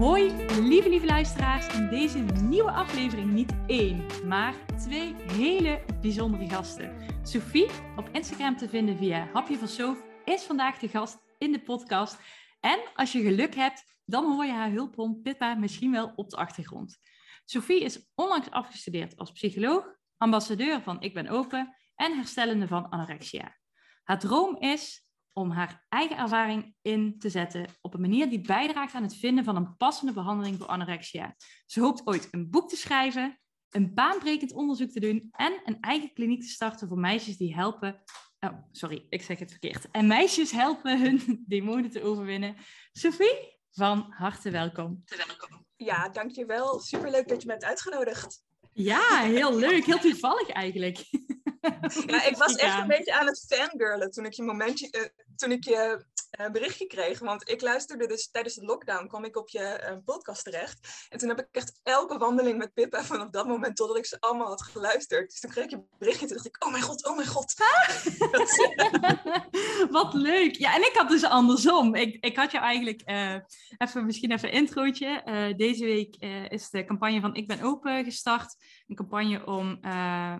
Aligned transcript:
Hoi, 0.00 0.32
lieve 0.60 0.88
lieve 0.88 1.06
luisteraars. 1.06 1.74
In 1.74 1.88
deze 1.88 2.18
nieuwe 2.42 2.70
aflevering 2.70 3.32
niet 3.32 3.52
één, 3.66 4.06
maar 4.26 4.54
twee 4.76 5.14
hele 5.14 5.84
bijzondere 6.00 6.48
gasten. 6.48 6.96
Sophie, 7.22 7.70
op 7.96 8.08
Instagram 8.12 8.56
te 8.56 8.68
vinden 8.68 8.96
via 8.96 9.28
Hapje 9.32 9.58
van 9.58 9.68
Sof, 9.68 10.02
is 10.24 10.42
vandaag 10.42 10.78
de 10.78 10.88
gast 10.88 11.18
in 11.38 11.52
de 11.52 11.60
podcast. 11.60 12.18
En 12.60 12.80
als 12.94 13.12
je 13.12 13.22
geluk 13.22 13.54
hebt, 13.54 13.84
dan 14.04 14.32
hoor 14.32 14.44
je 14.44 14.52
haar 14.52 14.70
hulphond 14.70 15.22
Pippa 15.22 15.54
misschien 15.54 15.92
wel 15.92 16.12
op 16.16 16.30
de 16.30 16.36
achtergrond. 16.36 16.98
Sophie 17.44 17.80
is 17.80 18.10
onlangs 18.14 18.50
afgestudeerd 18.50 19.16
als 19.16 19.32
psycholoog, 19.32 19.96
ambassadeur 20.16 20.82
van 20.82 21.02
Ik 21.02 21.14
Ben 21.14 21.28
Open 21.28 21.76
en 21.94 22.16
herstellende 22.16 22.66
van 22.66 22.88
anorexia. 22.88 23.56
Haar 24.02 24.18
droom 24.18 24.56
is 24.56 25.09
om 25.40 25.50
haar 25.50 25.84
eigen 25.88 26.16
ervaring 26.16 26.74
in 26.82 27.18
te 27.18 27.28
zetten 27.28 27.66
op 27.80 27.94
een 27.94 28.00
manier 28.00 28.28
die 28.28 28.40
bijdraagt 28.40 28.94
aan 28.94 29.02
het 29.02 29.16
vinden 29.16 29.44
van 29.44 29.56
een 29.56 29.76
passende 29.76 30.12
behandeling 30.12 30.58
voor 30.58 30.66
anorexia. 30.66 31.36
Ze 31.66 31.80
hoopt 31.80 32.06
ooit 32.06 32.28
een 32.30 32.50
boek 32.50 32.68
te 32.68 32.76
schrijven, 32.76 33.40
een 33.70 33.94
baanbrekend 33.94 34.52
onderzoek 34.52 34.90
te 34.90 35.00
doen 35.00 35.28
en 35.30 35.60
een 35.64 35.80
eigen 35.80 36.12
kliniek 36.12 36.40
te 36.40 36.48
starten 36.48 36.88
voor 36.88 36.98
meisjes 36.98 37.36
die 37.36 37.54
helpen. 37.54 38.02
Oh, 38.40 38.52
sorry, 38.70 39.06
ik 39.08 39.22
zeg 39.22 39.38
het 39.38 39.50
verkeerd. 39.50 39.90
En 39.90 40.06
meisjes 40.06 40.50
helpen 40.50 41.00
hun 41.00 41.20
demonen 41.48 41.90
te 41.90 42.02
overwinnen. 42.02 42.56
Sophie, 42.92 43.58
van 43.70 44.06
harte 44.10 44.50
welkom. 44.50 45.02
Ja, 45.76 46.08
dankjewel. 46.08 46.80
Superleuk 46.80 47.28
dat 47.28 47.40
je 47.40 47.46
me 47.46 47.52
hebt 47.52 47.64
uitgenodigd. 47.64 48.44
Ja, 48.72 49.22
heel 49.22 49.58
leuk. 49.58 49.84
Heel 49.84 49.98
toevallig 49.98 50.48
eigenlijk. 50.48 50.98
Ja, 52.06 52.24
ik 52.24 52.36
was 52.36 52.54
echt 52.54 52.78
een 52.78 52.86
beetje 52.86 53.14
aan 53.14 53.26
het 53.26 53.44
fangirlen 53.48 54.10
toen 54.10 54.24
ik 54.24 54.32
je 54.32 54.42
momentje, 54.42 54.88
uh, 54.90 55.24
toen 55.36 55.52
ik 55.52 55.64
je 55.64 56.04
uh, 56.40 56.50
berichtje 56.50 56.86
kreeg. 56.86 57.18
Want 57.18 57.48
ik 57.48 57.60
luisterde 57.60 58.06
dus 58.06 58.30
tijdens 58.30 58.54
de 58.54 58.64
lockdown, 58.64 59.06
kwam 59.06 59.24
ik 59.24 59.36
op 59.36 59.48
je 59.48 59.88
uh, 59.90 59.96
podcast 60.04 60.44
terecht. 60.44 61.06
En 61.08 61.18
toen 61.18 61.28
heb 61.28 61.38
ik 61.38 61.48
echt 61.50 61.80
elke 61.82 62.18
wandeling 62.18 62.58
met 62.58 62.74
Pippa 62.74 63.04
vanaf 63.04 63.30
dat 63.30 63.46
moment 63.46 63.76
totdat 63.76 63.96
ik 63.96 64.06
ze 64.06 64.20
allemaal 64.20 64.46
had 64.46 64.62
geluisterd. 64.62 65.30
Dus 65.30 65.40
toen 65.40 65.50
kreeg 65.50 65.64
ik 65.64 65.70
je 65.70 65.82
berichtje 65.98 66.26
en 66.26 66.32
dacht 66.32 66.46
ik, 66.46 66.64
oh 66.64 66.70
mijn 66.70 66.82
god, 66.82 67.06
oh 67.06 67.16
mijn 67.16 67.28
god. 67.28 67.54
Wat 69.90 70.14
leuk. 70.14 70.54
Ja, 70.54 70.74
en 70.74 70.80
ik 70.80 70.92
had 70.94 71.08
dus 71.08 71.24
andersom. 71.24 71.94
Ik, 71.94 72.24
ik 72.24 72.36
had 72.36 72.52
je 72.52 72.58
eigenlijk 72.58 73.02
even, 73.78 74.06
misschien 74.06 74.32
even 74.32 74.48
een 74.48 74.54
introotje. 74.54 75.22
deze 75.56 75.84
week 75.84 76.16
is 76.48 76.70
de 76.70 76.84
campagne 76.84 77.20
van 77.20 77.34
Ik 77.34 77.46
Ben 77.46 77.62
Open 77.62 78.04
gestart. 78.04 78.54
Een 78.86 78.96
campagne 78.96 79.46
om, 79.46 79.78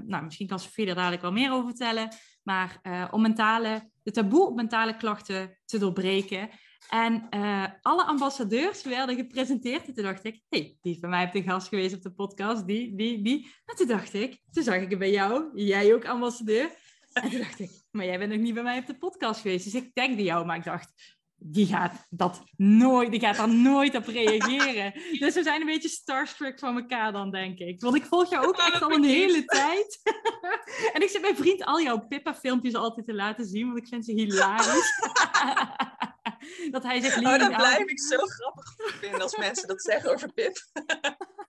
nou 0.07 0.25
misschien 0.25 0.47
kan 0.47 0.59
Sofie 0.59 0.87
er 0.87 0.95
dadelijk 0.95 1.23
wel 1.23 1.33
meer 1.33 1.53
over 1.53 1.69
vertellen. 1.69 2.09
Maar 2.51 2.81
uh, 2.83 3.09
om 3.11 3.23
mentale, 3.23 3.91
de 4.03 4.11
taboe 4.11 4.47
op 4.47 4.55
mentale 4.55 4.97
klachten 4.97 5.59
te 5.65 5.79
doorbreken. 5.79 6.49
En 6.89 7.27
uh, 7.35 7.67
alle 7.81 8.05
ambassadeurs 8.05 8.83
werden 8.83 9.17
gepresenteerd. 9.17 9.87
En 9.87 9.95
toen 9.95 10.05
dacht 10.05 10.25
ik, 10.25 10.43
hey, 10.49 10.77
die 10.81 11.01
bij 11.01 11.11
mij 11.11 11.25
op 11.25 11.33
de 11.33 11.43
gast 11.43 11.69
geweest 11.69 11.95
op 11.95 12.03
de 12.03 12.13
podcast. 12.13 12.67
Die, 12.67 12.97
die, 12.97 13.23
die. 13.23 13.51
En 13.65 13.77
toen 13.77 13.87
dacht 13.87 14.15
ik, 14.15 14.41
toen 14.51 14.63
zag 14.63 14.75
ik 14.75 14.91
het 14.91 14.99
bij 14.99 15.11
jou. 15.11 15.61
Jij 15.61 15.95
ook 15.95 16.05
ambassadeur. 16.05 16.71
En 17.13 17.31
toen 17.31 17.39
dacht 17.39 17.59
ik, 17.59 17.71
maar 17.91 18.05
jij 18.05 18.19
bent 18.19 18.31
nog 18.31 18.41
niet 18.41 18.55
bij 18.55 18.63
mij 18.63 18.79
op 18.79 18.87
de 18.87 18.99
podcast 18.99 19.41
geweest. 19.41 19.65
Dus 19.65 19.75
ik 19.75 19.95
tankde 19.95 20.23
jou. 20.23 20.47
Maar 20.47 20.57
ik 20.57 20.65
dacht, 20.65 21.19
die 21.43 21.67
gaat, 21.67 22.07
dat 22.11 22.43
nooit, 22.57 23.11
die 23.11 23.21
gaat 23.21 23.37
daar 23.37 23.55
nooit 23.55 23.97
op 23.97 24.07
reageren. 24.07 24.93
dus 25.19 25.35
we 25.35 25.43
zijn 25.43 25.61
een 25.61 25.67
beetje 25.67 25.89
starstruck 25.89 26.59
van 26.59 26.77
elkaar 26.77 27.13
dan, 27.13 27.31
denk 27.31 27.59
ik. 27.59 27.81
Want 27.81 27.97
ik 27.97 28.05
volg 28.05 28.31
jou 28.31 28.47
ook 28.47 28.57
echt 28.57 28.83
al 28.83 28.91
een 28.91 29.05
hele 29.05 29.45
tijd. 29.45 30.01
en 30.95 31.03
ik 31.03 31.09
zit 31.09 31.21
mijn 31.21 31.37
vriend 31.37 31.65
al 31.65 31.81
jouw 31.81 32.07
Pippa-filmpjes 32.09 32.75
altijd 32.75 33.07
te 33.07 33.15
laten 33.15 33.47
zien, 33.47 33.67
want 33.67 33.79
ik 33.79 33.89
vind 33.89 34.05
ze 34.05 34.13
hilarisch. 34.13 34.99
dat 36.71 36.83
hij 36.83 37.01
zegt... 37.01 37.17
Oh, 37.17 37.39
dat 37.39 37.57
blijf 37.57 37.89
ik 37.89 38.01
zo 38.01 38.17
grappig 38.17 38.75
vinden 39.01 39.21
als 39.21 39.37
mensen 39.37 39.69
dat 39.69 39.83
zeggen 39.83 40.13
over 40.13 40.33
Pip. 40.33 40.57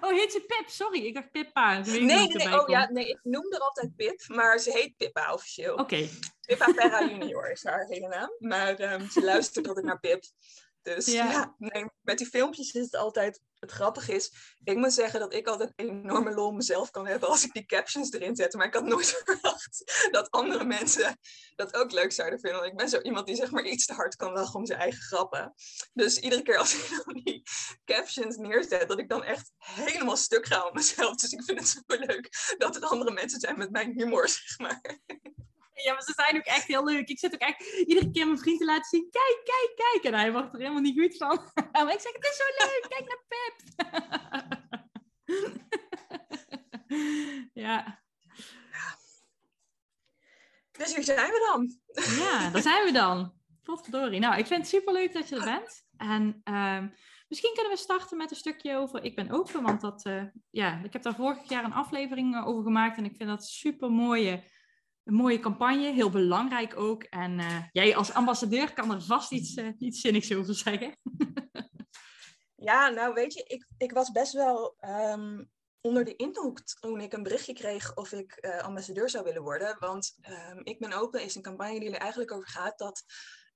Oh, 0.00 0.10
heet 0.10 0.32
ze 0.32 0.40
Pip? 0.40 0.68
Sorry, 0.68 1.06
ik 1.06 1.14
dacht 1.14 1.30
Pippa. 1.30 1.78
Nee, 1.78 2.00
nee, 2.00 2.28
nee. 2.28 2.60
Oh, 2.60 2.68
ja, 2.68 2.90
nee, 2.90 3.08
ik 3.08 3.18
noem 3.22 3.52
er 3.52 3.58
altijd 3.58 3.96
Pip, 3.96 4.24
maar 4.26 4.58
ze 4.58 4.70
heet 4.70 4.96
Pippa 4.96 5.32
officieel. 5.32 5.74
Oké. 5.74 6.08
Pippa 6.46 6.72
Perra 6.72 7.04
Junior 7.08 7.50
is 7.50 7.64
haar 7.64 7.86
hele 7.86 8.08
naam. 8.08 8.30
Maar 8.38 8.92
um, 8.92 9.10
ze 9.10 9.24
luistert 9.24 9.68
altijd 9.68 9.86
naar 9.86 10.00
Pip. 10.00 10.24
Dus 10.82 11.06
ja, 11.06 11.54
nee, 11.58 11.86
met 12.00 12.18
die 12.18 12.26
filmpjes 12.26 12.72
is 12.72 12.84
het 12.84 12.96
altijd, 12.96 13.40
het 13.58 13.70
grappige 13.70 14.14
is, 14.14 14.32
ik 14.64 14.76
moet 14.76 14.92
zeggen 14.92 15.20
dat 15.20 15.34
ik 15.34 15.46
altijd 15.46 15.72
een 15.76 15.88
enorme 15.88 16.34
lol 16.34 16.52
mezelf 16.52 16.90
kan 16.90 17.06
hebben 17.06 17.28
als 17.28 17.44
ik 17.44 17.52
die 17.52 17.66
captions 17.66 18.12
erin 18.12 18.36
zet. 18.36 18.52
Maar 18.52 18.66
ik 18.66 18.74
had 18.74 18.84
nooit 18.84 19.06
verwacht 19.24 20.08
dat 20.10 20.30
andere 20.30 20.64
mensen 20.64 21.18
dat 21.54 21.74
ook 21.74 21.92
leuk 21.92 22.12
zouden 22.12 22.40
vinden. 22.40 22.60
Want 22.60 22.72
ik 22.72 22.78
ben 22.78 22.88
zo 22.88 23.00
iemand 23.00 23.26
die 23.26 23.36
zeg 23.36 23.50
maar 23.50 23.64
iets 23.64 23.86
te 23.86 23.92
hard 23.92 24.16
kan 24.16 24.32
lachen 24.32 24.54
om 24.54 24.66
zijn 24.66 24.80
eigen 24.80 25.02
grappen. 25.02 25.54
Dus 25.92 26.18
iedere 26.18 26.42
keer 26.42 26.58
als 26.58 26.74
ik 26.74 27.02
dan 27.04 27.22
die 27.24 27.42
captions 27.84 28.36
neerzet, 28.36 28.88
dat 28.88 28.98
ik 28.98 29.08
dan 29.08 29.24
echt 29.24 29.52
helemaal 29.58 30.16
stuk 30.16 30.46
ga 30.46 30.66
op 30.66 30.74
mezelf. 30.74 31.16
Dus 31.16 31.32
ik 31.32 31.42
vind 31.44 31.58
het 31.58 31.68
zo 31.68 31.80
leuk 31.86 32.54
dat 32.58 32.76
er 32.76 32.82
andere 32.82 33.10
mensen 33.10 33.40
zijn 33.40 33.58
met 33.58 33.70
mijn 33.70 33.92
humor, 33.92 34.28
zeg 34.28 34.58
maar. 34.58 35.00
Ja, 35.82 35.92
maar 35.92 36.02
ze 36.02 36.12
zijn 36.12 36.36
ook 36.36 36.44
echt 36.44 36.66
heel 36.66 36.84
leuk. 36.84 37.08
Ik 37.08 37.18
zit 37.18 37.34
ook 37.34 37.40
echt 37.40 37.62
iedere 37.86 38.10
keer 38.10 38.26
mijn 38.26 38.38
vriend 38.38 38.58
te 38.58 38.64
laten 38.64 38.88
zien. 38.88 39.10
Kijk, 39.10 39.40
kijk, 39.44 39.72
kijk. 39.74 40.04
En 40.04 40.20
hij 40.20 40.32
wordt 40.32 40.52
er 40.52 40.58
helemaal 40.58 40.80
niet 40.80 41.00
goed 41.00 41.16
van. 41.16 41.50
Maar 41.72 41.92
ik 41.92 42.00
zeg, 42.00 42.12
het 42.12 42.24
is 42.24 42.36
zo 42.36 42.44
leuk. 42.64 42.86
Kijk 42.88 43.08
naar 43.08 43.22
Pep. 43.28 43.56
ja. 47.64 48.02
Dus 50.72 50.94
hier 50.94 51.04
zijn 51.04 51.30
we 51.30 51.50
dan. 51.52 51.78
ja, 52.24 52.50
daar 52.50 52.62
zijn 52.62 52.84
we 52.84 52.92
dan. 52.92 53.32
Potverdorie. 53.62 54.20
Nou, 54.20 54.38
ik 54.38 54.46
vind 54.46 54.60
het 54.60 54.68
super 54.68 54.92
leuk 54.92 55.12
dat 55.12 55.28
je 55.28 55.36
er 55.36 55.44
bent. 55.44 55.86
En 55.96 56.40
uh, 56.44 56.82
misschien 57.28 57.54
kunnen 57.54 57.72
we 57.72 57.78
starten 57.78 58.16
met 58.16 58.30
een 58.30 58.36
stukje 58.36 58.76
over 58.76 59.04
Ik 59.04 59.14
ben 59.14 59.30
open. 59.30 59.62
Want 59.62 59.80
dat, 59.80 60.06
uh, 60.06 60.22
ja, 60.50 60.80
ik 60.84 60.92
heb 60.92 61.02
daar 61.02 61.14
vorig 61.14 61.48
jaar 61.48 61.64
een 61.64 61.72
aflevering 61.72 62.34
eh, 62.34 62.46
over 62.46 62.62
gemaakt. 62.62 62.96
En 62.96 63.04
ik 63.04 63.16
vind 63.16 63.28
dat 63.28 63.44
super 63.44 63.90
mooie 63.90 64.44
een 65.04 65.14
mooie 65.14 65.40
campagne, 65.40 65.92
heel 65.92 66.10
belangrijk 66.10 66.76
ook. 66.76 67.02
En 67.02 67.38
uh, 67.38 67.62
jij 67.72 67.96
als 67.96 68.12
ambassadeur 68.12 68.72
kan 68.72 68.92
er 68.92 69.02
vast 69.02 69.32
iets, 69.32 69.56
uh, 69.56 69.68
iets 69.78 70.00
zinnigs 70.00 70.34
over 70.34 70.54
zeggen. 70.54 70.96
ja, 72.68 72.88
nou 72.88 73.14
weet 73.14 73.34
je, 73.34 73.42
ik, 73.42 73.66
ik 73.76 73.92
was 73.92 74.10
best 74.10 74.32
wel 74.32 74.76
um, 74.80 75.50
onder 75.80 76.04
de 76.04 76.16
indruk 76.16 76.60
toen 76.80 77.00
ik 77.00 77.12
een 77.12 77.22
berichtje 77.22 77.52
kreeg 77.52 77.96
of 77.96 78.12
ik 78.12 78.38
uh, 78.40 78.58
ambassadeur 78.58 79.10
zou 79.10 79.24
willen 79.24 79.42
worden. 79.42 79.76
Want 79.78 80.16
um, 80.50 80.60
Ik 80.62 80.78
Ben 80.78 80.92
Open 80.92 81.22
is 81.22 81.34
een 81.34 81.42
campagne 81.42 81.80
die 81.80 81.90
er 81.90 82.00
eigenlijk 82.00 82.32
over 82.32 82.48
gaat 82.48 82.78
dat 82.78 83.02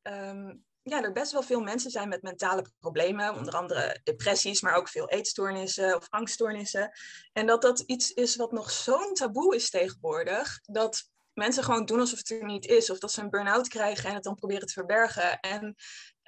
um, 0.03 0.65
ja, 0.83 1.03
er 1.03 1.13
best 1.13 1.33
wel 1.33 1.43
veel 1.43 1.61
mensen 1.61 1.91
zijn 1.91 2.09
met 2.09 2.23
mentale 2.23 2.65
problemen, 2.81 3.35
onder 3.35 3.55
andere 3.55 4.01
depressies, 4.03 4.61
maar 4.61 4.75
ook 4.75 4.89
veel 4.89 5.09
eetstoornissen 5.09 5.97
of 5.97 6.07
angststoornissen. 6.11 6.91
En 7.33 7.47
dat 7.47 7.63
dat 7.63 7.81
iets 7.81 8.13
is 8.13 8.37
wat 8.37 8.53
nog 8.53 8.71
zo'n 8.71 9.15
taboe 9.15 9.55
is 9.55 9.71
tegenwoordig, 9.71 10.61
dat 10.63 11.11
mensen 11.37 11.65
gewoon 11.65 11.85
doen 11.85 12.01
alsof 12.01 12.19
het 12.19 12.31
er 12.31 12.45
niet 12.45 12.67
is. 12.67 12.91
Of 12.91 12.99
dat 12.99 13.13
ze 13.13 13.21
een 13.21 13.31
burn-out 13.31 13.69
krijgen 13.69 14.09
en 14.09 14.15
het 14.15 14.25
dan 14.25 14.35
proberen 14.35 14.67
te 14.67 14.73
verbergen. 14.73 15.41
En 15.41 15.75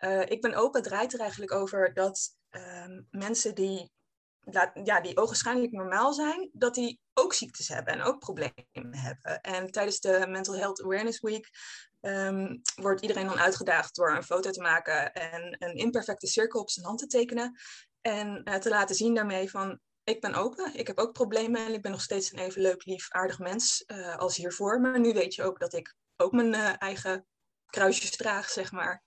uh, 0.04 0.20
ik 0.20 0.40
ben 0.40 0.54
open, 0.54 0.80
het 0.80 0.88
draait 0.88 1.12
er 1.12 1.20
eigenlijk 1.20 1.52
over 1.52 1.94
dat 1.94 2.36
uh, 2.50 2.86
mensen 3.10 3.54
die, 3.54 3.90
ja, 4.84 5.00
die 5.00 5.16
ogenschijnlijk 5.16 5.72
normaal 5.72 6.12
zijn, 6.12 6.50
dat 6.52 6.74
die 6.74 7.00
ook 7.14 7.34
ziektes 7.34 7.68
hebben 7.68 7.94
en 7.94 8.02
ook 8.02 8.18
problemen 8.18 8.96
hebben. 8.96 9.40
En 9.40 9.70
tijdens 9.70 10.00
de 10.00 10.26
Mental 10.28 10.56
Health 10.56 10.82
Awareness 10.82 11.20
Week 11.20 11.50
um, 12.00 12.60
wordt 12.74 13.00
iedereen 13.00 13.26
dan 13.26 13.38
uitgedaagd 13.38 13.94
door 13.94 14.10
een 14.10 14.22
foto 14.22 14.50
te 14.50 14.60
maken 14.60 15.12
en 15.12 15.56
een 15.58 15.74
imperfecte 15.74 16.26
cirkel 16.26 16.60
op 16.60 16.70
zijn 16.70 16.86
hand 16.86 16.98
te 16.98 17.06
tekenen. 17.06 17.60
En 18.00 18.40
uh, 18.44 18.54
te 18.54 18.68
laten 18.68 18.96
zien 18.96 19.14
daarmee 19.14 19.50
van 19.50 19.80
ik 20.08 20.20
ben 20.20 20.34
open. 20.34 20.74
Ik 20.74 20.86
heb 20.86 20.98
ook 20.98 21.12
problemen 21.12 21.66
en 21.66 21.72
ik 21.72 21.82
ben 21.82 21.90
nog 21.90 22.00
steeds 22.00 22.32
een 22.32 22.38
even 22.38 22.62
leuk, 22.62 22.84
lief, 22.84 23.10
aardig 23.10 23.38
mens 23.38 23.84
uh, 23.86 24.16
als 24.16 24.36
hiervoor. 24.36 24.80
Maar 24.80 25.00
nu 25.00 25.12
weet 25.12 25.34
je 25.34 25.42
ook 25.42 25.60
dat 25.60 25.72
ik 25.72 25.94
ook 26.16 26.32
mijn 26.32 26.54
uh, 26.54 26.72
eigen 26.78 27.26
kruisjes 27.66 28.16
draag, 28.16 28.48
zeg 28.48 28.72
maar. 28.72 29.02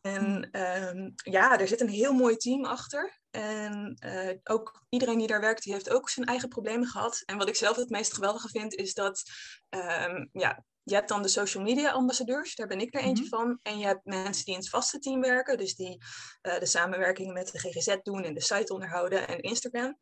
En 0.00 0.60
um, 0.60 1.12
ja, 1.14 1.58
er 1.58 1.68
zit 1.68 1.80
een 1.80 1.88
heel 1.88 2.12
mooi 2.12 2.36
team 2.36 2.64
achter. 2.64 3.18
En 3.30 3.98
ook 4.44 4.84
iedereen 4.88 5.18
die 5.18 5.26
daar 5.26 5.40
werkt, 5.40 5.62
die 5.62 5.72
heeft 5.72 5.90
ook 5.90 6.08
zijn 6.08 6.26
eigen 6.26 6.48
problemen 6.48 6.88
gehad. 6.88 7.22
En 7.26 7.36
wat 7.36 7.48
ik 7.48 7.56
zelf 7.56 7.76
het 7.76 7.90
meest 7.90 8.14
geweldige 8.14 8.48
vind, 8.48 8.74
is 8.74 8.94
dat 8.94 9.22
um, 9.68 10.28
ja, 10.32 10.64
je 10.90 10.96
hebt 10.96 11.08
dan 11.08 11.22
de 11.22 11.28
social 11.28 11.62
media 11.62 11.90
ambassadeurs, 11.90 12.54
daar 12.54 12.66
ben 12.66 12.80
ik 12.80 12.94
er 12.94 13.00
eentje 13.00 13.24
mm 13.24 13.30
-hmm. 13.30 13.38
van. 13.38 13.58
En 13.62 13.78
je 13.78 13.86
hebt 13.86 14.04
mensen 14.04 14.44
die 14.44 14.54
in 14.54 14.60
het 14.60 14.68
vaste 14.68 14.98
team 14.98 15.20
werken, 15.20 15.58
dus 15.58 15.74
die 15.74 16.02
uh, 16.42 16.58
de 16.58 16.66
samenwerking 16.66 17.32
met 17.32 17.52
de 17.52 17.58
GGZ 17.58 17.96
doen 18.02 18.24
en 18.24 18.34
de 18.34 18.42
site 18.42 18.72
onderhouden 18.72 19.28
en 19.28 19.40
Instagram. 19.40 19.98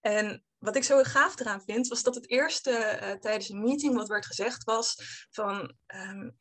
En 0.00 0.44
wat 0.58 0.76
ik 0.76 0.84
zo 0.84 1.02
gaaf 1.02 1.40
eraan 1.40 1.62
vind, 1.62 1.88
was 1.88 2.02
dat 2.02 2.14
het 2.14 2.30
eerste 2.30 2.70
uh, 2.70 3.12
tijdens 3.12 3.48
een 3.48 3.62
meeting 3.62 3.94
wat 3.94 4.08
werd 4.08 4.26
gezegd 4.26 4.64
was 4.64 4.96
van... 5.30 5.74
Um, 5.94 6.38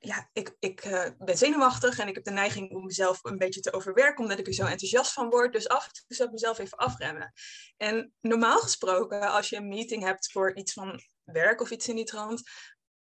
ja, 0.00 0.30
ik, 0.32 0.56
ik 0.58 0.84
uh, 0.84 1.04
ben 1.18 1.38
zenuwachtig 1.38 1.98
en 1.98 2.08
ik 2.08 2.14
heb 2.14 2.24
de 2.24 2.30
neiging 2.30 2.70
om 2.70 2.84
mezelf 2.84 3.24
een 3.24 3.38
beetje 3.38 3.60
te 3.60 3.72
overwerken, 3.72 4.22
omdat 4.22 4.38
ik 4.38 4.46
er 4.46 4.52
zo 4.52 4.64
enthousiast 4.64 5.12
van 5.12 5.30
word. 5.30 5.52
Dus 5.52 5.68
af 5.68 5.86
en 5.86 5.92
toe 5.92 6.16
zou 6.16 6.28
ik 6.28 6.34
mezelf 6.34 6.58
even 6.58 6.78
afremmen. 6.78 7.32
En 7.76 8.12
normaal 8.20 8.58
gesproken, 8.58 9.30
als 9.30 9.48
je 9.48 9.56
een 9.56 9.68
meeting 9.68 10.02
hebt 10.02 10.32
voor 10.32 10.56
iets 10.56 10.72
van 10.72 11.00
werk 11.24 11.60
of 11.60 11.70
iets 11.70 11.88
in 11.88 11.96
die 11.96 12.04
trant, 12.04 12.42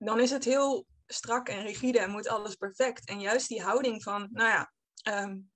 dan 0.05 0.19
is 0.19 0.31
het 0.31 0.43
heel 0.43 0.87
strak 1.07 1.49
en 1.49 1.63
rigide 1.63 1.99
en 1.99 2.11
moet 2.11 2.27
alles 2.27 2.55
perfect. 2.55 3.07
En 3.07 3.19
juist 3.19 3.47
die 3.47 3.61
houding 3.61 4.03
van, 4.03 4.29
nou 4.31 4.49
ja, 4.49 4.73
um, 5.23 5.51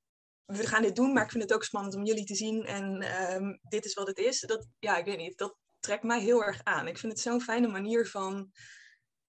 we 0.46 0.68
gaan 0.68 0.82
dit 0.82 0.96
doen, 0.96 1.14
maar 1.14 1.24
ik 1.24 1.32
vind 1.32 1.44
het 1.44 1.54
ook 1.54 1.64
spannend 1.64 1.96
om 1.96 2.06
jullie 2.06 2.26
te 2.26 2.36
zien 2.36 2.64
en 2.64 3.04
um, 3.34 3.60
dit 3.62 3.86
is 3.86 3.94
wat 3.94 4.08
het 4.08 4.18
is. 4.18 4.40
Dat, 4.40 4.68
ja, 4.80 4.98
ik 4.98 5.06
weet 5.06 5.18
niet, 5.18 5.38
dat 5.38 5.58
trekt 5.80 6.04
mij 6.04 6.22
heel 6.22 6.44
erg 6.44 6.64
aan. 6.64 6.88
Ik 6.88 6.98
vind 6.98 7.12
het 7.12 7.22
zo'n 7.22 7.42
fijne 7.42 7.68
manier 7.68 8.08
van, 8.08 8.52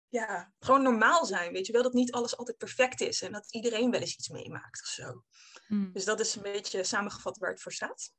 ja, 0.09 0.53
gewoon 0.59 0.83
normaal 0.83 1.27
zijn. 1.27 1.53
Weet 1.53 1.67
je 1.67 1.73
wel, 1.73 1.83
dat 1.83 1.93
niet 1.93 2.13
alles 2.13 2.37
altijd 2.37 2.57
perfect 2.57 3.01
is 3.01 3.23
en 3.23 3.33
dat 3.33 3.53
iedereen 3.53 3.91
wel 3.91 4.01
eens 4.01 4.17
iets 4.17 4.29
meemaakt 4.29 4.83
of 4.83 4.89
zo. 4.89 5.23
Mm. 5.69 5.93
Dus 5.93 6.05
dat 6.05 6.21
is 6.21 6.35
een 6.35 6.43
beetje 6.43 6.85
samengevat 6.85 7.39
waar 7.39 7.51
het 7.51 7.63
voor 7.63 7.73
staat. 7.73 8.13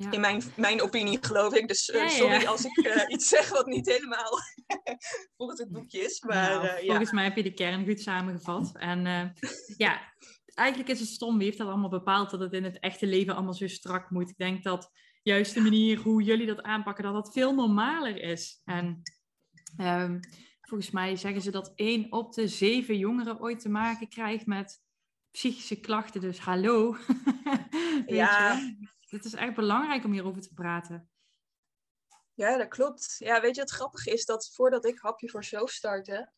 Ja. 0.00 0.10
In 0.10 0.20
mijn, 0.20 0.42
mijn 0.56 0.82
opinie 0.82 1.18
geloof 1.20 1.54
ik. 1.54 1.68
Dus 1.68 1.88
uh, 1.88 2.08
sorry 2.08 2.46
als 2.46 2.64
ik 2.64 2.86
uh, 2.86 3.02
iets 3.14 3.28
zeg 3.28 3.48
wat 3.48 3.66
niet 3.66 3.86
helemaal 3.86 4.38
volgens 5.36 5.60
het 5.60 5.70
boekje 5.70 6.00
is. 6.00 6.20
Maar, 6.20 6.62
nou, 6.62 6.64
uh, 6.64 6.86
volgens 6.86 7.12
mij 7.12 7.24
heb 7.24 7.36
je 7.36 7.42
de 7.42 7.54
kern 7.54 7.86
goed 7.86 8.00
samengevat. 8.00 8.76
En 8.76 9.32
ja, 9.76 10.12
eigenlijk 10.54 10.90
is 10.90 11.00
het 11.00 11.08
stom. 11.08 11.36
Wie 11.36 11.46
heeft 11.46 11.58
dat 11.58 11.68
allemaal 11.68 11.88
bepaald 11.88 12.30
dat 12.30 12.40
het 12.40 12.52
in 12.52 12.64
het 12.64 12.78
echte 12.78 13.06
leven 13.06 13.34
allemaal 13.34 13.54
zo 13.54 13.66
strak 13.66 14.10
moet? 14.10 14.30
Ik 14.30 14.36
denk 14.36 14.62
dat 14.62 14.90
juist 15.22 15.54
de 15.54 15.60
manier 15.60 15.98
hoe 15.98 16.22
jullie 16.22 16.46
dat 16.46 16.62
aanpakken, 16.62 17.04
dat 17.04 17.14
dat 17.14 17.32
veel 17.32 17.54
normaler 17.54 18.22
is. 18.22 18.60
En 18.64 19.02
um, 19.78 20.20
volgens 20.60 20.90
mij 20.90 21.16
zeggen 21.16 21.42
ze 21.42 21.50
dat 21.50 21.72
één 21.74 22.12
op 22.12 22.32
de 22.32 22.48
zeven 22.48 22.98
jongeren 22.98 23.40
ooit 23.40 23.60
te 23.60 23.68
maken 23.68 24.08
krijgt 24.08 24.46
met 24.46 24.82
psychische 25.30 25.80
klachten. 25.80 26.20
Dus 26.20 26.38
hallo. 26.38 26.96
ja. 28.06 28.60
Het 29.10 29.24
is 29.24 29.34
echt 29.34 29.54
belangrijk 29.54 30.04
om 30.04 30.12
hierover 30.12 30.42
te 30.42 30.54
praten. 30.54 31.10
Ja, 32.34 32.56
dat 32.56 32.68
klopt. 32.68 33.14
Ja, 33.18 33.40
weet 33.40 33.54
je, 33.54 33.60
het 33.60 33.70
grappige 33.70 34.10
is 34.10 34.24
dat 34.24 34.50
voordat 34.54 34.84
ik 34.84 34.98
Hapje 34.98 35.28
voor 35.28 35.44
Zelf 35.44 35.70
startte, 35.70 36.32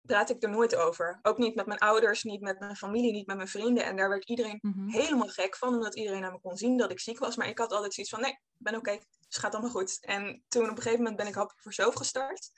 praat 0.00 0.30
ik 0.30 0.42
er 0.42 0.50
nooit 0.50 0.76
over. 0.76 1.18
Ook 1.22 1.38
niet 1.38 1.54
met 1.54 1.66
mijn 1.66 1.78
ouders, 1.78 2.22
niet 2.22 2.40
met 2.40 2.58
mijn 2.58 2.76
familie, 2.76 3.12
niet 3.12 3.26
met 3.26 3.36
mijn 3.36 3.48
vrienden. 3.48 3.84
En 3.84 3.96
daar 3.96 4.08
werd 4.08 4.28
iedereen 4.28 4.58
mhm. 4.60 4.88
helemaal 4.88 5.28
gek 5.28 5.56
van, 5.56 5.74
omdat 5.74 5.96
iedereen 5.96 6.24
aan 6.24 6.32
me 6.32 6.40
kon 6.40 6.56
zien 6.56 6.76
dat 6.76 6.90
ik 6.90 7.00
ziek 7.00 7.18
was. 7.18 7.36
Maar 7.36 7.48
ik 7.48 7.58
had 7.58 7.72
altijd 7.72 7.94
zoiets 7.94 8.12
van, 8.12 8.22
nee, 8.22 8.30
ik 8.30 8.40
ben 8.56 8.74
oké, 8.74 8.90
okay, 8.90 8.98
dus 8.98 9.06
het 9.18 9.38
gaat 9.38 9.52
allemaal 9.52 9.70
goed. 9.70 9.98
En 10.00 10.44
toen 10.48 10.62
op 10.62 10.76
een 10.76 10.76
gegeven 10.76 10.98
moment 10.98 11.16
ben 11.16 11.26
ik 11.26 11.34
Hapje 11.34 11.60
voor 11.60 11.72
Zelf 11.72 11.94
gestart. 11.94 12.50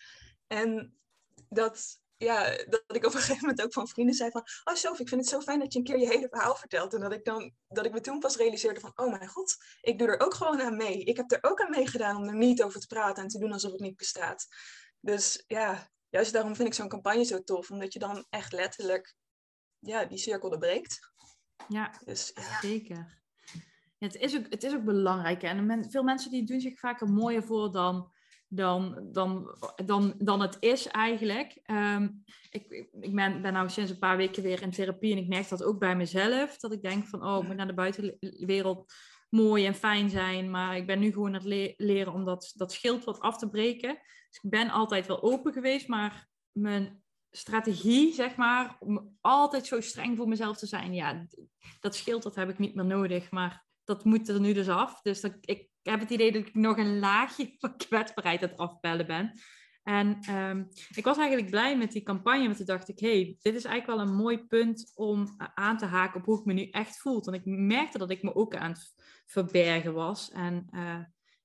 En 0.47 0.99
dat, 1.49 2.01
ja, 2.23 2.65
dat 2.69 2.83
ik 2.87 3.07
op 3.07 3.15
een 3.15 3.21
gegeven 3.21 3.41
moment 3.41 3.63
ook 3.63 3.73
van 3.73 3.89
vrienden 3.89 4.15
zei 4.15 4.31
van... 4.31 4.43
Oh 4.65 4.75
Sof, 4.75 5.01
ik 5.01 5.09
vind 5.09 5.21
het 5.21 5.31
zo 5.31 5.41
fijn 5.41 5.59
dat 5.59 5.73
je 5.73 5.79
een 5.79 5.85
keer 5.85 5.99
je 5.99 6.07
hele 6.07 6.29
verhaal 6.29 6.57
vertelt. 6.57 6.95
En 6.95 7.01
dat 7.01 7.13
ik, 7.13 7.25
dan, 7.25 7.53
dat 7.69 7.87
ik 7.87 7.93
me 7.93 8.01
toen 8.01 8.19
pas 8.19 8.37
realiseerde 8.37 8.81
van... 8.81 8.93
Oh 8.95 9.11
mijn 9.11 9.29
god, 9.29 9.57
ik 9.81 9.99
doe 9.99 10.09
er 10.09 10.21
ook 10.21 10.35
gewoon 10.35 10.63
aan 10.63 10.77
mee. 10.77 11.05
Ik 11.05 11.17
heb 11.17 11.33
er 11.33 11.39
ook 11.51 11.61
aan 11.61 11.71
meegedaan 11.71 12.17
om 12.17 12.29
er 12.29 12.37
niet 12.37 12.63
over 12.63 12.81
te 12.81 12.87
praten 12.87 13.23
en 13.23 13.29
te 13.29 13.39
doen 13.39 13.53
alsof 13.53 13.73
het 13.73 13.81
niet 13.81 13.97
bestaat. 13.97 14.47
Dus 15.01 15.45
ja, 15.47 15.91
juist 16.09 16.33
daarom 16.33 16.57
vind 16.57 16.69
ik 16.69 16.75
zo'n 16.75 16.89
campagne 16.89 17.25
zo 17.25 17.43
tof. 17.43 17.71
Omdat 17.71 17.93
je 17.93 17.99
dan 17.99 18.27
echt 18.31 18.53
letterlijk 18.53 19.15
ja, 19.79 20.05
die 20.05 20.19
cirkel 20.19 20.51
doorbreekt. 20.51 21.13
Ja, 21.69 22.01
dus, 22.05 22.31
ja. 22.35 22.61
zeker. 22.61 23.21
Ja, 23.99 24.07
het, 24.07 24.17
is 24.17 24.37
ook, 24.37 24.47
het 24.49 24.63
is 24.63 24.75
ook 24.75 24.85
belangrijk. 24.85 25.43
En 25.43 25.91
veel 25.91 26.03
mensen 26.03 26.31
die 26.31 26.47
doen 26.47 26.61
zich 26.61 26.79
vaak 26.79 27.01
er 27.01 27.09
mooier 27.09 27.43
voor 27.43 27.73
dan 27.73 28.13
dan, 28.55 29.09
dan, 29.13 29.57
dan, 29.85 30.15
dan 30.19 30.41
het 30.41 30.57
is 30.61 30.87
eigenlijk. 30.87 31.61
Ehm, 31.63 32.09
ik 32.51 32.89
ik 33.01 33.15
ben, 33.15 33.43
ben 33.43 33.53
nou 33.53 33.69
sinds 33.69 33.91
een 33.91 33.99
paar 33.99 34.17
weken 34.17 34.43
weer 34.43 34.63
in 34.63 34.71
therapie 34.71 35.13
en 35.13 35.19
ik 35.19 35.29
merk 35.29 35.49
dat 35.49 35.63
ook 35.63 35.79
bij 35.79 35.97
mezelf. 35.97 36.59
Dat 36.59 36.73
ik 36.73 36.83
denk 36.83 37.07
van, 37.07 37.25
oh, 37.25 37.43
ik 37.43 37.47
moet 37.47 37.57
naar 37.57 37.67
de 37.67 37.75
buitenwereld 37.75 38.93
mooi 39.29 39.67
en 39.67 39.75
fijn 39.75 40.11
zijn. 40.11 40.51
Maar 40.51 40.77
ik 40.77 40.87
ben 40.87 40.99
nu 40.99 41.13
gewoon 41.13 41.35
aan 41.35 41.43
het 41.49 41.75
leren 41.77 42.13
om 42.13 42.25
dat, 42.25 42.53
dat 42.55 42.73
schild 42.73 43.05
wat 43.05 43.21
af 43.21 43.39
te 43.39 43.49
breken. 43.49 43.99
Dus 44.29 44.43
ik 44.43 44.51
ben 44.51 44.71
altijd 44.71 45.07
wel 45.07 45.23
open 45.23 45.53
geweest, 45.53 45.89
maar 45.89 46.29
mijn 46.53 47.03
strategie, 47.31 48.13
zeg 48.13 48.37
maar, 48.37 48.77
om 48.81 49.17
altijd 49.21 49.67
zo 49.67 49.81
streng 49.81 50.17
voor 50.17 50.29
mezelf 50.29 50.57
te 50.57 50.67
zijn, 50.67 50.95
ja, 50.95 51.27
dat 51.81 51.95
schild 51.95 52.23
dat 52.23 52.35
heb 52.35 52.49
ik 52.49 52.59
niet 52.59 52.75
meer 52.75 52.85
nodig. 52.85 53.31
Maar 53.31 53.67
dat 53.85 54.05
moet 54.05 54.29
er 54.29 54.41
nu 54.41 54.53
dus 54.53 54.69
af. 54.69 55.01
Dus 55.03 55.21
dat, 55.21 55.37
ik 55.41 55.69
ik 55.83 55.91
heb 55.91 56.01
het 56.01 56.11
idee 56.11 56.33
dat 56.33 56.47
ik 56.47 56.55
nog 56.55 56.77
een 56.77 56.99
laagje 56.99 57.55
van 57.59 57.77
kwetsbaarheid 57.77 58.43
aan 58.43 58.49
het 58.49 58.59
afbellen 58.59 59.07
ben. 59.07 59.33
En 59.83 60.35
um, 60.37 60.69
ik 60.95 61.05
was 61.05 61.19
eigenlijk 61.19 61.51
blij 61.51 61.77
met 61.77 61.93
die 61.93 62.03
campagne, 62.03 62.45
want 62.45 62.57
toen 62.57 62.67
dacht 62.67 62.89
ik, 62.89 62.99
hey, 62.99 63.37
dit 63.41 63.55
is 63.55 63.65
eigenlijk 63.65 63.87
wel 63.87 64.09
een 64.09 64.15
mooi 64.15 64.47
punt 64.47 64.93
om 64.95 65.35
eh, 65.39 65.47
aan 65.55 65.79
te 65.79 65.85
haken 65.85 66.21
op 66.21 66.27
hoe 66.27 66.39
ik 66.39 66.45
me 66.45 66.53
nu 66.53 66.69
echt 66.69 66.99
voel. 66.99 67.25
Want 67.25 67.37
ik 67.37 67.45
merkte 67.45 67.99
dat 67.99 68.11
ik 68.11 68.23
me 68.23 68.35
ook 68.35 68.55
aan 68.55 68.71
het 68.71 68.95
verbergen 69.27 69.95
was. 69.95 70.31
En 70.31 70.67
uh, 70.71 71.05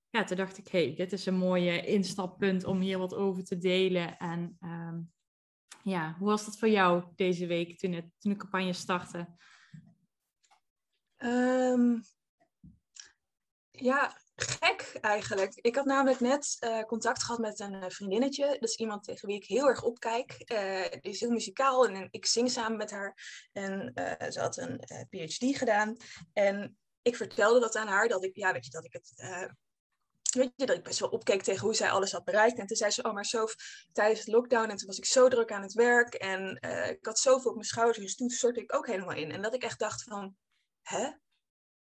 ja, 0.09 0.23
toen 0.23 0.37
dacht 0.37 0.57
ik, 0.57 0.67
hey, 0.67 0.93
dit 0.95 1.11
is 1.11 1.25
een 1.25 1.37
mooie 1.37 1.85
instappunt 1.85 2.63
om 2.63 2.79
hier 2.79 2.97
wat 2.97 3.15
over 3.15 3.43
te 3.43 3.57
delen. 3.57 4.17
En 4.17 4.57
um, 4.61 5.11
ja, 5.83 6.15
hoe 6.19 6.27
was 6.27 6.45
dat 6.45 6.57
voor 6.57 6.69
jou 6.69 7.03
deze 7.15 7.47
week 7.47 7.79
toen, 7.79 7.91
het, 7.91 8.05
toen 8.19 8.31
de 8.31 8.37
campagne 8.37 8.73
startte? 8.73 9.27
Um, 11.17 12.01
ja, 13.71 14.17
gek 14.41 14.97
eigenlijk. 15.01 15.53
Ik 15.55 15.75
had 15.75 15.85
namelijk 15.85 16.19
net 16.19 16.57
uh, 16.59 16.81
contact 16.81 17.23
gehad 17.23 17.39
met 17.39 17.59
een 17.59 17.73
uh, 17.73 17.85
vriendinnetje. 17.87 18.47
Dat 18.47 18.69
is 18.69 18.75
iemand 18.75 19.03
tegen 19.03 19.27
wie 19.27 19.37
ik 19.37 19.45
heel 19.45 19.67
erg 19.67 19.83
opkijk. 19.83 20.51
Uh, 20.51 20.81
die 20.89 21.11
is 21.11 21.19
heel 21.19 21.31
muzikaal 21.31 21.85
en 21.87 22.07
ik 22.11 22.25
zing 22.25 22.51
samen 22.51 22.77
met 22.77 22.91
haar. 22.91 23.47
En 23.53 23.91
ze 24.31 24.39
had 24.39 24.57
een 24.57 24.79
PhD 25.09 25.57
gedaan. 25.57 25.97
En 26.33 26.77
ik 27.01 27.15
vertelde 27.15 27.59
dat 27.59 27.75
aan 27.75 27.87
haar, 27.87 28.07
dat 28.07 28.23
ik, 28.23 28.35
ja, 28.35 28.53
weet 28.53 28.65
je, 28.65 28.71
dat 28.71 28.85
ik 28.85 28.93
het 28.93 29.13
weet 30.27 30.51
je, 30.55 30.65
dat 30.65 30.77
ik 30.77 30.83
best 30.83 30.99
wel 30.99 31.09
opkeek 31.09 31.43
tegen 31.43 31.65
hoe 31.65 31.75
zij 31.75 31.89
alles 31.89 32.11
had 32.11 32.23
bereikt. 32.23 32.59
En 32.59 32.67
toen 32.67 32.77
zei 32.77 32.91
ze, 32.91 33.03
oh 33.03 33.13
maar 33.13 33.25
zo 33.25 33.45
tijdens 33.91 34.19
het 34.19 34.27
lockdown 34.27 34.69
en 34.69 34.77
toen 34.77 34.87
was 34.87 34.97
ik 34.97 35.05
zo 35.05 35.27
druk 35.27 35.51
aan 35.51 35.61
het 35.61 35.73
werk 35.73 36.13
en 36.13 36.61
ik 36.89 37.05
had 37.05 37.19
zoveel 37.19 37.49
op 37.49 37.55
mijn 37.55 37.67
schouders, 37.67 37.97
dus 37.97 38.15
toen 38.15 38.29
stortte 38.29 38.61
ik 38.61 38.75
ook 38.75 38.87
helemaal 38.87 39.15
in. 39.15 39.31
En 39.31 39.41
dat 39.41 39.53
ik 39.53 39.63
echt 39.63 39.79
dacht 39.79 40.03
van, 40.03 40.35
hè, 40.81 41.11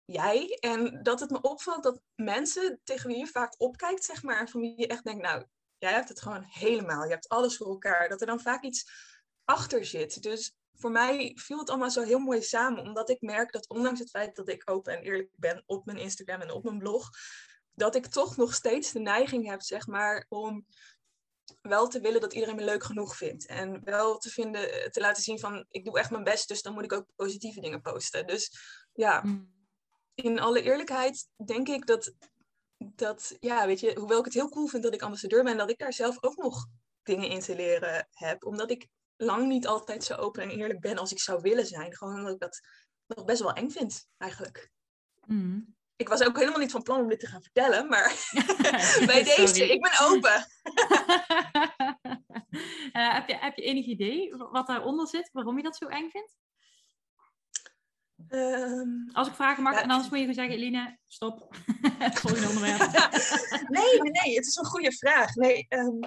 jij. 0.05 0.57
En 0.59 1.03
dat 1.03 1.19
het 1.19 1.29
me 1.29 1.41
opvalt 1.41 1.83
dat 1.83 2.01
mensen 2.15 2.79
tegen 2.83 3.07
wie 3.07 3.17
je 3.17 3.27
vaak 3.27 3.55
opkijkt, 3.57 4.03
zeg 4.03 4.23
maar, 4.23 4.49
van 4.49 4.61
wie 4.61 4.79
je 4.79 4.87
echt 4.87 5.03
denkt, 5.03 5.21
nou, 5.21 5.45
jij 5.77 5.93
hebt 5.93 6.09
het 6.09 6.21
gewoon 6.21 6.43
helemaal. 6.43 7.03
Je 7.03 7.11
hebt 7.13 7.29
alles 7.29 7.57
voor 7.57 7.67
elkaar. 7.67 8.09
Dat 8.09 8.21
er 8.21 8.27
dan 8.27 8.39
vaak 8.39 8.63
iets 8.63 8.89
achter 9.43 9.85
zit. 9.85 10.21
Dus 10.23 10.55
voor 10.73 10.91
mij 10.91 11.31
viel 11.35 11.59
het 11.59 11.69
allemaal 11.69 11.91
zo 11.91 12.01
heel 12.01 12.19
mooi 12.19 12.41
samen, 12.41 12.83
omdat 12.83 13.09
ik 13.09 13.21
merk 13.21 13.51
dat 13.51 13.69
ondanks 13.69 13.99
het 13.99 14.09
feit 14.09 14.35
dat 14.35 14.49
ik 14.49 14.69
open 14.69 14.97
en 14.97 15.03
eerlijk 15.03 15.29
ben 15.35 15.63
op 15.65 15.85
mijn 15.85 15.97
Instagram 15.97 16.41
en 16.41 16.51
op 16.51 16.63
mijn 16.63 16.77
blog, 16.77 17.09
dat 17.73 17.95
ik 17.95 18.05
toch 18.05 18.37
nog 18.37 18.53
steeds 18.53 18.91
de 18.91 18.99
neiging 18.99 19.49
heb, 19.49 19.61
zeg 19.61 19.87
maar, 19.87 20.25
om 20.29 20.65
wel 21.61 21.87
te 21.87 21.99
willen 21.99 22.21
dat 22.21 22.33
iedereen 22.33 22.55
me 22.55 22.63
leuk 22.63 22.83
genoeg 22.83 23.15
vindt. 23.17 23.45
En 23.45 23.83
wel 23.83 24.17
te 24.17 24.29
vinden, 24.29 24.91
te 24.91 24.99
laten 24.99 25.23
zien 25.23 25.39
van, 25.39 25.65
ik 25.69 25.85
doe 25.85 25.99
echt 25.99 26.11
mijn 26.11 26.23
best, 26.23 26.47
dus 26.47 26.61
dan 26.61 26.73
moet 26.73 26.83
ik 26.83 26.93
ook 26.93 27.05
positieve 27.15 27.61
dingen 27.61 27.81
posten. 27.81 28.27
Dus 28.27 28.51
ja, 28.93 29.21
mm 29.21 29.54
in 30.15 30.39
alle 30.39 30.61
eerlijkheid 30.61 31.27
denk 31.45 31.67
ik 31.67 31.85
dat, 31.85 32.13
dat, 32.77 33.37
ja, 33.39 33.65
weet 33.65 33.79
je, 33.79 33.99
hoewel 33.99 34.19
ik 34.19 34.25
het 34.25 34.33
heel 34.33 34.49
cool 34.49 34.67
vind 34.67 34.83
dat 34.83 34.93
ik 34.93 35.01
ambassadeur 35.01 35.43
ben, 35.43 35.57
dat 35.57 35.69
ik 35.69 35.77
daar 35.77 35.93
zelf 35.93 36.23
ook 36.23 36.35
nog 36.35 36.67
dingen 37.03 37.29
in 37.29 37.39
te 37.39 37.55
leren 37.55 38.07
heb. 38.11 38.45
Omdat 38.45 38.71
ik 38.71 38.87
lang 39.17 39.47
niet 39.47 39.67
altijd 39.67 40.03
zo 40.03 40.15
open 40.15 40.43
en 40.43 40.49
eerlijk 40.49 40.79
ben 40.79 40.97
als 40.97 41.11
ik 41.11 41.19
zou 41.19 41.41
willen 41.41 41.65
zijn. 41.65 41.95
Gewoon 41.95 42.15
omdat 42.15 42.33
ik 42.33 42.39
dat 42.39 42.61
nog 43.05 43.25
best 43.25 43.41
wel 43.41 43.53
eng 43.53 43.69
vind, 43.69 44.07
eigenlijk. 44.17 44.71
Mm. 45.25 45.75
Ik 45.95 46.09
was 46.09 46.23
ook 46.23 46.37
helemaal 46.37 46.59
niet 46.59 46.71
van 46.71 46.83
plan 46.83 47.01
om 47.01 47.07
dit 47.09 47.19
te 47.19 47.27
gaan 47.27 47.41
vertellen, 47.41 47.87
maar 47.87 48.29
bij 49.05 49.23
deze, 49.23 49.71
ik 49.71 49.81
ben 49.81 49.99
open. 50.01 50.47
uh, 52.93 53.13
heb, 53.15 53.27
je, 53.27 53.37
heb 53.37 53.55
je 53.55 53.63
enig 53.63 53.85
idee 53.85 54.35
wat 54.35 54.67
daaronder 54.67 55.07
zit, 55.07 55.29
waarom 55.31 55.57
je 55.57 55.63
dat 55.63 55.77
zo 55.77 55.85
eng 55.85 56.09
vindt? 56.09 56.35
Um, 58.29 59.09
Als 59.11 59.27
ik 59.27 59.33
vragen 59.33 59.63
mag, 59.63 59.81
en 59.81 59.89
anders 59.89 60.09
moet 60.09 60.19
je 60.19 60.33
zeggen, 60.33 60.55
Eline, 60.55 60.97
stop. 61.07 61.55
het 61.97 62.19
volgende 62.19 62.47
onderwerp. 62.47 62.79
nee, 63.77 64.01
nee, 64.01 64.11
nee, 64.11 64.35
het 64.35 64.45
is 64.45 64.55
een 64.55 64.65
goede 64.65 64.91
vraag. 64.91 65.35
Nee, 65.35 65.65
um, 65.69 65.99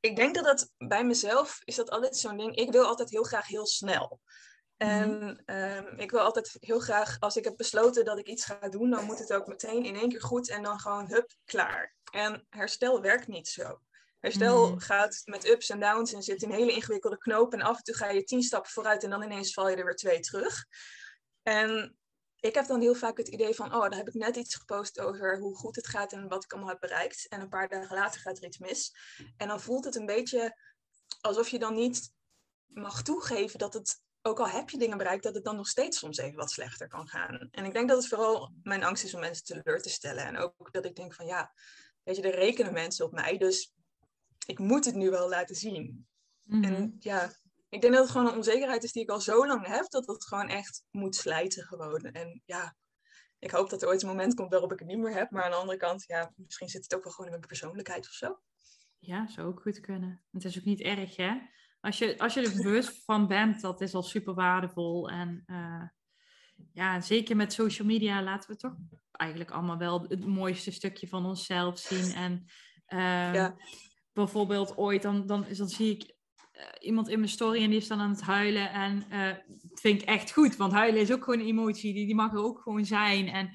ik 0.00 0.16
denk 0.16 0.34
dat 0.34 0.44
dat 0.44 0.70
bij 0.78 1.04
mezelf 1.04 1.60
is 1.64 1.76
dat 1.76 1.90
altijd 1.90 2.16
zo'n 2.16 2.36
ding. 2.36 2.56
Ik 2.56 2.72
wil 2.72 2.84
altijd 2.84 3.10
heel 3.10 3.22
graag 3.22 3.46
heel 3.46 3.66
snel. 3.66 4.20
En 4.76 5.42
um, 5.46 5.98
ik 5.98 6.10
wil 6.10 6.20
altijd 6.20 6.56
heel 6.60 6.80
graag, 6.80 7.16
als 7.18 7.36
ik 7.36 7.44
heb 7.44 7.56
besloten 7.56 8.04
dat 8.04 8.18
ik 8.18 8.26
iets 8.26 8.44
ga 8.44 8.68
doen, 8.68 8.90
dan 8.90 9.04
moet 9.04 9.18
het 9.18 9.32
ook 9.32 9.46
meteen 9.46 9.84
in 9.84 9.96
één 9.96 10.08
keer 10.08 10.22
goed 10.22 10.50
en 10.50 10.62
dan 10.62 10.80
gewoon 10.80 11.08
hup, 11.08 11.32
klaar. 11.44 11.94
En 12.12 12.46
herstel 12.48 13.00
werkt 13.00 13.26
niet 13.26 13.48
zo. 13.48 13.80
Herstel 14.18 14.78
gaat 14.78 15.22
met 15.24 15.48
ups 15.48 15.70
en 15.70 15.80
downs 15.80 16.12
en 16.12 16.22
zit 16.22 16.42
in 16.42 16.50
hele 16.50 16.72
ingewikkelde 16.72 17.18
knopen. 17.18 17.58
En 17.60 17.66
af 17.66 17.76
en 17.76 17.82
toe 17.82 17.94
ga 17.94 18.10
je 18.10 18.24
tien 18.24 18.42
stappen 18.42 18.70
vooruit 18.70 19.04
en 19.04 19.10
dan 19.10 19.22
ineens 19.22 19.52
val 19.52 19.68
je 19.68 19.76
er 19.76 19.84
weer 19.84 19.96
twee 19.96 20.20
terug. 20.20 20.64
En 21.50 21.96
ik 22.40 22.54
heb 22.54 22.66
dan 22.66 22.80
heel 22.80 22.94
vaak 22.94 23.16
het 23.16 23.28
idee 23.28 23.54
van, 23.54 23.74
oh, 23.74 23.82
dan 23.82 23.92
heb 23.92 24.08
ik 24.08 24.14
net 24.14 24.36
iets 24.36 24.54
gepost 24.54 25.00
over 25.00 25.38
hoe 25.38 25.56
goed 25.56 25.76
het 25.76 25.86
gaat 25.86 26.12
en 26.12 26.28
wat 26.28 26.44
ik 26.44 26.52
allemaal 26.52 26.70
heb 26.70 26.80
bereikt. 26.80 27.28
En 27.28 27.40
een 27.40 27.48
paar 27.48 27.68
dagen 27.68 27.96
later 27.96 28.20
gaat 28.20 28.38
er 28.38 28.44
iets 28.44 28.58
mis. 28.58 28.94
En 29.36 29.48
dan 29.48 29.60
voelt 29.60 29.84
het 29.84 29.94
een 29.94 30.06
beetje 30.06 30.56
alsof 31.20 31.48
je 31.48 31.58
dan 31.58 31.74
niet 31.74 32.12
mag 32.66 33.02
toegeven 33.02 33.58
dat 33.58 33.74
het, 33.74 34.00
ook 34.22 34.38
al 34.38 34.48
heb 34.48 34.70
je 34.70 34.78
dingen 34.78 34.98
bereikt, 34.98 35.22
dat 35.22 35.34
het 35.34 35.44
dan 35.44 35.56
nog 35.56 35.68
steeds 35.68 35.98
soms 35.98 36.18
even 36.18 36.36
wat 36.36 36.50
slechter 36.50 36.88
kan 36.88 37.08
gaan. 37.08 37.48
En 37.50 37.64
ik 37.64 37.72
denk 37.72 37.88
dat 37.88 37.98
het 37.98 38.08
vooral 38.08 38.52
mijn 38.62 38.84
angst 38.84 39.04
is 39.04 39.14
om 39.14 39.20
mensen 39.20 39.44
teleur 39.44 39.82
te 39.82 39.90
stellen. 39.90 40.24
En 40.24 40.36
ook 40.36 40.72
dat 40.72 40.84
ik 40.84 40.96
denk 40.96 41.14
van, 41.14 41.26
ja, 41.26 41.52
weet 42.02 42.16
je, 42.16 42.22
er 42.22 42.34
rekenen 42.34 42.72
mensen 42.72 43.04
op 43.04 43.12
mij, 43.12 43.38
dus 43.38 43.74
ik 44.46 44.58
moet 44.58 44.84
het 44.84 44.94
nu 44.94 45.10
wel 45.10 45.28
laten 45.28 45.56
zien. 45.56 46.08
En 46.48 46.58
mhm. 46.58 46.88
ja, 46.98 47.32
ik 47.70 47.80
denk 47.80 47.92
dat 47.92 48.02
het 48.02 48.12
gewoon 48.12 48.26
een 48.26 48.36
onzekerheid 48.36 48.84
is 48.84 48.92
die 48.92 49.02
ik 49.02 49.10
al 49.10 49.20
zo 49.20 49.46
lang 49.46 49.66
heb, 49.66 49.90
dat 49.90 50.06
het 50.06 50.26
gewoon 50.26 50.48
echt 50.48 50.84
moet 50.90 51.16
slijten 51.16 51.64
gewoon. 51.64 52.00
En 52.00 52.42
ja, 52.44 52.76
ik 53.38 53.50
hoop 53.50 53.70
dat 53.70 53.82
er 53.82 53.88
ooit 53.88 54.02
een 54.02 54.08
moment 54.08 54.34
komt 54.34 54.50
waarop 54.50 54.72
ik 54.72 54.78
het 54.78 54.88
niet 54.88 54.98
meer 54.98 55.14
heb. 55.14 55.30
Maar 55.30 55.44
aan 55.44 55.50
de 55.50 55.56
andere 55.56 55.78
kant, 55.78 56.04
ja, 56.06 56.32
misschien 56.36 56.68
zit 56.68 56.82
het 56.82 56.94
ook 56.94 57.04
wel 57.04 57.12
gewoon 57.12 57.26
in 57.26 57.36
mijn 57.36 57.48
persoonlijkheid 57.48 58.06
of 58.06 58.12
zo. 58.12 58.40
Ja, 58.98 59.28
zou 59.28 59.48
ook 59.48 59.60
goed 59.60 59.80
kunnen. 59.80 60.22
Het 60.30 60.44
is 60.44 60.58
ook 60.58 60.64
niet 60.64 60.80
erg, 60.80 61.16
hè? 61.16 61.38
Als 61.80 61.98
je, 61.98 62.18
als 62.18 62.34
je 62.34 62.40
er 62.40 62.56
bewust 62.56 63.04
van 63.04 63.26
bent, 63.26 63.60
dat 63.60 63.80
is 63.80 63.94
al 63.94 64.02
super 64.02 64.34
waardevol. 64.34 65.10
En 65.10 65.42
uh, 65.46 65.88
ja, 66.72 67.00
zeker 67.00 67.36
met 67.36 67.52
social 67.52 67.86
media 67.86 68.22
laten 68.22 68.50
we 68.50 68.56
toch 68.56 68.74
eigenlijk 69.10 69.50
allemaal 69.50 69.78
wel 69.78 70.02
het 70.08 70.26
mooiste 70.26 70.70
stukje 70.70 71.08
van 71.08 71.26
onszelf 71.26 71.78
zien. 71.78 72.12
En 72.12 72.44
uh, 72.88 73.34
ja. 73.34 73.56
bijvoorbeeld 74.12 74.76
ooit, 74.76 75.02
dan, 75.02 75.26
dan, 75.26 75.46
dan 75.56 75.68
zie 75.68 75.94
ik 75.94 76.18
iemand 76.80 77.08
in 77.08 77.18
mijn 77.18 77.30
story 77.30 77.62
en 77.62 77.70
die 77.70 77.78
is 77.78 77.88
dan 77.88 78.00
aan 78.00 78.10
het 78.10 78.20
huilen. 78.20 78.72
En 78.72 79.04
uh, 79.12 79.26
dat 79.68 79.80
vind 79.80 80.02
ik 80.02 80.08
echt 80.08 80.32
goed, 80.32 80.56
want 80.56 80.72
huilen 80.72 81.00
is 81.00 81.12
ook 81.12 81.24
gewoon 81.24 81.40
een 81.40 81.46
emotie, 81.46 81.94
die, 81.94 82.06
die 82.06 82.14
mag 82.14 82.32
er 82.32 82.42
ook 82.42 82.60
gewoon 82.60 82.84
zijn. 82.84 83.28
En 83.28 83.50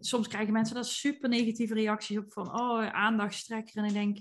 soms 0.00 0.28
krijgen 0.28 0.52
mensen 0.52 0.74
daar 0.74 0.84
super 0.84 1.28
negatieve 1.28 1.74
reacties 1.74 2.18
op 2.18 2.32
van, 2.32 2.46
oh, 2.46 2.86
aandachtstrekker. 2.86 3.76
En 3.76 3.84
ik 3.84 3.92
denk, 3.92 4.18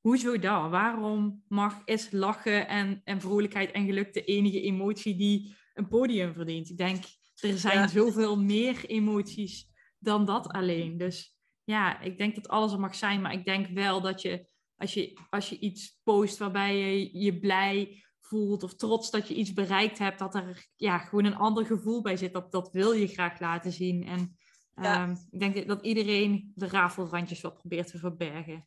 hoezo 0.00 0.38
dan? 0.38 0.70
Waarom 0.70 1.42
mag, 1.48 1.82
is 1.84 2.10
lachen 2.10 2.68
en, 2.68 3.00
en 3.04 3.20
vrolijkheid 3.20 3.70
en 3.70 3.86
geluk 3.86 4.12
de 4.12 4.24
enige 4.24 4.60
emotie 4.60 5.16
die 5.16 5.56
een 5.74 5.88
podium 5.88 6.34
verdient? 6.34 6.70
Ik 6.70 6.76
denk, 6.76 7.04
er 7.40 7.58
zijn 7.58 7.88
zoveel 7.88 8.36
meer 8.42 8.84
emoties 8.86 9.68
dan 9.98 10.24
dat 10.24 10.48
alleen. 10.48 10.96
Dus 10.96 11.36
ja, 11.64 12.00
ik 12.00 12.18
denk 12.18 12.34
dat 12.34 12.48
alles 12.48 12.72
er 12.72 12.80
mag 12.80 12.94
zijn, 12.94 13.20
maar 13.20 13.32
ik 13.32 13.44
denk 13.44 13.66
wel 13.66 14.00
dat 14.00 14.22
je 14.22 14.46
als 14.76 14.94
je, 14.94 15.18
als 15.30 15.48
je 15.48 15.58
iets 15.58 16.00
post 16.02 16.38
waarbij 16.38 16.76
je 16.76 17.18
je 17.18 17.38
blij 17.38 18.04
voelt 18.20 18.62
of 18.62 18.74
trots 18.74 19.10
dat 19.10 19.28
je 19.28 19.34
iets 19.34 19.52
bereikt 19.52 19.98
hebt, 19.98 20.18
dat 20.18 20.34
er 20.34 20.66
ja, 20.76 20.98
gewoon 20.98 21.24
een 21.24 21.36
ander 21.36 21.66
gevoel 21.66 22.02
bij 22.02 22.16
zit. 22.16 22.32
Dat, 22.32 22.52
dat 22.52 22.72
wil 22.72 22.92
je 22.92 23.06
graag 23.06 23.40
laten 23.40 23.72
zien. 23.72 24.04
En 24.04 24.36
ehm, 24.74 25.16
ik 25.30 25.40
denk 25.40 25.68
dat 25.68 25.84
iedereen 25.84 26.52
de 26.54 26.68
rafelrandjes 26.68 27.40
wat 27.40 27.58
probeert 27.58 27.86
te 27.86 27.98
verbergen. 27.98 28.66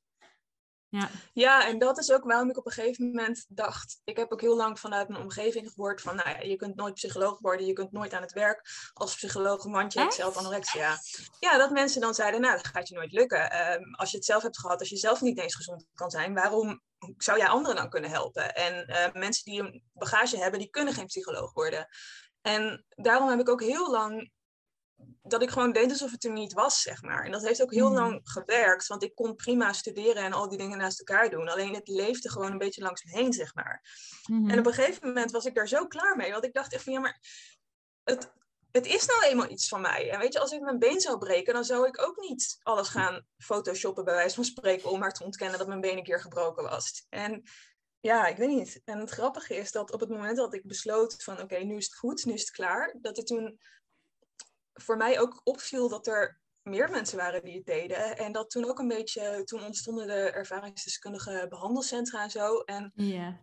Ja. 0.90 1.10
ja, 1.34 1.68
en 1.68 1.80
dat 1.80 1.98
is 1.98 2.12
ook 2.12 2.24
waarom 2.24 2.50
ik 2.50 2.58
op 2.58 2.66
een 2.66 2.72
gegeven 2.72 3.06
moment 3.06 3.46
dacht. 3.50 4.02
Ik 4.04 4.18
heb 4.18 4.32
ook 4.32 4.42
heel 4.42 4.56
lang 4.56 4.80
vanuit 4.80 5.08
mijn 5.08 5.22
omgeving 5.22 5.70
gehoord 5.70 6.02
van, 6.02 6.16
nou 6.16 6.30
ja, 6.30 6.40
je 6.40 6.56
kunt 6.56 6.76
nooit 6.76 6.94
psycholoog 6.94 7.40
worden, 7.40 7.66
je 7.66 7.74
kunt 7.74 7.92
nooit 7.92 8.14
aan 8.14 8.22
het 8.22 8.32
werk 8.32 8.62
als 8.94 9.16
psycholoog, 9.16 9.64
want 9.64 9.94
je 9.94 10.00
hebt 10.00 10.14
zelf 10.14 10.38
anorexia. 10.38 10.98
Ja, 11.40 11.58
dat 11.58 11.72
mensen 11.72 12.02
dan 12.02 12.14
zeiden, 12.14 12.42
nou, 12.42 12.56
dat 12.56 12.68
gaat 12.68 12.88
je 12.88 12.96
nooit 12.96 13.12
lukken. 13.12 13.52
Ehm, 13.52 13.94
als 13.94 14.12
je 14.12 14.18
het 14.18 14.26
zelf 14.26 14.44
hebt 14.44 14.60
gehad, 14.60 14.80
als 14.80 14.90
je 14.90 14.98
zelf 14.98 15.22
niet 15.22 15.40
eens 15.40 15.56
gezond 15.56 15.86
kan 15.94 16.10
zijn, 16.10 16.34
waarom 16.34 16.82
zou 17.18 17.38
jij 17.38 17.48
anderen 17.48 17.76
dan 17.76 17.90
kunnen 17.90 18.10
helpen? 18.10 18.56
En 18.56 18.90
uh, 18.90 19.22
mensen 19.22 19.52
die 19.52 19.60
een 19.60 19.84
bagage 19.94 20.38
hebben, 20.38 20.60
die 20.60 20.70
kunnen 20.70 20.94
geen 20.94 21.06
psycholoog 21.06 21.54
worden. 21.54 21.88
En 22.42 22.86
daarom 22.90 23.30
heb 23.30 23.40
ik 23.40 23.50
ook 23.50 23.62
heel 23.62 23.92
lang 23.92 24.32
dat 25.24 25.42
ik 25.42 25.50
gewoon 25.50 25.72
deed 25.72 25.90
alsof 25.90 26.12
het 26.12 26.24
er 26.24 26.32
niet 26.32 26.54
was, 26.54 26.82
zeg 26.82 27.02
maar. 27.02 27.24
En 27.24 27.32
dat 27.32 27.44
heeft 27.44 27.62
ook 27.62 27.74
heel 27.74 27.86
hmm. 27.86 27.96
lang 27.96 28.20
gewerkt, 28.24 28.88
want 28.88 29.04
ik 29.04 29.16
kon 29.16 29.36
prima 29.36 29.74
studeren 29.74 30.24
en 30.24 30.34
al 30.34 30.50
die 30.50 30.58
dingen 30.58 30.78
naast 30.78 31.00
elkaar 31.00 31.30
doen. 31.30 31.50
Alleen 31.50 31.74
het 31.74 31.88
leefde 31.88 32.30
gewoon 32.30 32.52
een 32.52 32.58
beetje 32.58 32.82
langs 32.82 33.04
me 33.04 33.12
heen, 33.12 33.34
zeg 33.34 33.56
maar. 33.56 33.82
Hmm. 34.24 34.50
En 34.50 34.60
op 34.60 34.66
een 34.66 34.74
gegeven 34.74 35.08
moment 35.08 35.32
was 35.32 35.46
ik 35.46 35.56
daar 35.56 35.68
zo 35.68 35.88
klaar 35.88 36.16
mee, 36.16 36.32
want 36.32 36.44
ik 36.44 36.54
dacht 36.54 36.74
echt 36.74 36.84
van, 36.84 36.94
ja, 36.94 37.00
maar 37.00 37.20
het, 38.04 38.32
het 38.72 38.86
is 38.86 39.06
nou 39.06 39.24
eenmaal 39.24 39.50
iets 39.50 39.68
van 39.68 39.82
mij. 39.82 40.10
En 40.12 40.20
weet 40.20 40.34
je, 40.34 40.40
als 40.40 40.52
ik 40.52 40.62
mijn 40.62 40.80
been 40.80 41.02
zou 41.02 41.18
breken, 41.18 41.54
dan 41.54 41.64
zou 41.64 41.88
ik 41.88 42.02
ook 42.02 42.18
niet 42.18 42.58
alles 42.64 42.88
gaan 42.88 43.26
photoshoppen, 43.38 44.06
bij 44.06 44.14
wijze 44.14 44.36
van 44.36 44.46
spreken, 44.46 44.90
om 44.90 45.00
maar 45.00 45.14
te 45.14 45.24
ontkennen 45.24 45.58
dat 45.58 45.68
mijn 45.68 45.82
been 45.82 45.98
een 45.98 46.04
keer 46.04 46.22
gebroken 46.22 46.64
was. 46.64 47.06
En 47.10 47.44
ja, 48.00 48.28
ik 48.28 48.38
weet 48.38 48.50
niet. 48.50 48.82
En 48.86 49.00
het 49.00 49.10
grappige 49.10 49.56
is 49.56 49.72
dat 49.72 49.92
op 49.92 50.00
het 50.00 50.10
moment 50.10 50.38
dat 50.38 50.54
ik 50.54 50.68
besloot 50.68 51.24
van, 51.24 51.42
oké, 51.42 51.58
nu 51.58 51.76
is 51.76 51.86
het 51.86 51.96
goed, 51.96 52.26
nu 52.26 52.34
is 52.34 52.42
het 52.42 52.52
klaar, 52.52 52.96
dat 53.02 53.18
ik 53.18 53.26
toen 53.26 53.60
voor 54.82 54.98
mij 54.98 55.20
ook 55.20 55.42
opviel 55.44 55.90
dat 55.90 56.08
er 56.08 56.40
meer 56.62 56.90
mensen 56.90 57.18
waren 57.18 57.44
die 57.44 57.56
het 57.56 57.66
deden. 57.66 58.18
En 58.18 58.32
dat 58.32 58.50
toen 58.50 58.66
ook 58.66 58.80
een 58.80 58.88
beetje, 58.88 59.44
toen 59.44 59.64
ontstonden 59.64 60.08
de 60.08 60.32
ervaringsdeskundige 60.32 61.46
behandelcentra 61.50 62.24
en 62.24 62.30
zo. 62.30 62.60
En 62.60 62.92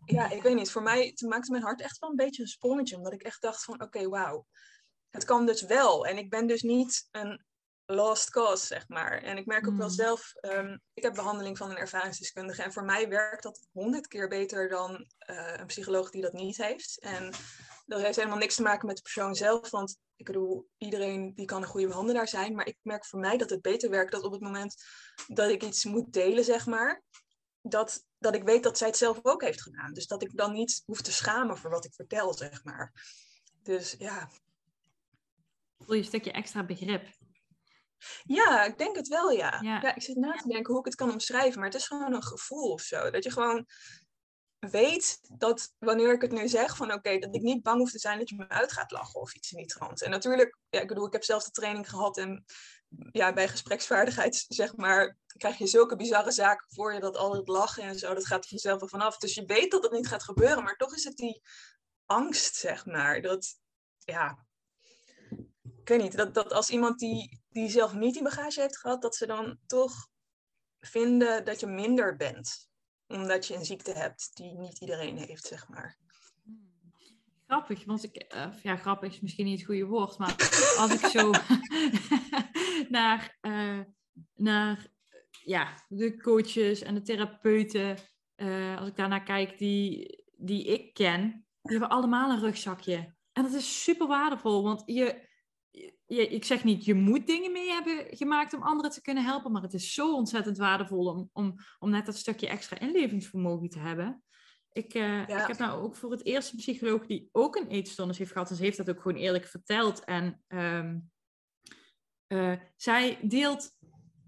ja, 0.04 0.30
ik 0.30 0.42
weet 0.42 0.54
niet, 0.54 0.70
voor 0.70 0.82
mij 0.82 1.12
toen 1.12 1.28
maakte 1.28 1.50
mijn 1.50 1.62
hart 1.62 1.80
echt 1.80 1.98
wel 1.98 2.10
een 2.10 2.16
beetje 2.16 2.42
een 2.42 2.48
sprongetje. 2.48 2.96
Omdat 2.96 3.12
ik 3.12 3.22
echt 3.22 3.42
dacht 3.42 3.64
van, 3.64 3.82
oké, 3.82 4.08
wauw. 4.08 4.46
Het 5.10 5.24
kan 5.24 5.46
dus 5.46 5.62
wel. 5.62 6.06
En 6.06 6.18
ik 6.18 6.30
ben 6.30 6.46
dus 6.46 6.62
niet 6.62 7.08
een 7.10 7.44
lost 7.86 8.30
cause, 8.30 8.66
zeg 8.66 8.88
maar. 8.88 9.22
En 9.22 9.36
ik 9.36 9.46
merk 9.46 9.68
ook 9.68 9.76
wel 9.76 9.88
mm. 9.88 9.94
zelf, 9.94 10.32
um, 10.40 10.80
ik 10.94 11.02
heb 11.02 11.14
behandeling 11.14 11.58
van 11.58 11.70
een 11.70 11.76
ervaringsdeskundige. 11.76 12.62
En 12.62 12.72
voor 12.72 12.84
mij 12.84 13.08
werkt 13.08 13.42
dat 13.42 13.66
honderd 13.72 14.06
keer 14.06 14.28
beter 14.28 14.68
dan 14.68 14.90
uh, 15.30 15.54
een 15.56 15.66
psycholoog 15.66 16.10
die 16.10 16.22
dat 16.22 16.32
niet 16.32 16.56
heeft. 16.56 17.00
En 17.00 17.32
dat 17.84 18.00
heeft 18.00 18.16
helemaal 18.16 18.38
niks 18.38 18.54
te 18.54 18.62
maken 18.62 18.86
met 18.86 18.96
de 18.96 19.02
persoon 19.02 19.34
zelf. 19.34 19.70
Want 19.70 19.98
ik 20.16 20.24
bedoel, 20.24 20.68
iedereen 20.78 21.34
die 21.34 21.46
kan 21.46 21.62
een 21.62 21.68
goede 21.68 21.86
behandelaar 21.86 22.28
zijn. 22.28 22.54
Maar 22.54 22.66
ik 22.66 22.78
merk 22.82 23.06
voor 23.06 23.20
mij 23.20 23.36
dat 23.36 23.50
het 23.50 23.62
beter 23.62 23.90
werkt 23.90 24.12
dat 24.12 24.22
op 24.22 24.32
het 24.32 24.40
moment 24.40 24.74
dat 25.26 25.50
ik 25.50 25.62
iets 25.62 25.84
moet 25.84 26.12
delen, 26.12 26.44
zeg 26.44 26.66
maar. 26.66 27.02
Dat, 27.62 28.04
dat 28.18 28.34
ik 28.34 28.42
weet 28.42 28.62
dat 28.62 28.78
zij 28.78 28.86
het 28.86 28.96
zelf 28.96 29.18
ook 29.22 29.42
heeft 29.42 29.62
gedaan. 29.62 29.92
Dus 29.92 30.06
dat 30.06 30.22
ik 30.22 30.36
dan 30.36 30.52
niet 30.52 30.82
hoef 30.86 31.00
te 31.00 31.12
schamen 31.12 31.56
voor 31.56 31.70
wat 31.70 31.84
ik 31.84 31.94
vertel, 31.94 32.34
zeg 32.34 32.64
maar. 32.64 32.92
Dus 33.62 33.94
ja. 33.98 34.30
Voel 35.78 35.94
je 35.94 36.00
een 36.00 36.06
stukje 36.06 36.32
extra 36.32 36.64
begrip? 36.64 37.06
Ja, 38.22 38.64
ik 38.64 38.78
denk 38.78 38.96
het 38.96 39.08
wel, 39.08 39.30
ja. 39.30 39.58
ja. 39.60 39.80
ja. 39.80 39.94
ik 39.94 40.02
zit 40.02 40.16
na 40.16 40.32
te 40.32 40.48
denken 40.48 40.70
hoe 40.70 40.78
ik 40.78 40.86
het 40.86 40.94
kan 40.94 41.12
omschrijven, 41.12 41.58
maar 41.58 41.68
het 41.68 41.78
is 41.78 41.86
gewoon 41.86 42.14
een 42.14 42.22
gevoel 42.22 42.72
of 42.72 42.80
zo. 42.80 43.10
Dat 43.10 43.24
je 43.24 43.30
gewoon 43.30 43.66
weet 44.68 45.20
dat 45.38 45.74
wanneer 45.78 46.12
ik 46.12 46.20
het 46.20 46.32
nu 46.32 46.48
zeg 46.48 46.76
van 46.76 46.92
oké, 46.92 47.18
dat 47.18 47.34
ik 47.34 47.42
niet 47.42 47.62
bang 47.62 47.78
hoef 47.78 47.90
te 47.90 47.98
zijn 47.98 48.18
dat 48.18 48.28
je 48.28 48.36
me 48.36 48.48
uit 48.48 48.72
gaat 48.72 48.90
lachen 48.90 49.20
of 49.20 49.34
iets 49.34 49.52
in 49.52 49.58
die 49.58 49.66
trant. 49.66 50.02
En 50.02 50.10
natuurlijk, 50.10 50.58
ja, 50.68 50.80
ik 50.80 50.88
bedoel, 50.88 51.06
ik 51.06 51.12
heb 51.12 51.24
zelf 51.24 51.44
de 51.44 51.50
training 51.50 51.88
gehad 51.88 52.18
en 52.18 52.44
ja, 53.12 53.32
bij 53.32 53.48
gespreksvaardigheid, 53.48 54.44
zeg 54.48 54.76
maar, 54.76 55.16
krijg 55.36 55.58
je 55.58 55.66
zulke 55.66 55.96
bizarre 55.96 56.30
zaken 56.30 56.66
voor 56.68 56.94
je 56.94 57.00
dat 57.00 57.16
al 57.16 57.34
het 57.34 57.48
lachen 57.48 57.82
en 57.82 57.98
zo, 57.98 58.14
dat 58.14 58.26
gaat 58.26 58.42
er 58.42 58.48
vanzelf 58.48 58.80
wel 58.80 58.88
vanaf. 58.88 59.18
Dus 59.18 59.34
je 59.34 59.44
weet 59.44 59.70
dat 59.70 59.82
het 59.82 59.92
niet 59.92 60.06
gaat 60.06 60.22
gebeuren, 60.22 60.64
maar 60.64 60.76
toch 60.76 60.94
is 60.94 61.04
het 61.04 61.16
die 61.16 61.42
angst, 62.06 62.54
zeg 62.54 62.86
maar, 62.86 63.22
dat, 63.22 63.58
ja, 63.98 64.46
ik 65.80 65.88
weet 65.88 66.02
niet, 66.02 66.16
dat, 66.16 66.34
dat 66.34 66.52
als 66.52 66.70
iemand 66.70 66.98
die, 66.98 67.42
die 67.48 67.68
zelf 67.68 67.94
niet 67.94 68.14
die 68.14 68.22
bagage 68.22 68.60
heeft 68.60 68.78
gehad, 68.78 69.02
dat 69.02 69.16
ze 69.16 69.26
dan 69.26 69.58
toch 69.66 70.08
vinden 70.80 71.44
dat 71.44 71.60
je 71.60 71.66
minder 71.66 72.16
bent 72.16 72.68
omdat 73.08 73.46
je 73.46 73.54
een 73.54 73.64
ziekte 73.64 73.92
hebt 73.92 74.30
die 74.36 74.58
niet 74.58 74.80
iedereen 74.80 75.16
heeft, 75.16 75.44
zeg 75.44 75.68
maar. 75.68 75.98
Grappig, 77.46 77.84
want 77.84 78.04
ik, 78.04 78.34
uh, 78.34 78.46
ja, 78.62 78.76
grappig 78.76 79.12
is 79.12 79.20
misschien 79.20 79.44
niet 79.44 79.58
het 79.58 79.66
goede 79.66 79.84
woord, 79.84 80.18
maar 80.18 80.36
als 80.78 80.92
ik 80.92 81.06
zo 81.06 81.30
naar, 82.88 83.38
uh, 83.42 83.80
naar 84.34 84.86
ja, 85.44 85.84
de 85.88 86.20
coaches 86.20 86.82
en 86.82 86.94
de 86.94 87.02
therapeuten, 87.02 87.96
uh, 88.36 88.78
als 88.78 88.88
ik 88.88 88.96
daarnaar 88.96 89.22
kijk, 89.22 89.58
die, 89.58 90.24
die 90.36 90.64
ik 90.64 90.94
ken, 90.94 91.46
die 91.62 91.78
hebben 91.78 91.88
allemaal 91.88 92.30
een 92.30 92.40
rugzakje. 92.40 93.14
En 93.32 93.42
dat 93.42 93.52
is 93.52 93.82
super 93.82 94.06
waardevol, 94.06 94.62
want 94.62 94.82
je, 94.86 95.28
je, 96.06 96.28
ik 96.28 96.44
zeg 96.44 96.64
niet, 96.64 96.84
je 96.84 96.94
moet 96.94 97.26
dingen 97.26 97.52
mee 97.52 97.68
hebben 97.68 98.16
gemaakt 98.16 98.54
om 98.54 98.62
anderen 98.62 98.90
te 98.90 99.02
kunnen 99.02 99.24
helpen, 99.24 99.52
maar 99.52 99.62
het 99.62 99.74
is 99.74 99.94
zo 99.94 100.14
ontzettend 100.14 100.58
waardevol 100.58 101.06
om, 101.06 101.30
om, 101.32 101.54
om 101.78 101.90
net 101.90 102.06
dat 102.06 102.16
stukje 102.16 102.48
extra 102.48 102.78
inlevingsvermogen 102.78 103.68
te 103.68 103.78
hebben. 103.78 104.22
Ik, 104.72 104.94
uh, 104.94 105.20
ik 105.20 105.28
heb 105.28 105.58
nou 105.58 105.82
ook 105.82 105.96
voor 105.96 106.10
het 106.10 106.24
eerst 106.24 106.52
een 106.52 106.58
psycholoog 106.58 107.06
die 107.06 107.28
ook 107.32 107.56
een 107.56 107.68
eetstoornis 107.68 108.18
heeft 108.18 108.32
gehad, 108.32 108.50
en 108.50 108.56
ze 108.56 108.62
heeft 108.62 108.76
dat 108.76 108.90
ook 108.90 109.00
gewoon 109.00 109.18
eerlijk 109.18 109.46
verteld. 109.46 110.04
En 110.04 110.42
um, 110.48 111.10
uh, 112.28 112.52
zij 112.76 113.18
deelt 113.22 113.70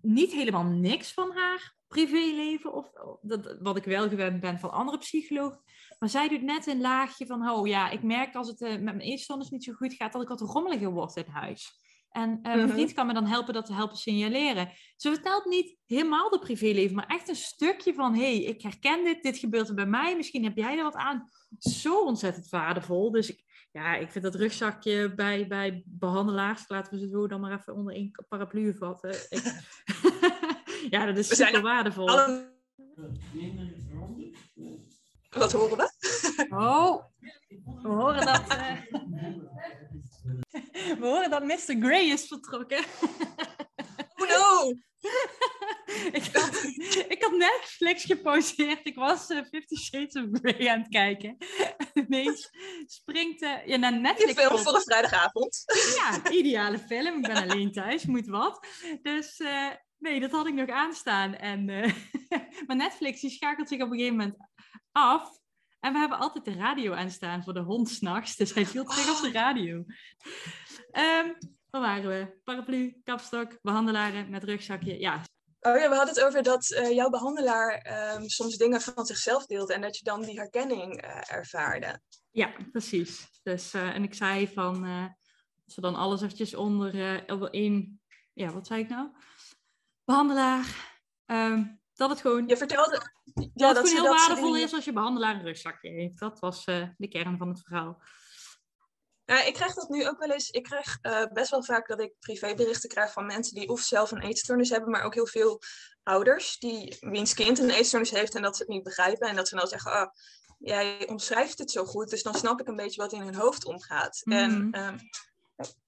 niet 0.00 0.33
helemaal 0.33 0.65
niks 0.65 1.12
van 1.12 1.33
haar 1.33 1.75
privéleven, 1.88 2.73
of 2.73 2.90
dat, 3.21 3.57
wat 3.61 3.76
ik 3.76 3.85
wel 3.85 4.09
gewend 4.09 4.40
ben 4.40 4.59
van 4.59 4.71
andere 4.71 4.99
psychologen. 4.99 5.61
Maar 5.99 6.09
zij 6.09 6.28
doet 6.28 6.43
net 6.43 6.66
een 6.66 6.81
laagje 6.81 7.26
van, 7.26 7.49
oh 7.49 7.66
ja, 7.66 7.90
ik 7.90 8.02
merk 8.02 8.35
als 8.35 8.49
het 8.49 8.61
uh, 8.61 8.69
met 8.69 8.83
mijn 8.83 9.00
eetstoornis 9.00 9.50
niet 9.50 9.64
zo 9.64 9.73
goed 9.73 9.95
gaat, 9.95 10.12
dat 10.12 10.23
ik 10.23 10.28
wat 10.28 10.40
rommeliger 10.40 10.90
word 10.90 11.16
in 11.16 11.26
huis. 11.26 11.85
En 12.11 12.31
uh, 12.31 12.43
mijn 12.43 12.59
mhm. 12.59 12.69
vriend 12.69 12.93
kan 12.93 13.07
me 13.07 13.12
dan 13.12 13.26
helpen 13.26 13.55
dat 13.55 13.66
te 13.66 13.73
helpen 13.73 13.97
signaleren. 13.97 14.71
Ze 14.97 15.11
vertelt 15.11 15.45
niet 15.45 15.76
helemaal 15.87 16.31
de 16.31 16.38
privéleven, 16.38 16.97
maar 16.97 17.07
echt 17.07 17.28
een 17.28 17.37
stukje 17.37 17.95
van, 17.95 18.14
hey, 18.14 18.43
ik 18.43 18.62
herken 18.62 19.05
dit, 19.05 19.23
dit 19.23 19.38
gebeurt 19.38 19.69
er 19.69 19.75
bij 19.75 19.87
mij, 19.87 20.16
misschien 20.16 20.45
heb 20.45 20.57
jij 20.57 20.76
er 20.76 20.83
wat 20.83 20.95
aan. 20.95 21.31
Zo 21.59 22.05
ontzettend 22.05 22.49
waardevol. 22.49 23.11
Dus 23.11 23.31
ik, 23.31 23.45
ja, 23.73 23.95
ik 23.95 24.11
vind 24.11 24.25
dat 24.25 24.35
rugzakje 24.35 25.14
bij, 25.14 25.47
bij 25.47 25.83
behandelaars, 25.87 26.69
laten 26.69 26.93
we 26.93 26.99
ze 26.99 27.09
zo 27.09 27.26
dan 27.26 27.40
maar 27.40 27.59
even 27.59 27.75
onder 27.75 27.95
één 27.95 28.11
paraplu 28.28 28.75
vatten. 28.75 29.11
Ik... 29.28 29.43
ja, 30.90 31.07
dat 31.07 31.16
is 31.16 31.37
super 31.37 31.62
waardevol. 31.62 32.07
Wat 35.31 35.52
horen 35.52 35.76
we? 35.76 36.47
Oh, 36.50 37.05
we 37.83 37.88
horen 37.88 38.26
dat. 38.26 38.43
Uh... 38.52 38.76
we 41.00 41.07
horen 41.07 41.31
dat 41.31 41.45
Mr. 41.45 41.76
Grey 41.81 42.05
is 42.05 42.26
vertrokken. 42.26 42.85
oh 44.14 44.28
no! 44.28 44.75
ik, 46.19 46.28
had, 46.33 46.64
ik 47.09 47.16
had 47.23 47.33
Netflix 47.33 48.05
gepauzeerd. 48.05 48.87
Ik 48.87 48.95
was 48.95 49.31
uh, 49.31 49.43
Fifty 49.50 49.76
Shades 49.76 50.16
of 50.16 50.25
Grey 50.33 50.69
aan 50.69 50.78
het 50.78 50.88
kijken. 50.88 51.37
ineens 51.95 52.50
springt 52.87 53.43
uh, 53.43 53.66
ja, 53.66 53.76
naar 53.76 54.00
Netflix. 54.00 54.40
Je 54.40 54.47
film 54.47 54.59
voor 54.59 54.75
een 54.75 54.81
vrijdagavond. 54.81 55.64
ja, 55.97 56.31
ideale 56.31 56.78
film. 56.78 57.16
Ik 57.16 57.23
ben 57.23 57.50
alleen 57.50 57.73
thuis, 57.73 58.05
moet 58.05 58.26
wat. 58.26 58.66
Dus 59.02 59.40
uh, 59.40 59.71
nee, 59.99 60.21
dat 60.21 60.31
had 60.31 60.47
ik 60.47 60.55
nog 60.55 60.69
aanstaan. 60.69 61.35
En, 61.35 61.65
maar 62.67 62.76
Netflix 62.76 63.21
die 63.21 63.31
schakelt 63.31 63.69
zich 63.69 63.83
op 63.83 63.91
een 63.91 63.97
gegeven 63.99 64.17
moment 64.17 64.37
af. 64.93 65.38
En 65.81 65.93
we 65.93 65.99
hebben 65.99 66.19
altijd 66.19 66.45
de 66.45 66.55
radio 66.55 66.93
aanstaan 66.93 67.43
voor 67.43 67.55
de 67.55 67.61
hond 67.61 67.88
s'nachts. 67.88 68.37
Dus 68.37 68.55
hij 68.55 68.67
viel 68.67 68.85
terug 68.85 69.17
op 69.17 69.23
de 69.23 69.38
radio. 69.38 69.75
Um, 69.75 71.37
waar 71.71 71.81
waren 71.81 72.09
we? 72.09 72.41
Paraplu, 72.45 73.00
kapstok, 73.05 73.59
behandelaren 73.62 74.31
met 74.31 74.45
rugzakje. 74.45 75.00
Ja. 75.00 75.23
Oh 75.61 75.79
ja, 75.79 75.88
we 75.88 75.95
hadden 75.95 76.15
het 76.15 76.25
over 76.25 76.43
dat 76.43 76.71
uh, 76.71 76.91
jouw 76.91 77.11
behandelaar 77.11 77.87
um, 78.17 78.29
soms 78.29 78.57
dingen 78.57 78.81
van 78.81 79.07
zichzelf 79.07 79.47
deelt 79.47 79.71
en 79.71 79.81
dat 79.81 79.99
je 79.99 80.05
dan 80.05 80.23
die 80.23 80.38
herkenning 80.38 81.05
uh, 81.05 81.33
ervaarde. 81.33 82.00
Ja, 82.31 82.53
precies. 82.73 83.29
Dus, 83.43 83.75
en 83.75 84.03
ik 84.03 84.15
zei 84.15 84.49
van, 84.49 84.85
als 85.65 85.75
we 85.75 85.81
dan 85.81 85.95
alles 85.95 86.23
eventjes 86.23 86.55
onder 86.55 87.25
één, 87.50 88.00
ja, 88.33 88.53
wat 88.53 88.67
zei 88.67 88.83
ik 88.83 88.88
nou? 88.88 89.09
Behandelaar, 90.07 90.95
um, 91.27 91.81
dat 91.95 92.11
het 92.11 92.21
gewoon... 92.21 92.49
Je 92.49 92.57
vertelde... 92.57 93.11
Ja, 93.25 93.33
dat, 93.35 93.53
dat 93.55 93.77
het 93.77 93.89
gewoon 93.89 94.05
heel 94.05 94.15
waardevol 94.15 94.53
die... 94.53 94.63
is 94.63 94.75
als 94.75 94.85
je 94.85 94.93
behandelaar 94.93 95.35
een 95.35 95.43
rugzakje 95.43 95.91
heeft. 95.91 96.19
Dat 96.19 96.39
was 96.39 96.65
de 96.65 97.09
kern 97.09 97.39
van 97.39 97.49
het 97.49 97.61
verhaal. 97.61 98.03
Ja, 99.25 99.43
ik 99.43 99.55
krijg 99.55 99.75
dat 99.75 99.89
nu 99.89 100.09
ook 100.09 100.19
wel 100.19 100.31
eens. 100.31 100.51
Ik 100.51 100.63
krijg 100.63 100.99
uh, 101.03 101.25
best 101.33 101.51
wel 101.51 101.65
vaak 101.65 101.89
dat 101.89 102.01
ik 102.01 102.13
privéberichten 102.21 102.89
krijg 102.89 103.13
van 103.13 103.27
mensen 103.27 103.55
die 103.55 103.69
of 103.69 103.81
zelf 103.81 104.11
een 104.11 104.23
eetstoornis 104.23 104.71
hebben, 104.71 104.91
maar 104.91 105.03
ook 105.03 105.15
heel 105.15 105.27
veel 105.27 105.61
ouders 106.03 106.59
die 106.59 106.97
wiens 107.01 107.35
kind 107.35 107.59
een 107.59 107.71
eetstoornis 107.71 108.11
heeft 108.11 108.35
en 108.35 108.43
dat 108.43 108.57
ze 108.57 108.63
het 108.63 108.73
niet 108.73 108.83
begrijpen. 108.83 109.29
En 109.29 109.37
dat 109.37 109.49
ze 109.49 109.57
dan 109.57 109.67
zeggen, 109.67 109.93
oh, 109.93 110.07
jij 110.59 111.09
omschrijft 111.09 111.59
het 111.59 111.71
zo 111.71 111.85
goed, 111.85 112.11
dus 112.11 112.23
dan 112.23 112.35
snap 112.35 112.61
ik 112.61 112.69
een 112.69 112.77
beetje 112.77 113.01
wat 113.01 113.13
in 113.13 113.21
hun 113.21 113.35
hoofd 113.35 113.65
omgaat. 113.65 114.21
Mm. 114.25 114.33
En 114.33 114.81
um, 114.81 114.99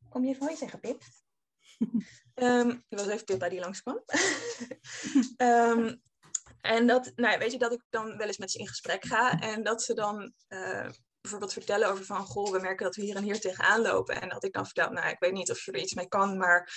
kom 0.08 0.24
je 0.24 0.30
even 0.30 0.44
mooi 0.44 0.56
zeggen, 0.56 0.80
Pip? 0.80 1.02
um, 2.42 2.84
was 2.88 3.06
even 3.06 3.24
Pippa 3.24 3.48
die 3.48 3.60
langskwam. 3.60 4.02
um, 5.36 6.02
en 6.60 6.86
dat, 6.86 7.12
nou 7.14 7.32
ja, 7.32 7.38
weet 7.38 7.52
je, 7.52 7.58
dat 7.58 7.72
ik 7.72 7.82
dan 7.90 8.16
wel 8.16 8.26
eens 8.26 8.38
met 8.38 8.50
ze 8.50 8.58
in 8.58 8.68
gesprek 8.68 9.04
ga 9.04 9.40
en 9.40 9.62
dat 9.62 9.82
ze 9.82 9.94
dan 9.94 10.32
uh, 10.48 10.88
bijvoorbeeld 11.20 11.52
vertellen 11.52 11.88
over 11.88 12.04
van, 12.04 12.24
goh, 12.24 12.50
we 12.50 12.58
merken 12.58 12.84
dat 12.84 12.96
we 12.96 13.02
hier 13.02 13.16
en 13.16 13.22
hier 13.22 13.40
tegenaan 13.40 13.80
lopen. 13.80 14.20
En 14.20 14.28
dat 14.28 14.44
ik 14.44 14.52
dan 14.52 14.64
vertel, 14.64 14.90
nou, 14.90 15.08
ik 15.08 15.18
weet 15.18 15.32
niet 15.32 15.50
of 15.50 15.64
je 15.64 15.72
er 15.72 15.80
iets 15.80 15.94
mee 15.94 16.08
kan, 16.08 16.36
maar 16.36 16.72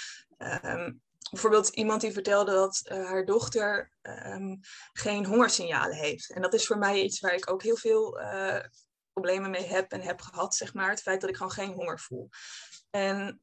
um, 0.63 1.01
bijvoorbeeld 1.31 1.69
iemand 1.69 2.01
die 2.01 2.11
vertelde 2.11 2.51
dat 2.51 2.81
uh, 2.91 3.05
haar 3.05 3.25
dochter 3.25 3.91
geen 4.93 5.25
hongersignalen 5.25 5.95
heeft. 5.95 6.31
En 6.31 6.41
dat 6.41 6.53
is 6.53 6.67
voor 6.67 6.77
mij 6.77 7.01
iets 7.01 7.19
waar 7.19 7.33
ik 7.33 7.51
ook 7.51 7.63
heel 7.63 7.77
veel 7.77 8.21
uh, 8.21 8.59
problemen 9.13 9.49
mee 9.49 9.65
heb 9.65 9.91
en 9.91 10.01
heb 10.01 10.21
gehad, 10.21 10.55
zeg 10.55 10.73
maar. 10.73 10.89
Het 10.89 11.01
feit 11.01 11.21
dat 11.21 11.29
ik 11.29 11.35
gewoon 11.35 11.51
geen 11.51 11.73
honger 11.73 11.99
voel. 11.99 12.29
En 12.89 13.39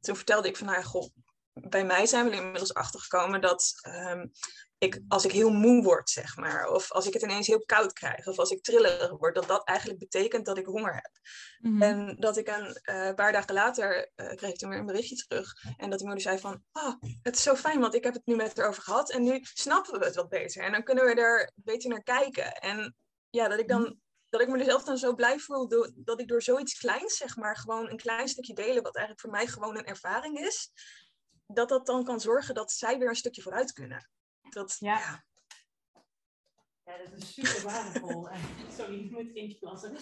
toen 0.00 0.16
vertelde 0.16 0.48
ik 0.48 0.56
van, 0.56 0.66
nou 0.66 0.82
goh, 0.82 1.10
bij 1.54 1.84
mij 1.84 2.06
zijn 2.06 2.24
we 2.24 2.30
er 2.30 2.42
inmiddels 2.42 2.74
achtergekomen 2.74 3.40
dat 3.40 3.72
um, 3.88 4.30
ik, 4.78 5.00
als 5.08 5.24
ik 5.24 5.32
heel 5.32 5.50
moe 5.50 5.82
word, 5.82 6.10
zeg 6.10 6.36
maar, 6.36 6.68
of 6.68 6.92
als 6.92 7.06
ik 7.06 7.12
het 7.12 7.22
ineens 7.22 7.46
heel 7.46 7.64
koud 7.64 7.92
krijg, 7.92 8.26
of 8.26 8.38
als 8.38 8.50
ik 8.50 8.62
trillerig 8.62 9.10
word, 9.10 9.34
dat 9.34 9.48
dat 9.48 9.68
eigenlijk 9.68 9.98
betekent 9.98 10.46
dat 10.46 10.58
ik 10.58 10.66
honger 10.66 10.94
heb. 10.94 11.10
Mm 11.58 11.72
-hmm. 11.72 11.82
En 11.82 12.16
dat 12.18 12.36
ik 12.36 12.48
een 12.48 12.80
uh, 12.94 13.14
paar 13.14 13.32
dagen 13.32 13.54
later 13.54 14.10
uh, 14.16 14.26
kreeg 14.26 14.50
ik 14.50 14.56
toen 14.56 14.68
weer 14.68 14.78
een 14.78 14.86
berichtje 14.86 15.16
terug. 15.16 15.52
En 15.76 15.90
dat 15.90 15.98
die 15.98 16.06
moeder 16.06 16.24
zei 16.24 16.38
van, 16.38 16.62
ah, 16.72 16.86
oh, 16.86 16.94
het 17.22 17.36
is 17.36 17.42
zo 17.42 17.54
fijn, 17.54 17.80
want 17.80 17.94
ik 17.94 18.04
heb 18.04 18.14
het 18.14 18.26
nu 18.26 18.36
met 18.36 18.56
haar 18.56 18.68
over 18.68 18.82
gehad 18.82 19.10
en 19.10 19.22
nu 19.22 19.40
snappen 19.42 19.98
we 19.98 20.04
het 20.04 20.14
wat 20.14 20.28
beter. 20.28 20.62
En 20.62 20.72
dan 20.72 20.82
kunnen 20.82 21.04
we 21.04 21.14
er 21.14 21.50
beter 21.54 21.90
naar 21.90 22.02
kijken. 22.02 22.52
En 22.52 22.96
ja, 23.30 23.48
dat 23.48 23.58
ik 23.58 23.68
dan 23.68 24.02
dat 24.28 24.42
ik 24.42 24.48
me 24.48 24.64
zelf 24.64 24.84
dan 24.84 24.98
zo 24.98 25.14
blij 25.14 25.38
voel 25.38 25.92
dat 25.94 26.20
ik 26.20 26.28
door 26.28 26.42
zoiets 26.42 26.78
kleins, 26.78 27.16
zeg 27.16 27.36
maar, 27.36 27.56
gewoon 27.56 27.90
een 27.90 27.96
klein 27.96 28.28
stukje 28.28 28.54
delen, 28.54 28.82
wat 28.82 28.96
eigenlijk 28.96 29.20
voor 29.20 29.30
mij 29.30 29.46
gewoon 29.46 29.78
een 29.78 29.84
ervaring 29.84 30.38
is, 30.38 30.70
dat 31.46 31.68
dat 31.68 31.86
dan 31.86 32.04
kan 32.04 32.20
zorgen 32.20 32.54
dat 32.54 32.72
zij 32.72 32.98
weer 32.98 33.08
een 33.08 33.16
stukje 33.16 33.42
vooruit 33.42 33.72
kunnen. 33.72 34.10
Dat, 34.50 34.76
ja. 34.78 34.98
ja. 34.98 35.24
Ja, 36.84 36.98
dat 36.98 37.12
is 37.16 37.34
super 37.34 37.62
waardevol. 37.62 38.28
Sorry, 38.78 39.04
ik 39.04 39.10
moet 39.10 39.34
eentje 39.34 39.58
plassen. 39.58 39.96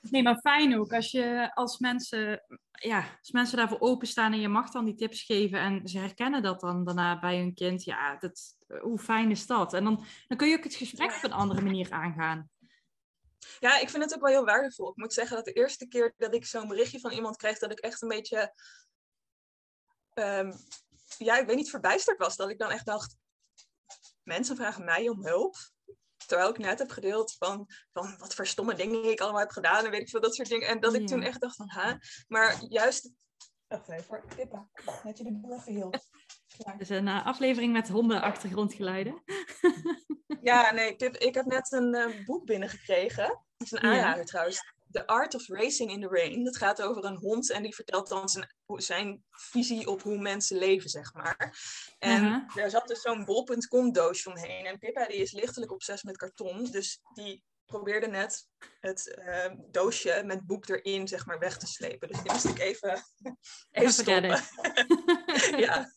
nee, 0.10 0.22
maar 0.22 0.38
fijn 0.38 0.78
ook 0.78 0.92
als 0.92 1.10
je 1.10 1.54
als 1.54 1.78
mensen, 1.78 2.42
ja, 2.70 3.16
als 3.18 3.30
mensen 3.30 3.56
daarvoor 3.56 3.80
openstaan 3.80 4.32
en 4.32 4.40
je 4.40 4.48
mag 4.48 4.70
dan 4.70 4.84
die 4.84 4.94
tips 4.94 5.22
geven 5.22 5.58
en 5.58 5.88
ze 5.88 5.98
herkennen 5.98 6.42
dat 6.42 6.60
dan 6.60 6.84
daarna 6.84 7.18
bij 7.18 7.38
hun 7.38 7.54
kind. 7.54 7.84
Ja, 7.84 8.16
dat, 8.16 8.56
hoe 8.80 8.98
fijn 8.98 9.30
is 9.30 9.46
dat? 9.46 9.72
En 9.72 9.84
dan, 9.84 10.04
dan 10.26 10.38
kun 10.38 10.48
je 10.48 10.56
ook 10.56 10.64
het 10.64 10.74
gesprek 10.74 11.10
ja. 11.10 11.16
op 11.16 11.22
een 11.22 11.32
andere 11.32 11.62
manier 11.62 11.90
aangaan. 11.90 12.50
Ja, 13.60 13.78
ik 13.78 13.90
vind 13.90 14.04
het 14.04 14.14
ook 14.14 14.20
wel 14.20 14.30
heel 14.30 14.44
waardevol. 14.44 14.90
Ik 14.90 14.96
moet 14.96 15.12
zeggen 15.12 15.36
dat 15.36 15.44
de 15.44 15.52
eerste 15.52 15.86
keer 15.86 16.14
dat 16.16 16.34
ik 16.34 16.46
zo'n 16.46 16.68
berichtje 16.68 17.00
van 17.00 17.10
iemand 17.10 17.36
kreeg, 17.36 17.58
dat 17.58 17.70
ik 17.70 17.78
echt 17.78 18.02
een 18.02 18.08
beetje 18.08 18.54
um, 20.14 20.52
ja, 21.18 21.38
ik 21.38 21.46
weet 21.46 21.56
niet, 21.56 21.70
verbijsterd 21.70 22.18
was. 22.18 22.36
Dat 22.36 22.50
ik 22.50 22.58
dan 22.58 22.70
echt 22.70 22.86
dacht, 22.86 23.16
mensen 24.22 24.56
vragen 24.56 24.84
mij 24.84 25.08
om 25.08 25.26
hulp. 25.26 25.56
Terwijl 26.26 26.50
ik 26.50 26.58
net 26.58 26.78
heb 26.78 26.90
gedeeld 26.90 27.32
van, 27.32 27.68
van 27.92 28.18
wat 28.18 28.34
voor 28.34 28.46
stomme 28.46 28.74
dingen 28.74 29.10
ik 29.10 29.20
allemaal 29.20 29.40
heb 29.40 29.50
gedaan 29.50 29.84
en 29.84 29.90
weet 29.90 30.00
ik 30.00 30.08
veel, 30.08 30.20
dat 30.20 30.34
soort 30.34 30.48
dingen. 30.48 30.68
En 30.68 30.80
dat 30.80 30.94
ik 30.94 31.06
toen 31.06 31.22
echt 31.22 31.40
dacht 31.40 31.56
van, 31.56 31.68
ha, 31.68 31.98
maar 32.28 32.64
juist... 32.68 33.10
Wacht 33.66 33.88
even, 33.88 34.04
voor 34.04 34.24
Pippa, 34.36 34.68
net 35.02 35.18
je 35.18 35.24
de 35.24 35.32
boel 35.32 35.58
even 35.58 35.72
hield. 35.72 36.08
Het 36.56 36.80
is 36.80 36.88
een 36.88 37.06
uh, 37.06 37.26
aflevering 37.26 37.72
met 37.72 37.88
honden-achtergrondgeluiden. 37.88 39.22
ja, 40.42 40.72
nee, 40.72 40.96
Pip, 40.96 41.16
ik 41.16 41.34
heb 41.34 41.46
net 41.46 41.72
een 41.72 41.94
uh, 41.94 42.24
boek 42.24 42.44
binnengekregen. 42.44 43.26
Dat 43.56 43.66
is 43.66 43.70
een 43.70 43.80
aanrader 43.80 44.18
ja. 44.18 44.24
trouwens. 44.24 44.72
The 44.90 45.06
Art 45.06 45.34
of 45.34 45.48
Racing 45.48 45.90
in 45.90 46.00
the 46.00 46.08
Rain. 46.08 46.44
Dat 46.44 46.56
gaat 46.56 46.82
over 46.82 47.04
een 47.04 47.16
hond 47.16 47.50
en 47.50 47.62
die 47.62 47.74
vertelt 47.74 48.08
dan 48.08 48.28
zijn, 48.28 48.54
zijn 48.66 49.24
visie 49.30 49.88
op 49.88 50.02
hoe 50.02 50.18
mensen 50.18 50.58
leven, 50.58 50.90
zeg 50.90 51.14
maar. 51.14 51.58
En 51.98 52.24
uh-huh. 52.24 52.54
daar 52.54 52.70
zat 52.70 52.88
dus 52.88 53.00
zo'n 53.00 53.24
bol.com 53.24 53.92
doosje 53.92 54.30
omheen. 54.30 54.66
En 54.66 54.78
Pippa 54.78 55.06
die 55.06 55.16
is 55.16 55.32
lichtelijk 55.32 55.72
obsessief 55.72 56.04
met 56.04 56.16
karton. 56.16 56.64
Dus 56.64 57.00
die 57.14 57.42
probeerde 57.66 58.06
net 58.06 58.48
het 58.80 59.18
uh, 59.18 59.46
doosje 59.70 60.22
met 60.24 60.46
boek 60.46 60.68
erin, 60.68 61.08
zeg 61.08 61.26
maar, 61.26 61.38
weg 61.38 61.58
te 61.58 61.66
slepen. 61.66 62.08
Dus 62.08 62.22
die 62.22 62.32
moest 62.32 62.44
ik 62.44 62.58
even, 62.58 63.04
even 63.70 63.92
stoppen. 63.92 64.40
ja. 65.66 65.92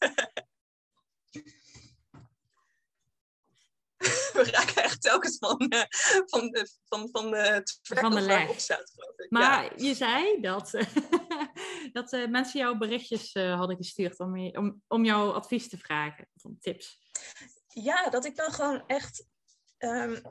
We 4.35 4.43
raken 4.51 4.83
echt 4.83 5.01
telkens 5.01 5.37
van, 5.37 5.65
uh, 5.69 5.83
van, 6.25 6.49
de, 6.49 6.69
van, 6.85 7.09
van, 7.11 7.33
het 7.33 7.79
van 7.81 8.15
de 8.15 8.21
leg. 8.21 8.49
Opstaat, 8.49 8.91
geloof 8.95 9.17
ik. 9.17 9.31
Maar 9.31 9.63
ja. 9.63 9.71
je 9.75 9.93
zei 9.93 10.41
dat, 10.41 10.71
dat 11.97 12.13
uh, 12.13 12.27
mensen 12.27 12.59
jouw 12.59 12.75
berichtjes 12.75 13.35
uh, 13.35 13.57
hadden 13.57 13.77
gestuurd 13.77 14.19
om, 14.19 14.37
je, 14.37 14.57
om, 14.57 14.81
om 14.87 15.05
jouw 15.05 15.31
advies 15.31 15.69
te 15.69 15.77
vragen, 15.77 16.29
of 16.41 16.51
tips. 16.59 16.99
Ja, 17.67 18.09
dat 18.09 18.25
ik 18.25 18.35
dan 18.35 18.51
gewoon 18.51 18.83
echt... 18.87 19.25
Um, 19.77 20.21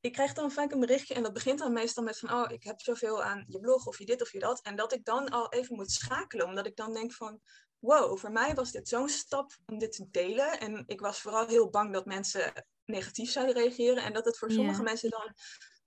ik 0.00 0.12
krijg 0.12 0.32
dan 0.32 0.50
vaak 0.50 0.72
een 0.72 0.80
berichtje 0.80 1.14
en 1.14 1.22
dat 1.22 1.32
begint 1.32 1.58
dan 1.58 1.72
meestal 1.72 2.02
met 2.02 2.18
van... 2.18 2.32
oh, 2.32 2.50
ik 2.50 2.62
heb 2.62 2.80
zoveel 2.80 3.22
aan 3.22 3.44
je 3.48 3.60
blog 3.60 3.86
of 3.86 3.98
je 3.98 4.04
dit 4.04 4.22
of 4.22 4.32
je 4.32 4.38
dat. 4.38 4.60
En 4.60 4.76
dat 4.76 4.92
ik 4.92 5.04
dan 5.04 5.28
al 5.28 5.52
even 5.52 5.76
moet 5.76 5.90
schakelen, 5.90 6.46
omdat 6.46 6.66
ik 6.66 6.76
dan 6.76 6.92
denk 6.92 7.12
van... 7.12 7.40
wow, 7.82 8.18
voor 8.18 8.32
mij 8.32 8.54
was 8.54 8.72
dit 8.72 8.88
zo'n 8.88 9.08
stap 9.08 9.52
om 9.66 9.78
dit 9.78 9.92
te 9.92 10.10
delen. 10.10 10.60
En 10.60 10.84
ik 10.86 11.00
was 11.00 11.20
vooral 11.20 11.46
heel 11.46 11.70
bang 11.70 11.92
dat 11.92 12.06
mensen 12.06 12.66
negatief 12.84 13.30
zouden 13.30 13.54
reageren 13.54 14.02
en 14.02 14.12
dat 14.12 14.24
het 14.24 14.38
voor 14.38 14.50
sommige 14.50 14.82
mensen 14.82 15.10
dan 15.10 15.34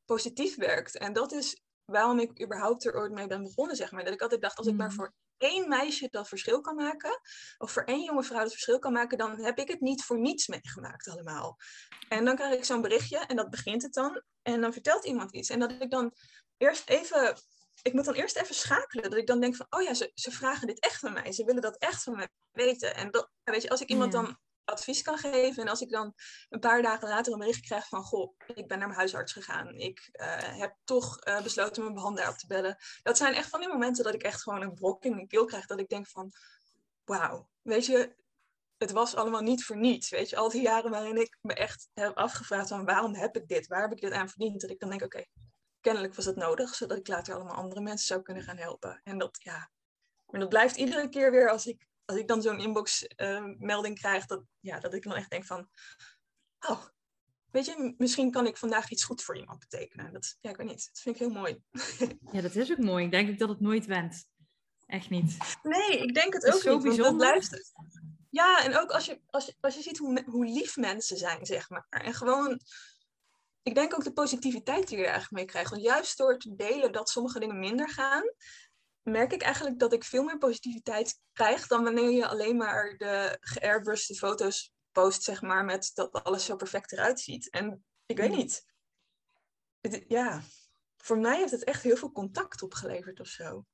positief 0.05 0.55
werkt. 0.55 0.97
En 0.97 1.13
dat 1.13 1.31
is 1.31 1.61
waarom 1.85 2.19
ik 2.19 2.41
überhaupt 2.41 2.85
er 2.85 2.95
ooit 2.95 3.11
mee 3.11 3.27
ben 3.27 3.43
begonnen, 3.43 3.75
zeg 3.75 3.91
maar. 3.91 4.03
Dat 4.03 4.13
ik 4.13 4.21
altijd 4.21 4.41
dacht, 4.41 4.57
als 4.57 4.67
ik 4.67 4.75
maar 4.75 4.91
voor 4.91 5.13
één 5.37 5.69
meisje 5.69 6.07
dat 6.11 6.27
verschil 6.27 6.61
kan 6.61 6.75
maken, 6.75 7.19
of 7.57 7.71
voor 7.71 7.83
één 7.83 8.03
jonge 8.03 8.23
vrouw 8.23 8.41
dat 8.41 8.51
verschil 8.51 8.79
kan 8.79 8.93
maken, 8.93 9.17
dan 9.17 9.39
heb 9.39 9.59
ik 9.59 9.67
het 9.67 9.81
niet 9.81 10.03
voor 10.03 10.19
niets 10.19 10.47
meegemaakt 10.47 11.07
allemaal. 11.07 11.57
En 12.09 12.25
dan 12.25 12.35
krijg 12.35 12.53
ik 12.53 12.65
zo'n 12.65 12.81
berichtje 12.81 13.17
en 13.17 13.35
dat 13.35 13.49
begint 13.49 13.81
het 13.81 13.93
dan. 13.93 14.21
En 14.41 14.61
dan 14.61 14.73
vertelt 14.73 15.05
iemand 15.05 15.33
iets. 15.33 15.49
En 15.49 15.59
dat 15.59 15.71
ik 15.71 15.91
dan 15.91 16.13
eerst 16.57 16.89
even 16.89 17.37
ik 17.81 17.93
moet 17.93 18.05
dan 18.05 18.13
eerst 18.13 18.35
even 18.35 18.55
schakelen. 18.55 19.09
Dat 19.09 19.19
ik 19.19 19.27
dan 19.27 19.39
denk 19.39 19.55
van, 19.55 19.65
oh 19.69 19.81
ja, 19.81 19.93
ze, 19.93 20.11
ze 20.13 20.31
vragen 20.31 20.67
dit 20.67 20.79
echt 20.79 20.99
van 20.99 21.13
mij. 21.13 21.31
Ze 21.31 21.45
willen 21.45 21.61
dat 21.61 21.77
echt 21.77 22.03
van 22.03 22.15
mij 22.15 22.29
weten. 22.51 22.95
En 22.95 23.11
dat, 23.11 23.29
weet 23.43 23.61
je, 23.61 23.69
als 23.69 23.81
ik 23.81 23.89
iemand 23.89 24.13
ja. 24.13 24.21
dan 24.21 24.37
advies 24.65 25.01
kan 25.01 25.17
geven. 25.17 25.63
En 25.63 25.69
als 25.69 25.81
ik 25.81 25.89
dan 25.89 26.13
een 26.49 26.59
paar 26.59 26.81
dagen 26.81 27.07
later 27.07 27.33
een 27.33 27.39
bericht 27.39 27.65
krijg 27.65 27.87
van, 27.87 28.03
goh, 28.03 28.35
ik 28.45 28.67
ben 28.67 28.77
naar 28.77 28.87
mijn 28.87 28.99
huisarts 28.99 29.33
gegaan. 29.33 29.75
Ik 29.75 30.09
uh, 30.11 30.59
heb 30.59 30.75
toch 30.83 31.27
uh, 31.27 31.41
besloten 31.41 31.81
mijn 31.83 31.95
behandelaar 31.95 32.29
op 32.29 32.37
te 32.37 32.47
bellen. 32.47 32.77
Dat 33.03 33.17
zijn 33.17 33.33
echt 33.33 33.49
van 33.49 33.59
die 33.59 33.69
momenten 33.69 34.03
dat 34.03 34.13
ik 34.13 34.23
echt 34.23 34.41
gewoon 34.41 34.61
een 34.61 34.73
brok 34.73 35.03
in 35.03 35.15
mijn 35.15 35.27
keel 35.27 35.45
krijg. 35.45 35.65
Dat 35.65 35.79
ik 35.79 35.89
denk 35.89 36.07
van, 36.07 36.31
wauw, 37.03 37.49
weet 37.61 37.85
je, 37.85 38.15
het 38.77 38.91
was 38.91 39.15
allemaal 39.15 39.41
niet 39.41 39.63
voor 39.63 39.77
niets. 39.77 40.09
Weet 40.09 40.29
je, 40.29 40.35
al 40.35 40.49
die 40.49 40.61
jaren 40.61 40.91
waarin 40.91 41.17
ik 41.17 41.37
me 41.41 41.53
echt 41.53 41.89
heb 41.93 42.17
afgevraagd 42.17 42.67
van, 42.67 42.85
waarom 42.85 43.15
heb 43.15 43.35
ik 43.35 43.47
dit? 43.47 43.67
Waar 43.67 43.81
heb 43.81 43.91
ik 43.91 44.01
dit 44.01 44.11
aan 44.11 44.29
verdiend? 44.29 44.61
Dat 44.61 44.69
ik 44.69 44.79
dan 44.79 44.89
denk, 44.89 45.03
oké, 45.03 45.25
kennelijk 45.85 46.15
was 46.15 46.25
het 46.25 46.35
nodig, 46.35 46.75
zodat 46.75 46.97
ik 46.97 47.07
later 47.07 47.35
allemaal 47.35 47.55
andere 47.55 47.81
mensen 47.81 48.07
zou 48.07 48.21
kunnen 48.21 48.43
gaan 48.43 48.57
helpen. 48.57 49.01
En 49.03 49.17
dat, 49.17 49.37
ja, 49.43 49.69
maar 50.25 50.39
dat 50.39 50.49
blijft 50.49 50.75
iedere 50.75 51.09
keer 51.09 51.31
weer 51.31 51.49
als 51.49 51.65
ik, 51.65 51.87
als 52.05 52.17
ik 52.17 52.27
dan 52.27 52.41
zo'n 52.41 52.59
inbox-melding 52.59 53.95
uh, 53.95 54.01
krijg, 54.01 54.25
dat, 54.25 54.43
ja, 54.59 54.79
dat 54.79 54.93
ik 54.93 55.03
dan 55.03 55.15
echt 55.15 55.29
denk 55.29 55.45
van, 55.45 55.69
oh, 56.67 56.85
weet 57.51 57.65
je, 57.65 57.93
misschien 57.97 58.31
kan 58.31 58.47
ik 58.47 58.57
vandaag 58.57 58.89
iets 58.89 59.03
goed 59.03 59.23
voor 59.23 59.37
iemand 59.37 59.59
betekenen. 59.59 60.13
Dat, 60.13 60.37
ja, 60.41 60.49
ik 60.49 60.57
weet 60.57 60.67
niet, 60.67 60.85
dat 60.85 61.01
vind 61.01 61.15
ik 61.15 61.21
heel 61.21 61.33
mooi. 61.33 61.61
ja, 62.35 62.41
dat 62.41 62.55
is 62.55 62.71
ook 62.71 62.77
mooi. 62.77 63.05
Ik 63.05 63.11
denk 63.11 63.29
ik 63.29 63.39
dat 63.39 63.49
het 63.49 63.59
nooit 63.59 63.85
went. 63.85 64.27
Echt 64.85 65.09
niet. 65.09 65.37
Nee, 65.63 65.99
ik 66.01 66.13
denk 66.13 66.33
het 66.33 66.45
ook 66.45 66.61
zo 66.61 66.73
niet, 66.73 66.83
bijzonder. 66.83 67.27
Want 67.27 67.49
blijft 67.49 67.73
Ja, 68.29 68.63
en 68.63 68.77
ook 68.77 68.91
als 68.91 69.05
je, 69.05 69.21
als 69.25 69.45
je, 69.45 69.55
als 69.59 69.75
je 69.75 69.81
ziet 69.81 69.97
hoe, 69.97 70.23
hoe 70.25 70.45
lief 70.45 70.77
mensen 70.77 71.17
zijn, 71.17 71.45
zeg 71.45 71.69
maar. 71.69 71.85
En 71.89 72.13
gewoon 72.13 72.59
ik 73.65 73.75
denk 73.75 73.93
ook 73.93 74.03
de 74.03 74.13
positiviteit 74.13 74.87
die 74.87 74.97
je 74.97 75.03
er 75.03 75.09
eigenlijk 75.09 75.41
mee 75.41 75.45
krijgt. 75.45 75.69
Want 75.69 75.81
juist 75.81 76.17
door 76.17 76.37
te 76.37 76.55
delen 76.55 76.91
dat 76.91 77.09
sommige 77.09 77.39
dingen 77.39 77.59
minder 77.59 77.89
gaan, 77.89 78.23
merk 79.01 79.33
ik 79.33 79.41
eigenlijk 79.41 79.79
dat 79.79 79.93
ik 79.93 80.03
veel 80.03 80.23
meer 80.23 80.37
positiviteit 80.37 81.19
krijg 81.33 81.67
dan 81.67 81.83
wanneer 81.83 82.11
je 82.11 82.27
alleen 82.27 82.57
maar 82.57 82.97
de 82.97 83.37
geairbrushed 83.39 84.17
foto's 84.17 84.73
post, 84.91 85.23
zeg 85.23 85.41
maar, 85.41 85.65
met 85.65 85.91
dat 85.93 86.23
alles 86.23 86.45
zo 86.45 86.55
perfect 86.55 86.91
eruit 86.91 87.19
ziet. 87.19 87.49
En 87.49 87.83
ik 88.05 88.17
weet 88.17 88.35
niet. 88.35 88.65
ja, 90.07 90.41
voor 90.97 91.17
mij 91.17 91.37
heeft 91.37 91.51
het 91.51 91.63
echt 91.63 91.83
heel 91.83 91.97
veel 91.97 92.11
contact 92.11 92.61
opgeleverd 92.61 93.19
of 93.19 93.27
zo. 93.27 93.65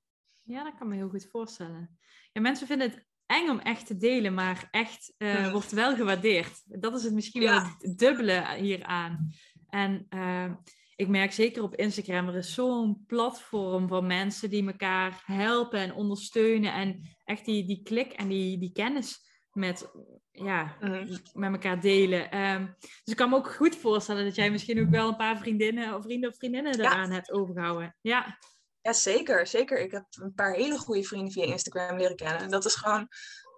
Ja, 0.41 0.63
dat 0.63 0.77
kan 0.77 0.87
me 0.87 0.95
heel 0.95 1.09
goed 1.09 1.27
voorstellen. 1.31 1.99
Ja, 2.31 2.41
mensen 2.41 2.67
vinden 2.67 2.89
het 2.89 3.05
eng 3.25 3.49
om 3.49 3.59
echt 3.59 3.85
te 3.85 3.97
delen, 3.97 4.33
maar 4.33 4.67
echt 4.71 5.13
uh, 5.17 5.51
wordt 5.51 5.71
wel 5.71 5.95
gewaardeerd. 5.95 6.61
Dat 6.65 6.95
is 6.95 7.03
het 7.03 7.13
misschien 7.13 7.41
wel 7.41 7.61
het 7.61 7.97
dubbele 7.97 8.55
hieraan. 8.55 9.33
En 9.71 10.07
uh, 10.09 10.51
ik 10.95 11.07
merk 11.07 11.31
zeker 11.31 11.63
op 11.63 11.75
Instagram, 11.75 12.27
er 12.27 12.35
is 12.35 12.53
zo'n 12.53 13.03
platform 13.07 13.87
van 13.87 14.07
mensen 14.07 14.49
die 14.49 14.67
elkaar 14.67 15.23
helpen 15.25 15.79
en 15.79 15.93
ondersteunen. 15.93 16.73
En 16.73 17.15
echt 17.25 17.45
die, 17.45 17.65
die 17.65 17.81
klik 17.83 18.11
en 18.11 18.27
die, 18.27 18.57
die 18.57 18.71
kennis 18.71 19.29
met, 19.51 19.91
ja, 20.31 20.77
mm. 20.79 21.07
met 21.33 21.51
elkaar 21.51 21.81
delen. 21.81 22.37
Um, 22.37 22.75
dus 22.79 22.99
ik 23.03 23.15
kan 23.15 23.29
me 23.29 23.35
ook 23.35 23.53
goed 23.53 23.75
voorstellen 23.75 24.25
dat 24.25 24.35
jij 24.35 24.51
misschien 24.51 24.81
ook 24.81 24.89
wel 24.89 25.07
een 25.07 25.15
paar 25.15 25.37
vriendinnen 25.37 25.95
of 25.95 26.03
vrienden 26.03 26.29
of 26.29 26.35
vriendinnen 26.35 26.79
eraan 26.79 27.11
hebt 27.11 27.31
overgehouden. 27.31 27.95
Ja. 28.01 28.37
ja, 28.81 28.93
zeker. 28.93 29.47
Zeker. 29.47 29.79
Ik 29.79 29.91
heb 29.91 30.05
een 30.09 30.33
paar 30.33 30.53
hele 30.53 30.77
goede 30.77 31.03
vrienden 31.03 31.31
via 31.31 31.45
Instagram 31.45 31.97
leren 31.97 32.15
kennen. 32.15 32.41
En 32.41 32.49
dat 32.49 32.65
is 32.65 32.75
gewoon 32.75 33.07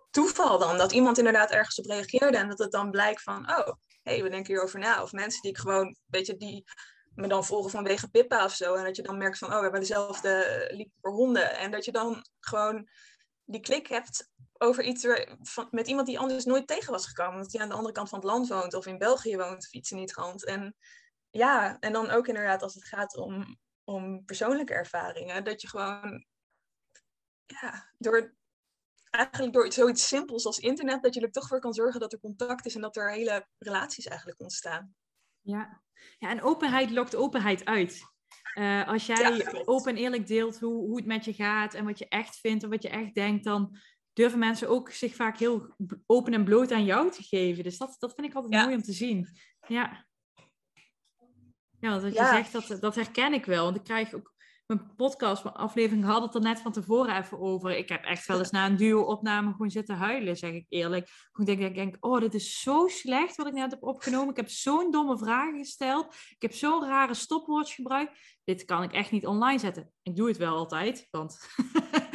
toeval 0.10 0.60
dan. 0.60 0.78
Dat 0.78 0.92
iemand 0.92 1.18
inderdaad 1.18 1.52
ergens 1.52 1.80
op 1.80 1.86
reageerde 1.86 2.38
en 2.38 2.48
dat 2.48 2.60
het 2.60 2.72
dan 2.72 2.92
blijkt 2.92 3.22
van, 3.22 3.50
oh, 3.50 3.68
hey, 4.04 4.24
we 4.24 4.30
denken 4.30 4.54
hierover 4.54 4.80
na. 4.80 5.02
Of 5.02 5.12
mensen 5.12 5.42
die 5.42 5.52
ik 5.52 5.58
gewoon, 5.58 5.96
weet 6.06 6.26
je, 6.26 6.38
die 6.38 6.64
me 7.16 7.28
dan 7.28 7.46
volgen 7.46 7.72
vanwege 7.72 8.10
Pippa 8.10 8.46
of 8.46 8.56
zo. 8.56 8.74
En 8.74 8.84
dat 8.84 8.96
je 8.96 9.02
dan 9.02 9.18
merkt 9.18 9.38
van, 9.38 9.48
oh, 9.48 9.56
we 9.56 9.62
hebben 9.62 9.80
dezelfde 9.80 10.68
liefde 10.72 10.98
voor 11.02 11.12
honden. 11.12 11.58
En 11.58 11.72
dat 11.72 11.86
je 11.86 11.92
dan 11.92 12.26
gewoon 12.40 12.88
die 13.46 13.62
klik 13.62 13.88
hebt 13.88 14.32
over 14.58 14.84
iets 14.84 15.08
van, 15.42 15.68
met 15.72 15.88
iemand 15.88 16.08
die 16.08 16.20
anders 16.20 16.46
nooit 16.46 16.68
tegen 16.68 16.92
was 16.92 17.08
gekomen. 17.08 17.34
omdat 17.34 17.52
hij 17.52 17.62
aan 17.62 17.70
de 17.70 17.76
andere 17.76 17.94
kant 17.94 18.10
van 18.10 18.20
het 18.20 18.28
land 18.28 18.48
woont 18.48 18.74
of 18.74 18.86
in 18.86 18.98
België 18.98 19.38
woont 19.38 19.66
of 19.66 19.74
iets 19.74 19.92
in. 19.92 20.08
En 20.46 20.76
ja, 21.30 21.80
en 21.80 21.94
dan 21.94 22.10
ook 22.10 22.28
inderdaad 22.28 22.62
als 22.62 22.74
het 22.74 22.86
gaat 22.86 23.18
om, 23.18 23.58
om 23.84 24.26
persoonlijke 24.26 24.74
ervaringen. 24.74 25.44
Dat 25.44 25.62
je 25.62 25.68
gewoon, 25.68 26.26
ja, 27.46 27.92
door, 27.98 28.36
eigenlijk 29.14 29.54
door 29.54 29.72
zoiets 29.72 30.08
simpels 30.08 30.46
als 30.46 30.60
internet, 30.60 31.04
dat 31.04 31.14
je 31.14 31.22
er 31.22 31.32
toch 31.32 31.48
voor 31.48 31.60
kan 31.60 31.74
zorgen 31.74 32.00
dat 32.00 32.14
er 32.14 32.20
contact 32.20 32.66
is 32.66 32.76
en 32.76 32.82
dat 32.82 32.96
er 32.96 33.12
hele 33.12 33.48
relaties 33.58 34.06
eigenlijk 34.06 34.40
ontstaan. 34.40 34.96
Ja, 35.42 35.82
ja 36.18 36.30
en 36.30 36.42
openheid 36.42 36.92
lokt 36.92 37.16
openheid 37.16 37.66
uit. 37.66 38.02
Uh, 38.58 38.88
als 38.88 39.06
jij 39.06 39.64
open 39.66 39.92
en 39.96 40.02
eerlijk 40.02 40.28
deelt 40.28 40.60
hoe, 40.60 40.74
hoe 40.74 40.96
het 40.96 41.06
met 41.06 41.26
je 41.26 41.34
gaat 41.34 41.74
en 41.74 41.86
wat 41.86 42.00
je 42.00 42.08
echt 42.08 42.36
vindt 42.36 42.64
en 42.64 42.70
wat 42.70 42.84
je 42.84 42.90
echt 42.90 43.14
denkt, 43.14 43.44
dan 43.44 43.78
durven 44.14 44.40
mensen 44.40 44.70
ook 44.70 44.90
zich 44.90 45.16
vaak 45.16 45.38
heel 45.38 45.76
open 46.06 46.34
en 46.34 46.44
bloot 46.44 46.72
aan 46.72 46.86
jou 46.86 47.12
te 47.12 47.24
geven. 47.24 47.64
Dus 47.64 47.78
dat, 47.78 47.96
dat 48.00 48.14
vind 48.14 48.28
ik 48.28 48.34
altijd 48.34 48.64
mooi 48.64 48.76
om 48.76 48.82
te 48.82 48.94
zien. 48.94 49.38
Ja. 49.68 50.06
Ja, 51.80 51.90
want 51.90 52.02
wat 52.02 52.14
je 52.14 52.26
zegt, 52.26 52.52
dat, 52.52 52.82
dat 52.82 52.96
herken 52.96 53.34
ik 53.34 53.46
wel. 53.46 53.64
Want 53.64 53.76
ik 53.76 53.84
krijg 53.84 54.14
ook 54.14 54.33
mijn 54.66 54.96
podcast, 54.96 55.44
mijn 55.44 55.56
aflevering 55.56 56.06
had 56.06 56.22
het 56.22 56.36
er 56.36 56.42
net 56.42 56.60
van 56.60 56.72
tevoren 56.72 57.18
even 57.18 57.40
over. 57.40 57.78
Ik 57.78 57.90
heb 57.90 58.04
echt 58.04 58.26
wel 58.26 58.40
eens 58.40 58.52
na 58.52 58.66
een 58.66 58.76
duo-opname 58.76 59.52
gewoon 59.52 59.70
zitten 59.70 59.96
huilen, 59.96 60.38
zeg 60.38 60.52
ik 60.52 60.66
eerlijk. 60.70 61.10
Ik 61.34 61.46
denk, 61.46 61.60
ik 61.60 61.76
denk, 61.76 61.98
oh, 62.00 62.20
dit 62.20 62.34
is 62.34 62.62
zo 62.62 62.88
slecht 62.88 63.36
wat 63.36 63.48
ik 63.48 63.54
net 63.54 63.72
heb 63.72 63.84
opgenomen. 63.84 64.30
Ik 64.30 64.36
heb 64.36 64.50
zo'n 64.50 64.92
domme 64.92 65.18
vragen 65.18 65.58
gesteld. 65.58 66.06
Ik 66.30 66.42
heb 66.42 66.54
zo'n 66.54 66.86
rare 66.86 67.14
stopwatch 67.14 67.76
gebruikt. 67.76 68.40
Dit 68.44 68.66
kan 68.66 68.84
ik 68.84 68.92
echt 68.92 69.12
niet 69.12 69.28
online 69.28 69.60
zetten. 69.60 69.92
Ik 70.02 70.16
doe 70.16 70.28
het 70.28 70.38
wel 70.38 70.56
altijd, 70.56 71.08
want... 71.12 71.40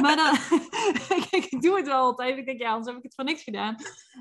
maar 0.00 0.16
dan, 0.16 0.34
ik 1.40 1.62
doe 1.62 1.76
het 1.76 1.86
wel 1.86 2.00
altijd. 2.00 2.38
Ik 2.38 2.46
denk, 2.46 2.60
ja, 2.60 2.68
anders 2.68 2.86
heb 2.86 2.96
ik 2.96 3.02
het 3.02 3.14
voor 3.14 3.24
niks 3.24 3.42
gedaan. 3.42 3.76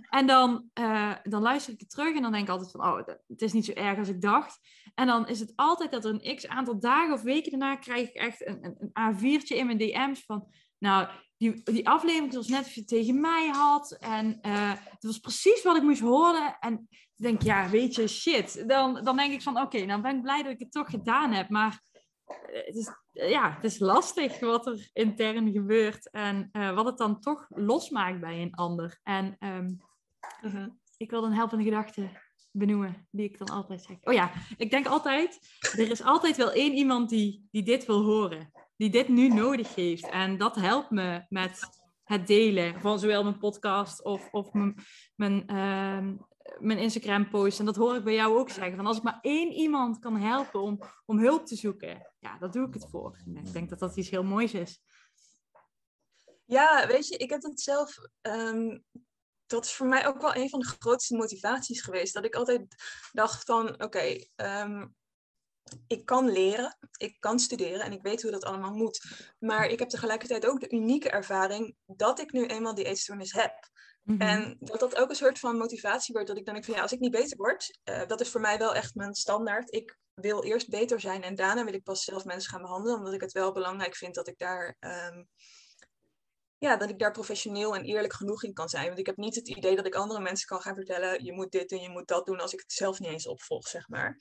En 0.10 0.28
dan, 0.28 0.70
uh, 0.80 1.16
dan 1.24 1.42
luister 1.42 1.74
ik 1.74 1.80
het 1.80 1.90
terug 1.90 2.16
en 2.16 2.22
dan 2.22 2.32
denk 2.32 2.44
ik 2.44 2.50
altijd 2.50 2.72
van, 2.72 2.86
oh, 2.86 3.08
het 3.28 3.42
is 3.42 3.54
niet 3.54 3.66
zo 3.66 3.72
erg 3.72 3.98
als 3.98 4.10
ik 4.10 4.22
dacht. 4.22 4.60
En 4.94 5.08
dan 5.08 5.28
is 5.28 5.40
het 5.40 5.54
altijd 5.56 5.92
dat 5.92 6.06
er 6.06 6.12
een 6.12 6.36
x 6.36 6.48
aantal 6.48 6.80
dagen 6.80 7.14
of 7.14 7.22
weken 7.22 7.52
daarna 7.52 7.76
krijg 7.76 8.10
ik 8.10 8.16
echt 8.16 8.48
een, 8.48 8.66
een, 8.66 8.92
een 8.94 9.16
A4'tje 9.16 9.56
in 9.56 9.66
mijn 9.66 9.78
DM's 9.78 10.26
van, 10.26 10.48
nou, 10.78 11.08
die, 11.38 11.64
die 11.64 11.90
aflevering 11.90 12.34
was 12.34 12.48
net 12.48 12.66
of 12.66 12.74
je 12.74 12.84
tegen 12.84 13.20
mij 13.20 13.48
had. 13.48 13.92
En 13.92 14.40
uh, 14.42 14.74
het 14.74 15.04
was 15.04 15.20
precies 15.20 15.64
wat 15.64 15.76
ik 15.76 15.84
moest 15.84 16.02
horen. 16.02 16.58
En 16.60 16.88
ik 16.90 17.24
denk, 17.24 17.42
ja, 17.42 17.70
weet 17.70 17.96
je, 17.96 18.08
shit. 18.08 18.68
Dan, 18.68 19.04
dan 19.04 19.18
denk 19.18 19.34
ik 19.34 19.42
van, 19.42 19.62
oké, 19.62 19.86
dan 19.86 20.02
ben 20.02 20.16
ik 20.16 20.22
blij 20.22 20.44
dat 20.44 20.52
ik 20.52 20.60
het 20.60 20.72
toch 20.72 20.90
gedaan 20.90 21.32
heb. 21.32 21.50
Maar 21.50 21.82
eh, 22.26 22.66
het 22.66 22.76
is, 22.76 22.90
ja, 23.15 23.54
het 23.54 23.63
is 23.63 23.80
lastig 23.80 24.39
wat 24.39 24.67
er 24.67 24.89
intern 24.93 25.51
gebeurt. 25.51 26.10
En 26.12 26.49
uh, 26.51 26.73
wat 26.73 26.86
het 26.86 26.97
dan 26.97 27.19
toch 27.19 27.45
losmaakt 27.49 28.19
bij 28.19 28.41
een 28.41 28.56
ander. 28.56 28.99
En 29.04 29.38
um, 29.39 29.82
mm-hmm. 30.41 30.80
ik 30.97 31.10
wil 31.10 31.23
een 31.23 31.34
helpende 31.34 31.63
gedachte 31.63 32.10
benoemen, 32.51 33.08
die 33.12 33.25
ik 33.25 33.38
dan 33.38 33.49
altijd 33.49 33.84
zeg. 33.84 33.97
Oh 34.01 34.13
ja, 34.13 34.32
ik 34.58 34.69
denk 34.71 34.88
altijd, 34.88 35.39
er 35.60 35.91
is 35.91 36.04
altijd 36.04 36.38
wel 36.38 36.51
één 36.51 36.73
iemand 36.73 37.10
die, 37.10 37.47
die 37.51 37.63
dit 37.63 37.86
wil 37.86 38.04
horen. 38.04 38.51
Die 38.78 38.89
dit 38.89 39.08
nu 39.08 39.28
nodig 39.28 39.75
heeft. 39.75 40.10
En 40.10 40.38
dat 40.38 40.56
helpt 40.56 40.89
me 40.89 41.25
met 41.30 41.60
het 42.04 42.28
delen 42.28 42.82
van 42.82 42.99
zowel 42.99 43.23
mijn 43.23 43.38
podcast 43.38 44.04
of, 44.04 44.28
of 44.32 44.54
mijn, 44.54 44.75
mijn, 45.15 45.43
uh, 45.47 46.23
mijn 46.60 46.79
Instagram 46.79 47.29
post. 47.29 47.60
En 47.60 47.65
dat 47.65 47.75
hoor 47.75 47.95
ik 47.95 48.03
bij 48.03 48.13
jou 48.13 48.38
ook 48.38 48.49
zeggen. 48.49 48.75
Van 48.75 48.86
als 48.86 48.97
ik 48.97 49.03
maar 49.03 49.19
één 49.21 49.51
iemand 49.51 49.99
kan 49.99 50.17
helpen 50.17 50.62
om, 50.62 50.79
om 51.05 51.19
hulp 51.19 51.45
te 51.45 51.55
zoeken, 51.55 52.12
ja, 52.19 52.38
daar 52.38 52.51
doe 52.51 52.67
ik 52.67 52.73
het 52.73 52.89
voor. 52.89 53.17
En 53.25 53.38
ik 53.38 53.53
denk 53.53 53.69
dat 53.69 53.79
dat 53.79 53.97
iets 53.97 54.10
heel 54.10 54.23
moois 54.23 54.53
is. 54.53 54.81
Ja, 56.45 56.88
weet 56.88 57.08
je, 57.08 57.17
ik 57.17 57.29
heb 57.29 57.41
het 57.41 57.62
zelf 57.62 57.97
um, 58.21 58.84
dat 59.45 59.65
is 59.65 59.73
voor 59.73 59.88
mij 59.88 60.08
ook 60.08 60.21
wel 60.21 60.36
een 60.36 60.49
van 60.49 60.60
de 60.60 60.65
grootste 60.65 61.15
motivaties 61.15 61.81
geweest. 61.81 62.13
Dat 62.13 62.25
ik 62.25 62.36
altijd 62.36 62.75
dacht 63.12 63.43
van, 63.43 63.84
oké, 63.84 64.25
ehm, 64.36 64.88
ik 65.88 66.05
kan 66.05 66.31
leren, 66.31 66.77
ik 66.97 67.19
kan 67.19 67.39
studeren 67.39 67.81
en 67.81 67.91
ik 67.91 68.01
weet 68.01 68.21
hoe 68.21 68.31
dat 68.31 68.43
allemaal 68.43 68.73
moet. 68.73 69.05
Maar 69.39 69.67
ik 69.67 69.79
heb 69.79 69.89
tegelijkertijd 69.89 70.45
ook 70.45 70.60
de 70.60 70.69
unieke 70.69 71.10
ervaring 71.10 71.75
dat 71.86 72.19
ik 72.19 72.31
nu 72.31 72.45
eenmaal 72.45 72.75
die 72.75 72.86
eetstoornis 72.86 73.34
heb. 73.34 73.69
Mhm. 74.06 74.22
En 74.22 74.58
dat 74.60 74.80
dat 74.80 74.96
ook 74.96 75.10
een 75.10 75.15
soort 75.15 75.39
van 75.39 75.58
motivatie 75.58 76.13
wordt. 76.13 76.28
Dat 76.28 76.38
ik 76.38 76.46
dan 76.46 76.54
denk 76.54 76.65
van 76.65 76.76
ja, 76.76 76.82
als 76.82 76.91
ik 76.91 77.00
niet 77.00 77.12
beter 77.12 77.38
word, 77.38 77.80
uh, 77.89 78.08
dat 78.08 78.22
is 78.22 78.30
voor 78.30 78.41
mij 78.41 78.58
wel 78.58 78.76
echt 78.76 78.96
mijn 78.96 79.13
standaard. 79.13 79.74
Ik 79.74 79.98
wil 80.13 80.44
eerst 80.44 80.70
beter 80.70 81.00
zijn 81.00 81.24
en 81.24 81.36
daarna 81.36 81.63
wil 81.63 81.74
ik 81.74 81.84
pas 81.84 82.04
zelf 82.04 82.26
mensen 82.26 82.52
gaan 82.52 82.62
behandelen. 82.62 82.98
Omdat 82.98 83.13
ik 83.13 83.22
het 83.22 83.32
wel 83.32 83.52
belangrijk 83.52 83.96
vind 83.96 84.15
dat 84.15 84.28
ik 84.28 84.38
daar 84.38 84.78
um, 84.80 85.28
ja, 86.58 86.78
dat 86.78 86.89
ik 86.89 87.00
daar 87.00 87.12
professioneel 87.12 87.76
en 87.76 87.84
eerlijk 87.84 88.13
genoeg 88.13 88.44
in 88.44 88.54
kan 88.54 88.70
zijn. 88.70 88.86
Want 88.86 89.00
ik 89.00 89.06
heb 89.06 89.18
niet 89.18 89.36
het 89.36 89.48
idee 89.48 89.76
dat 89.76 89.86
ik 89.86 89.96
andere 89.96 90.20
mensen 90.20 90.48
kan 90.48 90.62
gaan 90.62 90.76
vertellen, 90.76 91.24
je 91.24 91.34
moet 91.34 91.52
dit 91.52 91.72
en 91.72 91.82
je 91.82 91.89
moet 91.89 92.08
dat 92.08 92.26
doen 92.26 92.39
als 92.39 92.54
ik 92.54 92.60
het 92.60 92.72
zelf 92.72 93.00
niet 93.00 93.10
eens 93.10 93.28
opvolg, 93.28 93.68
zeg 93.68 93.88
maar. 93.88 94.18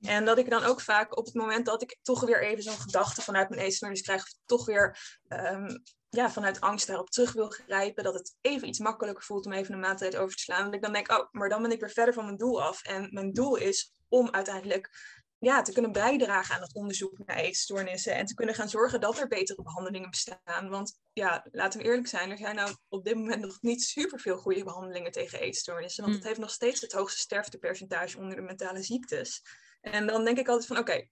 En 0.00 0.24
dat 0.24 0.38
ik 0.38 0.50
dan 0.50 0.64
ook 0.64 0.80
vaak 0.80 1.16
op 1.18 1.24
het 1.24 1.34
moment 1.34 1.66
dat 1.66 1.82
ik 1.82 1.98
toch 2.02 2.20
weer 2.20 2.42
even 2.42 2.62
zo'n 2.62 2.80
gedachte 2.80 3.22
vanuit 3.22 3.48
mijn 3.48 3.62
eetstoornis 3.62 4.00
krijg, 4.00 4.24
toch 4.46 4.66
weer 4.66 4.98
um, 5.28 5.82
ja, 6.16 6.30
vanuit 6.30 6.60
angst 6.60 6.86
daarop 6.86 7.10
terug 7.10 7.32
wil 7.32 7.48
grijpen, 7.48 8.04
dat 8.04 8.14
het 8.14 8.36
even 8.40 8.68
iets 8.68 8.78
makkelijker 8.78 9.24
voelt 9.24 9.46
om 9.46 9.52
even 9.52 9.74
een 9.74 9.80
maaltijd 9.80 10.16
over 10.16 10.36
te 10.36 10.42
slaan. 10.42 10.64
Dat 10.64 10.74
ik 10.74 10.82
dan 10.82 10.92
denk, 10.92 11.10
oh, 11.10 11.28
maar 11.30 11.48
dan 11.48 11.62
ben 11.62 11.70
ik 11.70 11.80
weer 11.80 11.90
verder 11.90 12.14
van 12.14 12.24
mijn 12.24 12.36
doel 12.36 12.62
af. 12.62 12.82
En 12.82 13.08
mijn 13.10 13.32
doel 13.32 13.56
is 13.56 13.94
om 14.08 14.30
uiteindelijk 14.30 14.90
ja, 15.38 15.62
te 15.62 15.72
kunnen 15.72 15.92
bijdragen 15.92 16.54
aan 16.54 16.60
het 16.60 16.74
onderzoek 16.74 17.18
naar 17.26 17.36
eetstoornissen 17.36 18.14
en 18.14 18.26
te 18.26 18.34
kunnen 18.34 18.54
gaan 18.54 18.68
zorgen 18.68 19.00
dat 19.00 19.18
er 19.18 19.28
betere 19.28 19.62
behandelingen 19.62 20.10
bestaan. 20.10 20.68
Want 20.68 20.98
ja, 21.12 21.46
laten 21.50 21.80
we 21.80 21.86
eerlijk 21.86 22.06
zijn, 22.06 22.30
er 22.30 22.36
zijn 22.36 22.54
nou 22.54 22.76
op 22.88 23.04
dit 23.04 23.14
moment 23.14 23.40
nog 23.40 23.58
niet 23.60 23.82
superveel 23.82 24.36
goede 24.36 24.64
behandelingen 24.64 25.12
tegen 25.12 25.40
eetstoornissen. 25.40 26.02
Want 26.02 26.14
het 26.14 26.22
mm. 26.22 26.28
heeft 26.28 26.40
nog 26.40 26.50
steeds 26.50 26.80
het 26.80 26.92
hoogste 26.92 27.20
sterftepercentage 27.20 28.18
onder 28.18 28.36
de 28.36 28.42
mentale 28.42 28.82
ziektes. 28.82 29.42
En 29.80 30.06
dan 30.06 30.24
denk 30.24 30.38
ik 30.38 30.48
altijd 30.48 30.66
van 30.66 30.78
oké, 30.78 31.06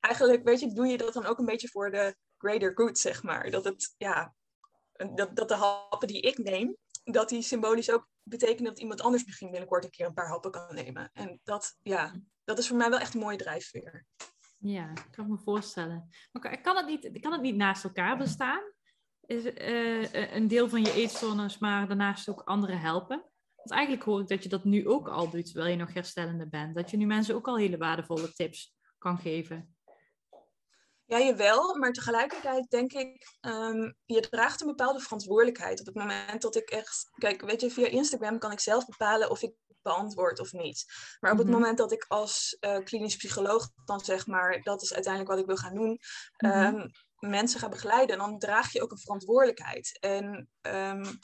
eigenlijk 0.00 0.44
weet 0.44 0.60
je, 0.60 0.72
doe 0.72 0.86
je 0.86 0.98
dat 0.98 1.12
dan 1.12 1.26
ook 1.26 1.38
een 1.38 1.44
beetje 1.44 1.68
voor 1.68 1.90
de 1.90 2.16
greater 2.38 2.72
good, 2.74 2.98
zeg 2.98 3.22
maar. 3.22 3.50
Dat 3.50 3.64
het, 3.64 3.94
ja, 3.96 4.34
dat, 5.14 5.36
dat 5.36 5.48
de 5.48 5.54
happen 5.54 6.08
die 6.08 6.20
ik 6.20 6.38
neem, 6.38 6.76
dat 7.04 7.28
die 7.28 7.42
symbolisch 7.42 7.90
ook 7.90 8.08
betekenen 8.22 8.70
dat 8.72 8.80
iemand 8.80 9.00
anders 9.00 9.24
misschien 9.24 9.50
binnenkort 9.50 9.84
een 9.84 9.90
keer 9.90 10.06
een 10.06 10.14
paar 10.14 10.28
happen 10.28 10.50
kan 10.50 10.74
nemen. 10.74 11.10
En 11.12 11.40
dat, 11.44 11.78
ja, 11.82 12.14
dat 12.44 12.58
is 12.58 12.68
voor 12.68 12.76
mij 12.76 12.90
wel 12.90 12.98
echt 12.98 13.14
een 13.14 13.20
mooie 13.20 13.36
drijfveer. 13.36 14.06
Ja, 14.58 14.90
ik 14.90 15.08
kan 15.10 15.28
me 15.28 15.38
voorstellen. 15.38 16.08
Maar 16.32 16.60
kan 16.60 16.76
het 16.76 16.86
niet, 16.86 17.20
kan 17.20 17.32
het 17.32 17.40
niet 17.40 17.56
naast 17.56 17.84
elkaar 17.84 18.16
bestaan? 18.16 18.62
Is 19.20 19.44
uh, 19.44 20.34
een 20.34 20.48
deel 20.48 20.68
van 20.68 20.84
je 20.84 20.92
eetstoornis, 20.92 21.58
maar 21.58 21.86
daarnaast 21.88 22.28
ook 22.28 22.40
anderen 22.40 22.80
helpen? 22.80 23.24
Want 23.54 23.70
eigenlijk 23.70 24.02
hoor 24.02 24.20
ik 24.20 24.28
dat 24.28 24.42
je 24.42 24.48
dat 24.48 24.64
nu 24.64 24.88
ook 24.88 25.08
al 25.08 25.30
doet, 25.30 25.46
terwijl 25.46 25.70
je 25.70 25.76
nog 25.76 25.92
herstellende 25.92 26.48
bent. 26.48 26.74
Dat 26.74 26.90
je 26.90 26.96
nu 26.96 27.06
mensen 27.06 27.34
ook 27.34 27.48
al 27.48 27.56
hele 27.56 27.76
waardevolle 27.76 28.32
tips 28.32 28.76
kan 28.98 29.18
geven. 29.18 29.75
Ja, 31.06 31.18
jawel, 31.18 31.76
maar 31.76 31.92
tegelijkertijd 31.92 32.70
denk 32.70 32.92
ik, 32.92 33.36
um, 33.40 33.96
je 34.04 34.20
draagt 34.20 34.60
een 34.60 34.66
bepaalde 34.66 35.00
verantwoordelijkheid 35.00 35.80
op 35.80 35.86
het 35.86 35.94
moment 35.94 36.42
dat 36.42 36.56
ik 36.56 36.70
echt, 36.70 37.10
kijk, 37.14 37.40
weet 37.40 37.60
je, 37.60 37.70
via 37.70 37.86
Instagram 37.86 38.38
kan 38.38 38.52
ik 38.52 38.60
zelf 38.60 38.86
bepalen 38.86 39.30
of 39.30 39.42
ik 39.42 39.54
beantwoord 39.82 40.40
of 40.40 40.52
niet. 40.52 40.84
Maar 41.20 41.32
op 41.32 41.38
het 41.38 41.46
mhm. 41.46 41.56
moment 41.56 41.78
dat 41.78 41.92
ik 41.92 42.04
als 42.08 42.56
uh, 42.60 42.78
klinisch 42.78 43.16
psycholoog 43.16 43.68
dan 43.84 44.00
zeg 44.00 44.26
maar, 44.26 44.60
dat 44.62 44.82
is 44.82 44.94
uiteindelijk 44.94 45.32
wat 45.32 45.40
ik 45.40 45.46
wil 45.46 45.56
gaan 45.56 45.74
doen, 45.74 45.98
um, 46.44 46.90
mensen 47.18 47.60
ga 47.60 47.68
begeleiden, 47.68 48.18
dan 48.18 48.38
draag 48.38 48.72
je 48.72 48.82
ook 48.82 48.90
een 48.90 48.98
verantwoordelijkheid. 48.98 49.98
En 50.00 50.48
um, 50.62 51.18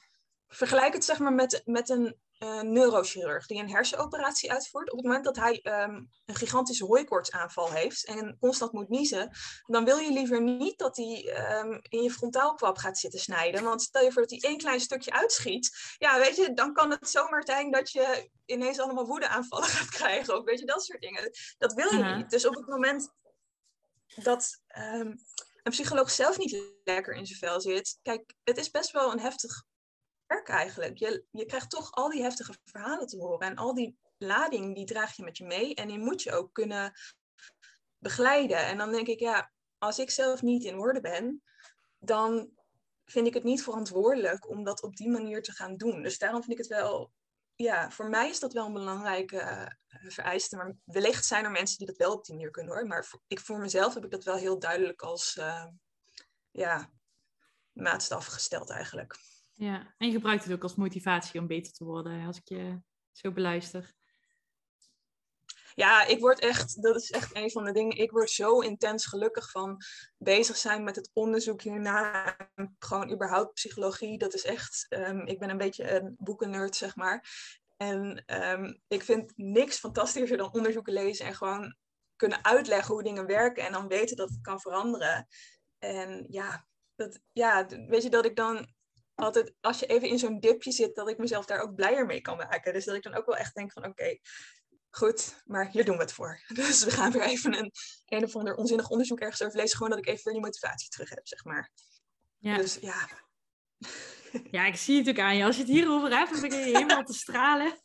vergelijk 0.49 0.93
het 0.93 1.05
zeg 1.05 1.19
maar 1.19 1.33
met, 1.33 1.63
met 1.65 1.89
een 1.89 2.21
neurochirurg 2.63 3.47
die 3.47 3.59
een 3.59 3.71
hersenoperatie 3.71 4.53
uitvoert, 4.53 4.91
op 4.91 4.97
het 4.97 5.07
moment 5.07 5.25
dat 5.25 5.37
hij 5.37 5.61
ehm, 5.63 5.95
een 6.25 6.35
gigantische 6.35 6.85
hooikoortsaanval 6.85 7.71
heeft 7.71 8.07
en 8.07 8.37
constant 8.41 8.73
moet 8.73 8.89
niezen, 8.89 9.31
dan 9.67 9.85
wil 9.85 9.99
je 9.99 10.13
liever 10.13 10.43
niet 10.43 10.79
dat 10.79 10.97
hij 10.97 11.37
um, 11.61 11.81
in 11.83 12.03
je 12.03 12.11
frontaalkwap 12.11 12.77
gaat 12.77 12.99
zitten 12.99 13.21
snijden. 13.21 13.65
Want 13.65 13.83
stel 13.83 14.03
je 14.03 14.13
voor 14.13 14.23
dat 14.23 14.31
hij 14.31 14.51
één 14.51 14.59
klein 14.59 14.81
stukje 14.81 15.13
uitschiet, 15.13 15.97
ja, 15.99 16.19
weet 16.19 16.37
je, 16.37 16.53
dan 16.55 16.73
kan 16.73 16.91
het 16.91 17.09
zomaar 17.09 17.45
zijn 17.45 17.71
dat 17.71 17.91
je 17.91 18.31
ineens 18.45 18.81
allemaal 18.81 19.07
woedeaanvallen 19.07 19.69
gaat 19.69 19.89
krijgen. 19.99 20.35
Ook, 20.35 20.49
weet 20.49 20.59
je, 20.59 20.67
dat 20.67 20.85
soort 20.85 21.01
dingen. 21.01 21.31
Dat 21.59 21.73
wil 21.73 21.95
je 21.95 22.05
niet. 22.05 22.31
Dus 22.31 22.47
op 22.47 22.55
het 22.55 22.67
moment 22.67 23.13
dat 24.15 24.61
um, 24.79 25.19
een 25.63 25.73
psycholoog 25.73 26.11
zelf 26.11 26.39
niet 26.39 26.63
lekker 26.85 27.15
in 27.15 27.27
zijn 27.27 27.39
vel 27.39 27.61
zit, 27.61 27.99
kijk, 28.03 28.35
het 28.45 28.59
is 28.59 28.71
best 28.71 28.91
wel 28.91 29.13
een 29.13 29.21
heftig 29.21 29.65
eigenlijk. 30.41 30.99
Je, 30.99 31.25
je 31.31 31.45
krijgt 31.45 31.71
toch 31.71 31.93
al 31.93 32.11
die 32.11 32.23
heftige 32.23 32.55
verhalen 32.65 33.07
te 33.07 33.17
horen. 33.17 33.49
En 33.49 33.57
al 33.57 33.75
die 33.75 33.97
lading, 34.19 34.75
die 34.75 34.87
draag 34.87 35.17
je 35.17 35.23
met 35.23 35.37
je 35.37 35.45
mee. 35.45 35.75
En 35.75 35.89
die 35.89 35.99
moet 35.99 36.23
je 36.23 36.33
ook 36.33 36.53
kunnen 36.53 36.93
begeleiden. 37.99 38.59
En 38.59 38.79
dan 38.79 38.93
denk 38.93 39.07
ik, 39.07 39.21
ja, 39.21 39.53
als 39.79 39.99
ik 39.99 40.11
zelf 40.11 40.43
niet 40.43 40.65
in 40.65 40.79
orde 40.79 41.01
ben, 41.01 41.43
dan 41.99 42.51
vind 43.05 43.27
ik 43.27 43.35
het 43.35 43.45
niet 43.45 43.63
verantwoordelijk 43.63 44.49
om 44.49 44.65
dat 44.65 44.83
op 44.83 44.97
die 44.97 45.11
manier 45.11 45.43
te 45.43 45.53
gaan 45.53 45.77
doen. 45.77 46.03
Dus 46.03 46.19
daarom 46.19 46.41
vind 46.41 46.53
ik 46.53 46.59
het 46.59 46.67
wel, 46.67 47.13
ja, 47.55 47.91
voor 47.91 48.09
mij 48.09 48.29
is 48.29 48.41
dat 48.41 48.53
wel 48.53 48.67
een 48.67 48.73
belangrijke 48.73 49.37
uh, 49.41 50.11
vereiste. 50.11 50.57
Maar 50.57 50.77
wellicht 50.85 51.25
zijn 51.25 51.45
er 51.45 51.51
mensen 51.51 51.79
die 51.79 51.87
dat 51.87 51.97
wel 51.97 52.13
op 52.13 52.25
die 52.25 52.35
manier 52.35 52.51
kunnen 52.51 52.73
hoor. 52.73 52.87
Maar 52.87 53.05
voor, 53.05 53.21
ik, 53.27 53.41
voor 53.41 53.59
mezelf 53.59 53.95
heb 53.95 54.05
ik 54.05 54.11
dat 54.11 54.25
wel 54.25 54.37
heel 54.37 54.59
duidelijk 54.59 55.03
als, 55.03 55.37
uh, 55.37 55.67
ja, 56.51 56.91
maatstaf 57.73 58.27
gesteld 58.27 58.71
eigenlijk. 58.71 59.17
Ja, 59.63 59.95
en 59.99 60.07
je 60.07 60.13
gebruikt 60.13 60.45
het 60.45 60.53
ook 60.53 60.63
als 60.63 60.75
motivatie 60.75 61.41
om 61.41 61.47
beter 61.47 61.73
te 61.73 61.85
worden, 61.85 62.27
als 62.27 62.37
ik 62.37 62.49
je 62.49 62.81
zo 63.13 63.33
beluister. 63.33 63.93
Ja, 65.75 66.07
ik 66.07 66.21
word 66.21 66.39
echt, 66.39 66.83
dat 66.83 66.97
is 66.97 67.11
echt 67.11 67.37
een 67.37 67.51
van 67.51 67.65
de 67.65 67.73
dingen, 67.73 67.97
ik 67.97 68.11
word 68.11 68.31
zo 68.31 68.61
intens 68.61 69.07
gelukkig 69.07 69.51
van 69.51 69.83
bezig 70.19 70.57
zijn 70.57 70.85
met 70.85 70.97
het 70.97 71.11
onderzoek 71.13 71.63
hierna. 71.63 72.37
Gewoon 72.79 73.13
überhaupt 73.13 73.53
psychologie, 73.53 74.19
dat 74.19 74.35
is 74.35 74.45
echt, 74.45 74.87
um, 74.89 75.27
ik 75.27 75.39
ben 75.39 75.51
een 75.51 75.59
beetje 75.59 75.91
een 75.91 76.15
boekennerd, 76.19 76.77
zeg 76.77 76.97
maar. 76.97 77.27
En 77.77 78.25
um, 78.27 78.81
ik 78.89 79.03
vind 79.03 79.33
niks 79.37 79.79
fantastischer 79.79 80.37
dan 80.37 80.53
onderzoeken 80.53 80.93
lezen 80.93 81.27
en 81.27 81.35
gewoon 81.35 81.77
kunnen 82.17 82.45
uitleggen 82.45 82.95
hoe 82.95 83.03
dingen 83.03 83.27
werken 83.27 83.65
en 83.65 83.73
dan 83.73 83.89
weten 83.89 84.17
dat 84.17 84.29
het 84.29 84.41
kan 84.41 84.61
veranderen. 84.61 85.27
En 85.79 86.27
ja, 86.29 86.67
dat, 86.95 87.21
ja, 87.33 87.67
weet 87.67 88.03
je 88.03 88.11
dat 88.11 88.25
ik 88.25 88.37
dan 88.37 88.81
altijd, 89.23 89.53
als 89.61 89.79
je 89.79 89.87
even 89.87 90.09
in 90.09 90.19
zo'n 90.19 90.41
dipje 90.41 90.73
zit, 90.73 90.95
dat 90.95 91.09
ik 91.09 91.19
mezelf 91.19 91.47
daar 91.47 91.61
ook 91.61 91.75
blijer 91.75 92.07
mee 92.07 92.21
kan 92.21 92.37
maken. 92.37 92.73
Dus 92.73 92.85
dat 92.85 92.95
ik 92.95 93.03
dan 93.03 93.15
ook 93.15 93.27
wel 93.27 93.37
echt 93.37 93.55
denk 93.55 93.73
van 93.73 93.87
oké, 93.87 94.19
goed, 94.91 95.43
maar 95.45 95.69
hier 95.71 95.85
doen 95.85 95.97
we 95.97 96.03
het 96.03 96.13
voor. 96.13 96.41
Dus 96.55 96.85
we 96.85 96.91
gaan 96.91 97.13
weer 97.13 97.23
even 97.23 97.59
een 97.59 97.73
een 98.07 98.25
of 98.25 98.37
ander 98.37 98.55
onzinnig 98.55 98.89
onderzoek 98.89 99.21
ergens 99.21 99.43
over 99.43 99.57
lezen. 99.57 99.77
Gewoon 99.77 99.91
dat 99.91 99.99
ik 99.99 100.07
even 100.07 100.25
weer 100.25 100.33
die 100.33 100.43
motivatie 100.43 100.89
terug 100.89 101.09
heb, 101.09 101.27
zeg 101.27 101.45
maar. 101.45 101.71
Ja. 102.39 102.57
Dus 102.57 102.79
ja. 102.81 103.09
Ja, 104.51 104.67
ik 104.67 104.77
zie 104.77 104.99
het 104.99 105.09
ook 105.09 105.19
aan 105.19 105.37
je. 105.37 105.45
Als 105.45 105.57
je 105.57 105.63
het 105.63 105.71
hierover 105.71 106.17
hebt, 106.17 106.31
dan 106.31 106.41
begin 106.41 106.59
je 106.59 106.77
helemaal 106.77 107.05
te 107.05 107.13
stralen. 107.13 107.79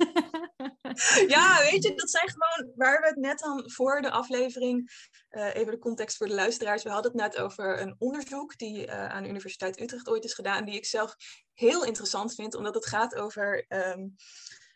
ja, 1.35 1.61
weet 1.71 1.83
je, 1.83 1.93
dat 1.95 2.09
zijn 2.09 2.29
gewoon 2.29 2.71
waar 2.75 3.01
we 3.01 3.07
het 3.07 3.15
net 3.15 3.39
dan 3.39 3.71
voor 3.71 4.01
de 4.01 4.11
aflevering, 4.11 4.89
uh, 5.29 5.55
even 5.55 5.71
de 5.71 5.79
context 5.79 6.17
voor 6.17 6.27
de 6.27 6.33
luisteraars. 6.33 6.83
We 6.83 6.89
hadden 6.89 7.11
het 7.11 7.21
net 7.21 7.37
over 7.37 7.81
een 7.81 7.95
onderzoek 7.97 8.57
die 8.57 8.87
uh, 8.87 9.09
aan 9.09 9.23
de 9.23 9.29
Universiteit 9.29 9.81
Utrecht 9.81 10.09
ooit 10.09 10.23
is 10.23 10.33
gedaan, 10.33 10.65
die 10.65 10.75
ik 10.75 10.85
zelf 10.85 11.15
heel 11.53 11.85
interessant 11.85 12.35
vind, 12.35 12.55
omdat 12.55 12.75
het 12.75 12.85
gaat 12.85 13.15
over 13.15 13.65
um, 13.67 14.15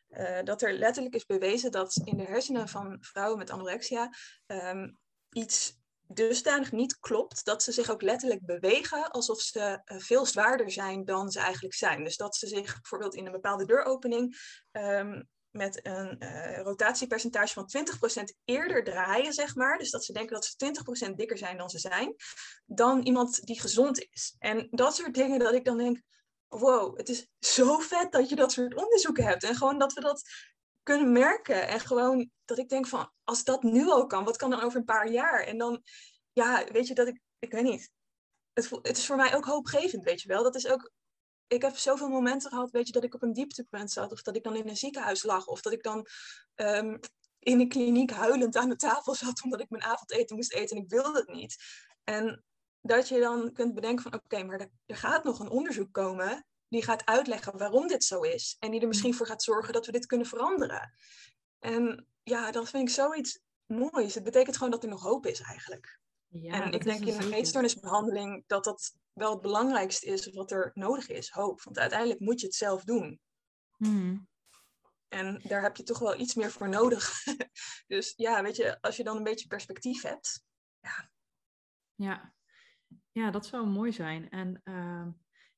uh, 0.10 0.40
dat 0.44 0.62
er 0.62 0.74
letterlijk 0.74 1.16
is 1.16 1.26
bewezen 1.26 1.72
dat 1.72 2.02
in 2.04 2.18
de 2.18 2.24
hersenen 2.24 2.68
van 2.68 2.98
vrouwen 3.00 3.38
met 3.38 3.50
anorexia 3.50 4.10
um, 4.48 4.98
iets 5.32 5.81
dusdanig 6.14 6.72
niet 6.72 7.00
klopt 7.00 7.46
dat 7.46 7.64
ze 7.64 7.72
zich 7.72 7.90
ook 7.90 8.02
letterlijk 8.02 8.46
bewegen 8.46 9.12
alsof 9.12 9.42
ze 9.42 9.82
veel 9.86 10.26
zwaarder 10.26 10.72
zijn 10.72 11.06
dan 11.06 11.32
ze 11.32 11.40
eigenlijk 11.40 11.74
zijn. 11.74 12.04
Dus 12.04 12.18
dat 12.18 12.36
ze 12.36 12.48
zich 12.48 12.74
bijvoorbeeld 12.74 13.16
in 13.16 13.26
een 13.26 13.32
bepaalde 13.32 13.66
deuropening 13.66 14.38
um, 14.72 15.30
met 15.52 15.86
een 15.86 16.16
uh, 16.20 16.62
rotatiepercentage 16.62 17.54
van 17.54 17.70
20% 18.22 18.24
eerder 18.46 18.84
draaien, 18.84 19.34
zeg 19.34 19.56
maar. 19.56 19.78
Dus 19.78 19.92
dat 19.92 20.06
ze 20.06 20.14
denken 20.14 20.34
dat 20.34 20.46
ze 20.46 21.10
20% 21.10 21.16
dikker 21.16 21.38
zijn 21.38 21.58
dan 21.58 21.70
ze 21.70 21.80
zijn, 21.80 22.16
dan 22.66 23.02
iemand 23.02 23.46
die 23.46 23.62
gezond 23.62 24.08
is. 24.12 24.36
En 24.40 24.68
dat 24.72 24.96
soort 24.96 25.14
dingen 25.14 25.40
dat 25.40 25.54
ik 25.54 25.66
dan 25.66 25.78
denk, 25.78 26.02
wow, 26.48 26.98
het 26.98 27.10
is 27.10 27.28
zo 27.40 27.80
vet 27.80 28.12
dat 28.12 28.30
je 28.30 28.36
dat 28.36 28.52
soort 28.52 28.76
onderzoeken 28.76 29.24
hebt. 29.24 29.44
En 29.44 29.56
gewoon 29.56 29.80
dat 29.80 29.94
we 29.94 30.02
dat 30.02 30.30
kunnen 30.84 31.12
merken. 31.12 31.68
En 31.68 31.80
gewoon 31.80 32.30
dat 32.46 32.58
ik 32.58 32.70
denk 32.70 32.88
van, 32.88 33.12
als 33.24 33.44
dat 33.44 33.64
nu 33.64 33.90
al 33.90 34.06
kan, 34.06 34.24
wat 34.24 34.38
kan 34.38 34.50
dan 34.50 34.62
over 34.62 34.80
een 34.80 34.86
paar 34.86 35.12
jaar? 35.12 35.44
En 35.44 35.58
dan, 35.58 35.84
ja, 36.32 36.66
weet 36.72 36.88
je, 36.88 36.94
dat 36.94 37.08
ik, 37.08 37.20
ik 37.40 37.52
weet 37.52 37.64
niet. 37.64 37.90
Het, 38.54 38.70
het 38.70 38.98
is 38.98 39.06
voor 39.06 39.16
mij 39.16 39.36
ook 39.36 39.46
hoopgevend, 39.46 40.04
weet 40.04 40.22
je 40.22 40.28
wel. 40.28 40.44
Dat 40.44 40.56
is 40.56 40.68
ook 40.68 40.92
ik 41.48 41.62
heb 41.62 41.76
zoveel 41.76 42.10
momenten 42.10 42.50
gehad, 42.50 42.72
weet 42.72 42.88
je, 42.88 42.94
dat 42.94 43.04
ik 43.04 43.14
op 43.14 43.22
een 43.22 43.34
dieptepunt 43.34 43.92
zat. 43.92 44.12
Of 44.12 44.22
dat 44.22 44.36
ik 44.36 44.44
dan 44.44 44.56
in 44.56 44.68
een 44.68 44.78
ziekenhuis 44.78 45.24
lag. 45.24 45.48
Of 45.48 45.62
dat 45.62 45.74
ik 45.74 45.84
dan 45.84 46.08
um, 46.56 47.00
in 47.40 47.60
een 47.60 47.70
kliniek 47.70 48.12
huilend 48.12 48.56
aan 48.56 48.70
de 48.70 48.76
tafel 48.76 49.16
zat 49.16 49.44
omdat 49.44 49.60
ik 49.60 49.70
mijn 49.70 49.84
avondeten 49.84 50.36
moest 50.36 50.54
eten 50.54 50.78
en 50.78 50.84
ik 50.84 50.90
wilde 50.90 51.18
het 51.18 51.28
niet. 51.28 51.56
En 52.04 52.44
dat 52.82 53.08
je 53.08 53.20
dan 53.20 53.54
kunt 53.54 53.74
bedenken 53.74 54.04
van 54.04 54.14
oké, 54.14 54.44
maar 54.44 54.60
er, 54.60 54.96
gaat 54.96 55.24
nog 55.24 55.40
een 55.40 55.50
onderzoek 55.50 55.94
komen 55.94 56.46
die 56.72 56.84
gaat 56.84 57.06
uitleggen 57.06 57.58
waarom 57.58 57.88
dit 57.88 58.04
zo 58.04 58.22
is. 58.22 58.56
En 58.60 58.72
die 58.72 58.82
er 58.82 58.88
misschien 58.88 59.14
voor 59.14 59.26
gaat 59.26 59.44
zorgen 59.44 59.74
dat 59.74 59.86
we 59.86 59.92
dit 59.92 60.06
kunnen 60.06 60.28
veranderen. 60.28 60.94
En 61.60 62.08
ja, 62.24 62.52
dat 62.52 62.70
vind 62.70 62.88
ik 62.88 62.94
zoiets 62.94 63.40
moois. 63.66 64.16
Het 64.16 64.24
betekent 64.24 64.58
gewoon 64.58 64.72
dat 64.72 64.84
er 64.84 64.90
nog 64.90 65.02
hoop 65.02 65.26
is 65.26 65.40
eigenlijk. 65.40 66.00
Ja, 66.28 66.64
en 66.64 66.72
ik 66.72 66.84
denk 66.84 67.06
in 67.06 67.18
de 67.18 67.36
eetstoornisbehandeling 67.36 68.44
dat 68.48 68.64
dat 68.64 68.96
wel 69.14 69.32
het 69.32 69.42
belangrijkste 69.42 70.06
is 70.06 70.34
wat 70.34 70.52
er 70.52 70.72
nodig 70.74 71.10
is, 71.10 71.30
hoop. 71.30 71.64
Want 71.64 71.80
uiteindelijk 71.80 72.20
moet 72.20 72.40
je 72.40 72.46
het 72.46 72.56
zelf 72.56 72.84
doen. 72.84 73.20
Hmm. 73.78 74.28
En 75.08 75.42
daar 75.44 75.62
heb 75.62 75.78
je 75.78 75.84
toch 75.84 76.00
wel 76.00 76.20
iets 76.20 76.36
meer 76.36 76.52
voor 76.52 76.70
nodig. 76.70 77.24
dus 77.88 78.14
ja, 78.16 78.44
weet 78.44 78.56
je, 78.56 78.82
als 78.82 78.98
je 78.98 79.04
dan 79.04 79.18
een 79.18 79.24
beetje 79.24 79.48
perspectief 79.48 80.02
hebt. 80.02 80.44
Ja, 80.80 81.12
ja. 81.96 82.34
ja 83.12 83.32
dat 83.32 83.46
zou 83.46 83.68
mooi 83.68 83.92
zijn. 83.92 84.30
En 84.30 84.62
uh, 84.64 85.08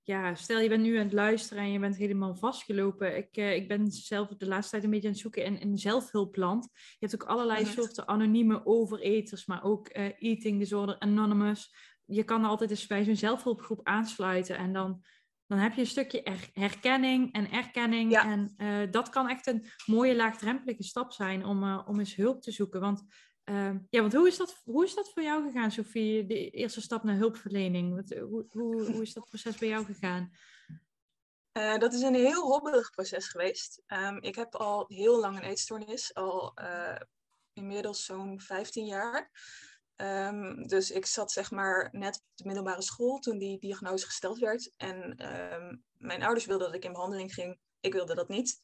ja, 0.03 0.35
stel 0.35 0.59
je 0.59 0.69
bent 0.69 0.83
nu 0.83 0.97
aan 0.97 1.03
het 1.03 1.13
luisteren 1.13 1.63
en 1.63 1.71
je 1.71 1.79
bent 1.79 1.97
helemaal 1.97 2.35
vastgelopen. 2.35 3.17
Ik, 3.17 3.37
uh, 3.37 3.55
ik 3.55 3.67
ben 3.67 3.91
zelf 3.91 4.27
de 4.27 4.47
laatste 4.47 4.71
tijd 4.71 4.83
een 4.83 4.89
beetje 4.89 5.07
aan 5.07 5.13
het 5.13 5.21
zoeken 5.21 5.43
in 5.45 5.57
een 5.61 5.77
zelfhulpland. 5.77 6.69
Je 6.73 7.07
hebt 7.07 7.21
ook 7.21 7.29
allerlei 7.29 7.65
soorten 7.65 8.07
anonieme 8.07 8.65
overeters, 8.65 9.45
maar 9.45 9.63
ook 9.63 9.97
uh, 9.97 10.03
Eating 10.03 10.59
Disorder 10.59 10.99
Anonymous. 10.99 11.75
Je 12.05 12.23
kan 12.23 12.45
altijd 12.45 12.69
eens 12.69 12.87
bij 12.87 13.03
zo'n 13.03 13.15
zelfhulpgroep 13.15 13.79
aansluiten 13.83 14.57
en 14.57 14.73
dan, 14.73 15.03
dan 15.47 15.57
heb 15.57 15.73
je 15.73 15.81
een 15.81 15.87
stukje 15.87 16.37
herkenning 16.53 17.33
en 17.33 17.51
erkenning. 17.51 18.17
En 18.17 18.53
uh, 18.57 18.91
dat 18.91 19.09
kan 19.09 19.29
echt 19.29 19.47
een 19.47 19.65
mooie 19.85 20.15
laagdrempelige 20.15 20.83
stap 20.83 21.11
zijn 21.11 21.45
om, 21.45 21.77
om 21.79 21.99
eens 21.99 22.15
hulp 22.15 22.41
te 22.41 22.51
zoeken. 22.51 22.79
Want 22.81 23.03
Ehm, 23.43 23.77
ja, 23.89 24.01
want 24.01 24.13
hoe 24.13 24.27
is, 24.27 24.37
dat, 24.37 24.61
hoe 24.63 24.85
is 24.85 24.95
dat 24.95 25.11
voor 25.13 25.23
jou 25.23 25.45
gegaan, 25.45 25.71
Sofie? 25.71 26.25
De 26.25 26.49
eerste 26.49 26.81
stap 26.81 27.03
naar 27.03 27.17
hulpverlening. 27.17 27.95
Wat, 27.95 28.19
hoe, 28.19 28.45
hoe, 28.49 28.91
hoe 28.91 29.01
is 29.01 29.13
dat 29.13 29.25
proces 29.25 29.57
bij 29.57 29.69
jou 29.69 29.85
gegaan? 29.85 30.31
Uh, 31.53 31.77
dat 31.77 31.93
is 31.93 32.01
een 32.01 32.13
heel 32.13 32.41
hobbelig 32.41 32.89
proces 32.89 33.27
geweest. 33.27 33.83
Um, 33.87 34.21
ik 34.21 34.35
heb 34.35 34.55
al 34.55 34.85
heel 34.87 35.19
lang 35.19 35.37
een 35.37 35.43
eetstoornis, 35.43 36.13
al 36.13 36.51
uh, 36.61 36.99
inmiddels 37.53 38.05
zo'n 38.05 38.39
15 38.39 38.85
jaar. 38.85 39.31
Um, 39.95 40.67
dus 40.67 40.91
ik 40.91 41.05
zat 41.05 41.31
zeg 41.31 41.51
maar 41.51 41.89
net 41.91 42.15
op 42.15 42.37
de 42.37 42.45
middelbare 42.45 42.81
school 42.81 43.19
toen 43.19 43.37
die 43.37 43.59
diagnose 43.59 44.05
gesteld 44.05 44.39
werd. 44.39 44.73
En 44.77 45.25
um, 45.53 45.83
mijn 45.97 46.23
ouders 46.23 46.45
wilden 46.45 46.67
dat 46.67 46.75
ik 46.75 46.85
in 46.85 46.93
behandeling 46.93 47.33
ging. 47.33 47.59
Ik 47.79 47.93
wilde 47.93 48.15
dat 48.15 48.27
niet. 48.27 48.59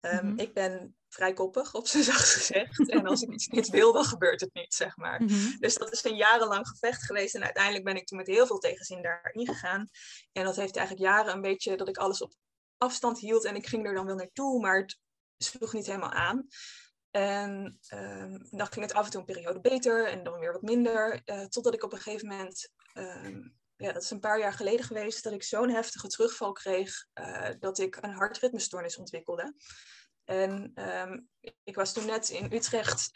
Mm-hmm. 0.00 0.38
Ik 0.38 0.54
ben 0.54 0.96
vrij 1.14 1.32
koppig, 1.32 1.74
op 1.74 1.86
zijn 1.86 2.02
zacht 2.12 2.28
gezegd. 2.28 2.90
En 2.90 3.06
als 3.06 3.22
ik 3.22 3.30
iets 3.30 3.48
niet 3.48 3.68
wil, 3.68 3.92
dan 3.92 4.04
gebeurt 4.04 4.40
het 4.40 4.54
niet, 4.54 4.74
zeg 4.74 4.96
maar. 4.96 5.22
Mm-hmm. 5.22 5.56
Dus 5.58 5.74
dat 5.74 5.92
is 5.92 6.04
een 6.04 6.16
jarenlang 6.16 6.68
gevecht 6.68 7.02
geweest. 7.02 7.34
En 7.34 7.44
uiteindelijk 7.44 7.84
ben 7.84 7.96
ik 7.96 8.06
toen 8.06 8.18
met 8.18 8.26
heel 8.26 8.46
veel 8.46 8.58
tegenzin 8.58 9.02
daarin 9.02 9.46
gegaan. 9.46 9.88
En 10.32 10.44
dat 10.44 10.56
heeft 10.56 10.76
eigenlijk 10.76 11.08
jaren 11.08 11.34
een 11.34 11.40
beetje 11.40 11.76
dat 11.76 11.88
ik 11.88 11.96
alles 11.96 12.22
op 12.22 12.32
afstand 12.78 13.18
hield. 13.18 13.44
En 13.44 13.56
ik 13.56 13.66
ging 13.66 13.86
er 13.86 13.94
dan 13.94 14.06
wel 14.06 14.16
naartoe, 14.16 14.60
maar 14.60 14.80
het 14.80 14.98
sloeg 15.36 15.72
niet 15.72 15.86
helemaal 15.86 16.12
aan. 16.12 16.46
En 17.10 17.78
um, 17.94 18.48
dan 18.50 18.66
ging 18.66 18.84
het 18.84 18.94
af 18.94 19.04
en 19.04 19.10
toe 19.10 19.20
een 19.20 19.26
periode 19.26 19.60
beter 19.60 20.08
en 20.08 20.22
dan 20.22 20.38
weer 20.38 20.52
wat 20.52 20.62
minder. 20.62 21.22
Uh, 21.24 21.44
totdat 21.44 21.74
ik 21.74 21.84
op 21.84 21.92
een 21.92 22.00
gegeven 22.00 22.28
moment, 22.28 22.72
um, 22.94 23.56
ja, 23.76 23.92
dat 23.92 24.02
is 24.02 24.10
een 24.10 24.20
paar 24.20 24.38
jaar 24.38 24.52
geleden 24.52 24.84
geweest, 24.84 25.24
dat 25.24 25.32
ik 25.32 25.42
zo'n 25.42 25.70
heftige 25.70 26.08
terugval 26.08 26.52
kreeg 26.52 27.06
uh, 27.14 27.48
dat 27.58 27.78
ik 27.78 27.96
een 28.00 28.12
hartritmestoornis 28.12 28.96
ontwikkelde. 28.96 29.54
En 30.32 30.72
um, 30.74 31.28
ik 31.64 31.74
was 31.74 31.92
toen 31.92 32.06
net 32.06 32.28
in 32.28 32.52
Utrecht 32.52 33.10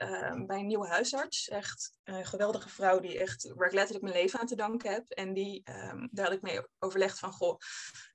bij 0.46 0.58
een 0.58 0.66
nieuwe 0.66 0.88
huisarts. 0.88 1.48
Echt 1.48 1.92
een 2.04 2.26
geweldige 2.26 2.68
vrouw 2.68 3.00
die 3.00 3.18
echt, 3.18 3.52
waar 3.54 3.66
ik 3.66 3.74
letterlijk 3.74 4.04
mijn 4.04 4.16
leven 4.16 4.40
aan 4.40 4.46
te 4.46 4.56
danken 4.56 4.92
heb. 4.92 5.08
En 5.08 5.32
die, 5.32 5.62
daar 6.10 6.24
had 6.24 6.32
ik 6.32 6.42
mee 6.42 6.60
overlegd 6.78 7.18
van, 7.18 7.32
goh, 7.32 7.58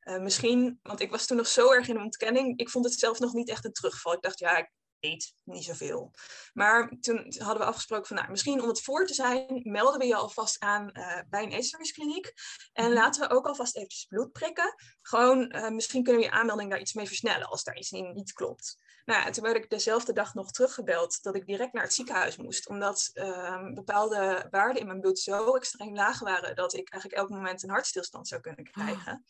uh, 0.04 0.20
misschien, 0.20 0.80
want 0.82 1.00
ik 1.00 1.12
was 1.12 1.26
toen 1.26 1.38
nog 1.38 1.48
zo 1.48 1.72
erg 1.72 1.88
in 1.88 2.00
ontkenning. 2.00 2.60
Ik 2.60 2.70
vond 2.70 2.86
het 2.86 2.94
zelf 2.94 3.20
nog 3.20 3.34
niet 3.34 3.50
echt 3.50 3.66
een 3.66 3.74
terugval. 3.74 4.14
Ik 4.14 4.22
dacht, 4.22 4.40
ja, 4.40 4.70
eet 5.02 5.36
niet 5.44 5.64
zoveel. 5.64 6.14
Maar 6.54 6.98
toen 7.00 7.34
hadden 7.38 7.58
we 7.58 7.70
afgesproken 7.70 8.08
van, 8.08 8.16
nou, 8.16 8.30
misschien 8.30 8.62
om 8.62 8.68
het 8.68 8.82
voor 8.82 9.06
te 9.06 9.14
zijn, 9.14 9.62
melden 9.64 10.00
we 10.00 10.06
je 10.06 10.16
alvast 10.16 10.60
aan 10.60 10.90
uh, 10.94 11.20
bij 11.30 11.44
een 11.44 11.52
eetstoorniskliniek. 11.52 12.34
En 12.74 12.86
mhm. 12.86 12.94
laten 12.94 13.22
we 13.22 13.36
ook 13.36 13.48
alvast 13.48 13.76
eventjes 13.76 14.06
bloed 14.06 14.32
prikken. 14.32 14.76
Gewoon, 15.02 15.56
uh, 15.56 15.70
misschien 15.70 16.04
kunnen 16.04 16.22
we 16.22 16.28
je 16.28 16.34
aanmelding 16.34 16.70
daar 16.70 16.80
iets 16.80 16.94
mee 16.94 17.08
versnellen 17.08 17.48
als 17.48 17.64
daar 17.64 17.78
iets 17.78 17.92
niet 17.92 18.34
klopt. 18.34 18.78
Nou 19.06 19.24
ja, 19.24 19.30
toen 19.30 19.44
werd 19.44 19.56
ik 19.56 19.70
dezelfde 19.70 20.14
dag 20.14 20.34
nog 20.34 20.52
teruggebeld 20.52 21.24
dat 21.24 21.36
ik 21.36 21.46
direct 21.46 21.74
naar 21.74 21.84
het 21.84 21.94
ziekenhuis 21.94 22.38
moest. 22.38 22.70
Omdat 22.70 23.10
uh, 23.14 23.74
bepaalde 23.74 24.48
waarden 24.50 24.82
in 24.82 24.88
mijn 24.88 25.00
bloed 25.00 25.20
zo 25.20 25.56
extreem 25.56 25.96
laag 25.96 26.20
waren 26.20 26.56
dat 26.56 26.74
ik 26.74 26.90
eigenlijk 26.90 27.22
elk 27.22 27.30
moment 27.30 27.64
een 27.64 27.70
hartstilstand 27.70 28.28
zou 28.28 28.42
kunnen 28.42 28.66
ah. 28.66 28.72
krijgen. 28.72 29.26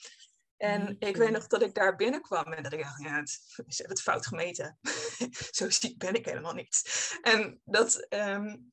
En 0.62 0.96
ik 1.00 1.18
weet 1.18 1.32
nog 1.32 1.48
dat 1.48 1.62
ik 1.62 1.74
daar 1.74 1.96
binnenkwam 1.96 2.54
en 2.54 2.64
dat 2.64 2.74
ik 2.74 2.82
dacht, 2.82 3.02
ja, 3.02 3.26
ze 3.26 3.42
hebben 3.56 3.96
het 3.96 4.02
fout 4.02 4.28
gemeten. 4.28 4.78
Zo 5.58 5.70
ziek 5.70 5.98
ben 5.98 6.14
ik 6.14 6.26
helemaal 6.26 6.54
niet. 6.54 6.82
En 7.22 7.62
dat, 7.64 8.08
um, 8.10 8.72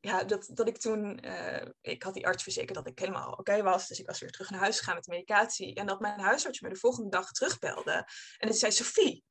ja, 0.00 0.24
dat, 0.24 0.50
dat 0.52 0.68
ik 0.68 0.78
toen, 0.78 1.26
uh, 1.26 1.66
ik 1.80 2.02
had 2.02 2.14
die 2.14 2.26
arts 2.26 2.42
verzekerd 2.42 2.74
dat 2.74 2.86
ik 2.86 2.98
helemaal 2.98 3.32
oké 3.32 3.62
was. 3.62 3.86
Dus 3.86 4.00
ik 4.00 4.06
was 4.06 4.20
weer 4.20 4.30
terug 4.30 4.50
naar 4.50 4.60
huis 4.60 4.78
gegaan 4.78 4.94
met 4.94 5.04
de 5.04 5.10
medicatie. 5.10 5.74
En 5.74 5.86
dat 5.86 6.00
mijn 6.00 6.20
huisarts 6.20 6.60
me 6.60 6.68
de 6.68 6.76
volgende 6.76 7.10
dag 7.10 7.30
terugbelde. 7.30 7.92
En 8.38 8.48
hij 8.48 8.52
zei, 8.52 8.72
Sophie, 8.72 9.24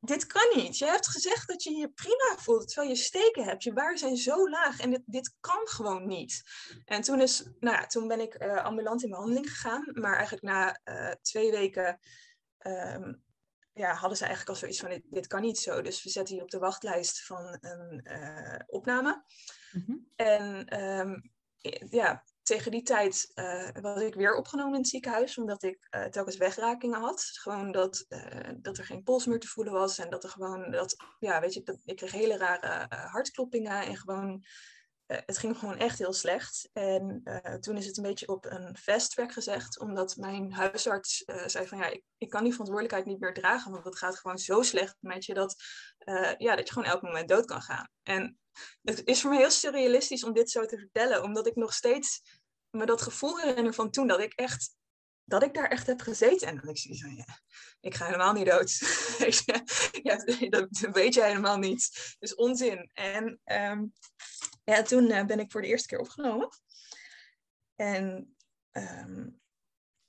dit 0.00 0.26
kan 0.26 0.52
niet. 0.54 0.78
Je 0.78 0.84
hebt 0.84 1.08
gezegd 1.08 1.48
dat 1.48 1.62
je 1.62 1.70
je 1.70 1.88
prima 1.88 2.34
voelt, 2.36 2.68
terwijl 2.68 2.88
je 2.88 2.96
steken 2.96 3.44
hebt. 3.44 3.62
Je 3.62 3.72
waarden 3.72 3.98
zijn 3.98 4.16
zo 4.16 4.48
laag 4.48 4.80
en 4.80 4.90
dit, 4.90 5.02
dit 5.06 5.34
kan 5.40 5.68
gewoon 5.68 6.06
niet. 6.06 6.42
En 6.84 7.02
toen, 7.02 7.20
is, 7.20 7.42
nou 7.60 7.76
ja, 7.76 7.86
toen 7.86 8.08
ben 8.08 8.20
ik 8.20 8.42
uh, 8.42 8.64
ambulant 8.64 9.02
in 9.02 9.10
behandeling 9.10 9.50
gegaan. 9.50 9.90
Maar 9.92 10.14
eigenlijk 10.14 10.44
na 10.44 10.80
uh, 10.84 11.10
twee 11.22 11.50
weken 11.50 11.98
um, 12.66 13.22
ja, 13.72 13.94
hadden 13.94 14.18
ze 14.18 14.24
eigenlijk 14.24 14.50
al 14.50 14.60
zoiets 14.60 14.80
van, 14.80 14.90
dit, 14.90 15.02
dit, 15.10 15.26
kan 15.26 15.40
niet 15.40 15.58
zo. 15.58 15.82
Dus 15.82 16.02
we 16.02 16.10
zetten 16.10 16.36
je 16.36 16.42
op 16.42 16.50
de 16.50 16.58
wachtlijst 16.58 17.24
van 17.24 17.56
een 17.60 18.00
uh, 18.04 18.60
opname. 18.66 19.24
Mm 19.72 19.82
-hmm. 19.86 20.12
En 20.16 20.80
um, 20.82 21.32
ja, 21.90 22.24
tegen 22.48 22.70
die 22.70 22.82
tijd 22.82 23.30
uh, 23.34 23.68
was 23.80 24.00
ik 24.00 24.14
weer 24.14 24.34
opgenomen 24.34 24.72
in 24.72 24.80
het 24.80 24.88
ziekenhuis, 24.88 25.38
omdat 25.38 25.62
ik 25.62 25.86
uh, 25.90 26.04
telkens 26.04 26.36
wegrakingen 26.36 27.00
had. 27.00 27.22
Gewoon 27.22 27.72
dat, 27.72 28.04
uh, 28.08 28.50
dat 28.56 28.78
er 28.78 28.84
geen 28.84 29.02
pols 29.02 29.26
meer 29.26 29.40
te 29.40 29.46
voelen 29.46 29.72
was 29.72 29.98
en 29.98 30.10
dat 30.10 30.24
er 30.24 30.30
gewoon, 30.30 30.70
dat, 30.70 30.96
ja, 31.18 31.40
weet 31.40 31.54
je, 31.54 31.62
dat, 31.62 31.78
ik 31.84 31.96
kreeg 31.96 32.12
hele 32.12 32.36
rare 32.36 32.86
hartkloppingen 32.94 33.82
en 33.82 33.96
gewoon, 33.96 34.44
het 35.06 35.38
ging 35.38 35.58
gewoon 35.58 35.76
echt 35.76 35.98
heel 35.98 36.12
slecht. 36.12 36.68
En 36.72 37.22
toen 37.60 37.76
is 37.76 37.86
het 37.86 37.96
een 37.96 38.02
beetje 38.02 38.28
op 38.28 38.44
een 38.44 38.76
fast 38.76 39.22
gezegd, 39.26 39.80
omdat 39.80 40.16
mijn 40.16 40.52
huisarts 40.52 41.24
zei 41.46 41.66
van 41.66 41.78
ja, 41.78 41.86
ik, 41.86 42.02
ik 42.18 42.30
kan 42.30 42.42
die 42.42 42.52
verantwoordelijkheid 42.52 43.06
niet 43.06 43.20
meer 43.20 43.34
dragen, 43.34 43.72
want 43.72 43.84
het 43.84 43.98
gaat 43.98 44.18
gewoon 44.18 44.38
zo 44.38 44.62
slecht 44.62 44.96
met 45.00 45.24
je 45.24 45.34
dat, 45.34 45.54
ja, 46.38 46.56
dat 46.56 46.66
je 46.66 46.72
gewoon 46.72 46.88
elk 46.88 47.02
moment 47.02 47.28
dood 47.28 47.44
kan 47.44 47.62
gaan. 47.62 47.90
En 48.02 48.38
het 48.82 49.04
is 49.04 49.20
voor 49.20 49.30
mij 49.30 49.38
heel 49.38 49.50
surrealistisch 49.50 50.24
om 50.24 50.32
dit 50.32 50.50
zo 50.50 50.66
te 50.66 50.78
vertellen, 50.78 51.22
omdat 51.22 51.46
ik 51.46 51.54
nog 51.54 51.72
steeds 51.72 52.37
me 52.70 52.86
dat 52.86 53.02
gevoel 53.02 53.38
herinner 53.38 53.74
van 53.74 53.90
toen 53.90 54.06
dat 54.06 54.20
ik 54.20 54.32
echt 54.32 54.76
dat 55.28 55.42
ik 55.42 55.54
daar 55.54 55.68
echt 55.68 55.86
heb 55.86 56.00
gezeten. 56.00 56.48
En 56.48 56.56
dat 56.56 56.68
ik 56.68 56.78
zie 56.78 57.00
van, 57.00 57.14
ja, 57.14 57.40
ik 57.80 57.94
ga 57.94 58.04
helemaal 58.04 58.32
niet 58.32 58.46
dood. 58.46 58.78
ja, 60.02 60.24
dat 60.48 60.68
weet 60.92 61.14
je 61.14 61.22
helemaal 61.22 61.58
niet. 61.58 62.16
Dus 62.18 62.34
onzin. 62.34 62.90
En 62.92 63.40
um, 63.44 63.92
ja, 64.64 64.82
toen 64.82 65.10
uh, 65.10 65.24
ben 65.24 65.40
ik 65.40 65.50
voor 65.50 65.62
de 65.62 65.66
eerste 65.66 65.88
keer 65.88 65.98
opgenomen. 65.98 66.48
En 67.74 68.36
um, 68.72 69.40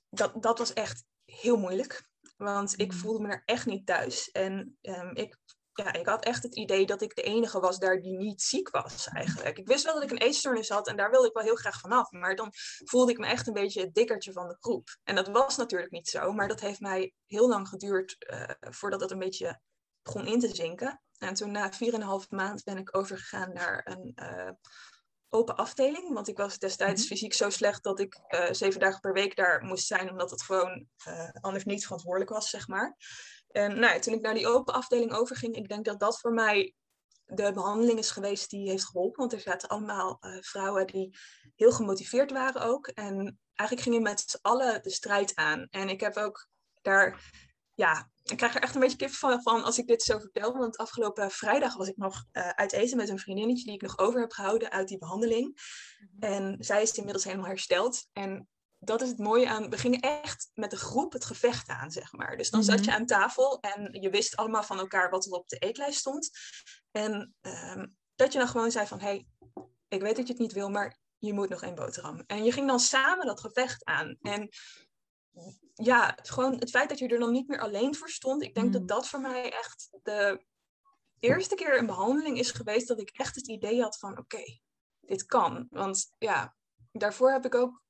dat, 0.08 0.42
dat 0.42 0.58
was 0.58 0.72
echt 0.72 1.04
heel 1.24 1.56
moeilijk. 1.56 2.08
Want 2.36 2.80
ik 2.80 2.92
mm. 2.92 2.98
voelde 2.98 3.26
me 3.26 3.32
er 3.32 3.42
echt 3.44 3.66
niet 3.66 3.86
thuis. 3.86 4.30
En 4.30 4.78
um, 4.82 5.16
ik 5.16 5.38
ja, 5.72 5.92
ik 5.92 6.06
had 6.06 6.24
echt 6.24 6.42
het 6.42 6.56
idee 6.56 6.86
dat 6.86 7.02
ik 7.02 7.14
de 7.14 7.22
enige 7.22 7.60
was 7.60 7.78
daar 7.78 8.00
die 8.00 8.16
niet 8.16 8.42
ziek 8.42 8.70
was 8.70 9.08
eigenlijk. 9.08 9.58
Ik 9.58 9.66
wist 9.66 9.84
wel 9.84 9.94
dat 9.94 10.02
ik 10.02 10.10
een 10.10 10.18
eetstoornis 10.18 10.68
had 10.68 10.88
en 10.88 10.96
daar 10.96 11.10
wilde 11.10 11.26
ik 11.26 11.32
wel 11.32 11.42
heel 11.42 11.54
graag 11.54 11.80
vanaf. 11.80 12.10
Maar 12.10 12.36
dan 12.36 12.50
voelde 12.84 13.12
ik 13.12 13.18
me 13.18 13.26
echt 13.26 13.46
een 13.46 13.52
beetje 13.52 13.80
het 13.80 13.94
dikkertje 13.94 14.32
van 14.32 14.48
de 14.48 14.56
groep. 14.60 14.98
En 15.04 15.14
dat 15.14 15.28
was 15.28 15.56
natuurlijk 15.56 15.90
niet 15.90 16.08
zo, 16.08 16.32
maar 16.32 16.48
dat 16.48 16.60
heeft 16.60 16.80
mij 16.80 17.12
heel 17.26 17.48
lang 17.48 17.68
geduurd 17.68 18.16
uh, 18.18 18.42
voordat 18.60 19.00
dat 19.00 19.10
een 19.10 19.18
beetje 19.18 19.60
begon 20.02 20.26
in 20.26 20.40
te 20.40 20.54
zinken. 20.54 21.02
En 21.18 21.34
toen 21.34 21.50
na 21.50 21.72
4,5 21.72 22.28
maand 22.28 22.64
ben 22.64 22.76
ik 22.76 22.96
overgegaan 22.96 23.52
naar 23.52 23.80
een 23.84 24.12
uh, 24.22 24.50
open 25.28 25.56
afdeling. 25.56 26.14
Want 26.14 26.28
ik 26.28 26.36
was 26.36 26.58
destijds 26.58 27.00
mhm. 27.00 27.10
fysiek 27.10 27.34
zo 27.34 27.50
slecht 27.50 27.82
dat 27.82 28.00
ik 28.00 28.20
uh, 28.28 28.46
zeven 28.50 28.80
dagen 28.80 29.00
per 29.00 29.12
week 29.12 29.36
daar 29.36 29.64
moest 29.64 29.86
zijn, 29.86 30.10
omdat 30.10 30.30
het 30.30 30.42
gewoon 30.42 30.86
anders 31.40 31.64
niet 31.64 31.84
verantwoordelijk 31.84 32.30
was, 32.30 32.50
zeg 32.50 32.68
maar. 32.68 32.96
En 33.52 33.78
nou, 33.78 34.00
toen 34.00 34.14
ik 34.14 34.20
naar 34.20 34.34
die 34.34 34.48
open 34.48 34.74
afdeling 34.74 35.12
overging, 35.12 35.56
ik 35.56 35.68
denk 35.68 35.84
dat 35.84 36.00
dat 36.00 36.20
voor 36.20 36.32
mij 36.32 36.74
de 37.24 37.52
behandeling 37.52 37.98
is 37.98 38.10
geweest 38.10 38.50
die 38.50 38.68
heeft 38.68 38.84
geholpen. 38.84 39.20
Want 39.20 39.32
er 39.32 39.40
zaten 39.40 39.68
allemaal 39.68 40.18
uh, 40.20 40.36
vrouwen 40.40 40.86
die 40.86 41.18
heel 41.56 41.72
gemotiveerd 41.72 42.30
waren 42.30 42.62
ook. 42.62 42.86
En 42.86 43.38
eigenlijk 43.54 43.88
gingen 43.88 44.02
met 44.02 44.20
z'n 44.26 44.38
allen 44.42 44.82
de 44.82 44.90
strijd 44.90 45.34
aan. 45.34 45.66
En 45.70 45.88
ik 45.88 46.00
heb 46.00 46.16
ook 46.16 46.48
daar, 46.82 47.30
ja, 47.74 48.10
ik 48.24 48.36
krijg 48.36 48.54
er 48.54 48.62
echt 48.62 48.74
een 48.74 48.80
beetje 48.80 48.96
kip 48.96 49.10
van, 49.10 49.42
van 49.42 49.62
als 49.62 49.78
ik 49.78 49.86
dit 49.86 50.02
zo 50.02 50.18
vertel. 50.18 50.52
Want 50.52 50.76
afgelopen 50.76 51.30
vrijdag 51.30 51.76
was 51.76 51.88
ik 51.88 51.96
nog 51.96 52.24
uh, 52.32 52.48
uit 52.48 52.72
eten 52.72 52.96
met 52.96 53.08
een 53.08 53.18
vriendinnetje 53.18 53.64
die 53.64 53.74
ik 53.74 53.82
nog 53.82 53.98
over 53.98 54.20
heb 54.20 54.32
gehouden 54.32 54.70
uit 54.70 54.88
die 54.88 54.98
behandeling. 54.98 55.58
Mhm. 55.98 56.32
En 56.32 56.56
zij 56.58 56.82
is 56.82 56.92
inmiddels 56.92 57.24
helemaal 57.24 57.46
hersteld. 57.46 58.06
En 58.12 58.48
dat 58.82 59.02
is 59.02 59.08
het 59.08 59.18
mooie 59.18 59.48
aan, 59.48 59.70
we 59.70 59.78
gingen 59.78 60.00
echt 60.00 60.50
met 60.54 60.70
de 60.70 60.76
groep 60.76 61.12
het 61.12 61.24
gevecht 61.24 61.68
aan, 61.68 61.90
zeg 61.90 62.12
maar. 62.12 62.36
Dus 62.36 62.50
dan 62.50 62.64
zat 62.64 62.76
mhm. 62.76 62.84
je 62.84 62.94
aan 62.94 63.06
tafel 63.06 63.60
en 63.60 64.00
je 64.00 64.10
wist 64.10 64.36
allemaal 64.36 64.62
van 64.62 64.78
elkaar 64.78 65.10
wat 65.10 65.26
er 65.26 65.32
op 65.32 65.48
de 65.48 65.58
eetlijst 65.58 65.98
stond. 65.98 66.30
En 66.90 67.34
um, 67.40 67.96
dat 68.14 68.32
je 68.32 68.38
dan 68.38 68.48
gewoon 68.48 68.70
zei 68.70 68.86
van, 68.86 69.00
hé, 69.00 69.06
hey, 69.06 69.26
ik 69.88 70.00
weet 70.00 70.16
dat 70.16 70.26
je 70.26 70.32
het 70.32 70.42
niet 70.42 70.52
wil, 70.52 70.70
maar 70.70 70.98
je 71.18 71.32
moet 71.32 71.48
nog 71.48 71.62
één 71.62 71.74
boterham. 71.74 72.24
En 72.26 72.44
je 72.44 72.52
ging 72.52 72.66
dan 72.66 72.80
samen 72.80 73.26
dat 73.26 73.40
gevecht 73.40 73.84
aan. 73.84 74.16
En 74.20 74.48
ja, 75.74 76.18
gewoon 76.22 76.58
het 76.58 76.70
feit 76.70 76.88
dat 76.88 76.98
je 76.98 77.08
er 77.08 77.18
dan 77.18 77.32
niet 77.32 77.48
meer 77.48 77.60
alleen 77.60 77.94
voor 77.94 78.10
stond, 78.10 78.42
ik 78.42 78.54
denk 78.54 78.72
dat 78.72 78.82
mhm. 78.82 78.90
dat 78.90 79.08
voor 79.08 79.20
mij 79.20 79.52
echt 79.52 79.88
de 80.02 80.44
eerste 81.18 81.54
keer 81.54 81.78
een 81.78 81.86
behandeling 81.86 82.38
is 82.38 82.50
geweest 82.50 82.88
dat 82.88 83.00
ik 83.00 83.10
echt 83.10 83.34
het 83.34 83.48
idee 83.48 83.82
had 83.82 83.98
van, 83.98 84.18
oké, 84.18 84.58
dit 85.00 85.24
kan. 85.24 85.66
Want 85.70 86.12
ja, 86.18 86.56
daarvoor 86.92 87.32
heb 87.32 87.44
ik 87.44 87.54
ook 87.54 87.82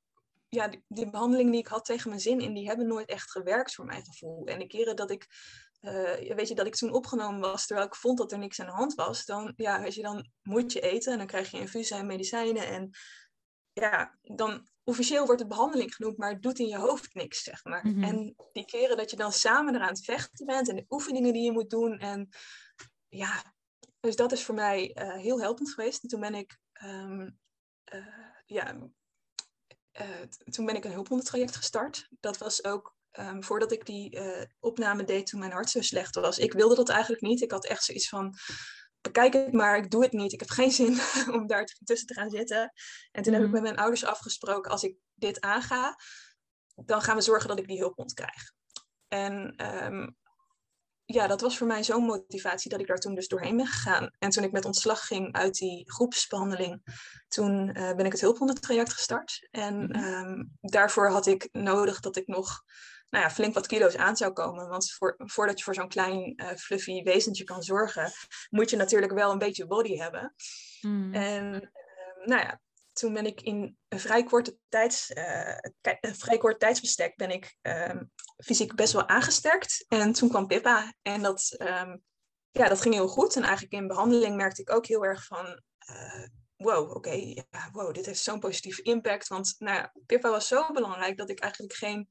ja, 0.55 0.71
die, 0.87 1.09
behandeling 1.09 1.51
die 1.51 1.59
ik 1.59 1.67
had 1.67 1.85
tegen 1.85 2.09
mijn 2.09 2.21
zin 2.21 2.39
in, 2.39 2.53
die 2.53 2.67
hebben 2.67 2.87
nooit 2.87 3.09
echt 3.09 3.31
gewerkt 3.31 3.75
voor 3.75 3.85
mijn 3.85 4.03
gevoel. 4.03 4.45
En 4.45 4.59
de 4.59 4.67
keren 4.67 4.95
dat 4.95 5.11
ik, 5.11 5.27
uh, 5.81 6.35
weet 6.35 6.47
je, 6.47 6.55
dat 6.55 6.65
ik 6.65 6.75
toen 6.75 6.93
opgenomen 6.93 7.39
was, 7.39 7.65
terwijl 7.65 7.87
ik 7.87 7.95
vond 7.95 8.17
dat 8.17 8.31
er 8.31 8.37
niks 8.37 8.59
aan 8.59 8.65
de 8.65 8.71
hand 8.71 8.93
was, 8.93 9.25
dan, 9.25 9.53
ja, 9.55 9.81
weet 9.81 9.95
je, 9.95 10.01
dan 10.01 10.29
moet 10.41 10.73
je 10.73 10.79
eten 10.79 11.11
en 11.11 11.17
dan 11.17 11.27
krijg 11.27 11.51
je 11.51 11.59
infusen 11.59 11.97
en 11.97 12.05
medicijnen. 12.05 12.67
En 12.67 12.89
ja, 13.73 14.17
dan 14.21 14.67
officieel 14.83 15.25
wordt 15.25 15.39
het 15.39 15.49
behandeling 15.49 15.95
genoemd, 15.95 16.17
maar 16.17 16.31
het 16.31 16.41
doet 16.41 16.59
in 16.59 16.67
je 16.67 16.77
hoofd 16.77 17.13
niks, 17.13 17.43
zeg 17.43 17.63
maar. 17.63 17.87
Mhm. 17.87 18.03
En 18.03 18.35
die 18.51 18.65
keren 18.65 18.97
dat 18.97 19.09
je 19.09 19.17
dan 19.17 19.31
samen 19.31 19.75
eraan 19.75 19.87
het 19.87 20.03
vechten 20.03 20.45
bent 20.45 20.69
en 20.69 20.75
de 20.75 20.85
oefeningen 20.89 21.33
die 21.33 21.43
je 21.43 21.51
moet 21.51 21.69
doen 21.69 21.97
en 21.97 22.29
ja, 23.09 23.53
dus 23.99 24.15
dat 24.15 24.31
is 24.31 24.43
voor 24.43 24.55
mij 24.55 24.97
uh, 24.99 25.15
heel 25.15 25.41
helpend 25.41 25.73
geweest. 25.73 26.03
En 26.03 26.09
toen 26.09 26.19
ben 26.19 26.35
ik, 26.35 26.57
um, 26.83 27.39
ja, 28.45 28.77
toen 30.43 30.65
ben 30.65 30.75
ik 30.75 30.85
een 30.85 30.91
hulphondentraject 30.91 31.55
gestart. 31.55 32.07
Dat 32.19 32.37
was 32.37 32.63
ook 32.63 32.95
um, 33.19 33.43
voordat 33.43 33.71
ik 33.71 33.85
die 33.85 34.19
opname 34.59 35.03
deed 35.03 35.27
toen 35.27 35.39
mijn 35.39 35.51
hart 35.51 35.69
zo 35.69 35.81
slecht 35.81 36.15
was. 36.15 36.37
Ik 36.37 36.53
wilde 36.53 36.75
dat 36.75 36.89
eigenlijk 36.89 37.21
niet. 37.21 37.41
Ik 37.41 37.51
had 37.51 37.65
echt 37.65 37.83
zoiets 37.83 38.09
van, 38.09 38.35
bekijk 39.01 39.33
het 39.33 39.53
maar, 39.53 39.77
ik 39.77 39.91
doe 39.91 40.03
het 40.03 40.11
niet. 40.11 40.33
Ik 40.33 40.39
heb 40.39 40.49
geen 40.49 40.71
zin 40.71 40.99
om 41.35 41.47
daar 41.47 41.65
tussen 41.83 42.07
te 42.07 42.13
gaan 42.13 42.29
zitten. 42.29 42.73
En 43.11 43.23
toen 43.23 43.33
heb 43.33 43.41
ik 43.41 43.47
mhm. 43.47 43.55
met 43.55 43.63
mijn 43.63 43.77
ouders 43.77 44.03
afgesproken, 44.03 44.71
als 44.71 44.83
ik 44.83 44.95
dit 45.13 45.41
aanga, 45.41 45.95
dan 46.75 47.01
gaan 47.01 47.15
we 47.15 47.21
zorgen 47.21 47.47
dat 47.47 47.59
ik 47.59 47.67
die 47.67 47.79
hulphond 47.79 48.13
krijg. 48.13 48.51
En 49.07 49.65
um, 49.85 50.15
ja, 51.13 51.27
dat 51.27 51.41
was 51.41 51.57
voor 51.57 51.67
mij 51.67 51.83
zo'n 51.83 52.05
motivatie 52.05 52.69
dat 52.69 52.79
ik 52.79 52.87
daar 52.87 52.99
toen 52.99 53.15
dus 53.15 53.27
doorheen 53.27 53.57
ben 53.57 53.67
gegaan. 53.67 54.11
En 54.19 54.29
toen 54.29 54.43
ik 54.43 54.51
met 54.51 54.65
ontslag 54.65 55.07
ging 55.07 55.33
uit 55.33 55.57
die 55.57 55.91
groepsbehandeling, 55.91 56.83
toen 57.27 57.67
uh, 57.67 57.93
ben 57.93 58.05
ik 58.05 58.11
het 58.11 58.21
hulphondentraject 58.21 58.93
gestart. 58.93 59.47
En 59.51 60.03
um, 60.03 60.57
daarvoor 60.61 61.09
had 61.09 61.25
ik 61.27 61.49
nodig 61.51 61.99
dat 61.99 62.15
ik 62.15 62.27
nog 62.27 62.63
nou 63.09 63.23
ja, 63.23 63.31
flink 63.31 63.53
wat 63.53 63.67
kilo's 63.67 63.95
aan 63.95 64.17
zou 64.17 64.33
komen. 64.33 64.67
Want 64.67 64.91
voor, 64.91 65.15
voordat 65.17 65.57
je 65.57 65.63
voor 65.63 65.73
zo'n 65.73 65.87
klein 65.87 66.33
uh, 66.35 66.47
fluffy 66.47 67.03
wezentje 67.03 67.43
kan 67.43 67.63
zorgen, 67.63 68.11
moet 68.49 68.69
je 68.69 68.75
natuurlijk 68.75 69.13
wel 69.13 69.31
een 69.31 69.37
beetje 69.37 69.67
body 69.67 69.97
hebben. 69.97 70.33
Mm. 70.81 71.13
En 71.13 71.53
uh, 71.53 72.25
nou 72.25 72.41
ja, 72.41 72.59
toen 72.93 73.13
ben 73.13 73.25
ik 73.25 73.41
in 73.41 73.77
een 73.87 73.99
vrij 73.99 74.23
korte 74.23 74.57
tijds, 74.69 75.09
uh, 75.09 75.57
een 75.81 76.15
vrij 76.15 76.37
kort 76.37 76.59
tijdsbestek 76.59 77.15
ben 77.15 77.31
ik 77.31 77.57
ehm, 77.61 78.03
fysiek 78.37 78.75
best 78.75 78.93
wel 78.93 79.07
aangesterkt. 79.07 79.85
En 79.87 80.13
toen 80.13 80.29
kwam 80.29 80.47
Pippa 80.47 80.93
en 81.01 81.21
dat, 81.21 81.55
um, 81.57 82.01
ja, 82.51 82.67
dat 82.67 82.81
ging 82.81 82.93
heel 82.93 83.07
goed. 83.07 83.35
En 83.35 83.43
eigenlijk 83.43 83.73
in 83.73 83.87
behandeling 83.87 84.35
merkte 84.35 84.61
ik 84.61 84.71
ook 84.71 84.85
heel 84.85 85.05
erg 85.05 85.25
van, 85.25 85.61
uh, 85.89 86.27
wow, 86.55 86.95
oké, 86.95 87.11
ja, 87.11 87.69
wow, 87.71 87.93
dit 87.93 88.05
heeft 88.05 88.23
zo'n 88.23 88.39
positieve 88.39 88.81
impact. 88.81 89.27
Want 89.27 89.55
nou 89.57 89.87
Pippa 90.05 90.29
was 90.29 90.47
zo 90.47 90.71
belangrijk 90.71 91.17
dat 91.17 91.29
ik 91.29 91.39
eigenlijk 91.39 91.73
geen 91.73 92.07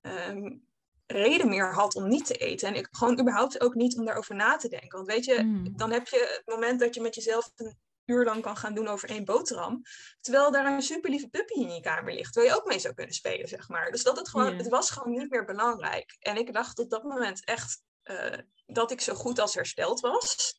um, 0.00 0.68
reden 1.06 1.48
meer 1.48 1.74
had 1.74 1.94
om 1.94 2.08
niet 2.08 2.26
te 2.26 2.34
eten. 2.34 2.68
En 2.68 2.74
ik 2.74 2.88
gewoon 2.90 3.20
überhaupt 3.20 3.60
ook 3.60 3.74
niet 3.74 3.98
om 3.98 4.04
daarover 4.04 4.34
na 4.34 4.56
te 4.56 4.68
denken. 4.68 4.98
Want 4.98 5.06
weet 5.06 5.24
je, 5.24 5.34
hmm. 5.34 5.76
dan 5.76 5.90
heb 5.90 6.08
je 6.08 6.40
het 6.44 6.54
moment 6.54 6.80
dat 6.80 6.94
je 6.94 7.00
met 7.00 7.14
jezelf 7.14 7.52
een 7.56 7.78
uur 8.04 8.24
lang 8.24 8.42
kan 8.42 8.56
gaan 8.56 8.74
doen 8.74 8.88
over 8.88 9.08
één 9.08 9.24
boterham. 9.24 9.82
Terwijl 10.20 10.50
daar 10.50 10.66
een 10.66 10.82
super 10.82 11.10
lieve 11.10 11.28
puppy 11.28 11.52
in 11.52 11.74
je 11.74 11.80
kamer 11.80 12.14
ligt, 12.14 12.34
waar 12.34 12.44
je 12.44 12.56
ook 12.56 12.66
mee 12.66 12.78
zou 12.78 12.94
kunnen 12.94 13.14
spelen, 13.14 13.48
zeg 13.48 13.68
maar. 13.68 13.90
Dus 13.90 14.02
dat 14.02 14.16
het 14.16 14.28
gewoon, 14.28 14.56
het 14.56 14.68
was 14.68 14.90
gewoon 14.90 15.18
niet 15.18 15.30
meer 15.30 15.44
belangrijk. 15.44 16.16
En 16.18 16.36
ik 16.36 16.52
dacht 16.52 16.78
op 16.78 16.90
dat 16.90 17.02
moment 17.02 17.44
echt 17.44 17.82
uh, 18.04 18.38
dat 18.66 18.90
ik 18.90 19.00
zo 19.00 19.14
goed 19.14 19.38
als 19.38 19.54
hersteld 19.54 20.00
was. 20.00 20.58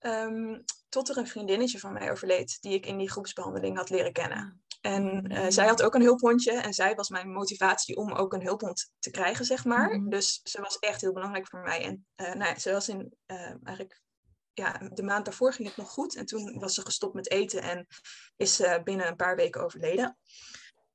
Um, 0.00 0.64
tot 0.88 1.08
er 1.08 1.16
een 1.16 1.26
vriendinnetje 1.26 1.78
van 1.78 1.92
mij 1.92 2.10
overleed, 2.10 2.58
die 2.60 2.72
ik 2.74 2.86
in 2.86 2.98
die 2.98 3.10
groepsbehandeling 3.10 3.76
had 3.76 3.90
leren 3.90 4.12
kennen. 4.12 4.64
En 4.80 5.32
uh, 5.32 5.46
zij 5.48 5.66
had 5.66 5.82
ook 5.82 5.94
een 5.94 6.02
hulphondje 6.02 6.52
en 6.52 6.72
zij 6.72 6.94
was 6.94 7.08
mijn 7.08 7.30
motivatie 7.30 7.96
om 7.96 8.12
ook 8.12 8.32
een 8.32 8.42
hulphond 8.42 8.90
te 8.98 9.10
krijgen, 9.10 9.44
zeg 9.44 9.64
maar. 9.64 9.94
Mm 9.94 10.10
Dus 10.10 10.40
ze 10.42 10.60
was 10.60 10.78
echt 10.78 11.00
heel 11.00 11.12
belangrijk 11.12 11.46
voor 11.46 11.60
mij. 11.60 11.84
En 11.84 12.06
uh, 12.16 12.26
nou 12.26 12.44
ja, 12.44 12.58
ze 12.58 12.72
was 12.72 12.88
in 12.88 13.14
uh, 13.26 13.54
eigenlijk 13.62 14.02
ja, 14.54 14.78
de 14.92 15.02
maand 15.02 15.24
daarvoor 15.24 15.52
ging 15.52 15.68
het 15.68 15.76
nog 15.76 15.90
goed. 15.90 16.16
En 16.16 16.26
toen 16.26 16.58
was 16.58 16.74
ze 16.74 16.80
gestopt 16.80 17.14
met 17.14 17.30
eten 17.30 17.62
en 17.62 17.86
is 18.36 18.56
ze 18.56 18.80
binnen 18.84 19.06
een 19.06 19.16
paar 19.16 19.36
weken 19.36 19.62
overleden. 19.62 20.18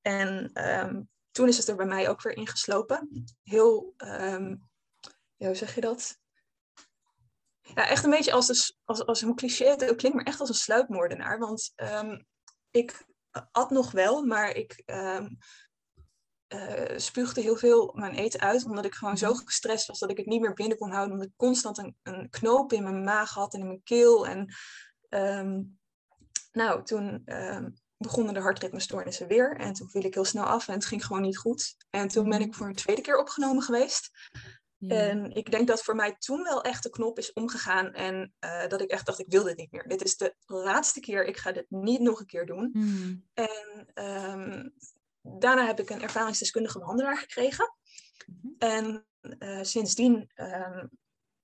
En 0.02 0.52
um, 0.70 1.10
toen 1.32 1.48
is 1.48 1.58
het 1.58 1.68
er 1.68 1.76
bij 1.76 1.86
mij 1.86 2.10
ook 2.10 2.22
weer 2.22 2.36
ingeslopen. 2.36 3.26
Heel, 3.44 3.94
um, 3.98 4.70
ja, 5.36 5.46
hoe 5.46 5.56
zeg 5.56 5.76
je 5.76 5.82
dat? 5.82 6.18
Ja, 7.62 7.88
echt 7.88 8.04
een 8.04 8.10
beetje 8.10 8.32
als, 8.32 8.48
de, 8.48 8.76
als, 8.84 9.06
als 9.06 9.22
een 9.22 9.36
cliché 9.36 9.66
het 9.66 9.96
klinkt, 9.96 10.18
maar 10.18 10.26
echt 10.26 10.40
als 10.40 10.50
een 10.50 10.56
sluipmoordenaar. 10.56 11.40
Want 11.40 11.74
um, 11.76 12.26
ik 12.72 13.06
at 13.52 13.70
nog 13.70 13.92
wel, 13.92 14.26
maar 14.26 14.50
ik 14.50 14.84
uh, 16.54 16.98
spuugde 16.98 17.42
heel 17.42 17.56
veel 17.56 17.94
mijn 17.96 18.14
eten 18.14 18.40
uit, 18.40 18.66
omdat 18.66 18.86
ik 18.86 18.94
gewoon 18.94 19.18
zo 19.18 19.32
mhm. 19.32 19.46
gestrest 19.46 19.88
was 19.88 20.00
dat 20.00 20.10
ik 20.10 20.18
het 20.18 20.26
niet 20.26 20.42
meer 20.42 20.54
binnen 20.54 20.78
kon 20.78 20.92
houden, 20.92 21.14
omdat 21.14 21.28
ik 21.28 21.36
constant 21.36 21.78
een, 21.78 21.96
een 22.04 22.30
knoop 22.30 22.74
in 22.74 22.84
mijn 22.84 23.04
maag 23.04 23.34
had 23.34 23.54
en 23.54 23.60
in 23.60 23.68
mijn 23.68 23.84
keel. 23.84 24.28
En 24.28 24.54
um, 25.10 25.80
nou, 26.52 26.84
toen 26.84 27.22
um, 27.26 27.74
begonnen 27.98 28.34
de 28.34 28.40
hartritmestoornissen 28.40 29.28
weer 29.28 29.58
en 29.58 29.74
toen 29.74 29.90
viel 29.90 30.04
ik 30.04 30.14
heel 30.14 30.26
snel 30.26 30.44
af 30.44 30.68
en 30.68 30.74
het 30.74 30.86
ging 30.86 31.06
gewoon 31.06 31.22
niet 31.22 31.38
goed. 31.38 31.76
En 31.90 32.08
toen 32.08 32.30
ben 32.30 32.42
ik 32.42 32.48
mhm. 32.48 32.58
voor 32.58 32.68
een 32.68 32.76
tweede 32.76 33.02
keer 33.02 33.18
opgenomen 33.18 33.64
geweest. 33.64 34.10
En 34.88 35.32
ik 35.32 35.52
denk 35.52 35.68
dat 35.68 35.84
voor 35.84 35.96
mij 35.96 36.16
toen 36.20 36.44
wel 36.44 36.64
echt 36.64 36.84
de 36.84 36.90
knop 36.90 37.18
is 37.18 37.34
omgegaan 37.34 37.94
en 37.94 38.34
uh, 38.40 38.68
dat 38.68 38.82
ik 38.82 38.90
echt 38.90 39.06
dacht, 39.06 39.20
ik 39.20 39.30
wil 39.30 39.44
dit 39.44 39.58
niet 39.58 39.72
meer. 39.72 39.88
Dit 39.88 40.04
is 40.04 40.18
de 40.18 40.36
laatste 40.46 41.00
keer, 41.00 41.26
ik 41.26 41.38
ga 41.38 41.52
dit 41.52 41.66
niet 41.70 42.00
nog 42.00 42.20
een 42.20 42.26
keer 42.26 42.46
doen. 42.46 42.70
Mm. 42.74 43.26
En 43.34 43.88
um, 44.06 44.74
daarna 45.38 45.66
heb 45.66 45.80
ik 45.80 45.90
een 45.90 46.02
ervaringsdeskundige 46.02 46.80
behandelaar 46.80 47.18
gekregen. 47.18 47.76
Mhm. 48.26 48.48
En 48.58 49.06
uh, 49.22 49.64
sindsdien 49.64 50.32
uh, 50.36 50.84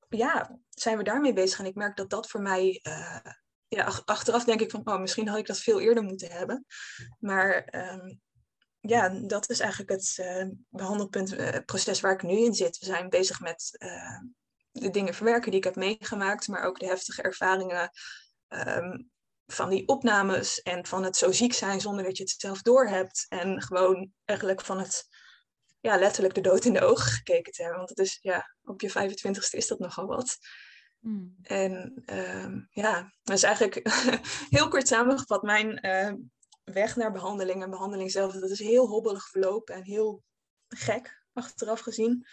ja, 0.09 0.59
zijn 0.69 0.97
we 0.97 1.03
daarmee 1.03 1.33
bezig. 1.33 1.59
En 1.59 1.65
ik 1.65 1.75
merk 1.75 1.97
dat 1.97 2.09
dat 2.09 2.29
voor 2.29 2.41
mij, 2.41 2.79
uh, 2.83 3.19
ja, 3.67 4.01
achteraf 4.05 4.43
denk 4.43 4.61
ik 4.61 4.71
van, 4.71 4.81
oh, 4.83 4.99
misschien 4.99 5.27
had 5.27 5.37
ik 5.37 5.47
dat 5.47 5.59
veel 5.59 5.79
eerder 5.79 6.03
moeten 6.03 6.31
hebben. 6.31 6.65
Maar 7.19 7.67
um, 7.93 8.21
ja, 8.79 9.09
dat 9.09 9.49
is 9.49 9.59
eigenlijk 9.59 9.91
het 9.91 10.17
uh, 10.19 10.45
behandelpunt, 10.69 11.65
proces 11.65 11.99
waar 11.99 12.13
ik 12.13 12.23
nu 12.23 12.37
in 12.37 12.53
zit. 12.53 12.77
We 12.77 12.85
zijn 12.85 13.09
bezig 13.09 13.39
met 13.39 13.77
de 14.71 14.89
dingen 14.89 15.13
verwerken 15.13 15.51
die 15.51 15.59
ik 15.59 15.65
heb 15.65 15.75
meegemaakt, 15.75 16.47
maar 16.47 16.63
ook 16.63 16.79
de 16.79 16.85
heftige 16.85 17.21
ervaringen 17.21 17.89
um, 18.47 19.09
van 19.47 19.69
die 19.69 19.87
opnames 19.87 20.61
en 20.61 20.85
van 20.85 21.03
het 21.03 21.17
zo 21.17 21.31
ziek 21.31 21.53
zijn 21.53 21.81
zonder 21.81 22.03
dat 22.03 22.17
je 22.17 22.23
het 22.23 22.35
zelf 22.37 22.61
doorhebt. 22.61 23.25
En 23.29 23.61
gewoon 23.61 24.11
eigenlijk 24.25 24.61
van 24.61 24.79
het, 24.79 25.07
ja, 25.79 25.97
letterlijk 25.97 26.33
de 26.33 26.41
dood 26.41 26.65
in 26.65 26.73
de 26.73 26.83
ogen 26.83 27.11
gekeken 27.11 27.51
te 27.51 27.61
hebben. 27.61 27.77
Want 27.77 27.89
het 27.89 27.99
is, 27.99 28.17
ja, 28.21 28.55
op 28.63 28.81
je 28.81 28.89
25ste 28.89 29.57
is 29.57 29.67
dat 29.67 29.79
nogal 29.79 30.05
wat. 30.05 30.37
Hmm. 30.99 31.35
En 31.41 32.03
uh, 32.05 32.55
ja, 32.69 33.13
dat 33.23 33.35
is 33.35 33.43
eigenlijk 33.43 33.89
heel 34.55 34.67
kort 34.67 34.87
samengevat 34.87 35.41
mijn 35.41 35.85
uh, 35.85 36.13
weg 36.63 36.95
naar 36.95 37.11
behandeling 37.11 37.63
en 37.63 37.69
behandeling 37.69 38.11
zelf. 38.11 38.33
Dat 38.33 38.49
is 38.49 38.59
heel 38.59 38.87
hobbelig 38.87 39.29
verlopen 39.29 39.75
en 39.75 39.83
heel 39.83 40.23
gek 40.67 41.23
achteraf 41.33 41.79
gezien. 41.79 42.27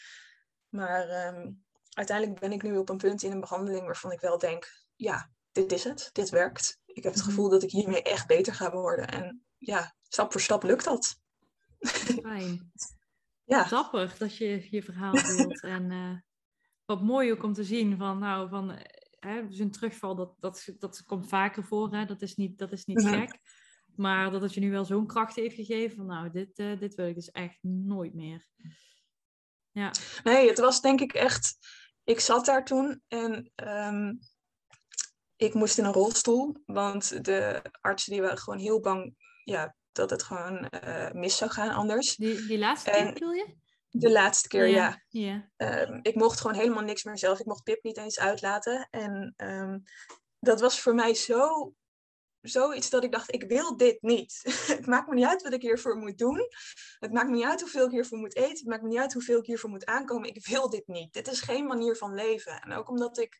Maar 0.68 1.34
um, 1.34 1.64
uiteindelijk 1.88 2.40
ben 2.40 2.52
ik 2.52 2.62
nu 2.62 2.76
op 2.76 2.88
een 2.88 2.96
punt 2.96 3.22
in 3.22 3.32
een 3.32 3.40
behandeling 3.40 3.84
waarvan 3.84 4.12
ik 4.12 4.20
wel 4.20 4.38
denk, 4.38 4.84
ja, 4.96 5.30
dit 5.52 5.72
is 5.72 5.84
het, 5.84 6.10
dit 6.12 6.30
werkt. 6.30 6.80
Ik 6.92 7.02
heb 7.02 7.12
het 7.12 7.22
mhm. 7.22 7.30
gevoel 7.30 7.48
dat 7.48 7.62
ik 7.62 7.70
hiermee 7.70 8.02
echt 8.02 8.26
beter 8.26 8.54
ga 8.54 8.70
worden. 8.70 9.08
En 9.08 9.42
ja, 9.58 9.94
stap 10.08 10.32
voor 10.32 10.40
stap 10.40 10.62
lukt 10.62 10.84
dat. 10.84 11.20
Fijn. 12.22 12.72
ja. 13.44 13.64
Grappig 13.64 14.16
dat 14.16 14.36
je 14.36 14.66
je 14.70 14.82
verhaal 14.82 15.12
deelt. 15.12 15.60
en 15.76 15.90
uh, 15.90 16.16
wat 16.84 17.02
mooi 17.02 17.32
ook 17.32 17.42
om 17.42 17.52
te 17.52 17.64
zien 17.64 17.96
van, 17.96 18.18
nou, 18.18 18.48
van 18.48 18.70
uh, 18.70 18.76
hè, 19.18 19.48
dus 19.48 19.58
een 19.58 19.70
terugval, 19.70 20.14
dat, 20.14 20.34
dat, 20.40 20.68
dat 20.78 21.02
komt 21.02 21.28
vaker 21.28 21.64
voor. 21.64 21.94
Hè? 21.94 22.04
Dat 22.04 22.22
is 22.22 22.34
niet, 22.34 22.58
dat 22.58 22.72
is 22.72 22.84
niet 22.84 23.02
mhm. 23.02 23.18
gek. 23.18 23.38
Maar 23.96 24.30
dat 24.30 24.42
het 24.42 24.54
je 24.54 24.60
nu 24.60 24.70
wel 24.70 24.84
zo'n 24.84 25.06
kracht 25.06 25.36
heeft 25.36 25.54
gegeven 25.54 25.96
van, 25.96 26.06
nou, 26.06 26.30
dit, 26.30 26.58
uh, 26.58 26.78
dit 26.78 26.94
wil 26.94 27.06
ik 27.06 27.14
dus 27.14 27.30
echt 27.30 27.58
nooit 27.62 28.14
meer. 28.14 28.46
Ja. 29.70 29.92
Nee, 30.24 30.48
het 30.48 30.58
was 30.58 30.80
denk 30.80 31.00
ik 31.00 31.12
echt... 31.12 31.56
Ik 32.04 32.20
zat 32.20 32.44
daar 32.44 32.64
toen 32.64 33.02
en 33.08 33.50
um, 33.64 34.18
ik 35.42 35.54
moest 35.54 35.78
in 35.78 35.84
een 35.84 35.92
rolstoel, 35.92 36.56
want 36.66 37.24
de 37.24 37.62
artsen 37.80 38.12
die 38.12 38.20
waren 38.20 38.38
gewoon 38.38 38.58
heel 38.58 38.80
bang 38.80 39.14
ja, 39.44 39.76
dat 39.92 40.10
het 40.10 40.22
gewoon 40.22 40.68
uh, 40.84 41.10
mis 41.10 41.36
zou 41.36 41.50
gaan 41.50 41.70
anders. 41.70 42.16
Die, 42.16 42.46
die 42.46 42.58
laatste 42.58 42.90
keer 42.90 43.12
bedoel 43.12 43.32
je? 43.32 43.60
De 43.90 44.10
laatste 44.10 44.48
keer, 44.48 44.66
ja. 44.66 45.02
ja. 45.08 45.50
Um, 45.56 45.98
ik 46.02 46.14
mocht 46.14 46.40
gewoon 46.40 46.56
helemaal 46.56 46.82
niks 46.82 47.04
meer 47.04 47.18
zelf. 47.18 47.40
Ik 47.40 47.46
mocht 47.46 47.62
Pip 47.62 47.82
niet 47.82 47.96
eens 47.96 48.18
uitlaten. 48.18 48.88
En 48.90 49.34
um, 49.36 49.82
dat 50.38 50.60
was 50.60 50.80
voor 50.80 50.94
mij 50.94 51.14
zo, 51.14 51.72
zoiets 52.40 52.90
dat 52.90 53.04
ik 53.04 53.12
dacht, 53.12 53.34
ik 53.34 53.44
wil 53.44 53.76
dit 53.76 54.02
niet. 54.02 54.40
het 54.76 54.86
maakt 54.86 55.08
me 55.08 55.14
niet 55.14 55.26
uit 55.26 55.42
wat 55.42 55.52
ik 55.52 55.62
hiervoor 55.62 55.96
moet 55.96 56.18
doen. 56.18 56.48
Het 56.98 57.12
maakt 57.12 57.28
me 57.28 57.36
niet 57.36 57.44
uit 57.44 57.60
hoeveel 57.60 57.84
ik 57.84 57.90
hiervoor 57.90 58.18
moet 58.18 58.36
eten. 58.36 58.58
Het 58.58 58.66
maakt 58.66 58.82
me 58.82 58.88
niet 58.88 58.98
uit 58.98 59.12
hoeveel 59.12 59.38
ik 59.38 59.46
hiervoor 59.46 59.70
moet 59.70 59.86
aankomen. 59.86 60.28
Ik 60.28 60.46
wil 60.46 60.70
dit 60.70 60.86
niet. 60.86 61.12
Dit 61.12 61.28
is 61.28 61.40
geen 61.40 61.66
manier 61.66 61.96
van 61.96 62.14
leven. 62.14 62.60
En 62.60 62.72
ook 62.72 62.88
omdat 62.88 63.18
ik 63.18 63.38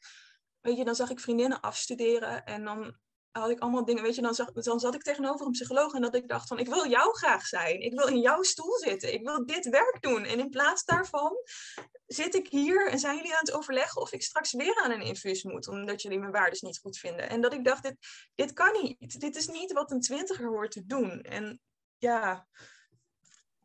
weet 0.63 0.77
je, 0.77 0.85
dan 0.85 0.95
zag 0.95 1.11
ik 1.11 1.21
vriendinnen 1.21 1.61
afstuderen 1.61 2.45
en 2.45 2.65
dan 2.65 2.97
had 3.31 3.51
ik 3.51 3.61
allemaal 3.61 3.85
dingen, 3.85 4.03
weet 4.03 4.15
je, 4.15 4.23
dan, 4.23 4.51
dan 4.53 4.81
zat 4.81 4.95
ik 4.95 5.03
tegenover 5.03 5.47
een 5.47 5.53
psycholoog 5.53 5.93
en 5.95 6.03
dat 6.03 6.15
ik 6.15 6.29
dacht 6.29 6.49
van, 6.49 6.59
ik 6.59 6.69
wil 6.69 6.89
jou 6.89 7.17
graag 7.17 7.47
zijn. 7.47 7.81
Ik 7.81 7.93
wil 7.93 8.07
in 8.07 8.21
jouw 8.21 8.43
stoel 8.43 8.79
zitten. 8.79 9.13
Ik 9.13 9.25
wil 9.25 9.47
dit 9.47 9.69
werk 9.69 9.99
doen. 10.01 10.25
En 10.25 10.39
in 10.39 10.49
plaats 10.49 10.85
daarvan 10.85 11.33
zit 12.07 12.35
ik 12.35 12.49
hier 12.49 12.89
en 12.89 12.99
zijn 12.99 13.17
jullie 13.17 13.33
aan 13.33 13.45
het 13.45 13.53
overleggen 13.53 14.03
of 14.03 14.13
ik 14.13 14.23
straks 14.23 14.53
weer 14.53 14.81
aan 14.83 14.91
een 14.91 15.03
infuus 15.03 15.43
moet, 15.43 15.69
omdat 15.69 16.03
jullie 16.03 16.19
mijn 16.19 16.33
waardes 16.33 16.61
niet 16.61 16.79
goed 16.79 16.99
vinden. 16.99 17.29
En 17.29 17.41
dat 17.41 17.53
ik 17.53 17.65
dacht, 17.65 17.83
dit, 17.83 17.97
dit 18.35 18.53
kan 18.53 18.83
niet. 18.83 19.21
Dit 19.21 19.37
is 19.37 19.47
niet 19.47 19.73
wat 19.73 19.91
een 19.91 20.01
twintiger 20.01 20.49
hoort 20.49 20.71
te 20.71 20.87
doen. 20.87 21.21
En 21.21 21.61
ja 21.97 22.47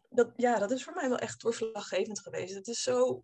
dat, 0.10 0.32
ja, 0.36 0.60
dat 0.60 0.72
is 0.72 0.84
voor 0.84 0.94
mij 0.94 1.10
wel 1.10 1.18
echt 1.18 1.42
doorslaggevend 1.42 2.20
geweest. 2.20 2.54
Het 2.54 2.68
is 2.68 2.82
zo 2.82 3.24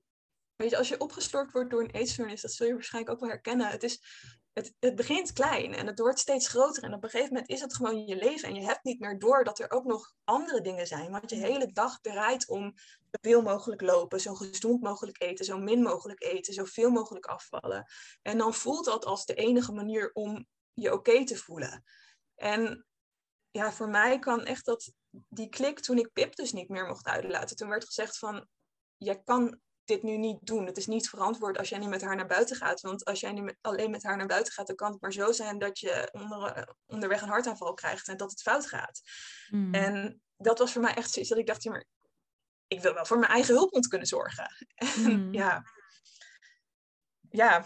Weet 0.64 0.72
je, 0.72 0.78
als 0.78 0.89
je 0.89 0.99
opgestort 0.99 1.51
wordt 1.51 1.70
door 1.70 1.82
een 1.82 1.91
eetstoornis, 1.91 2.41
dat 2.41 2.51
zul 2.51 2.68
je 2.68 2.74
waarschijnlijk 2.74 3.14
ook 3.14 3.20
wel 3.20 3.30
herkennen. 3.30 3.68
Het 3.68 3.84
is 3.84 4.01
het, 4.53 4.74
het 4.80 4.95
begint 4.95 5.34
klein 5.34 5.74
en 5.74 5.88
het 5.88 5.99
wordt 5.99 6.20
steeds 6.20 6.47
groter. 6.47 6.84
En 6.84 6.93
op 6.93 7.03
een 7.03 7.09
gegeven 7.09 7.34
moment 7.34 7.51
is 7.51 7.61
het 7.61 7.76
gewoon 7.76 8.05
je 8.05 8.16
leven. 8.16 8.49
En 8.49 8.55
je 8.55 8.66
hebt 8.66 8.84
niet 8.84 8.99
meer 8.99 9.20
door 9.20 9.43
dat 9.43 9.59
er 9.59 9.72
ook 9.72 9.84
nog 9.84 10.14
andere 10.24 10.61
dingen 10.61 10.88
zijn. 10.88 11.11
Want 11.11 11.30
je 11.30 11.36
hele 11.36 11.72
dag 11.72 11.99
draait 12.01 12.47
om 12.47 12.74
zoveel 13.11 13.41
mogelijk 13.41 13.82
lopen, 13.82 14.20
zo 14.20 14.34
gezond 14.34 14.82
mogelijk 14.82 15.22
eten, 15.22 15.45
zo 15.45 15.57
min 15.57 15.82
mogelijk 15.82 16.24
eten, 16.24 16.53
zoveel 16.53 16.89
mogelijk 16.89 17.26
afvallen. 17.26 17.86
En 18.22 18.38
dan 18.38 18.53
voelt 18.53 18.86
dat 18.86 19.05
als 19.05 19.26
de 19.26 19.34
enige 19.34 19.72
manier 19.72 20.11
om 20.14 20.47
je 20.74 20.93
oké 20.93 21.26
te 21.26 21.38
voelen. 21.38 21.84
En 22.36 22.86
ja, 23.51 23.72
voor 23.72 23.89
mij 23.89 24.20
kan 24.20 24.45
echt 24.45 24.66
dat, 24.66 24.91
die 25.09 25.49
klik 25.49 25.80
toen 25.80 25.97
ik 25.97 26.14
Pip 26.14 26.36
dus 26.36 26.51
niet 26.51 26.70
meer 26.70 26.86
mocht 26.86 27.07
uitlaten. 27.07 27.55
Toen 27.55 27.70
werd 27.70 27.86
gezegd 27.86 28.18
van, 28.18 28.47
jij 28.97 29.22
kan 29.24 29.61
dit 29.86 30.03
nu 30.03 30.17
niet 30.17 30.38
doen. 30.41 30.65
Het 30.65 30.77
is 30.77 30.88
niet 30.88 31.09
verantwoord 31.09 31.57
als 31.57 31.69
jij 31.69 31.79
niet 31.79 31.89
met 31.89 32.01
haar 32.01 32.15
naar 32.15 32.27
buiten 32.27 32.55
gaat. 32.55 32.81
Want 32.81 33.05
als 33.05 33.19
jij 33.19 33.31
nu 33.31 33.55
alleen 33.61 33.91
met 33.91 34.03
haar 34.03 34.17
naar 34.17 34.27
buiten 34.27 34.53
gaat, 34.53 34.67
dan 34.67 34.75
kan 34.75 34.91
het 34.91 35.01
maar 35.01 35.13
zo 35.13 35.31
zijn 35.31 35.59
dat 35.59 35.79
je 35.79 36.09
onder, 36.11 36.75
onderweg 36.86 37.21
een 37.21 37.29
hartaanval 37.29 37.73
krijgt 37.73 38.07
en 38.07 38.17
dat 38.17 38.31
het 38.31 38.41
fout 38.41 38.67
gaat. 38.67 39.01
Hmm. 39.47 39.73
En 39.73 40.21
dat 40.38 40.59
was 40.59 40.71
voor 40.71 40.81
mij 40.81 40.93
echt 40.93 41.11
zoiets 41.11 41.31
dat 41.31 41.39
ik 41.39 41.47
dacht, 41.47 41.63
ja, 41.63 41.71
maar 41.71 41.86
ik 42.67 42.81
wil 42.81 42.93
wel 42.93 43.05
voor 43.05 43.19
mijn 43.19 43.31
eigen 43.31 43.53
hulphond 43.53 43.88
kunnen 43.88 44.07
zorgen. 44.07 44.51
Hmm. 44.93 45.34
ja. 45.34 45.63
ja, 47.29 47.65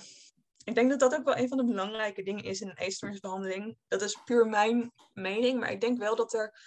ik 0.63 0.76
denk 0.76 0.89
dat 0.89 0.99
dat 0.99 1.15
ook 1.15 1.26
wel 1.26 1.38
een 1.38 1.47
van 1.47 1.57
de 1.57 1.65
belangrijke 1.65 2.24
dingen 2.24 2.43
is 2.43 2.61
in 2.61 2.70
een 2.70 2.78
eetstoornisbehandeling. 2.78 3.78
Dat 3.88 4.01
is 4.01 4.22
puur 4.26 4.47
mijn 4.47 4.91
mening, 5.13 5.59
maar 5.59 5.72
ik 5.72 5.82
denk 5.82 5.97
wel 5.97 6.15
dat 6.15 6.34
er 6.34 6.59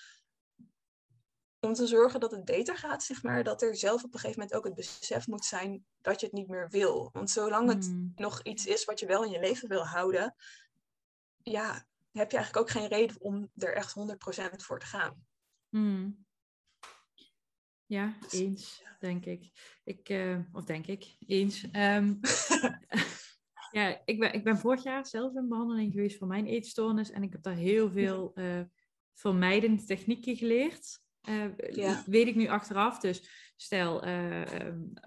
om 1.60 1.72
te 1.72 1.86
zorgen 1.86 2.20
dat 2.20 2.30
het 2.30 2.44
beter 2.44 2.76
gaat, 2.76 3.02
zeg 3.02 3.22
maar, 3.22 3.44
dat 3.44 3.62
er 3.62 3.76
zelf 3.76 4.04
op 4.04 4.14
een 4.14 4.20
gegeven 4.20 4.40
moment 4.40 4.58
ook 4.58 4.64
het 4.64 4.74
besef 4.74 5.26
moet 5.26 5.44
zijn 5.44 5.84
dat 6.00 6.20
je 6.20 6.26
het 6.26 6.34
niet 6.34 6.48
meer 6.48 6.68
wil. 6.68 7.10
Want 7.12 7.30
zolang 7.30 7.68
het 7.68 7.86
hmm. 7.86 8.12
nog 8.16 8.42
iets 8.42 8.66
is 8.66 8.84
wat 8.84 9.00
je 9.00 9.06
wel 9.06 9.24
in 9.24 9.30
je 9.30 9.40
leven 9.40 9.68
wil 9.68 9.86
houden, 9.86 10.34
ja, 11.42 11.86
heb 12.12 12.30
je 12.30 12.36
eigenlijk 12.36 12.56
ook 12.56 12.70
geen 12.70 12.88
reden 12.88 13.20
om 13.20 13.50
er 13.56 13.74
echt 13.74 13.94
100% 13.98 14.56
voor 14.56 14.78
te 14.78 14.86
gaan. 14.86 15.26
Hmm. 15.68 16.26
Ja, 17.86 18.16
eens, 18.30 18.84
denk 18.98 19.24
ik. 19.24 19.50
ik 19.84 20.08
uh, 20.08 20.38
of 20.52 20.64
denk 20.64 20.86
ik, 20.86 21.16
eens. 21.26 21.62
Um, 21.72 22.20
ja, 23.78 24.02
ik 24.04 24.18
ben, 24.18 24.32
ik 24.32 24.44
ben 24.44 24.58
vorig 24.58 24.82
jaar 24.82 25.06
zelf 25.06 25.34
in 25.34 25.48
behandeling 25.48 25.92
geweest 25.92 26.18
voor 26.18 26.26
mijn 26.26 26.46
eetstoornis 26.46 27.10
en 27.10 27.22
ik 27.22 27.32
heb 27.32 27.42
daar 27.42 27.54
heel 27.54 27.90
veel 27.90 28.32
uh, 28.34 28.60
vermijdende 29.14 29.84
technieken 29.84 30.36
geleerd. 30.36 31.00
Uh, 31.28 31.44
Weet 32.06 32.26
ik 32.26 32.34
nu 32.34 32.48
achteraf. 32.48 32.98
Dus 32.98 33.28
stel, 33.56 34.06
uh, 34.06 34.40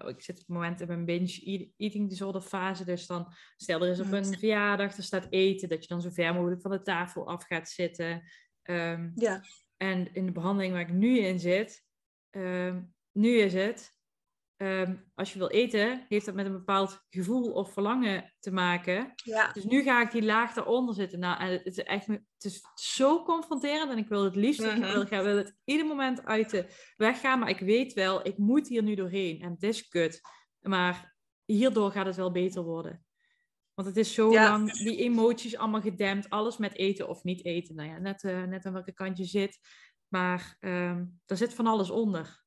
ik 0.06 0.22
zit 0.22 0.34
op 0.34 0.46
het 0.46 0.48
moment 0.48 0.80
in 0.80 0.86
mijn 0.86 1.04
binge 1.04 1.72
eating 1.76 2.08
disorder 2.08 2.40
fase. 2.40 2.84
Dus 2.84 3.06
dan 3.06 3.32
stel 3.56 3.82
er 3.82 3.90
is 3.90 4.00
op 4.00 4.12
een 4.12 4.24
verjaardag, 4.24 4.96
er 4.96 5.02
staat 5.02 5.26
eten, 5.30 5.68
dat 5.68 5.82
je 5.82 5.88
dan 5.88 6.00
zo 6.00 6.10
ver 6.10 6.34
mogelijk 6.34 6.60
van 6.60 6.70
de 6.70 6.82
tafel 6.82 7.28
af 7.28 7.44
gaat 7.44 7.68
zitten. 7.68 8.22
Um, 8.62 9.12
ja. 9.14 9.42
En 9.76 10.14
in 10.14 10.26
de 10.26 10.32
behandeling 10.32 10.72
waar 10.72 10.82
ik 10.82 10.92
nu 10.92 11.18
in 11.18 11.38
zit, 11.38 11.84
um, 12.30 12.94
nu 13.12 13.38
is 13.38 13.54
het, 13.54 13.93
Ehm, 14.56 14.94
als 15.14 15.32
je 15.32 15.38
wil 15.38 15.48
eten, 15.48 16.04
heeft 16.08 16.26
dat 16.26 16.34
met 16.34 16.46
een 16.46 16.52
bepaald 16.52 17.04
gevoel 17.10 17.52
of 17.52 17.72
verlangen 17.72 18.34
te 18.40 18.50
maken. 18.50 19.12
Ja. 19.14 19.52
Dus 19.52 19.64
nu 19.64 19.82
ga 19.82 20.02
ik 20.02 20.10
die 20.10 20.22
laag 20.22 20.52
daaronder 20.52 20.94
zitten. 20.94 21.18
Nou, 21.18 21.40
en 21.40 21.52
het 21.52 21.66
is 21.66 21.78
echt 21.78 22.06
het 22.06 22.22
is 22.38 22.62
zo 22.74 23.22
confronterend 23.22 23.90
en 23.90 23.98
ik 23.98 24.08
wil 24.08 24.24
het 24.24 24.36
liefst, 24.36 24.62
ik 24.62 24.84
wil, 24.84 25.02
mhm. 25.02 25.22
wil 25.22 25.36
het 25.36 25.56
ieder 25.64 25.86
moment 25.86 26.24
uit 26.24 26.50
de 26.50 26.66
weg 26.96 27.20
gaan, 27.20 27.38
maar 27.38 27.48
ik 27.48 27.58
weet 27.58 27.92
wel, 27.92 28.26
ik 28.26 28.38
moet 28.38 28.68
hier 28.68 28.82
nu 28.82 28.94
doorheen 28.94 29.40
en 29.40 29.50
het 29.50 29.62
is 29.62 29.88
kut. 29.88 30.20
Maar 30.60 31.14
hierdoor 31.44 31.90
gaat 31.90 32.06
het 32.06 32.16
wel 32.16 32.30
beter 32.30 32.62
worden. 32.62 33.04
Want 33.74 33.88
het 33.88 33.96
is 33.96 34.14
zo 34.14 34.32
lang, 34.32 34.72
die 34.72 34.96
emoties 34.96 35.56
allemaal 35.56 35.80
gedempt, 35.80 36.30
alles 36.30 36.56
met 36.56 36.74
eten 36.74 37.08
of 37.08 37.22
niet 37.22 37.44
eten. 37.44 37.74
Nou 37.74 37.88
ja, 37.88 37.98
net, 37.98 38.22
uh, 38.22 38.42
net 38.42 38.66
aan 38.66 38.72
welke 38.72 38.92
kant 38.92 39.18
je 39.18 39.24
zit. 39.24 39.58
Maar 40.08 40.56
um, 40.60 41.20
er 41.26 41.36
zit 41.36 41.54
van 41.54 41.66
alles 41.66 41.90
onder. 41.90 42.43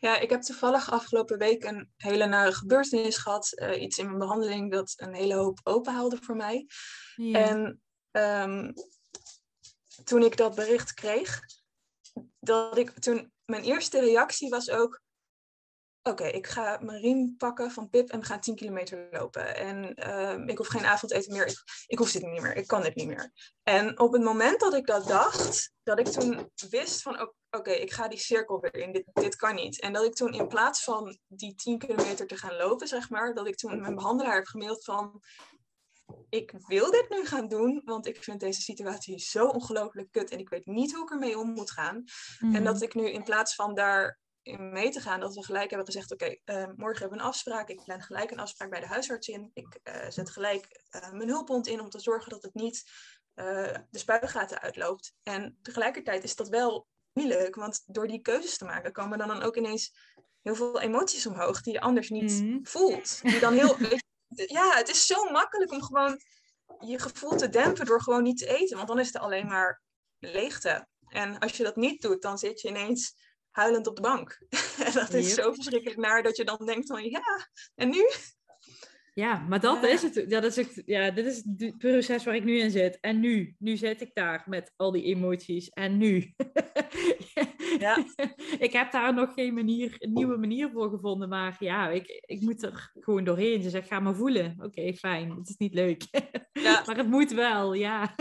Ja, 0.00 0.18
ik 0.18 0.30
heb 0.30 0.42
toevallig 0.42 0.90
afgelopen 0.90 1.38
week 1.38 1.64
een 1.64 1.92
hele 1.96 2.26
nare 2.26 2.52
gebeurtenis 2.52 3.16
gehad. 3.16 3.52
Uh, 3.54 3.82
iets 3.82 3.98
in 3.98 4.06
mijn 4.06 4.18
behandeling 4.18 4.72
dat 4.72 4.92
een 4.96 5.14
hele 5.14 5.34
hoop 5.34 5.60
openhaalde 5.62 6.18
voor 6.20 6.36
mij. 6.36 6.66
En 7.32 7.82
um, 8.10 8.72
toen 10.04 10.22
ik 10.22 10.36
dat 10.36 10.54
bericht 10.54 10.94
kreeg, 10.94 11.40
dat 12.40 12.78
ik 12.78 12.90
toen 12.90 13.32
mijn 13.44 13.62
eerste 13.62 14.00
reactie 14.00 14.48
was 14.48 14.70
ook: 14.70 15.00
Oké, 16.08 16.24
ik 16.24 16.46
ga 16.46 16.78
mijn 16.82 17.00
riem 17.00 17.36
pakken 17.36 17.70
van 17.70 17.88
Pip 17.88 18.08
en 18.08 18.20
we 18.20 18.26
gaan 18.26 18.40
10 18.40 18.54
kilometer 18.54 19.08
lopen. 19.10 19.56
En 19.56 19.94
uh, 20.08 20.46
ik 20.46 20.58
hoef 20.58 20.66
geen 20.66 20.84
avondeten 20.84 21.32
meer. 21.32 21.46
Ik, 21.46 21.62
ik 21.86 21.98
hoef 21.98 22.12
dit 22.12 22.22
niet 22.22 22.42
meer. 22.42 22.56
Ik 22.56 22.66
kan 22.66 22.82
dit 22.82 22.94
niet 22.94 23.06
meer. 23.06 23.32
En 23.62 23.98
op 23.98 24.12
het 24.12 24.22
moment 24.22 24.60
dat 24.60 24.74
ik 24.74 24.86
dat 24.86 25.06
dacht, 25.06 25.72
dat 25.82 25.98
ik 25.98 26.06
toen 26.06 26.50
wist 26.70 27.02
van 27.02 27.32
oké, 27.50 27.70
ik 27.70 27.92
ga 27.92 28.08
die 28.08 28.18
cirkel 28.18 28.60
weer 28.60 28.74
in. 28.74 28.92
Dit, 28.92 29.04
dit 29.12 29.36
kan 29.36 29.54
niet. 29.54 29.80
En 29.80 29.92
dat 29.92 30.04
ik 30.04 30.14
toen 30.14 30.32
in 30.32 30.48
plaats 30.48 30.84
van 30.84 31.18
die 31.26 31.54
10 31.54 31.78
kilometer 31.78 32.26
te 32.26 32.36
gaan 32.36 32.56
lopen, 32.56 32.88
zeg 32.88 33.10
maar, 33.10 33.34
dat 33.34 33.46
ik 33.46 33.56
toen 33.56 33.80
mijn 33.80 33.94
behandelaar 33.94 34.34
heb 34.34 34.46
gemaild 34.46 34.84
van 34.84 35.22
ik 36.28 36.54
wil 36.66 36.90
dit 36.90 37.06
nu 37.08 37.26
gaan 37.26 37.48
doen, 37.48 37.82
want 37.84 38.06
ik 38.06 38.22
vind 38.22 38.40
deze 38.40 38.60
situatie 38.60 39.18
zo 39.18 39.46
ongelooflijk 39.46 40.12
kut 40.12 40.30
en 40.30 40.38
ik 40.38 40.48
weet 40.48 40.66
niet 40.66 40.94
hoe 40.94 41.02
ik 41.02 41.10
ermee 41.10 41.38
om 41.38 41.50
moet 41.50 41.70
gaan. 41.70 42.04
En 42.38 42.48
mhm. 42.48 42.64
dat 42.64 42.82
ik 42.82 42.94
nu 42.94 43.10
in 43.10 43.22
plaats 43.22 43.54
van 43.54 43.74
daar 43.74 44.18
in 44.48 44.72
mee 44.72 44.90
te 44.90 45.00
gaan, 45.00 45.20
dat 45.20 45.34
we 45.34 45.44
gelijk 45.44 45.68
hebben 45.68 45.86
gezegd, 45.86 46.12
oké, 46.12 46.36
eh, 46.44 46.66
morgen 46.76 47.00
hebben 47.00 47.18
we 47.18 47.24
een 47.24 47.30
afspraak. 47.30 47.68
Ik 47.68 47.84
plan 47.84 48.02
gelijk 48.02 48.30
een 48.30 48.38
afspraak 48.38 48.70
bij 48.70 48.80
de 48.80 48.86
huisarts 48.86 49.28
in. 49.28 49.50
Ik 49.54 49.78
uh, 49.84 49.94
zet 50.08 50.30
gelijk 50.30 50.82
uh, 50.90 51.12
mijn 51.12 51.28
hulphond 51.28 51.66
in 51.66 51.80
om 51.80 51.90
te 51.90 52.00
zorgen 52.00 52.30
dat 52.30 52.42
het 52.42 52.54
niet 52.54 52.90
de 53.90 53.98
spuigaten 53.98 54.60
uitloopt. 54.60 55.14
En 55.22 55.58
tegelijkertijd 55.62 56.24
is 56.24 56.36
dat 56.36 56.48
wel 56.48 56.86
moeilijk, 57.12 57.54
want 57.54 57.82
door 57.86 58.06
die 58.06 58.20
keuzes 58.20 58.58
te 58.58 58.64
maken 58.64 58.92
komen 58.92 59.18
dan, 59.18 59.28
dan 59.28 59.42
ook 59.42 59.56
ineens 59.56 59.92
heel 60.42 60.54
veel 60.54 60.80
emoties 60.80 61.26
omhoog 61.26 61.60
die 61.62 61.72
je 61.72 61.80
anders 61.80 62.08
niet 62.08 62.42
mhm. 62.42 62.58
voelt. 62.62 63.20
Die 63.22 63.40
dan 63.40 63.52
heel, 63.52 63.76
ja, 64.58 64.76
het 64.76 64.88
is 64.88 65.06
zo 65.06 65.30
makkelijk 65.30 65.72
om 65.72 65.82
gewoon 65.82 66.20
je 66.78 66.98
gevoel 66.98 67.36
te 67.36 67.48
dempen 67.48 67.86
door 67.86 68.02
gewoon 68.02 68.22
niet 68.22 68.38
te 68.38 68.56
eten, 68.56 68.76
want 68.76 68.88
dan 68.88 68.98
is 68.98 69.06
het 69.06 69.16
alleen 69.16 69.46
maar 69.46 69.82
leegte. 70.18 70.86
En 71.08 71.38
als 71.38 71.56
je 71.56 71.62
dat 71.62 71.76
niet 71.76 72.02
doet, 72.02 72.22
dan 72.22 72.38
zit 72.38 72.60
je 72.60 72.68
ineens 72.68 73.14
huilend 73.50 73.86
op 73.86 73.96
de 73.96 74.02
bank. 74.02 74.38
en 74.86 74.92
dat 74.92 75.12
is 75.12 75.34
zo 75.34 75.52
verschrikkelijk 75.52 76.00
naar 76.00 76.22
dat 76.22 76.36
je 76.36 76.44
dan 76.44 76.66
denkt 76.66 76.86
van 76.86 77.04
ja, 77.04 77.48
en 77.74 77.88
nu? 77.88 78.10
Ja, 79.18 79.38
maar 79.48 79.60
dat 79.60 79.84
is 79.84 80.02
het. 80.02 80.14
Ja, 80.14 80.40
dat 80.40 80.56
is 80.56 80.56
het, 80.56 80.82
ja, 80.86 81.10
dit 81.10 81.26
is 81.26 81.36
het 81.56 81.78
proces 81.78 82.24
waar 82.24 82.34
ik 82.34 82.44
nu 82.44 82.58
in 82.58 82.70
zit. 82.70 82.98
En 83.00 83.20
nu, 83.20 83.54
nu 83.58 83.76
zit 83.76 84.00
ik 84.00 84.10
daar 84.14 84.44
met 84.46 84.72
al 84.76 84.90
die 84.90 85.02
emoties. 85.02 85.68
En 85.68 85.96
nu. 85.96 86.34
ja. 87.78 88.04
ik 88.58 88.72
heb 88.72 88.92
daar 88.92 89.14
nog 89.14 89.32
geen 89.34 89.54
manier, 89.54 89.96
een 89.98 90.12
nieuwe 90.12 90.36
manier 90.36 90.70
voor 90.70 90.90
gevonden. 90.90 91.28
Maar 91.28 91.56
ja, 91.58 91.88
ik, 91.90 92.22
ik 92.26 92.40
moet 92.40 92.62
er 92.62 92.90
gewoon 92.94 93.24
doorheen. 93.24 93.62
Ze 93.62 93.70
zegt, 93.70 93.88
ga 93.88 94.00
maar 94.00 94.14
voelen. 94.14 94.56
Oké, 94.62 94.92
fijn. 94.92 95.30
Het 95.30 95.48
is 95.48 95.56
niet 95.56 95.74
leuk. 95.74 96.02
ja. 96.52 96.82
maar 96.86 96.96
het 96.96 97.08
moet 97.08 97.32
wel, 97.32 97.72
ja. 97.72 98.14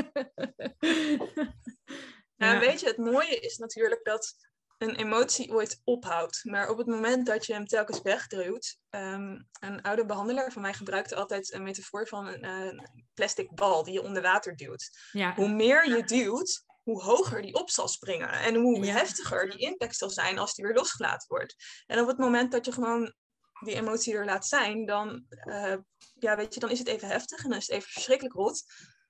Nou, 2.38 2.60
weet 2.60 2.80
je, 2.80 2.88
het 2.88 2.98
mooie 2.98 3.40
is 3.40 3.58
natuurlijk 3.58 4.04
dat 4.04 4.36
een 4.78 4.96
emotie 4.96 5.52
ooit 5.52 5.82
ophoudt. 5.84 6.40
Maar 6.44 6.70
op 6.70 6.78
het 6.78 6.88
moment 6.88 7.26
dat 7.26 7.46
je 7.46 7.54
hem 7.54 7.66
telkens 7.66 8.02
wegduwt. 8.02 8.78
Um, 8.90 9.48
een 9.60 9.82
oude 9.82 10.06
behandelaar 10.06 10.52
van 10.52 10.62
mij 10.62 10.74
gebruikte 10.74 11.16
altijd 11.16 11.54
een 11.54 11.64
metafoor 11.64 12.08
van 12.08 12.28
een, 12.28 12.90
plastic 13.14 13.56
bal 13.56 13.84
die 13.84 13.94
je 13.94 14.02
onder 14.02 14.22
water 14.22 14.56
duwt. 14.56 14.90
Ja. 15.12 15.36
Hoe 15.36 15.50
meer 15.50 15.90
je 15.90 16.04
duwt, 16.04 16.66
hoe 16.84 17.02
hoger 17.02 17.42
die 17.42 17.54
op 17.54 17.70
zal 17.70 17.88
springen. 17.88 18.30
En 18.30 18.56
hoe 18.56 18.86
heftiger 18.86 19.50
die 19.50 19.60
impact 19.60 19.96
zal 19.96 20.10
zijn 20.10 20.40
als 20.40 20.54
die 20.54 20.66
weer 20.66 20.76
losgelaten 20.76 21.28
wordt. 21.28 21.56
En 21.86 22.00
op 22.00 22.08
het 22.08 22.18
moment 22.18 22.52
dat 22.52 22.66
je 22.66 22.72
gewoon 22.72 23.14
die 23.60 23.76
emotie 23.76 24.14
er 24.14 24.26
laat 24.26 24.48
zijn, 24.48 24.86
dan, 24.86 25.26
uh, 25.46 25.76
ja, 26.20 26.36
weet 26.36 26.54
je, 26.54 26.60
dan 26.60 26.70
is 26.70 26.80
het 26.80 26.88
even 26.88 27.08
heftig 27.08 27.44
en 27.44 27.50
dan 27.50 27.58
is 27.58 27.68
het 27.68 27.76
even 27.76 27.90
verschrikkelijk 27.90 28.36
rot. 28.36 28.64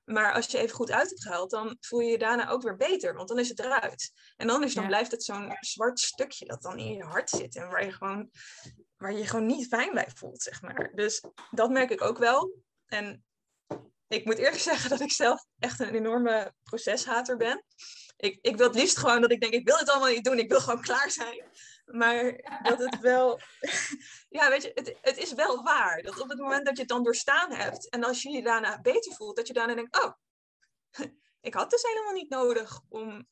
Maar 0.08 0.34
als 0.34 0.46
je 0.46 0.58
even 0.58 0.76
goed 0.76 0.92
uit 0.92 1.10
hebt 1.10 1.24
gehaald, 1.24 1.50
dan 1.50 1.78
voel 1.80 2.00
je 2.00 2.12
je 2.12 2.18
daarna 2.18 2.50
ook 2.50 2.62
weer 2.62 2.76
beter, 2.76 3.14
want 3.14 3.28
dan 3.28 3.40
is 3.40 3.50
het 3.50 3.60
eruit. 3.60 4.12
En 4.36 4.50
anders 4.50 4.74
dan 4.74 4.88
blijft 4.88 5.12
het 5.12 5.24
zo'n 5.24 5.58
zwart 5.60 6.00
stukje 6.00 6.46
dat 6.46 6.62
dan 6.62 6.78
in 6.78 6.94
je 6.94 7.04
hart 7.04 7.30
zit 7.30 7.56
en 7.56 7.70
waar 7.70 7.86
je 7.86 7.92
gewoon, 7.92 8.30
waar 8.98 9.12
je, 9.12 9.18
je 9.18 9.28
gewoon 9.28 9.46
niet 9.46 9.68
fijn 9.68 9.94
bij 9.94 10.10
voelt, 10.14 10.42
zeg 10.42 10.62
maar. 10.62 10.92
Dus 10.96 11.24
dat 11.52 11.70
merk 11.70 11.90
ik 11.90 12.02
ook 12.02 12.18
wel. 12.18 12.54
En 12.86 13.26
ik 14.08 14.26
moet 14.26 14.38
eerlijk 14.38 14.62
zeggen 14.72 14.90
dat 14.90 15.00
ik 15.00 15.12
zelf 15.12 15.46
echt 15.60 15.80
een 15.80 15.96
enorme 15.96 16.54
proceshater 16.64 17.38
ben. 17.38 17.64
Ik, 18.18 18.40
ik 18.42 18.58
wil 18.58 18.68
het 18.68 18.76
liefst 18.76 18.98
gewoon 18.98 19.22
dat 19.22 19.32
ik 19.32 19.42
denk, 19.42 19.54
ik 19.54 19.68
wil 19.68 19.78
het 19.78 19.90
allemaal 19.90 20.14
niet 20.14 20.24
doen, 20.24 20.40
ik 20.40 20.50
wil 20.50 20.60
gewoon 20.60 20.82
klaar 20.82 21.12
zijn. 21.12 21.44
Maar 21.88 22.24
dat 22.70 22.80
het 22.80 23.00
wel, 23.00 23.40
ja, 24.38 24.50
weet 24.50 24.64
je, 24.64 24.72
het, 24.74 24.98
het 25.02 25.18
is 25.18 25.34
wel 25.34 25.64
waar. 25.64 26.02
Dat 26.02 26.20
op 26.20 26.30
het 26.30 26.40
moment 26.40 26.66
dat 26.66 26.76
je 26.76 26.82
het 26.82 26.90
dan 26.90 27.04
doorstaan 27.04 27.52
hebt 27.52 27.90
en 27.90 28.04
als 28.04 28.22
je 28.22 28.30
je 28.30 28.42
daarna 28.42 28.82
beter 28.82 29.14
voelt, 29.14 29.36
dat 29.36 29.48
je 29.48 29.54
daarna 29.54 29.76
denkt, 29.76 30.04
oh, 30.04 30.14
ik 31.48 31.54
had 31.54 31.70
dus 31.70 31.82
helemaal 31.82 32.14
niet 32.14 32.30
nodig 32.30 32.82
om 32.90 33.28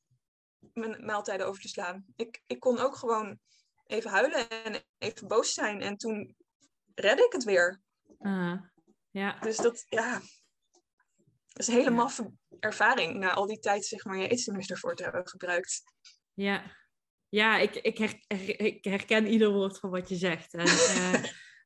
mijn 0.73 1.05
maaltijden 1.05 1.47
over 1.47 1.61
te 1.61 1.67
slaan. 1.67 2.05
Ik, 2.15 2.41
ik 2.47 2.59
kon 2.59 2.79
ook 2.79 2.95
gewoon 2.95 3.39
even 3.85 4.09
huilen 4.09 4.49
en 4.49 4.83
even 4.97 5.27
boos 5.27 5.53
zijn 5.53 5.81
en 5.81 5.97
toen 5.97 6.35
redde 6.93 7.25
ik 7.25 7.31
het 7.31 7.43
weer. 7.43 7.81
Uh, 8.19 8.61
ja. 9.09 9.39
Dus 9.39 9.57
dat, 9.57 9.85
ja. 9.89 10.21
Dat 11.47 11.67
is 11.67 11.67
een 11.67 11.73
hele 11.73 11.89
maffe 11.89 12.31
ervaring 12.59 13.15
na 13.15 13.33
al 13.33 13.45
die 13.45 13.59
tijd 13.59 13.85
zeg 13.85 14.05
maar, 14.05 14.17
je 14.17 14.27
eetstoornis 14.27 14.69
ervoor 14.69 14.95
te 14.95 15.03
hebben 15.03 15.27
gebruikt. 15.27 15.83
Ja, 16.33 16.75
ja 17.35 17.57
ik, 17.57 17.75
ik, 17.75 17.97
her, 17.97 18.19
ik 18.57 18.83
herken 18.83 19.27
ieder 19.27 19.51
woord 19.51 19.79
van 19.79 19.89
wat 19.89 20.09
je 20.09 20.15
zegt. 20.15 20.53
En, 20.53 20.65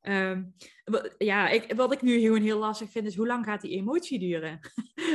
uh, 0.01 0.29
um, 0.29 0.53
ja, 1.17 1.49
ik, 1.49 1.73
wat 1.73 1.93
ik 1.93 2.01
nu 2.01 2.19
gewoon 2.19 2.41
heel 2.41 2.59
lastig 2.59 2.91
vind, 2.91 3.07
is 3.07 3.15
hoe 3.15 3.27
lang 3.27 3.45
gaat 3.45 3.61
die 3.61 3.77
emotie 3.77 4.19
duren? 4.19 4.59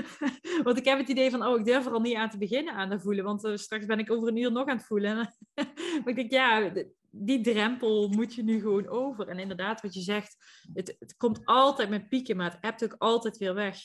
want 0.65 0.79
ik 0.79 0.85
heb 0.85 0.99
het 0.99 1.09
idee 1.09 1.31
van, 1.31 1.47
oh, 1.47 1.59
ik 1.59 1.65
durf 1.65 1.87
er 1.87 1.93
al 1.93 2.01
niet 2.01 2.17
aan 2.17 2.31
te 2.31 2.39
beginnen 2.39 2.75
aan 2.75 2.91
te 2.91 3.01
voelen, 3.01 3.25
want 3.25 3.45
uh, 3.45 3.57
straks 3.57 3.87
ben 3.87 3.99
ik 3.99 4.11
over 4.11 4.29
een 4.29 4.37
uur 4.37 4.53
nog 4.53 4.69
aan 4.69 4.77
het 4.77 4.87
voelen. 4.87 5.17
maar 6.05 6.09
ik 6.09 6.15
denk, 6.15 6.31
ja, 6.31 6.73
die 7.11 7.41
drempel 7.41 8.09
moet 8.09 8.35
je 8.35 8.43
nu 8.43 8.61
gewoon 8.61 8.89
over. 8.89 9.29
En 9.29 9.39
inderdaad, 9.39 9.81
wat 9.81 9.95
je 9.95 10.01
zegt, 10.01 10.37
het, 10.75 10.97
het 10.99 11.17
komt 11.17 11.41
altijd 11.45 11.89
met 11.89 12.09
pieken, 12.09 12.37
maar 12.37 12.51
het 12.51 12.63
hebt 12.63 12.85
ook 12.85 12.95
altijd 12.99 13.37
weer 13.37 13.55
weg. 13.55 13.77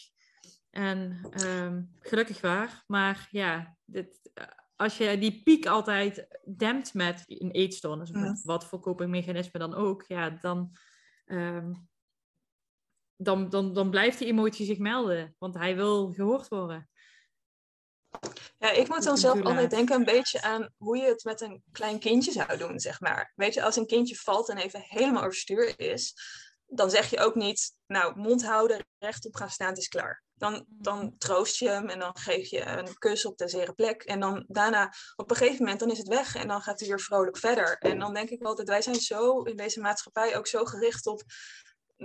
En 0.69 1.29
um, 1.45 1.91
gelukkig 1.99 2.41
waar. 2.41 2.83
Maar 2.87 3.27
ja, 3.31 3.77
dit, 3.85 4.31
als 4.79 4.97
je 4.97 5.17
die 5.17 5.41
piek 5.43 5.65
altijd 5.65 6.27
dempt 6.57 6.93
met 6.93 7.23
een 7.27 7.51
eetstoornis, 7.51 8.09
ja. 8.09 8.19
met 8.19 8.43
wat 8.43 8.65
voor 8.65 8.79
copingmechanisme 8.79 9.59
dan 9.59 9.73
ook, 9.73 10.03
ja, 10.07 10.29
dan, 10.29 10.77
um, 11.25 11.89
dan, 13.15 13.49
dan, 13.49 13.73
dan 13.73 13.89
blijft 13.89 14.17
die 14.17 14.27
emotie 14.27 14.65
zich 14.65 14.77
melden. 14.77 15.35
Want 15.37 15.53
hij 15.53 15.75
wil 15.75 16.13
gehoord 16.13 16.47
worden. 16.47 16.89
Ja, 18.57 18.71
ik 18.71 18.87
moet 18.87 19.03
dan 19.03 19.17
zelf 19.17 19.41
altijd 19.41 19.69
denken 19.69 19.95
een 19.95 20.05
beetje 20.05 20.41
aan 20.41 20.69
hoe 20.77 20.97
je 20.97 21.07
het 21.07 21.23
met 21.23 21.41
een 21.41 21.63
klein 21.71 21.99
kindje 21.99 22.31
zou 22.31 22.57
doen, 22.57 22.79
zeg 22.79 22.99
maar. 22.99 23.33
Weet 23.35 23.53
je, 23.53 23.63
als 23.63 23.75
een 23.75 23.87
kindje 23.87 24.15
valt 24.15 24.49
en 24.49 24.57
even 24.57 24.81
helemaal 24.83 25.23
overstuur 25.23 25.79
is, 25.79 26.15
dan 26.65 26.89
zeg 26.89 27.09
je 27.09 27.19
ook 27.19 27.35
niet, 27.35 27.75
nou, 27.87 28.19
mond 28.19 28.45
houden, 28.45 28.85
rechtop 28.97 29.35
gaan 29.35 29.49
staan, 29.49 29.69
het 29.69 29.77
is 29.77 29.87
klaar. 29.87 30.23
Dan, 30.39 30.65
dan 30.67 31.15
troost 31.17 31.59
je 31.59 31.69
hem 31.69 31.89
en 31.89 31.99
dan 31.99 32.17
geef 32.17 32.49
je 32.49 32.65
een 32.65 32.97
kus 32.97 33.25
op 33.25 33.37
de 33.37 33.47
zere 33.47 33.73
plek. 33.73 34.03
En 34.03 34.19
dan 34.19 34.45
daarna, 34.47 34.93
op 35.15 35.29
een 35.29 35.35
gegeven 35.35 35.63
moment, 35.63 35.79
dan 35.79 35.91
is 35.91 35.97
het 35.97 36.07
weg 36.07 36.35
en 36.35 36.47
dan 36.47 36.61
gaat 36.61 36.79
hij 36.79 36.89
weer 36.89 36.99
vrolijk 36.99 37.37
verder. 37.37 37.77
En 37.77 37.99
dan 37.99 38.13
denk 38.13 38.29
ik 38.29 38.43
altijd, 38.43 38.67
wij 38.67 38.81
zijn 38.81 38.95
zo 38.95 39.41
in 39.41 39.55
deze 39.55 39.79
maatschappij 39.79 40.37
ook 40.37 40.47
zo 40.47 40.65
gericht 40.65 41.07
op 41.07 41.23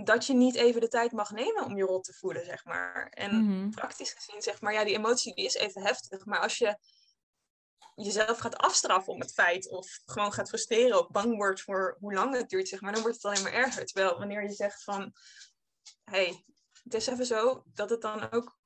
dat 0.03 0.27
je 0.27 0.35
niet 0.35 0.55
even 0.55 0.81
de 0.81 0.89
tijd 0.89 1.13
mag 1.13 1.31
nemen 1.31 1.65
om 1.65 1.77
je 1.77 1.85
rot 1.85 2.05
te 2.05 2.13
voelen, 2.13 2.45
zeg 2.45 2.65
maar. 2.65 3.09
En 3.09 3.35
mm-hmm. 3.35 3.71
praktisch 3.71 4.13
gezien, 4.13 4.43
zeg 4.43 4.61
maar, 4.61 4.73
ja, 4.73 4.85
die 4.85 4.97
emotie 4.97 5.35
die 5.35 5.45
is 5.45 5.55
even 5.55 5.83
heftig. 5.83 6.25
Maar 6.25 6.41
als 6.41 6.59
je 6.59 6.79
jezelf 7.95 8.39
gaat 8.39 8.57
afstraffen 8.57 9.13
om 9.13 9.21
het 9.21 9.33
feit 9.33 9.71
of 9.71 10.01
gewoon 10.05 10.33
gaat 10.33 10.49
frustreren 10.49 10.99
of 10.99 11.11
bang 11.11 11.37
wordt 11.37 11.61
voor 11.61 11.97
hoe 12.01 12.15
lang 12.15 12.37
het 12.37 12.49
duurt, 12.49 12.69
zeg 12.69 12.81
maar, 12.81 12.93
dan 12.93 13.03
wordt 13.03 13.17
het 13.17 13.25
alleen 13.25 13.43
maar 13.43 13.53
erger. 13.53 13.87
Terwijl 13.87 14.19
wanneer 14.19 14.43
je 14.43 14.53
zegt 14.53 14.85
van, 14.85 15.13
hey, 16.05 16.45
het 16.85 16.95
is 16.95 17.07
even 17.07 17.27
zo 17.27 17.63
dat 17.75 17.91
het 17.91 18.01
dan 18.01 18.31
ook, 18.31 18.59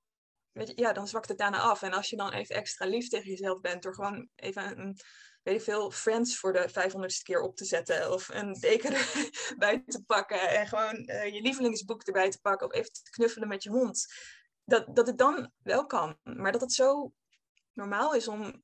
weet 0.52 0.68
je, 0.68 0.72
ja, 0.76 0.92
dan 0.92 1.08
zwakt 1.08 1.28
het 1.28 1.38
daarna 1.38 1.58
af. 1.58 1.82
En 1.82 1.92
als 1.92 2.10
je 2.10 2.16
dan 2.16 2.32
even 2.32 2.54
extra 2.54 2.86
lief 2.86 3.08
tegen 3.08 3.30
jezelf 3.30 3.60
bent 3.60 3.82
door 3.82 3.94
gewoon 3.94 4.28
even 4.34 4.78
een, 4.78 4.98
weet 5.42 5.54
ik 5.54 5.62
veel, 5.62 5.90
Friends 5.90 6.38
voor 6.38 6.52
de 6.52 6.68
500ste 6.68 7.22
keer 7.22 7.40
op 7.40 7.56
te 7.56 7.64
zetten 7.64 8.12
of 8.12 8.28
een 8.28 8.52
deken 8.52 8.94
erbij 9.50 9.82
te 9.86 10.04
pakken 10.06 10.48
en 10.48 10.66
gewoon 10.66 10.96
uh, 11.06 11.34
je 11.34 11.40
lievelingsboek 11.40 12.02
erbij 12.02 12.30
te 12.30 12.40
pakken 12.40 12.66
of 12.66 12.72
even 12.72 12.92
te 12.92 13.10
knuffelen 13.10 13.48
met 13.48 13.62
je 13.62 13.70
hond. 13.70 14.06
Dat, 14.64 14.96
dat 14.96 15.06
het 15.06 15.18
dan 15.18 15.52
wel 15.62 15.86
kan, 15.86 16.18
maar 16.22 16.52
dat 16.52 16.60
het 16.60 16.72
zo 16.72 17.12
normaal 17.72 18.14
is 18.14 18.28
om 18.28 18.62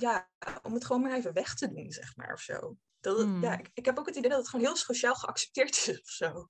ja, 0.00 0.30
om 0.62 0.74
het 0.74 0.84
gewoon 0.84 1.02
maar 1.02 1.16
even 1.16 1.32
weg 1.32 1.54
te 1.54 1.72
doen, 1.72 1.90
zeg 1.90 2.16
maar, 2.16 2.32
of 2.32 2.40
zo. 2.40 2.76
Dat 3.00 3.16
hmm. 3.16 3.42
ja, 3.42 3.58
ik, 3.58 3.70
ik, 3.74 3.84
heb 3.84 3.98
ook 3.98 4.06
het 4.06 4.16
idee 4.16 4.30
dat 4.30 4.38
het 4.38 4.48
gewoon 4.48 4.66
heel 4.66 4.76
sociaal 4.76 5.14
geaccepteerd 5.14 5.76
is, 5.76 6.00
of 6.00 6.08
zo. 6.08 6.48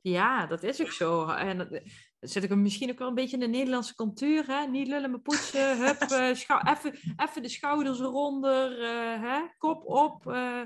Ja, 0.00 0.46
dat 0.46 0.62
is 0.62 0.80
ook 0.80 0.92
zo. 0.92 1.28
En 1.28 1.58
dat, 1.58 1.80
zit 2.20 2.44
ik 2.44 2.54
misschien 2.54 2.90
ook 2.90 2.98
wel 2.98 3.08
een 3.08 3.14
beetje 3.14 3.36
in 3.36 3.40
de 3.40 3.58
Nederlandse 3.58 3.94
cultuur, 3.94 4.46
hè? 4.46 4.66
Niet 4.66 4.88
lullen, 4.88 5.10
maar 5.10 5.20
poetsen, 5.20 5.78
hup, 5.86 6.02
uh, 6.10 6.28
even, 6.28 7.14
even 7.16 7.42
de 7.42 7.48
schouders 7.48 8.00
eronder, 8.00 8.78
uh, 8.78 9.22
hè? 9.22 9.40
kop 9.58 9.86
op. 9.86 10.26
Uh, 10.26 10.62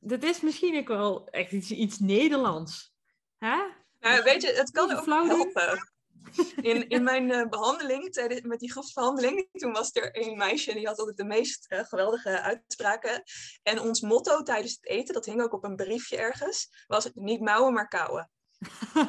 dat 0.00 0.22
is 0.22 0.40
misschien 0.40 0.78
ook 0.78 0.88
wel 0.88 1.28
echt 1.28 1.52
iets, 1.52 1.70
iets 1.70 1.98
Nederlands. 1.98 2.94
Hè? 3.38 3.56
Nou, 4.00 4.22
weet 4.22 4.42
je, 4.42 4.52
het 4.52 4.70
kan 4.70 4.92
ook 4.92 5.06
helpen. 5.06 5.92
In, 6.60 6.88
in 6.88 7.02
mijn 7.02 7.30
uh, 7.30 7.48
behandeling, 7.48 8.12
tijdens, 8.12 8.40
met 8.40 8.58
die 8.58 8.70
groepsbehandeling, 8.70 9.48
toen 9.52 9.72
was 9.72 9.90
er 9.92 10.26
een 10.26 10.36
meisje 10.36 10.70
en 10.70 10.76
die 10.76 10.86
had 10.86 10.98
altijd 10.98 11.16
de 11.16 11.24
meest 11.24 11.72
uh, 11.72 11.84
geweldige 11.84 12.40
uitspraken. 12.40 13.22
En 13.62 13.80
ons 13.80 14.00
motto 14.00 14.42
tijdens 14.42 14.72
het 14.72 14.86
eten, 14.86 15.14
dat 15.14 15.24
hing 15.24 15.42
ook 15.42 15.52
op 15.52 15.64
een 15.64 15.76
briefje 15.76 16.16
ergens, 16.16 16.84
was 16.86 17.10
niet 17.14 17.40
mouwen, 17.40 17.72
maar 17.72 17.88
kauwen. 17.88 18.30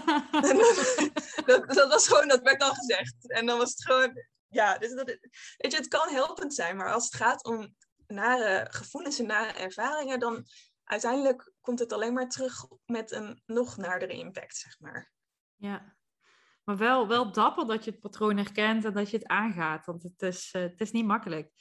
dat, 1.45 1.67
dat, 1.67 1.89
was 1.89 2.07
gewoon, 2.07 2.27
dat 2.27 2.41
werd 2.41 2.59
dan 2.59 2.75
gezegd. 2.75 3.15
En 3.31 3.45
dan 3.45 3.57
was 3.57 3.69
het 3.69 3.83
gewoon, 3.83 4.25
ja, 4.47 4.77
dus 4.77 4.93
dat, 4.93 5.05
weet 5.57 5.71
je, 5.71 5.77
het 5.77 5.87
kan 5.87 6.09
helpend 6.09 6.53
zijn, 6.53 6.75
maar 6.75 6.93
als 6.93 7.05
het 7.05 7.15
gaat 7.15 7.45
om 7.45 7.75
nare 8.07 8.67
gevoelens 8.69 9.19
en 9.19 9.25
nare 9.25 9.59
ervaringen, 9.59 10.19
dan 10.19 10.45
uiteindelijk 10.83 11.51
komt 11.61 11.79
het 11.79 11.93
alleen 11.93 12.13
maar 12.13 12.29
terug 12.29 12.65
met 12.85 13.11
een 13.11 13.41
nog 13.45 13.77
naardere 13.77 14.13
impact, 14.13 14.55
zeg 14.55 14.79
maar. 14.79 15.11
Ja, 15.55 15.94
maar 16.65 16.77
wel, 16.77 17.07
wel 17.07 17.31
dapper 17.31 17.67
dat 17.67 17.83
je 17.83 17.91
het 17.91 17.99
patroon 17.99 18.37
herkent 18.37 18.85
en 18.85 18.93
dat 18.93 19.09
je 19.09 19.17
het 19.17 19.27
aangaat. 19.27 19.85
Want 19.85 20.03
het 20.03 20.21
is, 20.21 20.53
uh, 20.55 20.61
het 20.61 20.81
is 20.81 20.91
niet 20.91 21.05
makkelijk. 21.05 21.51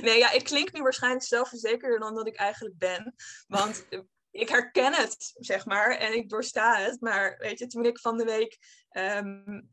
Nee, 0.00 0.18
ja, 0.18 0.30
ik 0.30 0.44
klink 0.44 0.72
nu 0.72 0.82
waarschijnlijk 0.82 1.24
zelfverzekerder 1.24 1.98
dan 1.98 2.14
dat 2.14 2.26
ik 2.26 2.36
eigenlijk 2.36 2.78
ben. 2.78 3.14
Want 3.46 3.86
ik 4.30 4.48
herken 4.48 4.94
het, 4.94 5.34
zeg 5.38 5.66
maar, 5.66 5.90
en 5.90 6.16
ik 6.16 6.28
doorsta 6.28 6.76
het. 6.76 7.00
Maar 7.00 7.36
weet 7.38 7.58
je, 7.58 7.66
toen 7.66 7.84
ik 7.84 7.98
van 7.98 8.16
de 8.16 8.24
week 8.24 8.58
um, 8.90 9.70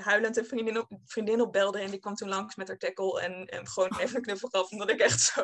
huilend 0.00 0.36
een 0.36 0.46
vriendin, 0.46 0.78
op, 0.78 0.88
vriendin 1.04 1.40
opbelde 1.40 1.78
en 1.78 1.90
die 1.90 2.00
kwam 2.00 2.14
toen 2.14 2.28
langs 2.28 2.54
met 2.54 2.68
haar 2.68 2.78
tackle 2.78 3.20
en, 3.20 3.46
en 3.46 3.68
gewoon 3.68 3.98
even 3.98 4.16
een 4.16 4.22
knuffel 4.22 4.48
gaf, 4.48 4.70
omdat 4.70 4.90
ik 4.90 5.00
echt 5.00 5.20
zo, 5.20 5.40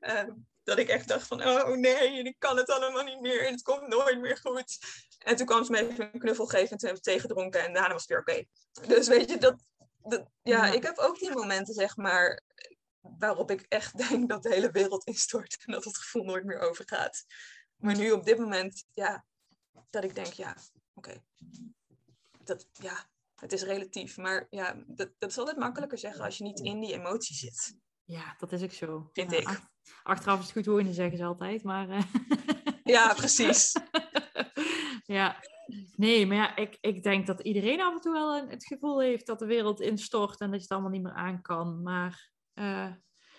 um, 0.00 0.46
dat 0.68 0.78
ik 0.78 0.88
echt 0.88 1.08
dacht 1.08 1.26
van, 1.26 1.42
oh 1.46 1.76
nee, 1.76 2.22
ik 2.22 2.36
kan 2.38 2.56
het 2.56 2.70
allemaal 2.70 3.04
niet 3.04 3.20
meer 3.20 3.46
en 3.46 3.52
het 3.52 3.62
komt 3.62 3.88
nooit 3.88 4.20
meer 4.20 4.36
goed. 4.36 4.78
En 5.18 5.36
toen 5.36 5.46
kwam 5.46 5.64
ze 5.64 5.70
me 5.70 5.78
even 5.78 6.10
een 6.12 6.20
knuffel 6.20 6.46
geven 6.46 6.70
en 6.70 6.78
toen 6.78 6.90
we 6.90 7.00
thee 7.00 7.20
gedronken 7.20 7.64
en 7.64 7.72
daarna 7.72 7.92
was 7.92 8.06
het 8.06 8.10
weer 8.10 8.18
oké. 8.18 8.44
Dus 8.86 9.08
weet 9.08 9.30
je, 9.30 9.38
dat, 9.38 9.56
dat, 10.02 10.28
ja, 10.42 10.66
ik 10.66 10.82
heb 10.82 10.98
ook 10.98 11.18
die 11.18 11.30
momenten, 11.30 11.74
zeg 11.74 11.96
maar, 11.96 12.42
waarop 13.00 13.50
ik 13.50 13.66
echt 13.68 13.98
denk 14.08 14.28
dat 14.28 14.42
de 14.42 14.54
hele 14.54 14.70
wereld 14.70 15.04
instort 15.04 15.56
en 15.66 15.72
dat 15.72 15.84
het 15.84 15.98
gevoel 15.98 16.24
nooit 16.24 16.44
meer 16.44 16.58
overgaat. 16.58 17.24
Maar 17.76 17.96
nu 17.96 18.10
op 18.10 18.24
dit 18.24 18.38
moment, 18.38 18.84
ja, 18.90 19.24
dat 19.90 20.04
ik 20.04 20.14
denk, 20.14 20.32
ja, 20.32 20.56
oké. 20.94 21.22
Dat, 22.44 22.66
ja, 22.72 23.06
het 23.44 23.52
is 23.52 23.62
relatief. 23.62 24.16
Maar 24.16 24.46
ja, 24.50 24.84
dat, 24.86 25.10
dat 25.18 25.30
is 25.30 25.38
altijd 25.38 25.56
makkelijker 25.56 25.98
zeggen 25.98 26.24
als 26.24 26.38
je 26.38 26.44
niet 26.44 26.60
in 26.60 26.80
die 26.80 26.92
emotie 26.92 27.36
zit. 27.36 27.78
Ja, 28.04 28.34
dat 28.38 28.52
is 28.52 28.62
ook 28.62 28.72
zo. 28.72 29.08
Vind 29.12 29.32
ik. 29.32 29.60
Achteraf 30.02 30.38
is 30.38 30.44
het 30.44 30.52
goed 30.52 30.66
wonen, 30.66 30.94
zeggen 30.94 31.18
ze 31.18 31.24
altijd. 31.24 31.62
Maar, 31.62 31.88
uh... 31.88 32.02
Ja, 32.84 33.14
precies. 33.14 33.76
ja. 35.16 35.42
Nee, 35.96 36.26
maar 36.26 36.36
ja, 36.36 36.56
ik, 36.56 36.78
ik 36.80 37.02
denk 37.02 37.26
dat 37.26 37.40
iedereen 37.40 37.80
af 37.80 37.94
en 37.94 38.00
toe 38.00 38.12
wel 38.12 38.36
een, 38.36 38.48
het 38.48 38.66
gevoel 38.66 39.00
heeft 39.00 39.26
dat 39.26 39.38
de 39.38 39.46
wereld 39.46 39.80
instort 39.80 40.40
en 40.40 40.46
dat 40.46 40.56
je 40.56 40.62
het 40.62 40.72
allemaal 40.72 40.90
niet 40.90 41.02
meer 41.02 41.14
aan 41.14 41.42
kan. 41.42 41.82
Maar 41.82 42.30
uh, 42.54 42.92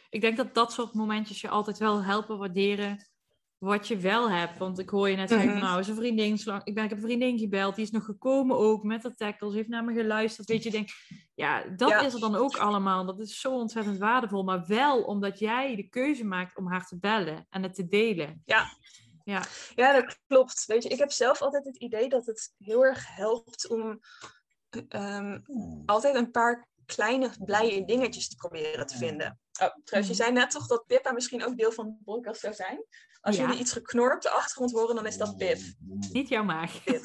ik 0.10 0.22
denk 0.22 0.38
dat 0.38 0.54
dat 0.54 0.74
soort 0.74 0.94
momentjes 0.94 1.42
je 1.42 1.50
altijd 1.50 1.78
wel 1.78 2.04
helpen 2.04 2.38
waarderen 2.38 3.08
wat 3.58 3.88
je 3.88 3.98
wel 3.98 4.30
hebt. 4.30 4.58
Want 4.58 4.80
ik 4.80 4.90
hoor 4.90 5.10
je 5.10 5.16
net 5.16 5.30
zeggen, 5.30 5.48
mm 5.48 5.54
-hmm. 5.54 5.64
nou, 5.64 5.80
is 5.80 5.88
een 5.88 5.96
vriendin, 5.96 6.34
ik, 6.64 6.76
ben, 6.76 6.84
ik 6.84 6.90
heb 6.90 6.92
een 6.92 7.00
vriendin 7.00 7.40
gebeld, 7.40 7.76
die 7.76 7.86
is 7.86 7.92
nog 7.92 8.06
gekomen 8.06 8.58
ook 8.58 8.84
met 8.84 9.02
de 9.02 9.16
tackles, 9.16 9.54
heeft 9.54 9.68
naar 9.68 9.84
me 9.84 9.94
geluisterd. 9.94 10.48
Weet 10.48 10.64
je, 10.64 10.72
denk, 10.72 10.90
ja, 11.36 11.64
dat 11.76 11.90
ja. 11.90 12.02
is 12.02 12.14
er 12.14 12.20
dan 12.20 12.36
ook 12.36 12.58
allemaal. 12.58 13.06
Dat 13.06 13.20
is 13.20 13.40
zo 13.40 13.54
ontzettend 13.54 13.98
waardevol. 13.98 14.44
Maar 14.44 14.66
wel 14.68 15.04
omdat 15.04 15.40
jij 15.40 15.76
de 15.76 15.90
keuze 15.90 16.26
maakt 16.26 16.58
om 16.58 16.68
haar 16.68 16.86
te 16.86 17.00
bellen 17.00 17.48
en 17.50 17.64
het 17.64 17.76
te 17.76 17.88
delen. 17.88 18.42
Ja. 18.46 18.66
Ja. 19.24 19.44
ja, 19.76 20.02
dat 20.02 20.18
klopt. 20.28 20.66
Weet 20.66 20.84
je, 20.84 20.90
ik 20.90 21.00
heb 21.00 21.12
zelf 21.12 21.42
altijd 21.42 21.66
het 21.66 21.78
idee 21.78 22.10
dat 22.10 22.26
het 22.26 22.54
heel 22.58 22.86
erg 22.86 23.16
helpt 23.16 23.68
om 23.70 24.00
um, 24.90 25.44
altijd 25.86 26.16
een 26.16 26.32
paar 26.32 26.68
kleine 26.86 27.32
blije 27.46 27.86
dingetjes 27.86 28.30
te 28.30 28.36
proberen 28.36 28.88
te 28.88 28.98
vinden. 28.98 29.40
Oh, 29.62 29.70
trouwens, 29.84 30.18
je 30.18 30.24
zei 30.24 30.32
net 30.32 30.52
toch 30.52 30.68
dat 30.68 30.86
Pippa 30.88 31.12
misschien 31.12 31.46
ook 31.46 31.58
deel 31.58 31.72
van 31.72 31.86
de 31.86 32.04
podcast 32.04 32.42
zou 32.42 32.54
zijn? 32.54 32.86
Als 33.26 33.36
ja. 33.36 33.42
jullie 33.42 33.60
iets 33.60 33.72
geknor 33.72 34.16
op 34.16 34.22
de 34.22 34.30
achtergrond 34.30 34.72
horen, 34.72 34.96
dan 34.96 35.06
is 35.06 35.18
dat 35.18 35.38
Pip. 35.38 35.58
Niet 36.12 36.30
jouw 36.30 36.44
maag. 36.44 36.84
Pip. 36.84 37.02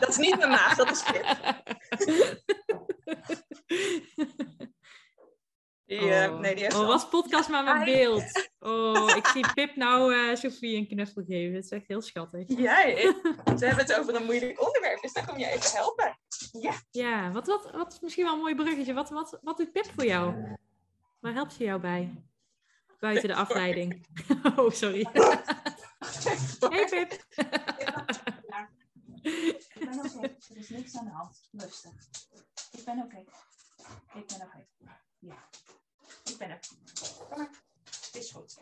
Dat 0.00 0.08
is 0.08 0.16
niet 0.16 0.36
mijn 0.36 0.50
maag, 0.50 0.76
dat 0.76 0.90
is 0.90 1.02
Pip. 1.02 1.26
Die, 5.86 6.00
uh, 6.00 6.38
nee, 6.38 6.54
die 6.54 6.62
heeft 6.62 6.76
oh, 6.76 6.86
was 6.86 7.08
podcast 7.08 7.48
maar 7.48 7.64
met 7.64 7.84
beeld. 7.84 8.22
Oh, 8.62 9.16
ik 9.16 9.26
zie 9.26 9.52
Pip 9.54 9.76
nou 9.76 10.14
uh, 10.14 10.34
Sophie 10.34 10.76
een 10.76 10.88
knuffel 10.88 11.22
geven. 11.26 11.54
Dat 11.54 11.64
is 11.64 11.70
echt 11.70 11.86
heel 11.86 12.00
schattig. 12.00 12.44
Jij, 12.46 12.94
we 13.44 13.66
hebben 13.66 13.84
het 13.84 13.98
over 13.98 14.14
een 14.14 14.24
moeilijk 14.24 14.66
onderwerp, 14.66 15.00
dus 15.00 15.12
dan 15.12 15.26
kom 15.26 15.38
je 15.38 15.46
even 15.46 15.70
helpen. 15.70 16.18
Ja, 16.60 16.72
ja 16.90 17.30
wat, 17.30 17.46
wat, 17.46 17.70
wat 17.70 17.92
is 17.92 18.00
misschien 18.00 18.24
wel 18.24 18.32
een 18.32 18.40
mooi 18.40 18.54
bruggetje. 18.54 18.94
Wat, 18.94 19.10
wat, 19.10 19.38
wat 19.42 19.56
doet 19.56 19.72
Pip 19.72 19.90
voor 19.94 20.04
jou? 20.04 20.34
Waar 21.20 21.32
helpt 21.32 21.52
ze 21.52 21.64
jou 21.64 21.80
bij? 21.80 22.29
Buiten 23.00 23.28
de 23.28 23.34
afleiding. 23.44 24.06
Oh, 24.56 24.70
sorry. 24.70 25.06
Hey 26.70 26.86
Pip. 26.88 27.12
Ik 29.22 29.78
ben 29.78 29.98
oké, 29.98 30.20
er 30.20 30.56
is 30.56 30.68
niks 30.68 30.96
aan 30.96 31.04
de 31.04 31.10
hand. 31.10 31.48
Rustig. 31.52 31.92
Ik 32.70 32.84
ben 32.84 32.98
oké. 32.98 33.24
Ik 34.14 34.26
ben 34.26 34.40
oké. 34.42 34.66
Ja. 35.18 35.48
Ik 36.24 36.38
ben 36.38 36.50
er. 36.50 36.60
Kom 37.28 37.38
maar. 37.38 37.50
Het 37.84 38.14
is 38.14 38.30
goed. 38.30 38.58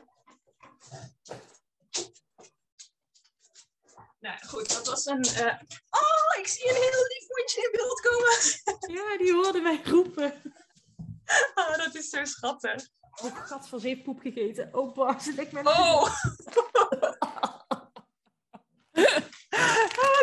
Nou 4.20 4.46
goed, 4.46 4.68
dat 4.68 4.86
was 4.86 5.06
een. 5.06 5.26
Uh... 5.26 5.60
Oh, 5.90 6.38
ik 6.38 6.46
zie 6.46 6.68
een 6.68 6.74
heel 6.74 7.06
lief 7.08 7.28
mondje 7.28 7.62
in 7.62 7.70
beeld 7.72 8.00
komen. 8.00 9.02
Ja, 9.02 9.16
die 9.16 9.32
hoorden 9.32 9.62
wij 9.62 9.80
roepen. 9.84 10.42
Oh, 11.54 11.76
dat 11.76 11.94
is 11.94 12.08
zo 12.08 12.24
schattig. 12.24 12.88
Oh, 13.22 13.36
gat 13.46 13.68
van 13.68 13.80
ze 13.80 13.88
heeft 13.88 14.02
poep 14.02 14.20
gegeten. 14.20 14.68
Oh, 14.72 14.94
Bas, 14.94 15.28
ik 15.28 15.50
ben... 15.50 15.66
Oh! 15.66 16.14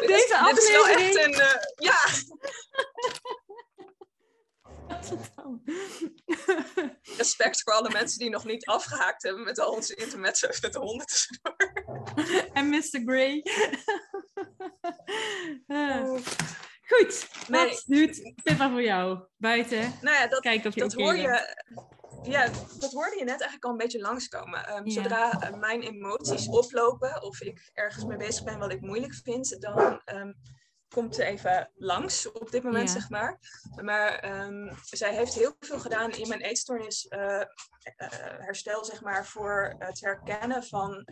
deze 0.08 0.38
aflevering... 0.38 0.56
Dit 0.56 0.58
is 0.58 0.72
wel 0.72 0.88
echt 0.88 1.16
een... 1.26 1.34
Uh, 1.34 1.56
ja! 1.76 1.98
Respect 7.18 7.62
voor 7.62 7.74
alle 7.74 7.90
mensen 7.90 8.20
die 8.20 8.30
nog 8.30 8.46
niet 8.46 8.66
afgehaakt 8.66 9.24
hebben 9.24 9.44
met 9.44 9.60
al 9.60 9.72
onze 9.72 9.96
intermezzo's 9.96 10.62
met 10.62 10.74
de 10.74 10.80
honden 10.80 11.08
tussendoor. 11.08 11.56
en 12.54 12.70
Mr. 12.70 13.02
Grey. 13.06 13.44
oh. 15.68 16.18
Goed, 16.88 17.28
nee. 17.48 17.70
wat 17.70 17.84
doet 17.86 18.34
Pippa 18.44 18.70
voor 18.70 18.84
jou 18.84 19.20
buiten? 19.38 19.98
Nou 20.02 20.18
ja, 20.18 20.28
dat, 20.28 20.40
Kijk 20.40 20.66
of 20.66 20.74
je 20.74 20.80
dat 20.80 20.94
hoor 20.94 21.16
je. 21.16 21.56
Ja, 22.26 22.50
dat 22.80 22.92
hoorde 22.92 23.18
je 23.18 23.24
net 23.24 23.30
eigenlijk 23.30 23.64
al 23.64 23.72
een 23.72 23.78
beetje 23.78 24.00
langskomen. 24.00 24.76
Um, 24.76 24.90
Zodra 24.90 25.52
uh, 25.52 25.60
mijn 25.60 25.82
emoties 25.82 26.48
oplopen 26.48 27.22
of 27.22 27.42
ik 27.42 27.70
ergens 27.74 28.06
mee 28.06 28.18
bezig 28.18 28.44
ben 28.44 28.60
wat 28.60 28.72
ik 28.72 28.82
moeilijk 28.82 29.14
vind, 29.14 29.62
dan 29.62 30.02
um, 30.06 30.36
komt 30.88 31.16
ze 31.16 31.24
even 31.24 31.72
langs 31.76 32.32
op 32.32 32.52
dit 32.52 32.64
moment, 32.64 32.90
zeg 32.90 33.10
maar. 33.10 33.40
Maar 33.82 34.42
um, 34.46 34.78
zij 34.84 35.16
heeft 35.16 35.34
heel 35.34 35.56
veel 35.60 35.80
gedaan 35.80 36.12
in 36.12 36.28
mijn 36.28 36.42
eetstoornis 36.42 37.06
uh, 37.10 37.20
uh, 37.22 37.44
herstel, 38.20 38.86
zeg 38.86 39.02
maar, 39.02 39.26
voor 39.26 39.76
het 39.78 40.02
herkennen 40.02 40.64
van 40.64 41.08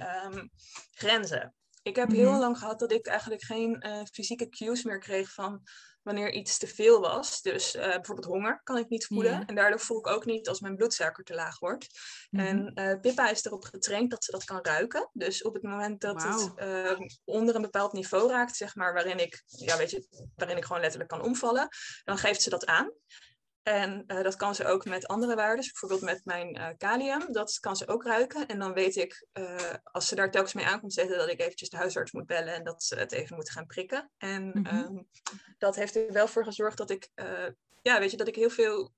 grenzen. 0.91 1.55
Ik 1.82 1.95
heb 1.95 2.09
heel 2.09 2.32
mhm. 2.32 2.39
lang 2.39 2.57
gehad 2.57 2.80
dat 2.80 2.91
ik 2.91 3.07
eigenlijk 3.07 3.43
geen 3.43 3.86
fysieke 4.11 4.49
cues 4.49 4.84
meer 4.84 4.99
kreeg 4.99 5.34
van 5.34 5.61
wanneer 6.04 6.32
iets 6.32 6.58
te 6.58 6.68
veel 6.68 7.01
was. 7.01 7.41
Dus 7.41 7.76
uh, 7.76 7.82
bijvoorbeeld 7.82 8.28
honger 8.28 8.62
kan 8.64 8.78
ik 8.78 8.89
niet 8.89 9.06
voelen. 9.06 9.45
En 9.45 9.56
daardoor 9.56 9.80
voel 9.80 9.99
ik 9.99 10.08
ook 10.08 10.26
niet 10.26 10.49
als 10.49 10.60
mijn 10.60 10.76
bloedsuiker 10.76 11.24
te 11.24 11.34
laag 11.34 11.60
wordt. 11.60 11.88
Mhm. 12.30 12.45
En 12.45 12.72
uh, 12.76 12.99
Pippa 12.99 13.30
is 13.30 13.45
erop 13.45 13.64
getraind 13.64 14.12
dat 14.12 14.24
ze 14.24 14.32
dat 14.32 14.43
kan 14.43 14.60
ruiken. 14.62 15.10
Dus 15.14 15.43
op 15.43 15.54
het 15.54 15.64
moment 15.64 16.01
dat 16.01 16.24
het 16.24 16.51
ehm, 16.56 17.01
onder 17.26 17.56
een 17.56 17.62
bepaald 17.62 17.93
niveau 17.93 18.30
raakt, 18.30 18.56
zeg 18.56 18.76
maar, 18.76 18.93
waarin 18.93 19.20
ik, 19.20 19.43
ja, 19.45 19.78
weet 19.78 19.91
je, 19.91 20.30
waarin 20.36 20.58
ik 20.58 20.66
gewoon 20.66 20.82
letterlijk 20.82 21.10
kan 21.10 21.22
omvallen, 21.22 21.68
dan 22.04 22.18
geeft 22.18 22.41
ze 22.41 22.49
dat 22.49 22.66
aan. 22.66 22.91
En 23.64 24.03
uh, 24.07 24.24
dat 24.24 24.36
kan 24.36 24.55
ze 24.55 24.66
ook 24.66 24.86
met 24.86 25.07
andere 25.07 25.36
waarden, 25.36 25.66
bijvoorbeeld 25.66 26.01
met 26.01 26.26
mijn 26.26 26.57
uh, 26.57 26.68
kalium. 26.78 27.32
Dat 27.32 27.59
kan 27.59 27.76
ze 27.76 27.88
ook 27.88 28.03
ruiken. 28.03 28.47
En 28.47 28.59
dan 28.59 28.74
weet 28.74 28.95
ik, 28.95 29.28
uh, 29.34 29.74
als 29.84 30.07
ze 30.07 30.16
daar 30.16 30.32
telkens 30.32 30.53
mee 30.53 30.66
aankomt 30.66 30.93
zetten, 30.93 31.18
dat 31.18 31.30
ik 31.30 31.39
eventjes 31.39 31.70
de 31.70 31.78
huisarts 31.78 32.11
moet 32.11 32.26
bellen 32.26 32.53
en 32.53 32.64
dat 32.64 32.84
ze 32.84 32.95
het 32.95 33.11
even 33.11 33.36
moet 33.36 33.49
gaan 33.49 33.66
prikken. 33.66 34.11
En 34.18 34.43
mm 34.43 34.66
-hmm. 34.66 34.78
um, 34.78 35.07
dat 35.57 35.76
heeft 35.76 35.95
er 35.95 36.11
wel 36.11 36.28
voor 36.28 36.43
gezorgd 36.43 36.78
dat 36.78 36.89
ik, 36.89 37.09
ja, 37.82 37.99
weet 37.99 38.11
je, 38.11 38.18
dat 38.18 38.28
ik 38.28 38.36
heel 38.36 38.49
veel 38.49 38.93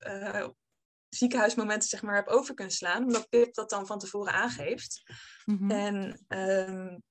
ziekenhuismomenten 1.09 1.89
zeg 1.89 2.01
maar 2.01 2.15
heb 2.15 2.27
over 2.27 2.53
kunnen 2.53 2.73
slaan. 2.73 3.03
Omdat 3.03 3.29
Pip 3.29 3.53
dat 3.53 3.69
dan 3.69 3.87
van 3.87 3.99
tevoren 3.99 4.33
aangeeft. 4.33 5.03
Mm 5.45 5.57
-hmm. 5.57 5.71
En 5.71 6.25
um, 6.67 7.03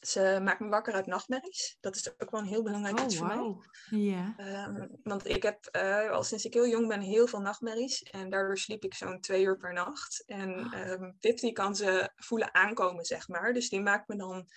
ze 0.00 0.40
maakt 0.42 0.60
me 0.60 0.68
wakker 0.68 0.94
uit 0.94 1.06
nachtmerries. 1.06 1.76
Dat 1.80 1.96
is 1.96 2.10
ook 2.18 2.30
wel 2.30 2.40
een 2.40 2.46
heel 2.46 2.62
belangrijk 2.62 2.98
oh, 2.98 3.04
iets 3.04 3.16
voor 3.16 3.28
wow. 3.28 3.62
mij. 3.90 4.00
Ja. 4.00 4.34
Um, 4.66 4.88
want 5.02 5.28
ik 5.28 5.42
heb 5.42 5.68
uh, 5.76 6.10
al 6.10 6.22
sinds 6.22 6.44
ik 6.44 6.54
heel 6.54 6.68
jong 6.68 6.88
ben 6.88 7.00
heel 7.00 7.26
veel 7.26 7.40
nachtmerries. 7.40 8.02
En 8.02 8.30
daardoor 8.30 8.58
sliep 8.58 8.84
ik 8.84 8.94
zo'n 8.94 9.20
twee 9.20 9.44
uur 9.44 9.56
per 9.56 9.72
nacht. 9.72 10.22
En 10.26 10.80
um, 10.90 11.16
Pip 11.20 11.38
die 11.38 11.52
kan 11.52 11.76
ze 11.76 12.10
voelen 12.16 12.54
aankomen, 12.54 13.04
zeg 13.04 13.28
maar. 13.28 13.52
Dus 13.52 13.68
die 13.68 13.80
maakt 13.80 14.08
me 14.08 14.16
dan 14.16 14.48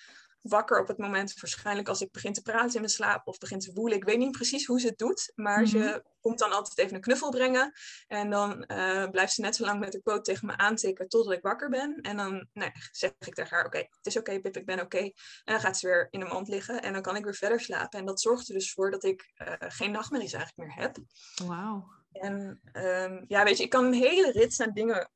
wakker 0.42 0.80
op 0.80 0.88
het 0.88 0.98
moment, 0.98 1.40
waarschijnlijk 1.40 1.88
als 1.88 2.02
ik 2.02 2.12
begin 2.12 2.34
te 2.34 2.42
praten 2.42 2.74
in 2.74 2.80
mijn 2.80 2.94
slaap 2.94 3.28
of 3.28 3.38
begin 3.38 3.60
te 3.60 3.74
woelen. 3.74 3.98
Ik 3.98 4.04
weet 4.04 4.18
niet 4.18 4.32
precies 4.32 4.66
hoe 4.66 4.80
ze 4.80 4.88
het 4.88 4.98
doet, 4.98 5.32
maar 5.36 5.58
mm 5.58 5.64
-hmm. 5.64 5.72
ze 5.72 5.78
mhm. 5.78 6.00
komt 6.20 6.40
dan 6.40 6.52
altijd 6.52 6.78
even 6.78 6.96
een 6.96 7.02
knuffel 7.02 7.30
brengen. 7.30 7.74
En 8.08 8.30
dan 8.30 8.66
uh, 8.68 9.10
blijft 9.10 9.34
ze 9.34 9.42
net 9.42 9.56
zo 9.56 9.66
lang 9.66 9.80
met 9.80 9.92
de 9.92 10.00
poot 10.00 10.26
tegen 10.26 10.48
me 10.48 10.58
aantikken 10.58 11.08
totdat 11.08 11.34
ik 11.34 11.42
wakker 11.42 11.70
ben. 11.70 12.00
En 12.02 12.18
dan 12.18 12.48
nee, 12.54 12.72
zeg 12.92 13.12
ik 13.20 13.34
tegen 13.34 13.56
haar, 13.56 13.66
oké, 13.66 13.78
okay, 13.78 13.90
het 13.92 14.06
is 14.06 14.18
oké 14.18 14.30
okay, 14.30 14.42
Pip, 14.42 14.58
ik 14.58 14.66
ben 14.66 14.76
oké. 14.76 14.86
Okay. 14.86 15.14
En 15.44 15.54
dan 15.54 15.60
gaat 15.60 15.78
ze 15.78 15.88
weer 15.88 16.08
in 16.10 16.20
de 16.20 16.26
mand 16.26 16.48
liggen 16.48 16.82
en 16.82 16.94
dan 16.94 17.02
kan 17.02 17.16
ik 17.16 17.24
weer 17.24 17.36
verder 17.36 17.60
slapen. 17.60 18.00
En 18.00 18.06
dat 18.06 18.22
zorgt 18.22 18.48
er 18.48 18.54
dus 18.54 18.74
voor 18.74 18.92
dat 18.92 19.04
ik 19.04 19.32
uh, 19.38 19.54
geen 19.58 19.92
nachtmerries 19.92 20.34
eigenlijk 20.34 20.68
meer 20.68 20.84
heb. 20.84 20.98
Wauw. 21.46 22.00
En 22.12 22.62
um, 22.74 23.26
ja, 23.28 23.44
weet 23.44 23.58
je, 23.58 23.64
ik 23.64 23.70
kan 23.70 23.86
een 23.86 23.94
hele 23.94 24.32
rits 24.32 24.62
aan 24.62 24.74
dingen 24.74 25.12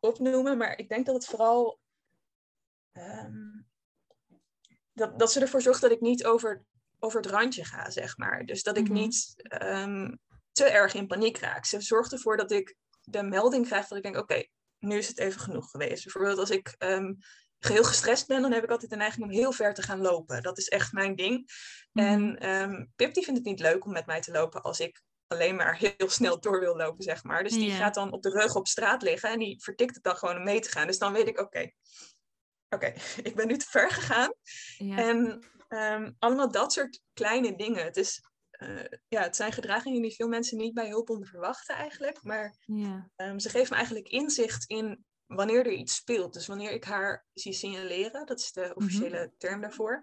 opnoemen, 0.00 0.56
maar 0.56 0.78
ik 0.78 0.88
denk 0.88 1.06
dat 1.06 1.14
het 1.14 1.26
vooral... 1.26 1.80
Um, 2.92 3.65
dat, 4.96 5.18
dat 5.18 5.32
ze 5.32 5.40
ervoor 5.40 5.62
zorgt 5.62 5.80
dat 5.80 5.90
ik 5.90 6.00
niet 6.00 6.24
over, 6.24 6.64
over 6.98 7.20
het 7.20 7.30
randje 7.30 7.64
ga, 7.64 7.90
zeg 7.90 8.16
maar. 8.16 8.44
Dus 8.44 8.62
dat 8.62 8.76
ik 8.76 8.88
mm 8.88 8.94
-hmm. 8.94 9.04
niet 9.04 9.34
um, 9.62 10.18
te 10.52 10.64
erg 10.64 10.94
in 10.94 11.06
paniek 11.06 11.38
raak. 11.38 11.64
Ze 11.64 11.80
zorgt 11.80 12.12
ervoor 12.12 12.36
dat 12.36 12.50
ik 12.50 12.76
de 13.02 13.22
melding 13.22 13.66
krijg 13.66 13.86
dat 13.86 13.98
ik 13.98 14.04
denk, 14.04 14.16
oké, 14.16 14.32
okay, 14.32 14.50
nu 14.78 14.98
is 14.98 15.08
het 15.08 15.18
even 15.18 15.40
genoeg 15.40 15.70
geweest. 15.70 16.04
Bijvoorbeeld 16.04 16.38
als 16.38 16.50
ik 16.50 16.74
um, 16.78 17.18
geheel 17.58 17.84
gestrest 17.84 18.26
ben, 18.26 18.42
dan 18.42 18.52
heb 18.52 18.64
ik 18.64 18.70
altijd 18.70 18.90
de 18.90 18.96
neiging 18.96 19.24
om 19.24 19.30
heel 19.30 19.52
ver 19.52 19.74
te 19.74 19.82
gaan 19.82 20.00
lopen. 20.00 20.42
Dat 20.42 20.58
is 20.58 20.68
echt 20.68 20.92
mijn 20.92 21.16
ding. 21.16 21.52
Mm 21.92 22.04
-hmm. 22.04 22.36
En 22.36 22.48
um, 22.48 22.92
Pip 22.96 23.14
die 23.14 23.24
vindt 23.24 23.38
het 23.38 23.48
niet 23.48 23.60
leuk 23.60 23.84
om 23.84 23.92
met 23.92 24.06
mij 24.06 24.20
te 24.20 24.32
lopen 24.32 24.62
als 24.62 24.80
ik 24.80 25.02
alleen 25.26 25.56
maar 25.56 25.76
heel 25.76 26.08
snel 26.08 26.40
door 26.40 26.60
wil 26.60 26.76
lopen, 26.76 27.04
zeg 27.04 27.24
maar. 27.24 27.42
Dus 27.42 27.52
die 27.52 27.66
yeah. 27.66 27.78
gaat 27.78 27.94
dan 27.94 28.12
op 28.12 28.22
de 28.22 28.30
rug 28.30 28.54
op 28.54 28.66
straat 28.66 29.02
liggen 29.02 29.30
en 29.30 29.38
die 29.38 29.62
vertikt 29.62 29.94
het 29.94 30.04
dan 30.04 30.16
gewoon 30.16 30.36
om 30.36 30.44
mee 30.44 30.60
te 30.60 30.70
gaan. 30.70 30.86
Dus 30.86 30.98
dan 30.98 31.12
weet 31.12 31.28
ik, 31.28 31.40
oké, 31.40 31.42
okay, 31.42 31.74
oké, 32.68 32.86
okay, 32.86 32.96
ik 33.22 33.34
ben 33.34 33.46
nu 33.46 33.56
te 33.56 33.66
ver 33.68 33.90
gegaan. 33.90 34.34
Ja. 34.78 34.96
En 34.96 35.44
um, 35.68 36.16
allemaal 36.18 36.50
dat 36.50 36.72
soort 36.72 37.00
kleine 37.12 37.56
dingen. 37.56 37.84
Het, 37.84 37.96
is, 37.96 38.22
uh, 38.58 38.84
ja, 39.08 39.22
het 39.22 39.36
zijn 39.36 39.52
gedragingen 39.52 40.02
die 40.02 40.14
veel 40.14 40.28
mensen 40.28 40.58
niet 40.58 40.74
bij 40.74 40.88
hulphonden 40.88 41.28
verwachten 41.28 41.74
eigenlijk. 41.74 42.22
Maar 42.22 42.56
ja. 42.60 43.10
um, 43.16 43.38
ze 43.38 43.48
geven 43.48 43.68
me 43.70 43.76
eigenlijk 43.76 44.08
inzicht 44.08 44.64
in 44.70 45.04
wanneer 45.26 45.66
er 45.66 45.72
iets 45.72 45.94
speelt. 45.94 46.32
Dus 46.32 46.46
wanneer 46.46 46.70
ik 46.70 46.84
haar 46.84 47.26
zie 47.32 47.52
signaleren, 47.52 48.26
dat 48.26 48.38
is 48.38 48.52
de 48.52 48.72
officiële 48.74 49.16
mm 49.16 49.22
-hmm. 49.22 49.34
term 49.38 49.60
daarvoor. 49.60 50.02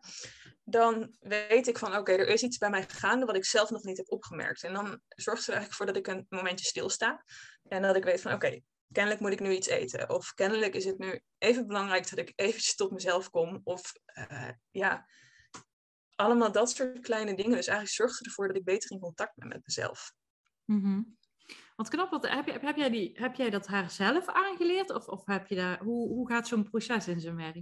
Dan 0.64 1.16
weet 1.20 1.68
ik 1.68 1.78
van 1.78 1.90
oké, 1.90 2.00
okay, 2.00 2.16
er 2.16 2.28
is 2.28 2.44
iets 2.44 2.58
bij 2.58 2.70
mij 2.70 2.84
gaande 2.88 3.26
wat 3.26 3.36
ik 3.36 3.46
zelf 3.46 3.70
nog 3.70 3.84
niet 3.84 3.98
heb 3.98 4.12
opgemerkt. 4.12 4.64
En 4.64 4.74
dan 4.74 5.02
zorgt 5.08 5.44
ze 5.44 5.52
er 5.52 5.58
eigenlijk 5.58 5.74
voor 5.74 5.86
dat 5.86 5.96
ik 5.96 6.08
een 6.08 6.26
momentje 6.30 6.66
stilsta. 6.66 7.24
En 7.64 7.82
dat 7.82 7.96
ik 7.96 8.04
weet 8.04 8.22
van 8.22 8.34
oké, 8.34 8.46
okay, 8.46 8.64
kennelijk 8.94 9.22
moet 9.22 9.32
ik 9.32 9.40
nu 9.40 9.56
iets 9.56 9.68
eten. 9.68 10.10
Of 10.10 10.34
kennelijk 10.34 10.76
is 10.76 10.86
het 10.86 10.98
nu 10.98 11.22
even 11.38 11.68
belangrijk 11.68 12.10
dat 12.10 12.20
ik 12.20 12.34
eventjes 12.36 12.76
tot 12.76 12.92
mezelf 12.92 13.30
kom. 13.30 13.62
Of 13.64 13.94
uh, 14.32 14.50
ja, 14.72 15.08
allemaal 16.16 16.52
dat 16.52 16.70
soort 16.70 17.00
kleine 17.00 17.36
dingen. 17.36 17.56
Dus 17.56 17.68
eigenlijk 17.68 17.96
zorgt 17.96 18.16
ze 18.16 18.24
ervoor 18.24 18.48
dat 18.48 18.56
ik 18.56 18.64
beter 18.64 18.92
in 18.92 19.00
contact 19.00 19.36
ben 19.36 19.48
met 19.48 19.62
mezelf. 19.64 20.14
Mm 20.66 20.82
-hmm. 20.82 21.18
Wat 21.76 21.90
knap, 21.90 22.12
wat, 22.12 22.30
heb, 22.30 22.62
heb, 22.62 22.76
jij 22.76 22.90
die, 22.90 23.12
heb 23.14 23.36
jij 23.36 23.50
dat 23.50 23.68
haar 23.68 23.92
zelf 23.92 24.28
aangeleerd? 24.28 24.90
Of, 24.90 25.08
of 25.08 25.26
heb 25.26 25.48
je 25.48 25.56
daar, 25.56 25.80
hoe, 25.80 26.08
hoe 26.08 26.30
gaat 26.30 26.48
zo'n 26.48 26.70
proces 26.70 27.08
in 27.08 27.20
zijn 27.20 27.36
werk? 27.36 27.62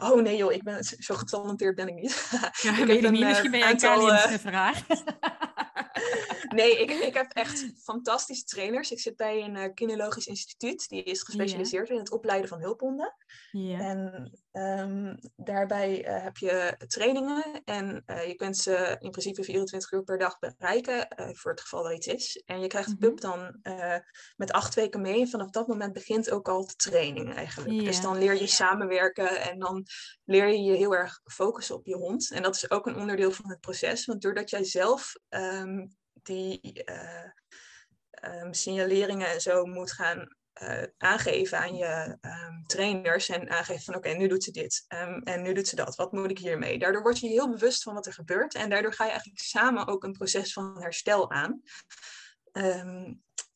Oh 0.00 0.22
nee 0.22 0.36
joh, 0.36 0.52
ik 0.52 0.62
ben 0.62 0.84
zo 0.84 1.14
getalenteerd 1.14 1.74
ben 1.74 1.88
ik 1.88 1.94
niet. 1.94 2.28
Ja, 2.62 2.76
ik 2.78 2.84
weet 2.84 3.10
niet. 3.10 3.20
Misschien 3.20 3.50
ben 3.50 3.60
jij 3.60 3.70
een 3.70 4.32
uh... 4.32 4.38
vraag. 4.38 4.86
nee, 6.54 6.80
ik, 6.80 6.90
ik 6.90 7.14
heb 7.14 7.32
echt 7.32 7.72
fantastische 7.82 8.44
trainers. 8.44 8.90
Ik 8.90 9.00
zit 9.00 9.16
bij 9.16 9.42
een 9.42 9.56
uh, 9.56 9.64
kinologisch 9.74 10.26
instituut. 10.26 10.88
Die 10.88 11.02
is 11.02 11.22
gespecialiseerd 11.22 11.86
yeah. 11.86 11.98
in 11.98 12.04
het 12.04 12.12
opleiden 12.12 12.48
van 12.48 12.60
hulphonden. 12.60 13.14
Yeah. 13.50 13.80
En 13.80 14.30
um, 14.52 15.18
daarbij 15.36 16.06
uh, 16.06 16.22
heb 16.22 16.36
je 16.36 16.74
trainingen. 16.86 17.62
En 17.64 18.02
uh, 18.06 18.26
je 18.26 18.34
kunt 18.34 18.56
ze 18.56 18.96
in 19.00 19.10
principe 19.10 19.44
24 19.44 19.92
uur 19.92 20.02
per 20.02 20.18
dag 20.18 20.38
bereiken. 20.38 21.08
voor 21.36 21.50
het 21.50 21.60
geval 21.60 21.86
er 21.86 21.94
iets 21.94 22.06
is. 22.06 22.42
En 22.44 22.60
je 22.60 22.66
krijgt 22.66 22.90
de 22.90 22.96
pup 22.96 23.20
dan 23.20 23.60
met 24.36 24.52
acht 24.52 24.74
weken 24.74 25.00
mee. 25.00 25.20
En 25.20 25.28
vanaf 25.28 25.50
dat 25.50 25.66
moment 25.66 25.92
begint 25.92 26.30
ook 26.30 26.48
al 26.48 26.66
de 26.66 26.74
training 26.74 27.34
eigenlijk. 27.34 27.72
Yeah. 27.72 27.84
Dus 27.84 28.00
dan 28.00 28.18
leer 28.18 28.40
je 28.40 28.46
samenwerken. 28.46 29.40
En 29.40 29.58
dan 29.58 29.86
leer 30.24 30.48
je 30.48 30.62
je 30.62 30.76
heel 30.76 30.94
erg 30.94 31.20
focussen 31.24 31.74
op 31.74 31.86
je 31.86 31.96
hond. 31.96 32.30
En 32.30 32.42
dat 32.42 32.54
is 32.54 32.70
ook 32.70 32.86
een 32.86 32.96
onderdeel 32.96 33.30
van 33.30 33.50
het 33.50 33.60
proces. 33.60 34.04
Want 34.04 34.22
doordat 34.22 34.50
jij 34.50 34.64
zelf 34.64 35.12
um, 35.28 35.98
die 36.22 36.82
uh, 36.84 38.42
um, 38.42 38.54
signaleringen 38.54 39.28
en 39.28 39.40
zo 39.40 39.64
moet 39.64 39.92
gaan 39.92 40.36
uh, 40.62 40.82
aangeven 40.98 41.58
aan 41.58 41.74
je 41.74 42.18
um, 42.20 42.66
trainers 42.66 43.28
en 43.28 43.50
aangeven 43.50 43.82
van 43.82 43.94
oké, 43.94 44.08
nu 44.08 44.28
doet 44.28 44.44
ze 44.44 44.50
dit 44.50 44.84
um, 44.88 45.22
en 45.22 45.42
nu 45.42 45.52
doet 45.52 45.68
ze 45.68 45.76
dat. 45.76 45.96
Wat 45.96 46.12
moet 46.12 46.30
ik 46.30 46.38
hiermee? 46.38 46.78
Daardoor 46.78 47.02
word 47.02 47.18
je 47.18 47.28
heel 47.28 47.50
bewust 47.50 47.82
van 47.82 47.94
wat 47.94 48.06
er 48.06 48.12
gebeurt 48.12 48.54
en 48.54 48.70
daardoor 48.70 48.92
ga 48.92 49.04
je 49.04 49.10
eigenlijk 49.10 49.40
samen 49.40 49.86
ook 49.86 50.04
een 50.04 50.12
proces 50.12 50.52
van 50.52 50.82
herstel 50.82 51.30
aan. 51.30 51.62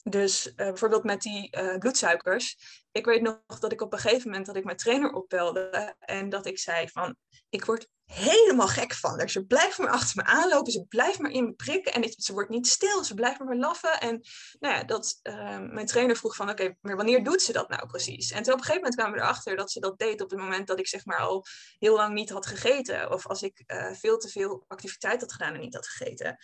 dus 0.03 0.47
uh, 0.47 0.55
bijvoorbeeld 0.55 1.05
met 1.05 1.21
die 1.21 1.51
bloedsuikers. 1.79 2.57
Ik 2.93 3.05
weet 3.05 3.23
nog 3.23 3.59
dat 3.59 3.73
ik 3.73 3.81
op 3.81 3.93
een 3.93 3.99
gegeven 3.99 4.29
moment 4.29 4.47
dat 4.47 4.57
ik 4.57 4.65
mijn 4.65 4.77
trainer 4.77 5.13
opbelde 5.13 5.95
en 5.99 6.29
dat 6.29 6.47
ik 6.47 6.59
zei 6.59 6.89
van 6.89 7.17
ik 7.49 7.65
word 7.65 7.89
helemaal 8.05 8.69
gek 8.69 8.95
van 8.95 9.19
haar. 9.19 9.31
Ze 9.31 9.45
blijft 9.45 9.79
maar 9.79 9.89
achter 9.91 10.17
me 10.17 10.25
aanlopen, 10.31 10.73
ze 10.73 10.85
blijft 10.85 11.19
maar 11.19 11.31
in 11.31 11.45
me 11.45 11.53
prikken 11.53 11.93
en 11.93 12.15
ze 12.17 12.33
wordt 12.33 12.51
niet 12.51 12.67
stil, 12.67 13.05
ze 13.05 13.15
blijft 13.15 13.39
maar 13.39 13.57
laffen. 13.57 14.01
En 14.01 14.21
nou 14.61 14.75
ja, 14.75 14.85
dat, 14.85 15.21
uh, 15.23 15.59
mijn 15.59 15.87
trainer 15.87 16.17
vroeg 16.17 16.37
van, 16.37 16.51
oké, 16.51 16.75
maar 16.81 16.97
wanneer 16.97 17.25
doet 17.25 17.43
ze 17.43 17.53
dat 17.53 17.69
nou 17.69 17.87
precies? 17.87 18.31
En 18.31 18.43
toen 18.43 18.53
op 18.53 18.59
een 18.59 18.65
gegeven 18.65 18.83
moment 18.83 18.95
kwamen 18.95 19.19
we 19.19 19.25
erachter 19.25 19.57
dat 19.57 19.71
ze 19.71 19.81
dat 19.81 19.99
deed 19.99 20.21
op 20.21 20.31
het 20.31 20.39
moment 20.39 20.67
dat 20.67 20.79
ik 20.79 20.89
zeg 20.89 21.05
maar 21.05 21.19
al 21.19 21.45
heel 21.79 21.95
lang 21.95 22.15
niet 22.15 22.31
had 22.31 22.47
gegeten. 22.47 23.13
Of 23.13 23.27
als 23.27 23.43
ik 23.43 23.63
uh, 23.67 23.93
veel 23.93 24.19
te 24.19 24.29
veel 24.29 24.65
activiteit 24.69 25.21
had 25.21 25.33
gedaan 25.33 25.55
en 25.55 25.61
niet 25.61 25.75
had 25.75 25.89
gegeten. 25.89 26.37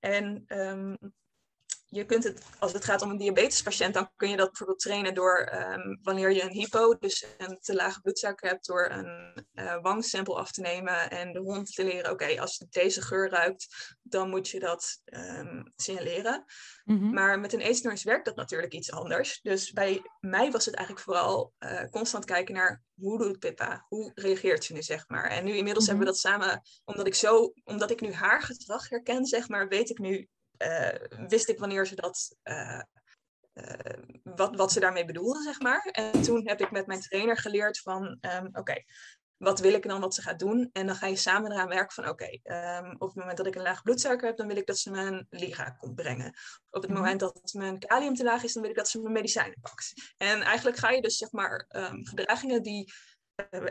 En 0.00 0.44
um, 0.46 1.14
je 1.90 2.04
kunt 2.04 2.24
het, 2.24 2.42
als 2.58 2.72
het 2.72 2.84
gaat 2.84 3.02
om 3.02 3.10
een 3.10 3.16
diabetespatiënt, 3.16 3.94
dan 3.94 4.10
kun 4.16 4.30
je 4.30 4.36
dat 4.36 4.46
bijvoorbeeld 4.46 4.78
trainen 4.78 5.14
door 5.14 5.52
um, 5.52 5.98
wanneer 6.02 6.32
je 6.32 6.42
een 6.42 6.52
hypo, 6.52 6.96
dus 6.98 7.26
een 7.38 7.58
te 7.60 7.74
lage 7.74 8.00
bloedsuiker 8.00 8.48
hebt, 8.48 8.66
door 8.66 8.90
een 8.90 9.46
uh, 9.54 9.80
wangstempel 9.82 10.38
af 10.38 10.52
te 10.52 10.60
nemen 10.60 11.10
en 11.10 11.32
de 11.32 11.38
hond 11.38 11.74
te 11.74 11.84
leren, 11.84 12.10
oké, 12.10 12.40
als 12.40 12.58
het 12.58 12.72
deze 12.72 13.02
geur 13.02 13.30
ruikt, 13.30 13.96
dan 14.02 14.30
moet 14.30 14.48
je 14.48 14.60
dat 14.60 15.00
um, 15.04 15.72
signaleren. 15.76 16.44
Mm 16.84 16.98
-hmm. 16.98 17.12
Maar 17.12 17.40
met 17.40 17.52
een 17.52 17.60
eetstoornis 17.60 18.04
werkt 18.04 18.24
dat 18.24 18.36
natuurlijk 18.36 18.72
iets 18.72 18.92
anders. 18.92 19.40
Dus 19.42 19.72
bij 19.72 20.02
mij 20.20 20.50
was 20.50 20.64
het 20.64 20.74
eigenlijk 20.74 21.06
vooral 21.06 21.52
uh, 21.58 21.84
constant 21.90 22.24
kijken 22.24 22.54
naar 22.54 22.82
hoe 22.94 23.18
doet 23.18 23.38
Pippa, 23.38 23.84
hoe 23.88 24.10
reageert 24.14 24.64
ze 24.64 24.72
nu, 24.72 24.82
zeg 24.82 25.08
maar. 25.08 25.30
En 25.30 25.44
nu 25.44 25.56
inmiddels 25.56 25.86
mm 25.86 25.90
-hmm. 25.90 26.04
hebben 26.04 26.14
we 26.14 26.22
dat 26.22 26.32
samen, 26.32 26.62
omdat 26.84 27.06
ik 27.06 27.14
zo, 27.14 27.52
omdat 27.64 27.90
ik 27.90 28.00
nu 28.00 28.12
haar 28.12 28.42
gedrag 28.42 28.88
herken, 28.88 29.26
zeg 29.26 29.48
maar, 29.48 29.68
weet 29.68 29.90
ik 29.90 29.98
nu 29.98 30.28
wist 31.28 31.48
ik 31.48 31.58
wanneer 31.58 31.86
ze 31.86 31.94
dat, 31.94 32.36
uh, 32.44 32.80
uh, 33.54 34.04
wat, 34.22 34.56
wat 34.56 34.72
ze 34.72 34.80
daarmee 34.80 35.04
bedoelden, 35.04 35.42
zeg 35.42 35.60
maar. 35.60 35.84
En 35.84 36.22
toen 36.22 36.48
heb 36.48 36.60
ik 36.60 36.70
met 36.70 36.86
mijn 36.86 37.00
trainer 37.00 37.36
geleerd 37.36 37.78
van, 37.78 38.18
um, 38.20 38.46
oké, 38.46 38.58
okay, 38.58 38.84
wat 39.36 39.60
wil 39.60 39.72
ik 39.72 39.88
dan 39.88 40.00
wat 40.00 40.14
ze 40.14 40.22
gaat 40.22 40.38
doen? 40.38 40.70
En 40.72 40.86
dan 40.86 40.96
ga 40.96 41.06
je 41.06 41.16
samen 41.16 41.52
eraan 41.52 41.68
werken 41.68 41.92
van, 41.92 42.08
oké, 42.08 42.38
okay, 42.40 42.78
um, 42.78 42.92
op 42.98 43.08
het 43.08 43.16
moment 43.16 43.36
dat 43.36 43.46
ik 43.46 43.54
een 43.54 43.62
laag 43.62 43.82
bloedsuiker 43.82 44.26
heb, 44.26 44.36
dan 44.36 44.46
wil 44.46 44.56
ik 44.56 44.66
dat 44.66 44.78
ze 44.78 44.90
mijn 44.90 45.26
liga 45.30 45.70
komt 45.70 45.94
brengen. 45.94 46.34
Op 46.70 46.82
het 46.82 46.90
moment 46.90 47.20
dat 47.20 47.50
mijn 47.52 47.78
kalium 47.78 48.14
te 48.14 48.24
laag 48.24 48.42
is, 48.42 48.52
dan 48.52 48.62
wil 48.62 48.70
ik 48.70 48.76
dat 48.76 48.88
ze 48.88 49.00
mijn 49.00 49.12
medicijnen 49.12 49.60
pakt. 49.60 50.12
En 50.16 50.42
eigenlijk 50.42 50.76
ga 50.76 50.90
je 50.90 51.02
dus, 51.02 51.16
zeg 51.16 51.32
maar, 51.32 51.66
um, 51.68 52.06
gedragingen 52.06 52.62
die 52.62 52.92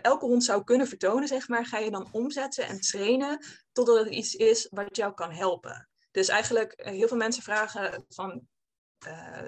elke 0.02 0.26
hond 0.26 0.44
zou 0.44 0.64
kunnen 0.64 0.88
vertonen, 0.88 1.28
zeg 1.28 1.48
maar, 1.48 1.66
ga 1.66 1.78
je 1.78 1.92
dan 1.92 2.10
omzetten 2.12 2.66
en 2.66 2.80
trainen 2.80 3.46
totdat 3.72 3.98
het 3.98 4.14
iets 4.14 4.36
is 4.36 4.68
wat 4.70 4.96
jou 4.96 5.14
kan 5.14 5.32
helpen. 5.32 5.90
Dus 6.18 6.28
eigenlijk, 6.28 6.74
heel 6.76 7.07
veel 7.07 7.18
mensen 7.18 7.43
vragen 7.43 8.05
van, 8.09 8.47
uh, 9.07 9.43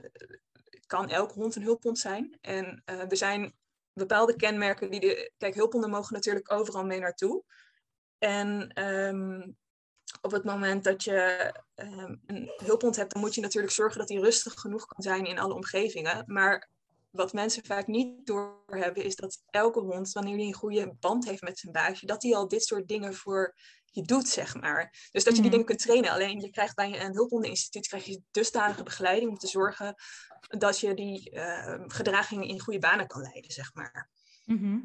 kan 0.86 1.10
elke 1.10 1.34
hond 1.34 1.56
een 1.56 1.64
hulphond 1.64 2.00
zijn? 2.00 2.38
En 2.42 2.84
uh, 2.86 3.12
er 3.12 3.18
zijn 3.18 3.56
bepaalde 3.94 4.36
kenmerken 4.36 4.92
die 4.92 5.00
de, 5.00 5.32
kijk, 5.38 5.56
hulphonden 5.56 5.90
mogen 5.90 6.14
natuurlijk 6.14 6.52
overal 6.52 6.86
mee 6.86 7.00
naartoe. 7.00 7.44
En 8.18 8.82
um, 8.84 9.58
op 10.22 10.32
het 10.32 10.44
moment 10.44 10.84
dat 10.84 11.04
je 11.04 11.52
um, 11.76 12.22
een 12.26 12.52
hulphond 12.64 12.96
hebt, 12.96 13.14
dan 13.14 13.22
moet 13.22 13.36
je 13.36 13.42
natuurlijk 13.42 13.74
zorgen 13.74 14.00
dat 14.00 14.10
hij 14.10 14.18
rustig 14.18 14.54
genoeg 14.54 14.86
kan 14.86 15.04
zijn 15.04 15.26
in 15.26 15.40
alle 15.40 15.54
omgevingen. 15.54 16.24
Maar 16.26 16.70
wat 17.10 17.34
mensen 17.34 17.66
vaak 17.66 17.88
niet 17.88 18.26
doorhebben, 18.26 19.04
is 19.04 19.16
dat 19.16 19.44
elke 19.50 19.80
hond, 19.80 20.12
wanneer 20.12 20.36
hij 20.36 20.46
een 20.46 20.54
goede 20.54 20.96
band 21.00 21.26
heeft 21.26 21.42
met 21.42 21.60
zijn 21.60 21.74
baasje, 21.74 22.06
dat 22.06 22.24
hij 22.24 22.36
al 22.36 22.48
dit 22.48 22.64
soort 22.64 22.88
dingen 22.88 23.14
voor 23.14 23.56
je 23.92 24.02
doet, 24.02 24.28
zeg 24.28 24.56
maar. 24.56 25.08
Dus 25.12 25.24
dat 25.24 25.36
je 25.36 25.42
die 25.42 25.42
Mhm. 25.42 25.50
dingen 25.50 25.66
kunt 25.66 25.80
trainen. 25.80 26.12
Alleen 26.12 26.40
je 26.40 26.50
krijgt 26.50 26.76
bij 26.76 27.02
een 27.02 27.14
hulphondeninstituut 27.14 27.88
krijg 27.88 28.06
je 28.06 28.22
dusdanige 28.32 28.84
begeleiding 28.84 29.32
om 29.32 29.38
te 29.38 29.48
zorgen 29.48 29.96
dat 30.48 30.80
je 30.80 30.94
die 30.94 31.32
uh, 31.32 31.76
gedragingen 31.88 32.48
in 32.48 32.60
goede 32.60 32.80
banen 32.80 33.08
kan 33.08 33.22
leiden, 33.22 33.52
zeg 33.52 33.74
maar. 33.74 34.10
Mhm. 34.46 34.80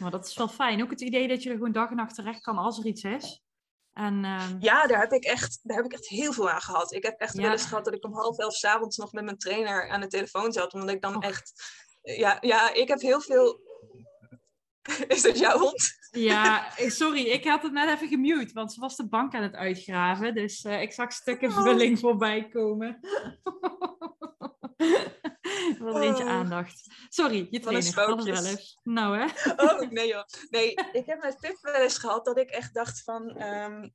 Maar 0.00 0.10
dat 0.10 0.26
is 0.26 0.36
wel 0.36 0.48
fijn. 0.48 0.82
Ook 0.82 0.90
het 0.90 1.00
idee 1.00 1.28
dat 1.28 1.42
je 1.42 1.48
er 1.50 1.56
gewoon 1.56 1.72
dag 1.72 1.90
en 1.90 1.96
nacht 1.96 2.14
terecht 2.14 2.40
kan 2.40 2.56
als 2.58 2.78
er 2.78 2.86
iets 2.86 3.02
is. 3.02 3.40
En, 3.92 4.24
uh... 4.24 4.50
Ja, 4.58 4.86
daar 4.86 5.00
heb, 5.00 5.12
ik 5.12 5.24
echt, 5.24 5.58
daar 5.62 5.76
heb 5.76 5.86
ik 5.86 5.92
echt 5.92 6.08
heel 6.08 6.32
veel 6.32 6.50
aan 6.50 6.60
gehad. 6.60 6.92
Ik 6.92 7.02
heb 7.02 7.20
echt 7.20 7.36
Ja. 7.36 7.42
wel 7.42 7.50
eens 7.52 7.64
gehad 7.66 7.84
dat 7.84 7.94
ik 7.94 8.04
om 8.04 8.12
half 8.14 8.38
elf 8.38 8.54
's 8.54 8.64
avonds 8.64 8.96
nog 8.96 9.12
met 9.12 9.24
mijn 9.24 9.38
trainer 9.38 9.88
aan 9.88 10.00
de 10.00 10.06
telefoon 10.06 10.52
zat. 10.52 10.74
Omdat 10.74 10.90
ik 10.90 11.02
dan 11.02 11.22
echt... 11.22 11.52
Ja, 12.02 12.36
ja, 12.40 12.72
ik 12.74 12.88
heb 12.88 13.00
heel 13.00 13.20
veel... 13.20 13.60
Is 15.08 15.22
dat 15.22 15.38
jouw 15.38 15.58
hond? 15.58 15.94
Ja, 16.10 16.70
sorry, 17.00 17.20
ik 17.26 17.44
had 17.44 17.62
het 17.62 17.72
net 17.72 17.88
even 17.88 18.08
gemute, 18.08 18.52
want 18.52 18.72
ze 18.72 18.80
was 18.80 18.96
de 18.96 19.08
bank 19.08 19.34
aan 19.34 19.42
het 19.42 19.54
uitgraven. 19.54 20.34
Dus 20.34 20.62
eh, 20.64 20.80
ik 20.82 20.92
zag 20.92 21.12
stukken 21.12 21.48
Oh. 21.48 21.62
vulling 21.62 21.98
voorbij 21.98 22.48
komen. 22.48 22.98
Wat 25.78 25.94
er 25.94 26.02
eentje 26.02 26.24
Oh. 26.24 26.30
aandacht. 26.30 26.90
Sorry, 27.08 27.36
je 27.36 27.56
een 27.56 27.60
trainer. 27.60 27.94
Dat 27.94 28.24
wel 28.24 28.44
eens. 28.44 28.78
Nou 28.82 29.18
hè. 29.18 29.52
Oh, 29.56 29.90
nee 29.90 30.08
joh. 30.08 30.24
Nee, 30.50 30.74
ik 30.92 31.06
heb 31.06 31.22
met 31.22 31.40
Pip 31.40 31.58
wel 31.60 31.74
eens 31.74 31.98
gehad 31.98 32.24
dat 32.24 32.38
ik 32.38 32.50
echt 32.50 32.74
dacht 32.74 33.02
van... 33.02 33.28
ehm, 33.36 33.88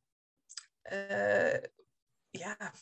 eh, 0.81 1.61
ja, 2.29 2.73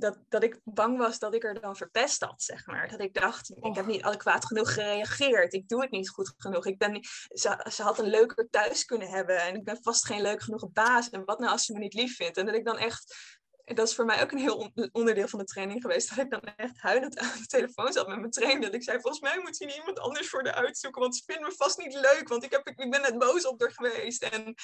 dat, 0.00 0.18
dat 0.28 0.42
ik 0.42 0.60
bang 0.64 0.98
was 0.98 1.18
dat 1.18 1.34
ik 1.34 1.44
er 1.44 1.60
dan 1.60 1.76
verpest 1.76 2.20
had, 2.20 2.42
zeg 2.42 2.66
maar. 2.66 2.88
Dat 2.88 3.00
ik 3.00 3.14
dacht, 3.14 3.50
ik 3.50 3.74
heb 3.74 3.86
niet 3.86 4.02
adequaat 4.02 4.44
genoeg 4.44 4.72
gereageerd. 4.72 5.52
Ik 5.52 5.68
doe 5.68 5.80
het 5.80 5.90
niet 5.90 6.10
goed 6.10 6.34
genoeg. 6.36 6.66
Ik 6.66 6.78
ben 6.78 6.92
niet, 6.92 7.08
ze, 7.32 7.66
ze 7.72 7.82
had 7.82 7.98
een 7.98 8.10
leuker 8.10 8.48
thuis 8.50 8.84
kunnen 8.84 9.08
hebben. 9.08 9.42
En 9.42 9.54
ik 9.54 9.64
ben 9.64 9.78
vast 9.82 10.06
geen 10.06 10.22
leuk 10.22 10.42
genoeg 10.42 10.72
baas. 10.72 11.10
En 11.10 11.24
wat 11.24 11.38
nou 11.38 11.52
als 11.52 11.64
ze 11.64 11.72
me 11.72 11.78
niet 11.78 11.94
lief 11.94 12.16
vindt? 12.16 12.36
En 12.36 12.46
dat 12.46 12.54
ik 12.54 12.64
dan 12.64 12.78
echt... 12.78 13.38
Dat 13.64 13.88
is 13.88 13.94
voor 13.94 14.04
mij 14.04 14.22
ook 14.22 14.32
een 14.32 14.38
heel 14.38 14.56
on- 14.56 14.88
onderdeel 14.92 15.28
van 15.28 15.38
de 15.38 15.44
training 15.44 15.82
geweest. 15.82 16.08
Dat 16.08 16.24
ik 16.24 16.30
dan 16.30 16.40
echt 16.56 16.80
huilend 16.80 17.18
aan 17.18 17.38
de 17.38 17.46
telefoon 17.46 17.92
zat 17.92 18.08
met 18.08 18.18
mijn 18.18 18.30
trainer. 18.30 18.60
Dat 18.60 18.74
ik 18.74 18.82
zei, 18.82 19.00
volgens 19.00 19.22
mij 19.22 19.38
moet 19.42 19.58
je 19.58 19.74
iemand 19.74 19.98
anders 19.98 20.28
voor 20.28 20.42
de 20.42 20.54
uitzoeken. 20.54 21.00
Want 21.00 21.16
ze 21.16 21.22
vinden 21.26 21.48
me 21.48 21.54
vast 21.56 21.78
niet 21.78 21.94
leuk. 21.94 22.28
Want 22.28 22.44
ik, 22.44 22.50
heb, 22.50 22.66
ik 22.66 22.90
ben 22.90 23.00
net 23.00 23.18
boos 23.18 23.46
op 23.46 23.60
haar 23.60 23.72
geweest. 23.72 24.22
En 24.22 24.54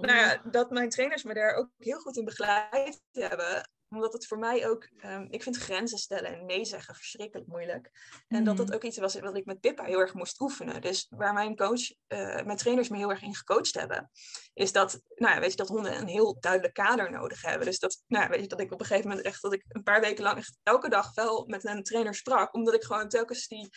nou 0.00 0.16
ja, 0.16 0.42
dat 0.50 0.70
mijn 0.70 0.88
trainers 0.88 1.22
me 1.22 1.34
daar 1.34 1.54
ook 1.54 1.68
heel 1.78 1.98
goed 1.98 2.16
in 2.16 2.24
begeleid 2.24 3.00
hebben. 3.12 3.70
Omdat 3.96 4.12
het 4.12 4.26
voor 4.26 4.38
mij 4.38 4.68
ook, 4.68 4.88
um, 5.04 5.26
ik 5.30 5.42
vind 5.42 5.56
grenzen 5.56 5.98
stellen 5.98 6.32
en 6.32 6.46
nee 6.46 6.64
zeggen 6.64 6.94
verschrikkelijk 6.94 7.48
moeilijk. 7.48 7.90
En 8.28 8.44
dat 8.44 8.56
dat 8.56 8.74
ook 8.74 8.82
iets 8.82 8.98
was 8.98 9.20
wat 9.20 9.36
ik 9.36 9.44
met 9.44 9.60
Pippa 9.60 9.84
heel 9.84 10.00
erg 10.00 10.14
moest 10.14 10.40
oefenen. 10.40 10.80
Dus 10.80 11.06
waar 11.10 11.32
mijn 11.32 11.56
coach, 11.56 11.90
uh, 11.90 12.42
mijn 12.42 12.56
trainers 12.56 12.88
me 12.88 12.96
heel 12.96 13.10
erg 13.10 13.22
in 13.22 13.34
gecoacht 13.34 13.74
hebben, 13.74 14.10
is 14.54 14.72
dat, 14.72 15.00
nou 15.14 15.34
ja, 15.34 15.40
weet 15.40 15.50
je, 15.50 15.56
dat 15.56 15.68
honden 15.68 15.96
een 15.96 16.08
heel 16.08 16.36
duidelijk 16.40 16.74
kader 16.74 17.10
nodig 17.10 17.42
hebben. 17.42 17.66
Dus 17.66 17.78
dat, 17.78 18.02
nou 18.06 18.24
ja, 18.24 18.30
weet 18.30 18.40
je, 18.40 18.46
dat 18.46 18.60
ik 18.60 18.72
op 18.72 18.80
een 18.80 18.86
gegeven 18.86 19.08
moment 19.08 19.26
echt, 19.26 19.42
dat 19.42 19.52
ik 19.52 19.64
een 19.68 19.82
paar 19.82 20.00
weken 20.00 20.22
lang 20.22 20.38
echt 20.38 20.58
elke 20.62 20.88
dag 20.88 21.14
wel 21.14 21.46
met 21.46 21.64
een 21.64 21.82
trainer 21.82 22.14
sprak. 22.14 22.54
Omdat 22.54 22.74
ik 22.74 22.84
gewoon 22.84 23.08
telkens 23.08 23.48
die 23.48 23.68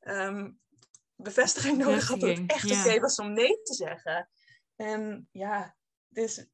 um, 0.00 0.58
bevestiging 1.16 1.78
nodig 1.78 2.08
had 2.08 2.20
dat 2.20 2.38
het 2.38 2.50
echt 2.50 2.64
oké 2.64 2.80
okay 2.80 3.00
was 3.00 3.18
om 3.18 3.32
nee 3.32 3.62
te 3.62 3.74
zeggen. 3.74 4.28
En 4.76 5.28
ja, 5.32 5.76
dus 6.08 6.46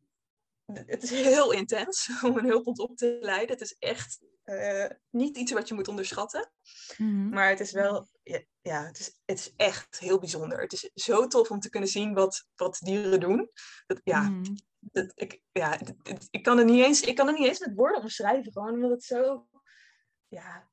het 0.73 1.03
is 1.03 1.11
heel 1.11 1.53
intens 1.53 2.11
om 2.27 2.39
een 2.39 2.45
hulphond 2.47 2.79
op 2.79 2.97
te 2.97 3.18
leiden. 3.21 3.49
Het 3.49 3.61
is 3.61 3.77
echt 3.79 4.21
uh, 4.45 4.87
niet 5.11 5.37
iets 5.37 5.53
wat 5.53 5.68
je 5.68 5.75
moet 5.75 5.89
onderschatten. 5.89 6.53
Mhm. 6.97 7.29
Maar 7.29 7.49
het 7.49 7.61
is 7.61 7.73
wel, 7.73 8.09
ja, 8.23 8.43
ja 8.61 8.87
het, 8.87 8.99
is, 8.99 9.21
het 9.25 9.39
is 9.39 9.53
echt 9.57 9.99
heel 9.99 10.18
bijzonder. 10.18 10.61
Het 10.61 10.73
is 10.73 10.91
zo 10.95 11.27
tof 11.27 11.51
om 11.51 11.61
te 11.61 11.71
kunnen 11.71 11.89
zien 11.89 12.14
wat, 12.14 12.47
wat 12.55 12.79
dieren 12.81 13.21
doen. 13.21 13.51
Dat, 13.87 14.01
ja, 14.05 14.21
Mhm. 14.21 14.55
dat, 14.79 15.12
ik, 15.14 15.41
ja 15.53 15.79
ik, 16.31 16.43
kan 16.43 16.59
het 16.59 16.66
niet 16.66 16.85
eens, 16.85 17.01
ik 17.01 17.16
kan 17.16 17.27
het 17.27 17.39
niet 17.39 17.49
eens 17.49 17.59
met 17.59 17.75
woorden 17.75 18.03
omschrijven. 18.03 18.53
Gewoon 18.53 18.73
omdat 18.75 18.91
het 18.91 19.05
zo, 19.05 19.47
ja, 20.29 20.70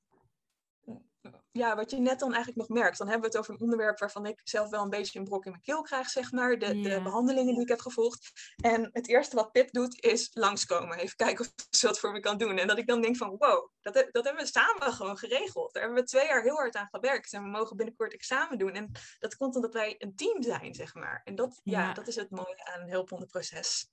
ja, 1.52 1.76
wat 1.76 1.92
je 1.92 1.98
net 1.98 2.20
dan 2.20 2.34
eigenlijk 2.34 2.70
nog 2.70 2.80
merkt, 2.80 2.98
dan 2.98 3.08
hebben 3.08 3.30
we 3.30 3.38
het 3.38 3.46
over 3.46 3.54
een 3.54 3.62
onderwerp 3.62 4.00
waarvan 4.00 4.26
ik 4.26 4.42
zelf 4.44 4.70
wel 4.70 4.84
een 4.84 4.90
beetje 4.90 5.20
een 5.20 5.26
brok 5.26 5.46
in 5.46 5.52
mijn 5.52 5.64
keel 5.64 5.82
krijg, 5.82 6.10
zeg 6.10 6.32
maar. 6.32 6.60
De, 6.60 6.82
de 6.82 7.02
behandelingen 7.04 7.54
die 7.54 7.64
ik 7.64 7.68
heb 7.68 7.80
gevolgd. 7.80 8.32
En 8.56 8.90
het 8.92 9.08
eerste 9.08 9.36
wat 9.36 9.52
Pip 9.52 9.72
doet, 9.72 10.04
is 10.04 10.30
langskomen. 10.34 10.98
Even 10.98 11.16
kijken 11.16 11.46
of 11.46 11.54
ze 11.70 11.86
dat 11.86 12.00
voor 12.00 12.12
me 12.12 12.20
kan 12.20 12.38
doen. 12.38 12.58
En 12.58 12.68
dat 12.68 12.78
ik 12.78 12.88
dan 12.88 13.02
denk 13.02 13.18
van, 13.18 13.36
wow, 13.38 13.70
dat, 13.82 13.94
dat 13.94 14.26
hebben 14.26 14.44
we 14.44 14.50
samen 14.52 14.94
gewoon 14.94 15.18
geregeld. 15.18 15.74
Daar 15.74 15.84
hebben 15.84 16.02
we 16.02 16.08
twee 16.10 16.28
jaar 16.28 16.42
heel 16.42 16.56
hard 16.56 16.76
aan 16.76 16.88
gewerkt. 16.92 17.34
En 17.34 17.44
we 17.44 17.50
mogen 17.50 17.78
binnenkort 17.78 18.14
examen 18.14 18.58
doen. 18.58 18.72
En 18.72 18.92
dat 19.20 19.36
komt 19.36 19.56
omdat 19.56 19.74
wij 19.74 19.96
een 19.98 20.16
team 20.16 20.44
zijn, 20.44 20.74
zeg 20.74 20.94
maar. 20.94 21.22
En 21.24 21.36
dat, 21.36 21.60
ja. 21.64 21.82
Ja. 21.82 21.94
dat 21.94 22.08
is 22.08 22.16
het 22.16 22.30
mooie 22.30 22.66
aan 22.66 22.82
een 22.82 22.92
hulphondenproces. 22.92 23.90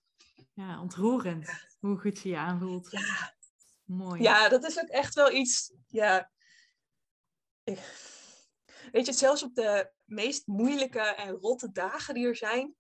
Ja, 0.53 0.81
ontroerend. 0.81 1.51
Hoe 1.81 1.99
goed 1.99 2.19
ze 2.19 2.29
je 2.29 2.37
aanvoelt. 2.37 2.91
Ja. 2.91 3.35
Mooi. 3.85 4.23
Ja, 4.23 4.49
dat 4.49 4.65
is 4.65 4.81
ook 4.81 4.89
echt 4.89 5.15
wel 5.15 5.33
iets. 5.33 5.73
Ja. 5.87 6.31
Weet 8.93 9.07
je, 9.07 9.13
zelfs 9.13 9.43
op 9.43 9.55
de 9.55 9.91
meest 10.05 10.47
moeilijke 10.47 11.01
en 11.01 11.31
rotte 11.31 11.73
dagen 11.73 12.15
die 12.15 12.27
er 12.27 12.37
zijn. 12.37 12.75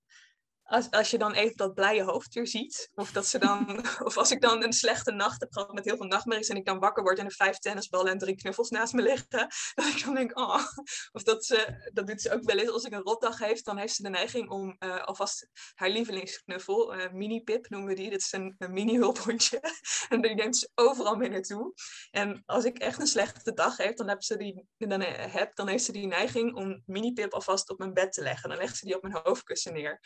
Als, 0.65 0.91
als 0.91 1.11
je 1.11 1.19
dan 1.19 1.33
even 1.33 1.57
dat 1.57 1.75
blije 1.75 2.03
hoofd 2.03 2.35
weer 2.35 2.47
ziet. 2.47 2.91
Of, 2.95 3.13
dat 3.13 3.27
ze 3.27 3.39
dan, 3.39 3.85
of 4.09 4.17
als 4.17 4.31
ik 4.31 4.41
dan 4.41 4.63
een 4.63 4.73
slechte 4.73 5.13
nacht 5.13 5.41
heb 5.41 5.53
gehad 5.53 5.73
met 5.73 5.85
heel 5.85 5.97
veel 5.97 6.07
nachtmerries. 6.07 6.49
En 6.49 6.57
ik 6.57 6.65
dan 6.65 6.79
wakker 6.79 7.03
word 7.03 7.19
en 7.19 7.25
er 7.25 7.33
vijf 7.33 7.59
tennisballen 7.59 8.13
en 8.13 8.19
drie 8.19 8.35
knuffels 8.35 8.71
naast 8.71 8.93
me 8.93 9.03
liggen. 9.03 9.49
Ik 9.95 10.03
dan 10.05 10.15
denk, 10.15 10.39
oh. 10.39 10.65
Of 11.13 11.23
dat 11.23 11.45
ze, 11.45 11.89
dat 11.93 12.07
doet 12.07 12.21
ze 12.21 12.33
ook 12.33 12.43
wel 12.45 12.59
eens 12.59 12.71
als 12.71 12.85
ik 12.85 12.93
een 12.93 13.03
rotdag 13.03 13.39
heeft. 13.39 13.65
Dan 13.65 13.77
heeft 13.77 13.95
ze 13.95 14.03
de 14.03 14.09
neiging 14.09 14.51
om 14.51 14.77
eh, 14.79 15.05
alvast 15.05 15.49
haar 15.75 15.91
lievelingsknuffel. 15.91 16.95
eh, 16.95 17.13
mini 17.13 17.43
Pip 17.43 17.69
noemen 17.69 17.89
we 17.89 17.95
die. 17.95 18.11
Dat 18.11 18.21
is 18.21 18.33
een, 18.33 18.55
mini 18.59 18.97
hulphondje. 18.97 19.61
En 20.09 20.21
die 20.21 20.35
neemt 20.35 20.57
ze 20.57 20.71
overal 20.75 21.17
mee 21.17 21.29
naartoe. 21.29 21.73
En 22.11 22.43
als 22.47 22.65
ik 22.65 22.79
echt 22.79 23.01
een 23.01 23.07
slechte 23.07 23.53
dag 23.53 23.77
heb, 23.77 23.97
dan, 23.97 24.09
heb 24.09 24.23
ze 24.23 24.37
die, 24.37 24.69
dan, 24.77 25.01
eh, 25.01 25.33
heb, 25.33 25.55
dan 25.55 25.69
heeft 25.69 25.85
ze 25.85 25.93
die 25.93 26.07
neiging 26.07 26.55
om 26.55 26.83
mini-pip 26.87 27.33
alvast 27.33 27.71
op 27.71 27.79
mijn 27.79 27.93
bed 27.93 28.13
te 28.13 28.23
leggen. 28.23 28.49
Dan 28.49 28.59
legt 28.59 28.77
ze 28.77 28.85
die 28.85 28.97
op 28.97 29.03
mijn 29.03 29.21
hoofdkussen 29.23 29.73
neer. 29.73 30.01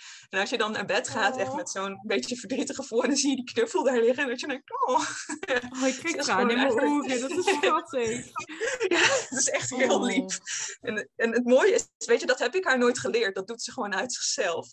Als 0.50 0.56
je 0.56 0.64
dan 0.64 0.72
naar 0.72 0.86
bed 0.86 1.08
gaat, 1.08 1.36
echt 1.36 1.54
met 1.54 1.70
zo'n 1.70 2.00
beetje 2.02 2.36
verdrietig 2.36 2.76
gevoel, 2.76 3.02
en 3.02 3.08
dan 3.08 3.16
zie 3.18 3.30
je 3.30 3.36
die 3.36 3.52
knuffel 3.52 3.84
daar 3.84 4.00
liggen, 4.00 4.22
en 4.22 4.28
dat 4.28 4.40
je 4.40 4.46
denkt, 4.46 4.70
oh. 4.86 5.00
oh 5.80 5.86
ik 5.86 5.94
krijg 5.98 6.16
tranen 6.16 6.50
in 6.50 6.56
mijn 6.56 6.80
ogen, 6.80 7.20
dat 7.20 7.30
is 7.30 7.44
schattig. 7.54 8.26
ja, 8.88 9.06
dat 9.30 9.38
is 9.38 9.48
echt 9.48 9.70
heel 9.70 10.04
lief. 10.04 10.38
En, 10.80 11.08
en 11.16 11.32
het 11.32 11.44
mooie 11.44 11.72
is, 11.72 11.86
weet 11.98 12.20
je, 12.20 12.26
dat 12.26 12.38
heb 12.38 12.54
ik 12.54 12.64
haar 12.64 12.78
nooit 12.78 12.98
geleerd. 12.98 13.34
Dat 13.34 13.46
doet 13.46 13.62
ze 13.62 13.72
gewoon 13.72 13.94
uit 13.94 14.12
zichzelf. 14.12 14.68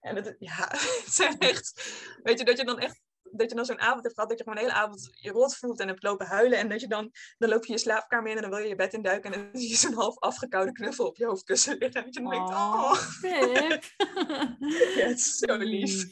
En 0.00 0.16
het, 0.16 0.36
ja, 0.38 0.68
het 1.04 1.12
zijn 1.12 1.38
echt, 1.38 1.82
weet 2.22 2.38
je, 2.38 2.44
dat 2.44 2.58
je 2.58 2.64
dan 2.64 2.78
echt 2.78 3.00
dat 3.22 3.50
je 3.50 3.56
dan 3.56 3.64
zo'n 3.64 3.80
avond 3.80 4.02
hebt 4.02 4.14
gehad 4.14 4.28
dat 4.28 4.38
je 4.38 4.44
gewoon 4.44 4.58
de 4.58 4.64
hele 4.64 4.80
avond 4.80 5.08
je 5.12 5.30
rot 5.30 5.56
voelt 5.56 5.80
en 5.80 5.88
hebt 5.88 6.02
lopen 6.02 6.26
huilen. 6.26 6.58
En 6.58 6.68
dat 6.68 6.80
je 6.80 6.86
dan, 6.86 7.10
dan 7.38 7.48
loop 7.48 7.64
je 7.64 7.72
je 7.72 7.78
slaapkamer 7.78 8.30
in 8.30 8.36
en 8.36 8.42
dan 8.42 8.50
wil 8.50 8.60
je 8.60 8.68
je 8.68 8.74
bed 8.74 8.94
induiken. 8.94 9.32
En 9.32 9.40
dan 9.40 9.60
zie 9.60 9.68
je 9.70 9.76
zo'n 9.76 9.94
half 9.94 10.18
afgekoude 10.18 10.72
knuffel 10.72 11.06
op 11.06 11.16
je 11.16 11.26
hoofdkussen 11.26 11.78
liggen. 11.78 12.00
En 12.00 12.04
dat 12.04 12.14
je 12.14 12.20
dan 12.20 12.30
denkt, 12.30 12.50
oh. 12.50 12.94
ja, 14.98 15.06
het 15.06 15.18
is 15.18 15.36
zo 15.36 15.56
lief. 15.56 16.10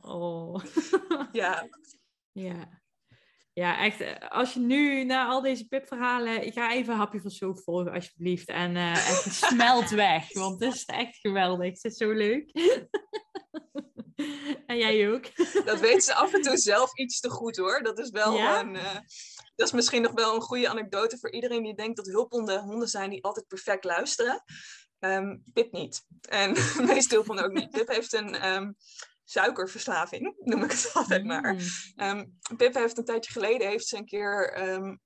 oh. 0.00 0.64
ja. 1.32 1.68
Ja. 2.32 2.80
Ja, 3.54 3.78
echt. 3.78 4.00
Eh, 4.00 4.28
als 4.28 4.52
je 4.52 4.60
nu 4.60 5.04
na 5.04 5.26
al 5.26 5.40
deze 5.40 5.68
pipverhalen, 5.68 6.46
ik 6.46 6.52
ga 6.52 6.72
even 6.72 6.92
een 6.92 6.98
hapje 6.98 7.20
van 7.20 7.30
soep 7.30 7.58
volgen, 7.58 7.92
alsjeblieft. 7.92 8.48
En 8.48 8.76
uh, 8.76 8.92
echt 8.92 9.34
smelt 9.34 9.90
weg, 9.90 10.32
want 10.32 10.64
het 10.64 10.74
is 10.74 10.84
echt 10.84 11.16
geweldig. 11.16 11.66
Het 11.66 11.84
is 11.84 11.96
zo 11.96 12.12
leuk. 12.12 12.50
en 14.66 14.78
jij 14.78 15.12
ook. 15.12 15.24
dat 15.64 15.80
weet 15.80 16.04
ze 16.04 16.14
af 16.14 16.34
en 16.34 16.42
toe 16.42 16.56
zelf 16.56 16.98
iets 16.98 17.20
te 17.20 17.30
goed 17.30 17.56
hoor. 17.56 17.82
Dat 17.82 17.98
is 17.98 18.10
wel 18.10 18.38
een. 18.38 18.74
Uh, 18.74 18.94
dat 19.54 19.66
is 19.66 19.72
misschien 19.72 20.02
nog 20.02 20.12
wel 20.12 20.34
een 20.34 20.40
goede 20.40 20.68
anekdote 20.68 21.18
voor 21.18 21.32
iedereen 21.32 21.62
die 21.62 21.74
denkt 21.74 21.96
dat 21.96 22.06
hulphonden 22.06 22.60
honden 22.60 22.88
zijn 22.88 23.10
die 23.10 23.24
altijd 23.24 23.46
perfect 23.46 23.84
luisteren. 23.84 24.44
Um, 24.98 25.42
Pip 25.52 25.72
niet. 25.72 26.06
En 26.20 26.54
de 26.54 26.82
meeste 26.94 27.14
hulphonden 27.14 27.44
ook 27.44 27.52
niet. 27.52 27.70
Pip 27.70 27.88
heeft 27.88 28.12
een. 28.12 28.46
Um, 28.52 28.76
suikerverslaving, 29.24 30.36
noem 30.38 30.62
ik 30.62 30.70
het 30.70 30.90
altijd 30.94 31.24
maar. 31.24 31.56
Um, 31.96 32.38
Pip 32.56 32.74
heeft 32.74 32.98
een 32.98 33.04
tijdje 33.04 33.32
geleden, 33.32 33.68
heeft 33.68 33.86
ze 33.86 33.96
een 33.96 34.06
keer, 34.06 34.52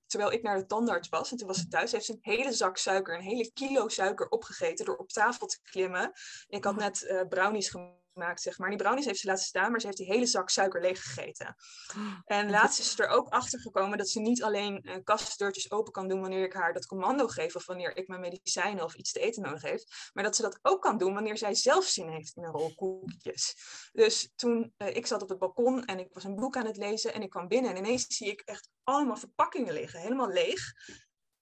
terwijl 0.06 0.32
ik 0.32 0.42
naar 0.42 0.58
de 0.58 0.66
tandarts 0.66 1.08
was, 1.08 1.30
en 1.30 1.36
toen 1.36 1.46
was 1.46 1.58
ze 1.58 1.68
thuis, 1.68 1.92
heeft 1.92 2.04
ze 2.04 2.12
een 2.12 2.18
hele 2.20 2.52
zak 2.52 2.76
suiker, 2.76 3.14
een 3.14 3.22
hele 3.22 3.52
kilo 3.52 3.88
suiker 3.88 4.28
opgegeten 4.28 4.84
door 4.84 4.96
op 4.96 5.08
tafel 5.08 5.46
te 5.46 5.58
klimmen. 5.62 6.12
Ik 6.48 6.64
had 6.64 6.76
net 6.76 7.02
uh, 7.02 7.20
brownies 7.28 7.68
gemaakt 7.68 8.04
gemaakt, 8.16 8.42
zeg 8.42 8.58
maar. 8.58 8.68
Die 8.68 8.78
brownies 8.78 9.04
heeft 9.04 9.20
ze 9.20 9.26
laten 9.26 9.44
staan, 9.44 9.70
maar 9.70 9.80
ze 9.80 9.86
heeft 9.86 9.98
die 9.98 10.06
hele 10.06 10.26
zak 10.26 10.50
suiker 10.50 10.80
leeg 10.80 11.02
gegeten. 11.02 11.56
En 12.24 12.50
laatst 12.50 12.78
is 12.78 12.90
ze 12.90 13.02
er 13.02 13.08
ook 13.08 13.28
achter 13.28 13.60
gekomen 13.60 13.98
dat 13.98 14.08
ze 14.08 14.20
niet 14.20 14.42
alleen 14.42 14.80
uh, 14.82 14.94
kastdeurtjes 15.04 15.70
open 15.70 15.92
kan 15.92 16.08
doen 16.08 16.20
wanneer 16.20 16.44
ik 16.44 16.52
haar 16.52 16.72
dat 16.72 16.86
commando 16.86 17.26
geef 17.26 17.56
of 17.56 17.66
wanneer 17.66 17.96
ik 17.96 18.08
mijn 18.08 18.20
medicijnen 18.20 18.84
of 18.84 18.94
iets 18.94 19.12
te 19.12 19.20
eten 19.20 19.42
nodig 19.42 19.62
heeft, 19.62 20.10
maar 20.12 20.24
dat 20.24 20.36
ze 20.36 20.42
dat 20.42 20.58
ook 20.62 20.82
kan 20.82 20.98
doen 20.98 21.14
wanneer 21.14 21.38
zij 21.38 21.54
zelf 21.54 21.84
zin 21.84 22.08
heeft 22.08 22.36
in 22.36 22.44
een 22.44 22.50
rol 22.50 22.74
koekjes. 22.74 23.54
Dus 23.92 24.32
toen 24.36 24.74
uh, 24.78 24.96
ik 24.96 25.06
zat 25.06 25.22
op 25.22 25.28
het 25.28 25.38
balkon 25.38 25.84
en 25.84 25.98
ik 25.98 26.08
was 26.12 26.24
een 26.24 26.34
boek 26.34 26.56
aan 26.56 26.66
het 26.66 26.76
lezen 26.76 27.14
en 27.14 27.22
ik 27.22 27.30
kwam 27.30 27.48
binnen 27.48 27.70
en 27.70 27.76
ineens 27.76 28.06
zie 28.08 28.30
ik 28.30 28.40
echt 28.40 28.70
allemaal 28.82 29.16
verpakkingen 29.16 29.72
liggen, 29.72 30.00
helemaal 30.00 30.28
leeg. 30.28 30.72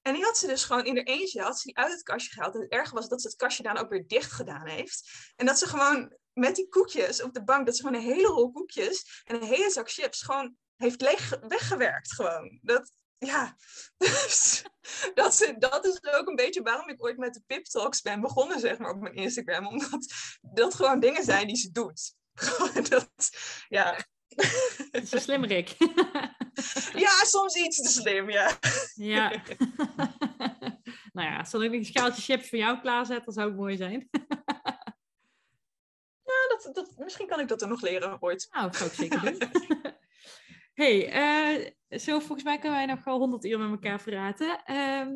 En 0.05 0.15
die 0.15 0.25
had 0.25 0.39
ze 0.39 0.47
dus 0.47 0.65
gewoon 0.65 0.85
in 0.85 0.97
er 0.97 1.07
eentje, 1.07 1.43
had 1.43 1.59
ze 1.59 1.67
die 1.67 1.77
uit 1.77 1.93
het 1.93 2.03
kastje 2.03 2.33
gehaald. 2.33 2.55
En 2.55 2.61
het 2.61 2.71
erge 2.71 2.95
was 2.95 3.09
dat 3.09 3.21
ze 3.21 3.27
het 3.27 3.37
kastje 3.37 3.63
dan 3.63 3.77
ook 3.77 3.89
weer 3.89 4.07
dicht 4.07 4.33
gedaan 4.33 4.67
heeft. 4.67 5.11
En 5.37 5.47
dat 5.47 5.59
ze 5.59 5.67
gewoon 5.67 6.17
met 6.33 6.57
die 6.57 6.69
koekjes 6.69 7.23
op 7.23 7.35
de 7.35 7.45
bank, 7.45 7.67
dat 7.67 7.77
ze 7.77 7.83
gewoon 7.83 8.01
een 8.01 8.07
hele 8.07 8.27
rol 8.27 8.53
koekjes 8.53 9.23
en 9.25 9.35
een 9.35 9.49
hele 9.49 9.71
zak 9.71 9.91
chips 9.91 10.23
gewoon 10.23 10.57
heeft 10.77 11.01
leeg 11.01 11.39
weggewerkt 11.49 12.13
gewoon. 12.13 12.59
Dat, 12.63 12.93
ja, 13.19 13.57
dus 13.97 14.63
dat, 15.15 15.35
ze, 15.35 15.55
dat 15.59 15.87
is 15.87 16.03
ook 16.03 16.29
een 16.29 16.35
beetje 16.35 16.63
waarom 16.63 16.89
ik 16.89 17.05
ooit 17.05 17.19
met 17.19 17.35
de 17.35 17.43
Pip 17.47 17.65
Talks 17.65 18.01
ben 18.01 18.21
begonnen, 18.21 18.61
zeg 18.61 18.79
maar, 18.79 18.91
op 18.91 19.01
mijn 19.01 19.15
Instagram. 19.15 19.67
Omdat 19.67 20.07
dat 20.41 20.75
gewoon 20.75 21.01
dingen 21.01 21.25
zijn 21.25 21.47
die 21.47 21.57
ze 21.57 21.71
doet. 21.71 22.15
dat, 22.91 23.31
ja. 23.69 24.07
Zo 25.07 25.19
slim, 25.19 25.45
Rick. 25.45 25.77
ja, 27.05 27.25
soms 27.25 27.55
iets 27.55 27.83
te 27.83 27.89
slim, 27.89 28.31
ja. 28.31 28.59
Ja. 28.95 29.29
nou 31.13 31.29
ja, 31.29 31.45
zal 31.45 31.63
ik 31.63 31.73
een 31.73 31.85
schaaltje 31.85 32.23
chips 32.23 32.49
voor 32.49 32.59
jou 32.59 32.81
klaarzetten? 32.81 33.25
Dat 33.25 33.35
zou 33.35 33.51
ook 33.51 33.57
mooi 33.57 33.77
zijn 33.77 34.09
dat, 36.73 36.95
misschien 36.97 37.27
kan 37.27 37.41
ik 37.41 37.49
dat 37.49 37.63
er 37.63 37.69
nog 37.69 37.81
leren 37.81 38.23
ooit. 38.23 38.49
Nou, 38.51 38.71
dat 38.71 38.77
zou 38.77 38.91
ik 38.91 38.97
zeker 38.97 39.21
doen. 39.21 39.39
hey, 40.83 41.59
uh, 41.59 41.71
zo 41.99 42.19
volgens 42.19 42.43
mij 42.43 42.59
kunnen 42.59 42.79
wij 42.79 42.87
nog 42.87 43.05
wel 43.05 43.19
honderd 43.19 43.45
uur 43.45 43.59
met 43.59 43.71
elkaar 43.71 44.03
praten. 44.03 44.65
Ehm, 44.65 45.13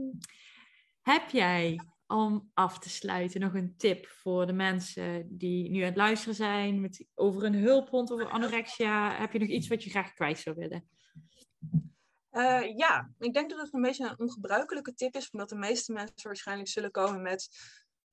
heb 1.00 1.30
jij 1.30 1.80
om 2.06 2.50
af 2.54 2.78
te 2.78 2.88
sluiten 2.88 3.40
nog 3.40 3.54
een 3.54 3.74
tip 3.76 4.06
voor 4.06 4.46
de 4.46 4.52
mensen 4.52 5.26
die 5.30 5.70
nu 5.70 5.80
aan 5.80 5.86
het 5.86 5.96
luisteren 5.96 6.34
zijn 6.34 6.80
met, 6.80 7.06
over 7.14 7.44
een 7.44 7.54
hulphond, 7.54 8.12
over 8.12 8.28
anorexia? 8.28 9.18
Heb 9.18 9.32
je 9.32 9.38
nog 9.38 9.48
iets 9.48 9.68
wat 9.68 9.84
je 9.84 9.90
graag 9.90 10.12
kwijt 10.12 10.38
zou 10.38 10.56
willen? 10.56 10.88
Uh, 12.32 12.76
ja, 12.76 13.10
ik 13.18 13.34
denk 13.34 13.50
dat 13.50 13.60
het 13.60 13.74
een 13.74 13.82
beetje 13.82 14.04
een 14.04 14.18
ongebruikelijke 14.18 14.94
tip 14.94 15.14
is, 15.14 15.30
omdat 15.30 15.48
de 15.48 15.56
meeste 15.56 15.92
mensen 15.92 16.14
waarschijnlijk 16.22 16.68
zullen 16.68 16.90
komen 16.90 17.22
met 17.22 17.48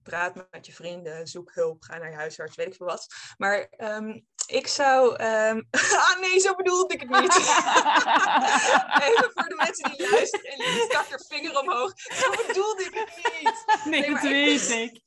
praat 0.03 0.35
met 0.51 0.65
je 0.65 0.73
vrienden, 0.73 1.27
zoek 1.27 1.53
hulp, 1.53 1.83
ga 1.83 1.97
naar 1.97 2.09
je 2.09 2.15
huisarts, 2.15 2.55
weet 2.55 2.67
ik 2.67 2.75
veel 2.75 2.85
wat. 2.85 3.07
Maar 3.37 3.69
um, 3.77 4.25
ik 4.47 4.67
zou. 4.67 5.23
Um... 5.23 5.67
ah 6.07 6.19
nee, 6.19 6.39
zo 6.39 6.55
bedoelde 6.55 6.93
ik 6.93 6.99
het 6.99 7.09
niet. 7.09 7.35
Even 9.07 9.31
voor 9.33 9.49
de 9.49 9.55
mensen 9.57 9.91
die 9.91 10.11
luisteren 10.11 10.51
en 10.51 10.57
die 10.57 10.85
stak 10.89 11.09
er 11.09 11.25
vinger 11.27 11.59
omhoog. 11.59 11.93
Zo 11.95 12.29
bedoelde 12.47 12.83
ik 12.83 12.93
het 12.93 13.41
niet. 13.41 13.85
Nee, 13.85 14.01
nee 14.01 14.09
dat 14.13 14.21
weet 14.21 14.69
ik. 14.69 15.01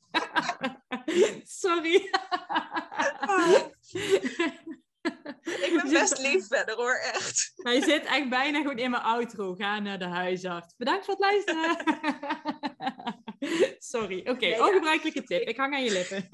Sorry. 1.61 2.09
ik 5.65 5.79
ben 5.83 5.91
best 5.93 6.21
lief 6.21 6.47
verder 6.47 6.75
hoor, 6.75 6.95
echt. 6.95 7.51
Hij 7.67 7.81
zit 7.81 8.05
echt 8.05 8.29
bijna 8.29 8.61
gewoon 8.61 8.77
in 8.77 8.91
mijn 8.91 9.03
outro. 9.03 9.55
Ga 9.55 9.79
naar 9.79 9.99
de 9.99 10.05
huisarts. 10.05 10.73
Bedankt 10.77 11.05
voor 11.05 11.15
het 11.17 11.23
luisteren. 11.23 11.77
Sorry. 13.93 14.19
Oké, 14.19 14.29
okay, 14.29 14.59
ongebruikelijke 14.59 15.23
tip. 15.23 15.47
Ik 15.47 15.57
hang 15.57 15.73
aan 15.73 15.83
je 15.83 15.91
lippen. 15.91 16.29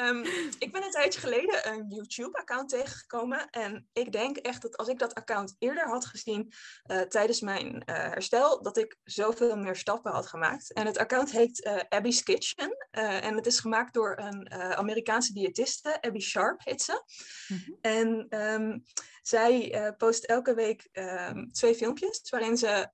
Um, 0.00 0.24
ik 0.58 0.72
ben 0.72 0.82
een 0.82 0.90
tijdje 0.90 1.20
geleden 1.20 1.68
een 1.68 1.84
YouTube-account 1.88 2.68
tegengekomen. 2.68 3.50
En 3.50 3.88
ik 3.92 4.12
denk 4.12 4.36
echt 4.36 4.62
dat 4.62 4.76
als 4.76 4.88
ik 4.88 4.98
dat 4.98 5.14
account 5.14 5.56
eerder 5.58 5.88
had 5.88 6.06
gezien 6.06 6.52
uh, 6.90 7.00
tijdens 7.00 7.40
mijn 7.40 7.74
uh, 7.74 7.96
herstel, 7.96 8.62
dat 8.62 8.76
ik 8.76 8.96
zoveel 9.04 9.56
meer 9.56 9.76
stappen 9.76 10.12
had 10.12 10.26
gemaakt. 10.26 10.72
En 10.72 10.86
het 10.86 10.98
account 10.98 11.30
heet 11.30 11.64
uh, 11.66 11.80
Abby's 11.88 12.22
Kitchen. 12.22 12.76
en 12.90 13.36
het 13.36 13.46
is 13.46 13.60
gemaakt 13.60 13.94
door 13.94 14.18
een 14.18 14.52
Amerikaanse 14.52 15.32
diëtiste, 15.32 16.02
Abby 16.02 16.20
Sharp 16.20 16.60
heet 16.64 16.82
ze. 16.82 17.02
Mm 17.48 17.62
-hmm. 17.64 17.78
En 17.80 18.26
um, 18.42 18.82
zij 19.22 19.94
post 19.96 20.24
elke 20.24 20.54
week 20.54 20.88
um, 20.92 21.52
twee 21.52 21.74
filmpjes 21.74 22.30
waarin 22.30 22.56
ze 22.56 22.88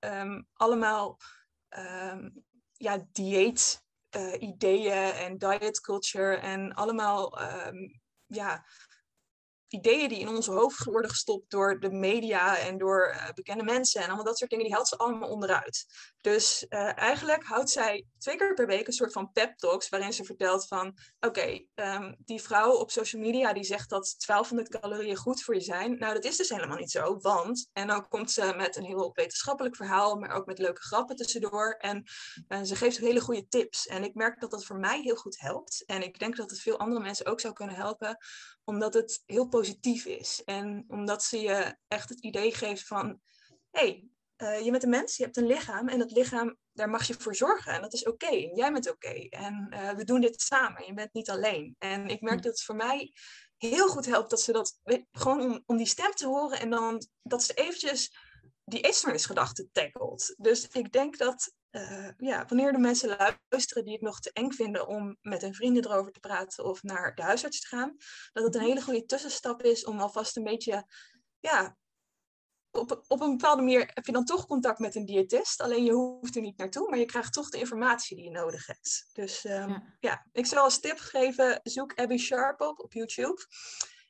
allemaal 0.53 1.19
ja, 2.71 3.07
dieet 3.11 3.85
ideeën 4.39 5.13
en 5.25 5.37
diet 5.37 5.81
culture 5.81 6.35
en 6.35 6.73
allemaal 6.73 7.41
um, 7.41 8.01
ja, 8.27 8.65
ideeën 9.67 10.09
die 10.09 10.19
in 10.19 10.27
onze 10.27 10.51
hoofd 10.51 10.83
worden 10.83 11.09
gestopt 11.09 11.49
door 11.49 11.79
de 11.79 11.91
media 11.91 12.57
en 12.57 12.77
door 12.77 13.13
uh, 13.13 13.29
bekende 13.33 13.63
mensen 13.63 14.01
en 14.01 14.07
allemaal 14.07 14.25
dat 14.25 14.37
soort 14.37 14.49
dingen, 14.49 14.65
die 14.65 14.73
haalt 14.73 14.87
ze 14.87 14.97
allemaal 14.97 15.29
onderuit. 15.29 15.85
Dus 16.21 16.65
uh, 16.69 16.97
eigenlijk 16.97 17.43
houdt 17.43 17.69
zij 17.69 18.05
twee 18.17 18.37
keer 18.37 18.53
per 18.53 18.67
week 18.67 18.87
een 18.87 18.93
soort 18.93 19.13
van 19.13 19.31
pep 19.31 19.57
talks 19.57 19.89
waarin 19.89 20.13
ze 20.13 20.23
vertelt 20.23 20.67
van 20.67 20.97
oké, 21.19 21.65
um, 21.75 22.15
die 22.17 22.41
vrouw 22.41 22.71
op 22.71 22.91
social 22.91 23.21
media 23.21 23.53
die 23.53 23.63
zegt 23.63 23.89
dat 23.89 24.15
1200 24.25 24.81
calorieën 24.81 25.15
goed 25.15 25.43
voor 25.43 25.53
je 25.53 25.61
zijn. 25.61 25.97
Nou, 25.97 26.13
dat 26.13 26.23
is 26.23 26.37
dus 26.37 26.49
helemaal 26.49 26.77
niet 26.77 26.91
zo, 26.91 27.17
want 27.19 27.69
en 27.73 27.87
dan 27.87 28.07
komt 28.07 28.31
ze 28.31 28.53
met 28.57 28.75
een 28.75 28.83
heel 28.83 29.11
wetenschappelijk 29.13 29.75
verhaal, 29.75 30.15
maar 30.15 30.29
ook 30.29 30.45
met 30.45 30.59
leuke 30.59 30.81
grappen 30.81 31.15
tussendoor 31.15 31.75
en 31.77 32.03
uh, 32.47 32.61
ze 32.61 32.75
geeft 32.75 32.97
hele 32.97 33.21
goede 33.21 33.47
tips. 33.47 33.87
En 33.87 34.03
ik 34.03 34.13
merk 34.13 34.39
dat 34.39 34.51
dat 34.51 34.65
voor 34.65 34.79
mij 34.79 35.01
heel 35.01 35.15
goed 35.15 35.39
helpt 35.39 35.83
en 35.85 36.03
ik 36.03 36.19
denk 36.19 36.35
dat 36.35 36.49
het 36.49 36.59
veel 36.59 36.79
andere 36.79 37.01
mensen 37.01 37.25
ook 37.25 37.39
zou 37.39 37.53
kunnen 37.53 37.75
helpen, 37.75 38.17
omdat 38.67 38.93
het 38.93 39.23
heel 39.25 39.47
positief 39.47 40.05
is 40.05 40.41
en 40.45 40.85
omdat 40.87 41.23
ze 41.23 41.39
je 41.39 41.77
echt 41.87 42.09
het 42.09 42.19
idee 42.19 42.53
geeft 42.53 42.87
van 42.87 43.21
hey, 43.71 44.07
uh, 44.37 44.59
je 44.59 44.71
bent 44.71 44.83
een 44.83 44.89
mens, 44.89 45.17
je 45.17 45.23
hebt 45.23 45.37
een 45.37 45.47
lichaam 45.47 45.87
en 45.87 45.99
dat 45.99 46.11
lichaam, 46.11 46.57
daar 46.73 46.89
mag 46.89 47.07
je 47.07 47.13
voor 47.13 47.35
zorgen. 47.35 47.73
En 47.73 47.81
dat 47.81 47.93
is 47.93 48.05
oké. 48.05 48.27
En 48.27 48.55
jij 48.55 48.71
bent 48.71 48.91
oké. 48.91 49.27
En 49.29 49.67
uh, 49.73 49.89
we 49.89 50.03
doen 50.03 50.21
dit 50.21 50.41
samen. 50.41 50.85
Je 50.85 50.93
bent 50.93 51.13
niet 51.13 51.29
alleen. 51.29 51.75
En 51.79 52.07
ik 52.07 52.21
merk 52.21 52.43
dat 52.43 52.51
het 52.51 52.63
voor 52.63 52.75
mij 52.75 53.13
heel 53.57 53.87
goed 53.87 54.05
helpt 54.05 54.29
dat 54.29 54.41
ze 54.41 54.51
dat, 54.51 54.79
gewoon 55.11 55.41
om, 55.41 55.63
om 55.65 55.77
die 55.77 55.85
stem 55.85 56.11
te 56.11 56.27
horen 56.27 56.59
en 56.59 56.69
dan 56.69 57.07
dat 57.23 57.43
ze 57.43 57.53
eventjes 57.53 58.15
die 58.65 58.81
eetstoornisgedachte 58.81 59.71
tackelt. 59.71 60.35
Dus 60.37 60.67
ik 60.67 60.91
denk 60.91 61.17
dat 61.17 61.53
uh, 61.77 62.09
ja, 62.17 62.45
wanneer 62.47 62.71
de 62.71 62.77
mensen 62.77 63.35
luisteren 63.49 63.83
die 63.83 63.93
het 63.93 64.01
nog 64.01 64.19
te 64.19 64.31
eng 64.33 64.51
vinden 64.51 64.87
om 64.87 65.17
met 65.21 65.41
hun 65.41 65.53
vrienden 65.53 65.85
erover 65.85 66.11
te 66.11 66.19
praten 66.19 66.65
of 66.65 66.83
naar 66.83 67.15
de 67.15 67.21
huisarts 67.21 67.59
te 67.59 67.67
gaan, 67.67 67.95
dat 68.33 68.43
het 68.43 68.55
een 68.55 68.61
hm. 68.61 68.67
hele 68.67 68.81
goede 68.81 69.05
tussenstap 69.05 69.63
is 69.63 69.85
om 69.85 69.99
alvast 69.99 70.37
een 70.37 70.43
beetje 70.43 70.85
ja, 71.39 71.77
op, 72.71 73.03
op 73.07 73.21
een 73.21 73.31
bepaalde 73.31 73.61
manier 73.61 73.91
heb 73.93 74.05
je 74.05 74.11
dan 74.11 74.25
toch 74.25 74.45
contact 74.45 74.79
met 74.79 74.95
een 74.95 75.05
diëtist. 75.05 75.61
Alleen 75.61 75.83
je 75.83 75.91
hoeft 75.91 76.35
er 76.35 76.41
niet 76.41 76.57
naartoe, 76.57 76.89
maar 76.89 76.99
je 76.99 77.05
krijgt 77.05 77.33
toch 77.33 77.49
de 77.49 77.59
informatie 77.59 78.15
die 78.15 78.25
je 78.25 78.31
nodig 78.31 78.65
hebt. 78.65 79.09
Dus 79.13 79.45
ehm, 79.45 79.79
ja. 79.99 80.25
ik 80.31 80.45
zou 80.45 80.61
als 80.61 80.79
tip 80.79 80.97
geven, 80.97 81.59
zoek 81.63 81.93
Abby 81.95 82.17
Sharp 82.17 82.61
op 82.61 82.79
op 82.79 82.93
YouTube. 82.93 83.45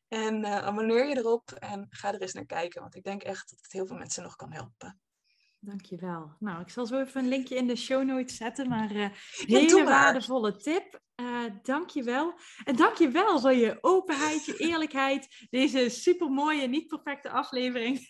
En 0.07 0.45
uh, 0.45 0.57
abonneer 0.57 1.07
je 1.07 1.18
erop 1.18 1.51
en 1.51 1.86
ga 1.89 2.13
er 2.13 2.22
eens 2.22 2.34
naar 2.34 2.45
kijken. 2.45 2.82
Want 2.82 2.95
ik 2.95 3.03
denk 3.03 3.24
echt 3.24 3.49
dat 3.49 3.59
het 3.61 3.72
heel 3.72 3.86
veel 3.86 3.97
mensen 3.97 4.24
nog 4.24 4.36
kan 4.36 4.51
helpen. 4.53 4.99
Dankjewel. 5.68 6.32
Nou, 6.39 6.61
ik 6.61 6.70
zal 6.70 6.86
zo 6.86 6.99
even 6.99 7.22
een 7.22 7.28
linkje 7.28 7.55
in 7.55 7.68
de 7.68 7.76
show 7.76 8.03
notes 8.03 8.38
zetten, 8.38 8.70
maar 8.70 8.91
uh, 8.91 9.07
hele 9.32 9.84
waardevolle 9.84 10.55
tip. 10.55 10.99
Uh, 11.22 11.43
dankjewel. 11.61 12.34
En 12.63 12.76
dankjewel 12.76 13.39
voor 13.39 13.53
je 13.53 13.78
openheid, 13.82 14.45
je 14.45 14.57
eerlijkheid, 14.57 15.47
deze 15.49 15.89
supermooie, 15.89 16.68
niet 16.68 16.88
perfecte 16.88 17.30
aflevering. 17.30 18.07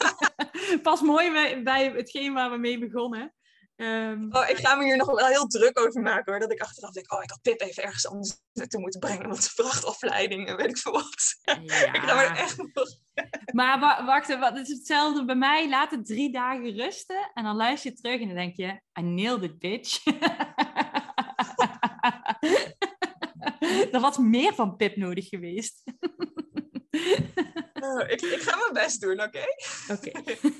Pas 0.82 1.00
mooi 1.00 1.32
bij, 1.32 1.62
bij 1.62 1.90
hetgeen 1.90 2.32
waar 2.32 2.50
we 2.50 2.56
mee 2.56 2.78
begonnen. 2.78 3.34
Um, 3.80 4.28
oh, 4.30 4.48
ik 4.48 4.56
ga 4.56 4.74
me 4.74 4.84
hier 4.84 4.96
nog 4.96 5.06
wel 5.06 5.26
heel 5.26 5.46
druk 5.46 5.78
over 5.78 6.02
maken 6.02 6.32
hoor. 6.32 6.40
Dat 6.40 6.52
ik 6.52 6.60
achteraf 6.60 6.90
denk, 6.90 7.12
oh, 7.12 7.22
ik 7.22 7.30
had 7.30 7.42
Pip 7.42 7.60
even 7.60 7.82
ergens 7.82 8.06
anders 8.06 8.40
naartoe 8.52 8.80
moeten 8.80 9.00
brengen. 9.00 9.28
Want 9.28 9.48
vrachtafleiding 9.48 10.48
en 10.48 10.56
weet 10.56 10.68
ik 10.68 10.78
veel 10.78 10.92
wat. 10.92 11.36
Ja. 11.40 11.92
ik 11.96 12.00
ga 12.00 12.24
er 12.24 12.36
echt 12.36 12.56
nog... 12.56 12.88
maar 13.52 14.04
wacht, 14.04 14.38
wat, 14.38 14.58
het 14.58 14.68
is 14.68 14.76
hetzelfde 14.76 15.24
bij 15.24 15.34
mij. 15.34 15.68
Laat 15.68 15.90
het 15.90 16.06
drie 16.06 16.32
dagen 16.32 16.76
rusten. 16.76 17.30
En 17.34 17.44
dan 17.44 17.56
luister 17.56 17.90
je 17.90 17.96
terug 17.96 18.20
en 18.20 18.26
dan 18.26 18.36
denk 18.36 18.56
je, 18.56 18.80
I 18.98 19.02
nailed 19.02 19.42
it, 19.42 19.58
bitch. 19.58 20.04
er 23.92 24.00
was 24.00 24.18
meer 24.18 24.54
van 24.54 24.76
Pip 24.76 24.96
nodig 24.96 25.28
geweest. 25.28 25.82
Nou, 27.80 28.06
ik, 28.06 28.20
ik, 28.20 28.40
ga 28.40 28.56
mijn 28.56 28.72
best 28.72 29.00
doen, 29.00 29.22
oké? 29.22 29.44
Oké, 29.92 30.10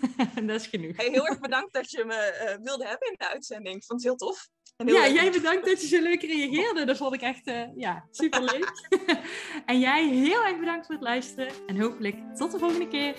dat 0.46 0.60
is 0.60 0.66
genoeg. 0.66 0.96
Hey, 0.96 1.08
heel 1.08 1.26
erg 1.26 1.40
bedankt 1.40 1.72
dat 1.72 1.90
je 1.90 2.04
me 2.04 2.14
uh, 2.14 2.64
wilde 2.64 2.86
hebben 2.86 3.08
in 3.08 3.14
de 3.18 3.28
uitzending. 3.28 3.76
Ik 3.76 3.84
vond 3.84 4.02
het 4.02 4.10
heel 4.10 4.28
tof. 4.28 4.48
Ja, 4.86 5.08
jij 5.08 5.30
bedankt 5.30 5.66
dat 5.66 5.80
je 5.80 5.86
zo 5.86 6.02
leuk 6.02 6.22
reageerde. 6.22 6.84
Dat 6.84 6.96
vond 6.96 7.14
ik 7.14 7.20
echt 7.20 7.48
uh, 7.48 7.62
ja, 7.76 8.04
super 8.10 8.42
leuk. 8.42 8.72
en 9.66 9.80
jij 9.80 10.08
heel 10.08 10.44
erg 10.44 10.58
bedankt 10.58 10.86
voor 10.86 10.94
het 10.94 11.04
luisteren. 11.04 11.52
En 11.66 11.80
hopelijk 11.80 12.16
tot 12.36 12.52
de 12.52 12.58
volgende 12.58 12.88
keer. 12.88 13.14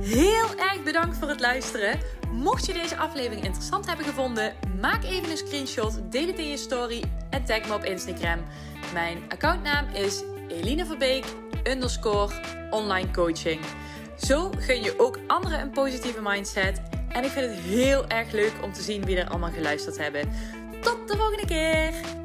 Heel 0.00 0.56
erg 0.56 0.82
bedankt 0.82 1.16
voor 1.16 1.28
het 1.28 1.40
luisteren. 1.40 1.98
Mocht 2.32 2.66
je 2.66 2.72
deze 2.72 2.96
aflevering 2.96 3.44
interessant 3.44 3.86
hebben 3.86 4.06
gevonden, 4.06 4.54
maak 4.80 5.04
even 5.04 5.30
een 5.30 5.36
screenshot, 5.36 6.12
deel 6.12 6.26
het 6.26 6.38
in 6.38 6.48
je 6.48 6.56
story 6.56 7.02
en 7.30 7.44
tag 7.44 7.68
me 7.68 7.74
op 7.74 7.84
Instagram. 7.84 8.44
Mijn 8.92 9.18
accountnaam 9.28 9.88
is 9.88 10.22
Eline 10.48 10.86
Verbeek 10.86 11.24
underscore 11.66 12.34
online 12.70 13.10
coaching. 13.10 13.60
Zo 14.16 14.50
gun 14.58 14.82
je 14.82 14.94
ook 14.98 15.18
anderen 15.26 15.60
een 15.60 15.70
positieve 15.70 16.22
mindset. 16.22 16.80
En 17.14 17.24
ik 17.24 17.30
vind 17.30 17.50
het 17.50 17.64
heel 17.64 18.08
erg 18.08 18.32
leuk 18.32 18.52
om 18.62 18.72
te 18.72 18.82
zien 18.82 19.04
wie 19.04 19.16
er 19.16 19.28
allemaal 19.28 19.50
geluisterd 19.50 19.98
hebben. 19.98 20.30
Tot 20.80 21.08
de 21.08 21.16
volgende 21.16 21.46
keer! 21.46 22.23